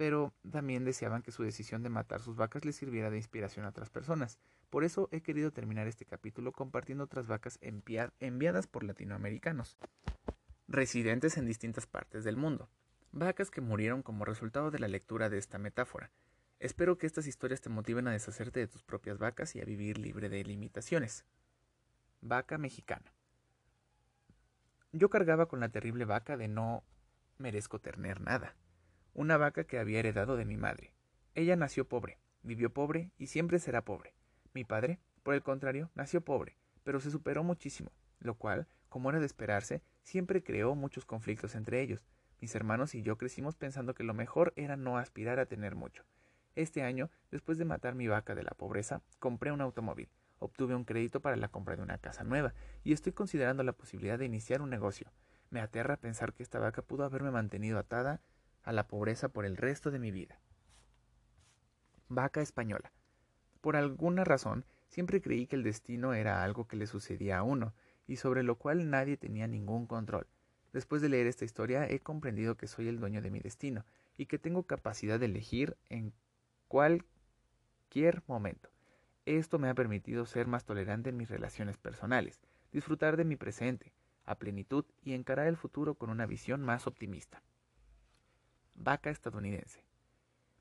pero 0.01 0.33
también 0.51 0.87
deseaban 0.87 1.21
que 1.21 1.31
su 1.31 1.43
decisión 1.43 1.83
de 1.83 1.91
matar 1.91 2.23
sus 2.23 2.35
vacas 2.35 2.65
les 2.65 2.75
sirviera 2.75 3.11
de 3.11 3.19
inspiración 3.19 3.67
a 3.67 3.69
otras 3.69 3.91
personas. 3.91 4.39
Por 4.71 4.83
eso 4.83 5.11
he 5.13 5.21
querido 5.21 5.51
terminar 5.51 5.89
este 5.89 6.07
capítulo 6.07 6.53
compartiendo 6.53 7.05
otras 7.05 7.27
vacas 7.27 7.59
enviadas 7.61 8.67
por 8.67 8.83
latinoamericanos, 8.83 9.77
residentes 10.69 11.37
en 11.37 11.45
distintas 11.45 11.85
partes 11.85 12.25
del 12.25 12.39
mundo. 12.39 12.71
Vacas 13.13 13.51
que 13.51 13.61
murieron 13.61 14.03
como 14.03 14.25
resultado 14.25 14.71
de 14.71 14.79
la 14.79 14.89
lectura 14.89 15.29
de 15.29 15.39
esta 15.39 15.59
metáfora. 15.59 16.11
Espero 16.59 16.99
que 16.99 17.07
estas 17.07 17.27
historias 17.27 17.61
te 17.61 17.69
motiven 17.69 18.07
a 18.09 18.13
deshacerte 18.13 18.61
de 18.61 18.69
tus 18.69 18.83
propias 18.83 19.19
vacas 19.19 19.57
y 19.57 19.61
a 19.61 19.65
vivir 19.65 19.99
libre 19.99 20.29
de 20.29 20.45
limitaciones. 20.45 21.25
Vaca 22.21 22.59
mexicana. 22.59 23.13
Yo 24.93 25.09
cargaba 25.09 25.47
con 25.47 25.61
la 25.61 25.69
terrible 25.69 26.05
vaca 26.05 26.37
de 26.37 26.49
no 26.49 26.85
merezco 27.39 27.81
tener 27.81 28.21
nada 28.21 28.55
una 29.13 29.37
vaca 29.37 29.65
que 29.65 29.79
había 29.79 29.99
heredado 29.99 30.37
de 30.37 30.45
mi 30.45 30.57
madre. 30.57 30.95
Ella 31.35 31.57
nació 31.57 31.89
pobre, 31.89 32.19
Vivió 32.43 32.73
pobre 32.73 33.11
y 33.19 33.27
siempre 33.27 33.59
será 33.59 33.85
pobre. 33.85 34.15
Mi 34.55 34.65
padre, 34.65 34.99
por 35.23 35.35
el 35.35 35.43
contrario, 35.43 35.91
nació 35.95 36.23
pobre, 36.23 36.57
pero 36.85 37.01
se 37.01 37.11
superó 37.11 37.45
muchísimo, 37.45 37.93
lo 38.19 38.35
cual, 38.35 38.67
como 38.89 39.11
era 39.11 39.21
de 39.21 39.27
esperarse, 39.27 39.83
siempre 40.03 40.43
creó 40.43 40.75
muchos 40.75 41.05
conflictos 41.05 41.55
entre 41.55 41.83
ellos. 41.83 42.09
Mis 42.41 42.55
hermanos 42.55 42.95
y 42.95 43.03
yo 43.03 43.19
crecimos 43.19 43.55
pensando 43.55 43.95
que 43.95 44.03
lo 44.03 44.15
mejor 44.15 44.53
era 44.57 44.77
no 44.77 44.97
aspirar 44.97 45.39
a 45.39 45.47
tener 45.47 45.75
mucho. 45.75 46.05
Este 46.55 46.83
año, 46.83 47.11
después 47.31 47.59
de 47.59 47.65
matar 47.65 47.95
mi 47.95 48.09
vaca 48.09 48.35
de 48.35 48.43
la 48.43 48.53
pobreza, 48.53 49.03
compré 49.19 49.53
un 49.53 49.61
automóvil, 49.61 50.09
obtuve 50.39 50.75
un 50.75 50.85
crédito 50.85 51.21
para 51.21 51.37
la 51.37 51.49
compra 51.49 51.77
de 51.77 51.83
una 51.83 51.99
casa 51.99 52.25
nueva, 52.25 52.55
y 52.83 52.93
estoy 52.93 53.13
considerando 53.13 53.63
la 53.63 53.75
posibilidad 53.75 54.19
de 54.19 54.25
iniciar 54.25 54.63
un 54.63 54.71
negocio. 54.71 55.13
Me 55.51 55.61
aterra 55.61 55.97
pensar 55.97 56.33
que 56.33 56.43
esta 56.43 56.59
vaca 56.59 56.83
pudo 56.83 57.05
haberme 57.05 57.31
mantenido 57.31 57.79
atada 57.79 58.21
a 58.63 58.73
la 58.73 58.89
pobreza 58.89 59.29
por 59.29 59.45
el 59.45 59.57
resto 59.57 59.91
de 59.91 59.99
mi 59.99 60.11
vida. 60.11 60.41
Vaca 62.09 62.41
española. 62.41 62.93
Por 63.61 63.77
alguna 63.77 64.25
razón, 64.25 64.65
siempre 64.89 65.21
creí 65.21 65.47
que 65.47 65.57
el 65.57 65.63
destino 65.63 66.15
era 66.15 66.43
algo 66.43 66.67
que 66.67 66.77
le 66.77 66.87
sucedía 66.87 67.39
a 67.39 67.43
uno, 67.43 67.75
y 68.07 68.17
sobre 68.17 68.43
lo 68.43 68.57
cual 68.57 68.91
nadie 68.91 69.17
tenía 69.17 69.47
ningún 69.47 69.87
control. 69.87 70.27
Después 70.73 71.03
de 71.03 71.09
leer 71.09 71.27
esta 71.27 71.45
historia 71.45 71.89
he 71.89 72.01
comprendido 72.01 72.57
que 72.57 72.69
soy 72.69 72.89
el 72.89 73.01
dueño 73.01 73.23
de 73.23 73.31
mi 73.31 73.41
destino, 73.41 73.85
y 74.21 74.27
que 74.27 74.39
tengo 74.39 74.65
capacidad 74.65 75.19
de 75.19 75.25
elegir 75.25 75.79
en 75.89 76.13
cualquier 76.69 78.23
momento. 78.27 78.69
Esto 79.25 79.59
me 79.59 79.71
ha 79.71 79.75
permitido 79.75 80.27
ser 80.27 80.47
más 80.47 80.67
tolerante 80.67 81.09
en 81.09 81.17
mis 81.17 81.31
relaciones 81.31 81.79
personales, 81.79 82.39
disfrutar 82.71 83.17
de 83.17 83.25
mi 83.25 83.37
presente, 83.37 83.95
a 84.27 84.35
plenitud 84.35 84.85
y 85.03 85.15
encarar 85.15 85.47
el 85.47 85.57
futuro 85.57 85.95
con 85.95 86.11
una 86.11 86.27
visión 86.27 86.61
más 86.61 86.87
optimista. 86.87 87.43
Vaca 88.75 89.09
estadounidense. 89.09 89.85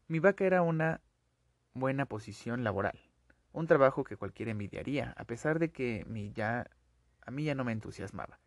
Mi 0.08 0.20
vaca 0.20 0.46
era 0.46 0.62
una 0.62 1.02
buena 1.74 2.06
posición 2.06 2.64
laboral, 2.64 2.98
un 3.52 3.68
trabajo 3.68 4.06
que 4.06 4.16
cualquiera 4.16 4.52
envidiaría, 4.52 5.14
a 5.18 5.26
pesar 5.26 5.60
de 5.60 5.72
que 5.72 6.06
mi 6.08 6.32
ya, 6.32 6.70
a 7.22 7.32
mí 7.32 7.44
ya 7.44 7.56
no 7.56 7.66
me 7.66 7.74
entusiasmaba. 7.74 8.40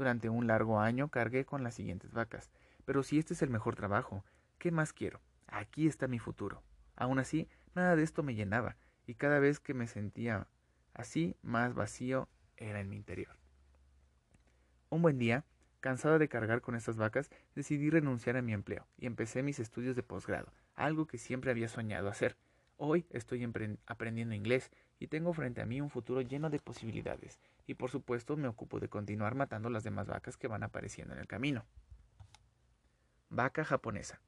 Durante 0.00 0.30
un 0.30 0.46
largo 0.46 0.80
año 0.80 1.10
cargué 1.10 1.44
con 1.44 1.62
las 1.62 1.74
siguientes 1.74 2.14
vacas, 2.14 2.50
pero 2.86 3.02
si 3.02 3.18
este 3.18 3.34
es 3.34 3.42
el 3.42 3.50
mejor 3.50 3.76
trabajo, 3.76 4.24
¿qué 4.56 4.70
más 4.70 4.94
quiero? 4.94 5.20
Aquí 5.46 5.86
está 5.86 6.08
mi 6.08 6.18
futuro. 6.18 6.62
Aún 6.96 7.18
así, 7.18 7.50
nada 7.74 7.96
de 7.96 8.02
esto 8.02 8.22
me 8.22 8.34
llenaba, 8.34 8.76
y 9.06 9.12
cada 9.12 9.40
vez 9.40 9.60
que 9.60 9.74
me 9.74 9.86
sentía 9.86 10.46
así, 10.94 11.36
más 11.42 11.74
vacío 11.74 12.30
era 12.56 12.80
en 12.80 12.88
mi 12.88 12.96
interior. 12.96 13.36
Un 14.88 15.02
buen 15.02 15.18
día, 15.18 15.44
cansado 15.80 16.18
de 16.18 16.30
cargar 16.30 16.62
con 16.62 16.76
estas 16.76 16.96
vacas, 16.96 17.28
decidí 17.54 17.90
renunciar 17.90 18.38
a 18.38 18.42
mi 18.42 18.54
empleo 18.54 18.86
y 18.96 19.04
empecé 19.04 19.42
mis 19.42 19.58
estudios 19.58 19.96
de 19.96 20.02
posgrado, 20.02 20.50
algo 20.76 21.06
que 21.06 21.18
siempre 21.18 21.50
había 21.50 21.68
soñado 21.68 22.08
hacer. 22.08 22.38
Hoy 22.78 23.04
estoy 23.10 23.46
aprendiendo 23.84 24.34
inglés 24.34 24.70
y 24.98 25.08
tengo 25.08 25.34
frente 25.34 25.60
a 25.60 25.66
mí 25.66 25.82
un 25.82 25.90
futuro 25.90 26.22
lleno 26.22 26.48
de 26.48 26.58
posibilidades, 26.58 27.38
y 27.70 27.74
por 27.74 27.88
supuesto 27.88 28.36
me 28.36 28.48
ocupo 28.48 28.80
de 28.80 28.88
continuar 28.88 29.36
matando 29.36 29.70
las 29.70 29.84
demás 29.84 30.08
vacas 30.08 30.36
que 30.36 30.48
van 30.48 30.64
apareciendo 30.64 31.14
en 31.14 31.20
el 31.20 31.28
camino. 31.28 31.64
Vaca 33.28 33.64
japonesa. 33.64 34.20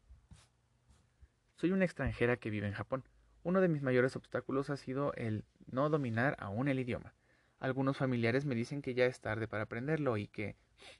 Soy 1.56 1.72
una 1.72 1.84
extranjera 1.84 2.36
que 2.36 2.50
vive 2.50 2.68
en 2.68 2.72
Japón. 2.72 3.02
Uno 3.42 3.60
de 3.60 3.66
mis 3.66 3.82
mayores 3.82 4.14
obstáculos 4.14 4.70
ha 4.70 4.76
sido 4.76 5.12
el 5.14 5.44
no 5.66 5.90
dominar 5.90 6.36
aún 6.38 6.68
el 6.68 6.78
idioma. 6.78 7.14
Algunos 7.58 7.96
familiares 7.96 8.44
me 8.44 8.54
dicen 8.54 8.80
que 8.80 8.94
ya 8.94 9.06
es 9.06 9.20
tarde 9.20 9.48
para 9.48 9.64
aprenderlo 9.64 10.16
y 10.18 10.28
que, 10.28 10.54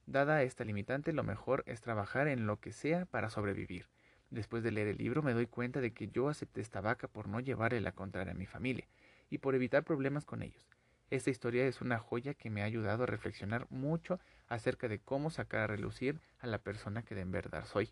dada 0.07 0.43
esta 0.43 0.65
limitante, 0.65 1.13
lo 1.13 1.23
mejor 1.23 1.63
es 1.67 1.81
trabajar 1.81 2.27
en 2.27 2.49
lo 2.49 2.59
que 2.59 2.73
sea 2.73 3.07
para 3.07 3.31
sobrevivir. 3.31 3.87
Después 4.31 4.65
de 4.65 4.73
leer 4.73 4.89
el 4.89 4.99
libro 4.99 5.23
me 5.23 5.33
doy 5.33 5.47
cuenta 5.47 5.81
de 5.81 5.93
que 5.93 6.09
yo 6.09 6.29
acepté 6.29 6.61
esta 6.61 6.81
vaca 6.81 7.07
por 7.07 7.29
no 7.29 7.39
llevarle 7.39 7.81
la 7.81 7.93
contraria 7.93 8.33
a 8.33 8.37
mi 8.37 8.47
familia 8.47 8.89
y 9.31 9.39
por 9.39 9.55
evitar 9.55 9.85
problemas 9.85 10.25
con 10.25 10.43
ellos. 10.43 10.67
Esta 11.13 11.29
historia 11.29 11.67
es 11.67 11.83
una 11.83 11.99
joya 11.99 12.33
que 12.33 12.49
me 12.49 12.63
ha 12.63 12.65
ayudado 12.65 13.03
a 13.03 13.07
reflexionar 13.07 13.67
mucho 13.69 14.19
acerca 14.49 14.89
de 14.89 14.99
cómo 14.99 15.29
sacar 15.29 15.61
a 15.61 15.67
relucir 15.67 16.19
a 16.39 16.47
la 16.47 16.57
persona 16.57 17.03
que 17.03 17.15
de 17.15 17.21
en 17.21 17.31
verdad 17.31 17.67
soy. 17.67 17.91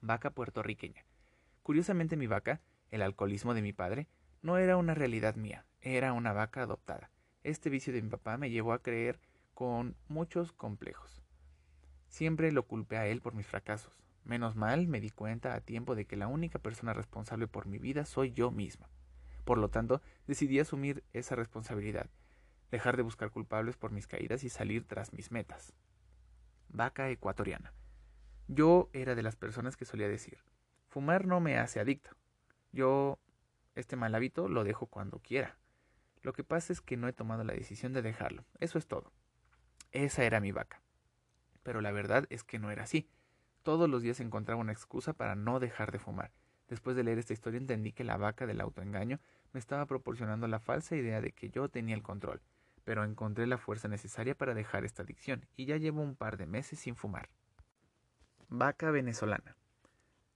Vaca 0.00 0.30
puertorriqueña. 0.30 1.04
Curiosamente 1.64 2.16
mi 2.16 2.28
vaca, 2.28 2.60
el 2.92 3.02
alcoholismo 3.02 3.52
de 3.52 3.62
mi 3.62 3.72
padre, 3.72 4.06
no 4.42 4.58
era 4.58 4.76
una 4.76 4.94
realidad 4.94 5.34
mía, 5.34 5.66
era 5.80 6.12
una 6.12 6.32
vaca 6.32 6.62
adoptada. 6.62 7.10
Este 7.42 7.68
vicio 7.68 7.92
de 7.92 8.02
mi 8.02 8.10
papá 8.10 8.36
me 8.36 8.50
llevó 8.50 8.72
a 8.72 8.80
creer 8.80 9.18
con 9.52 9.96
muchos 10.06 10.52
complejos. 10.52 11.20
Siempre 12.06 12.52
lo 12.52 12.68
culpé 12.68 12.96
a 12.96 13.08
él 13.08 13.20
por 13.20 13.34
mis 13.34 13.48
fracasos, 13.48 14.04
Menos 14.22 14.54
mal 14.54 14.86
me 14.86 15.00
di 15.00 15.10
cuenta 15.10 15.54
a 15.54 15.60
tiempo 15.60 15.96
de 15.96 16.04
que 16.04 16.14
la 16.14 16.28
única 16.28 16.60
persona 16.60 16.92
responsable 16.92 17.48
por 17.48 17.66
mi 17.66 17.78
vida 17.78 18.04
soy 18.04 18.30
yo 18.30 18.52
misma. 18.52 18.88
Por 19.50 19.58
lo 19.58 19.68
tanto, 19.68 20.00
decidí 20.28 20.60
asumir 20.60 21.02
esa 21.12 21.34
responsabilidad, 21.34 22.08
dejar 22.70 22.96
de 22.96 23.02
buscar 23.02 23.32
culpables 23.32 23.76
por 23.76 23.90
mis 23.90 24.06
caídas 24.06 24.44
y 24.44 24.48
salir 24.48 24.86
tras 24.86 25.12
mis 25.12 25.32
metas. 25.32 25.72
Vaca 26.68 27.10
ecuatoriana. 27.10 27.74
Yo 28.46 28.90
era 28.92 29.16
de 29.16 29.24
las 29.24 29.34
personas 29.34 29.76
que 29.76 29.86
solía 29.86 30.06
decir, 30.06 30.38
fumar 30.86 31.26
no 31.26 31.40
me 31.40 31.58
hace 31.58 31.80
adicto. 31.80 32.12
Yo 32.70 33.18
este 33.74 33.96
mal 33.96 34.14
hábito 34.14 34.48
lo 34.48 34.62
dejo 34.62 34.86
cuando 34.86 35.18
quiera. 35.18 35.58
Lo 36.22 36.32
que 36.32 36.44
pasa 36.44 36.72
es 36.72 36.80
que 36.80 36.96
no 36.96 37.08
he 37.08 37.12
tomado 37.12 37.42
la 37.42 37.54
decisión 37.54 37.92
de 37.92 38.02
dejarlo. 38.02 38.44
Eso 38.60 38.78
es 38.78 38.86
todo. 38.86 39.10
Esa 39.90 40.22
era 40.22 40.38
mi 40.38 40.52
vaca. 40.52 40.80
Pero 41.64 41.80
la 41.80 41.90
verdad 41.90 42.28
es 42.30 42.44
que 42.44 42.60
no 42.60 42.70
era 42.70 42.84
así. 42.84 43.10
Todos 43.64 43.90
los 43.90 44.02
días 44.02 44.20
encontraba 44.20 44.60
una 44.60 44.70
excusa 44.70 45.12
para 45.12 45.34
no 45.34 45.58
dejar 45.58 45.90
de 45.90 45.98
fumar. 45.98 46.30
Después 46.68 46.94
de 46.94 47.02
leer 47.02 47.18
esta 47.18 47.32
historia 47.32 47.58
entendí 47.58 47.90
que 47.90 48.04
la 48.04 48.16
vaca 48.16 48.46
del 48.46 48.60
autoengaño 48.60 49.18
me 49.52 49.60
estaba 49.60 49.86
proporcionando 49.86 50.46
la 50.48 50.60
falsa 50.60 50.96
idea 50.96 51.20
de 51.20 51.32
que 51.32 51.50
yo 51.50 51.68
tenía 51.68 51.94
el 51.94 52.02
control, 52.02 52.40
pero 52.84 53.04
encontré 53.04 53.46
la 53.46 53.58
fuerza 53.58 53.88
necesaria 53.88 54.34
para 54.34 54.54
dejar 54.54 54.84
esta 54.84 55.02
adicción 55.02 55.46
y 55.56 55.66
ya 55.66 55.76
llevo 55.76 56.02
un 56.02 56.16
par 56.16 56.36
de 56.36 56.46
meses 56.46 56.78
sin 56.78 56.96
fumar. 56.96 57.28
Vaca 58.48 58.90
venezolana. 58.90 59.56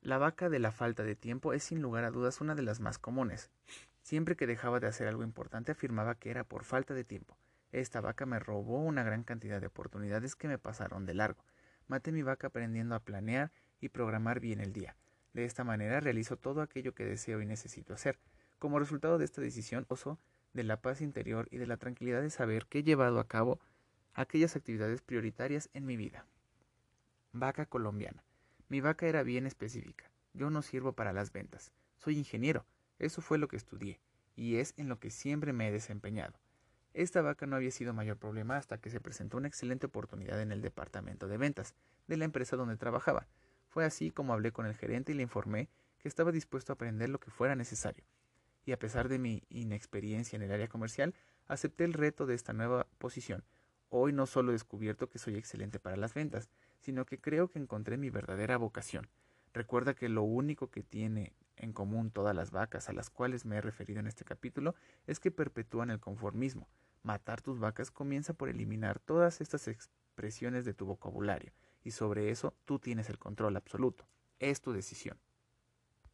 La 0.01 0.19
vaca 0.19 0.49
de 0.51 0.59
la 0.59 0.71
falta 0.71 1.03
de 1.03 1.17
tiempo 1.17 1.53
es 1.53 1.65
sin 1.65 1.81
lugar 1.81 2.05
a 2.05 2.11
dudas 2.11 2.41
una 2.41 2.55
de 2.55 2.63
las 2.63 2.79
más 2.81 2.99
comunes. 2.99 3.51
Siempre 4.03 4.37
que 4.37 4.47
dejaba 4.47 4.79
de 4.79 4.87
hacer 4.87 5.09
algo 5.09 5.23
importante 5.23 5.73
afirmaba 5.73 6.15
que 6.15 6.31
era 6.31 6.45
por 6.45 6.65
falta 6.65 6.93
de 6.93 7.05
tiempo. 7.05 7.39
Esta 7.73 8.01
vaca 8.01 8.27
me 8.27 8.39
robó 8.39 8.79
una 8.83 9.03
gran 9.03 9.25
cantidad 9.25 9.61
de 9.61 9.67
oportunidades 9.67 10.37
que 10.37 10.47
me 10.47 10.59
pasaron 10.59 11.07
de 11.07 11.15
largo. 11.15 11.45
Maté 11.89 12.13
mi 12.13 12.23
vaca 12.23 12.49
aprendiendo 12.49 12.95
a 12.95 13.01
planear 13.01 13.51
y 13.81 13.89
programar 13.89 14.41
bien 14.41 14.61
el 14.61 14.73
día. 14.73 14.95
De 15.33 15.45
esta 15.45 15.65
manera 15.65 16.01
realizo 16.01 16.37
todo 16.37 16.63
aquello 16.63 16.95
que 16.95 17.05
deseo 17.05 17.41
y 17.41 17.47
necesito 17.47 17.95
hacer. 17.95 18.21
Como 18.59 18.79
resultado 18.79 19.19
de 19.19 19.25
esta 19.25 19.41
decisión, 19.41 19.85
oso 19.89 20.19
de 20.53 20.65
la 20.65 20.81
paz 20.81 21.01
interior 21.01 21.49
y 21.51 21.59
de 21.59 21.67
la 21.67 21.77
tranquilidad 21.77 22.23
de 22.23 22.31
saber 22.31 22.67
que 22.67 22.79
he 22.79 22.83
llevado 22.83 23.19
a 23.19 23.29
cabo 23.29 23.61
aquellas 24.15 24.57
actividades 24.57 25.03
prioritarias 25.03 25.69
en 25.75 25.85
mi 25.87 25.97
vida. 25.97 26.27
Vaca 27.33 27.67
colombiana. 27.67 28.25
Mi 28.69 28.81
vaca 28.81 29.07
era 29.07 29.23
bien 29.23 29.47
específica. 29.47 30.11
Yo 30.33 30.51
no 30.51 30.63
sirvo 30.63 30.93
para 30.93 31.13
las 31.13 31.33
ventas. 31.33 31.73
Soy 31.97 32.17
ingeniero. 32.17 32.65
Eso 32.99 33.23
fue 33.23 33.39
lo 33.39 33.49
que 33.49 33.57
estudié, 33.57 34.01
y 34.37 34.57
es 34.57 34.75
en 34.77 34.89
lo 34.89 35.01
que 35.01 35.11
siempre 35.11 35.53
me 35.53 35.69
he 35.69 35.73
desempeñado. 35.73 36.39
Esta 36.93 37.23
vaca 37.23 37.47
no 37.47 37.57
había 37.57 37.73
sido 37.73 37.93
mayor 37.93 38.17
problema 38.17 38.57
hasta 38.57 38.79
que 38.79 38.89
se 38.89 39.01
presentó 39.01 39.37
una 39.37 39.49
excelente 39.49 39.87
oportunidad 39.87 40.41
en 40.41 40.53
el 40.53 40.63
departamento 40.63 41.27
de 41.27 41.39
ventas 41.39 41.75
de 42.07 42.17
la 42.17 42.25
empresa 42.25 42.57
donde 42.57 42.77
trabajaba. 42.77 43.27
Fue 43.69 43.85
así 43.85 44.13
como 44.13 44.33
hablé 44.33 44.53
con 44.53 44.67
el 44.67 44.77
gerente 44.77 45.11
y 45.11 45.17
le 45.17 45.25
informé 45.25 45.69
que 45.99 46.07
estaba 46.07 46.31
dispuesto 46.31 46.73
a 46.73 46.75
aprender 46.75 47.09
lo 47.09 47.19
que 47.19 47.33
fuera 47.33 47.57
necesario. 47.57 48.05
Y 48.65 48.73
a 48.73 48.79
pesar 48.79 49.09
de 49.09 49.19
mi 49.19 49.43
inexperiencia 49.49 50.37
en 50.37 50.43
el 50.43 50.53
área 50.53 50.69
comercial, 50.69 51.15
acepté 51.47 51.85
el 51.85 51.93
reto 51.93 52.27
de 52.27 52.35
esta 52.35 52.53
nueva 52.53 52.87
posición. 52.99 53.45
Hoy 53.91 54.13
no 54.13 54.27
solo 54.27 54.51
he 54.51 54.55
descubierto 54.55 55.09
que 55.09 55.19
soy 55.19 55.37
excelente 55.37 55.79
para 55.79 55.97
las 55.97 56.15
ventas, 56.15 56.49
sino 56.81 57.05
que 57.05 57.21
creo 57.21 57.49
que 57.49 57.59
encontré 57.59 57.97
mi 57.97 58.11
verdadera 58.11 58.57
vocación. 58.57 59.09
Recuerda 59.53 59.95
que 59.95 60.09
lo 60.09 60.23
único 60.23 60.71
que 60.71 60.83
tiene 60.83 61.33
en 61.57 61.73
común 61.73 62.11
todas 62.11 62.35
las 62.35 62.51
vacas 62.51 62.89
a 62.89 62.93
las 62.93 63.11
cuales 63.11 63.45
me 63.45 63.57
he 63.57 63.61
referido 63.61 64.01
en 64.01 64.07
este 64.07 64.25
capítulo 64.25 64.75
es 65.07 65.21
que 65.21 65.31
perpetúan 65.31 65.91
el 65.91 66.01
conformismo, 66.01 66.69
Matar 67.05 67.43
tus 67.43 67.59
vacas 67.59 67.91
comienza 67.91 68.33
por 68.33 68.49
eliminar 68.49 68.99
todas 68.99 69.43
estas 69.43 69.69
expresiones 69.69 70.65
de 70.65 70.73
tu 70.73 70.87
vocabulario 70.87 71.53
y 71.83 71.91
sobre 71.91 72.31
eso 72.31 72.55
tú 72.65 72.79
tienes 72.79 73.11
el 73.11 73.19
control 73.19 73.59
absoluto. 73.59 74.09
Es 74.39 74.63
tu 74.63 74.73
decisión. 74.73 75.19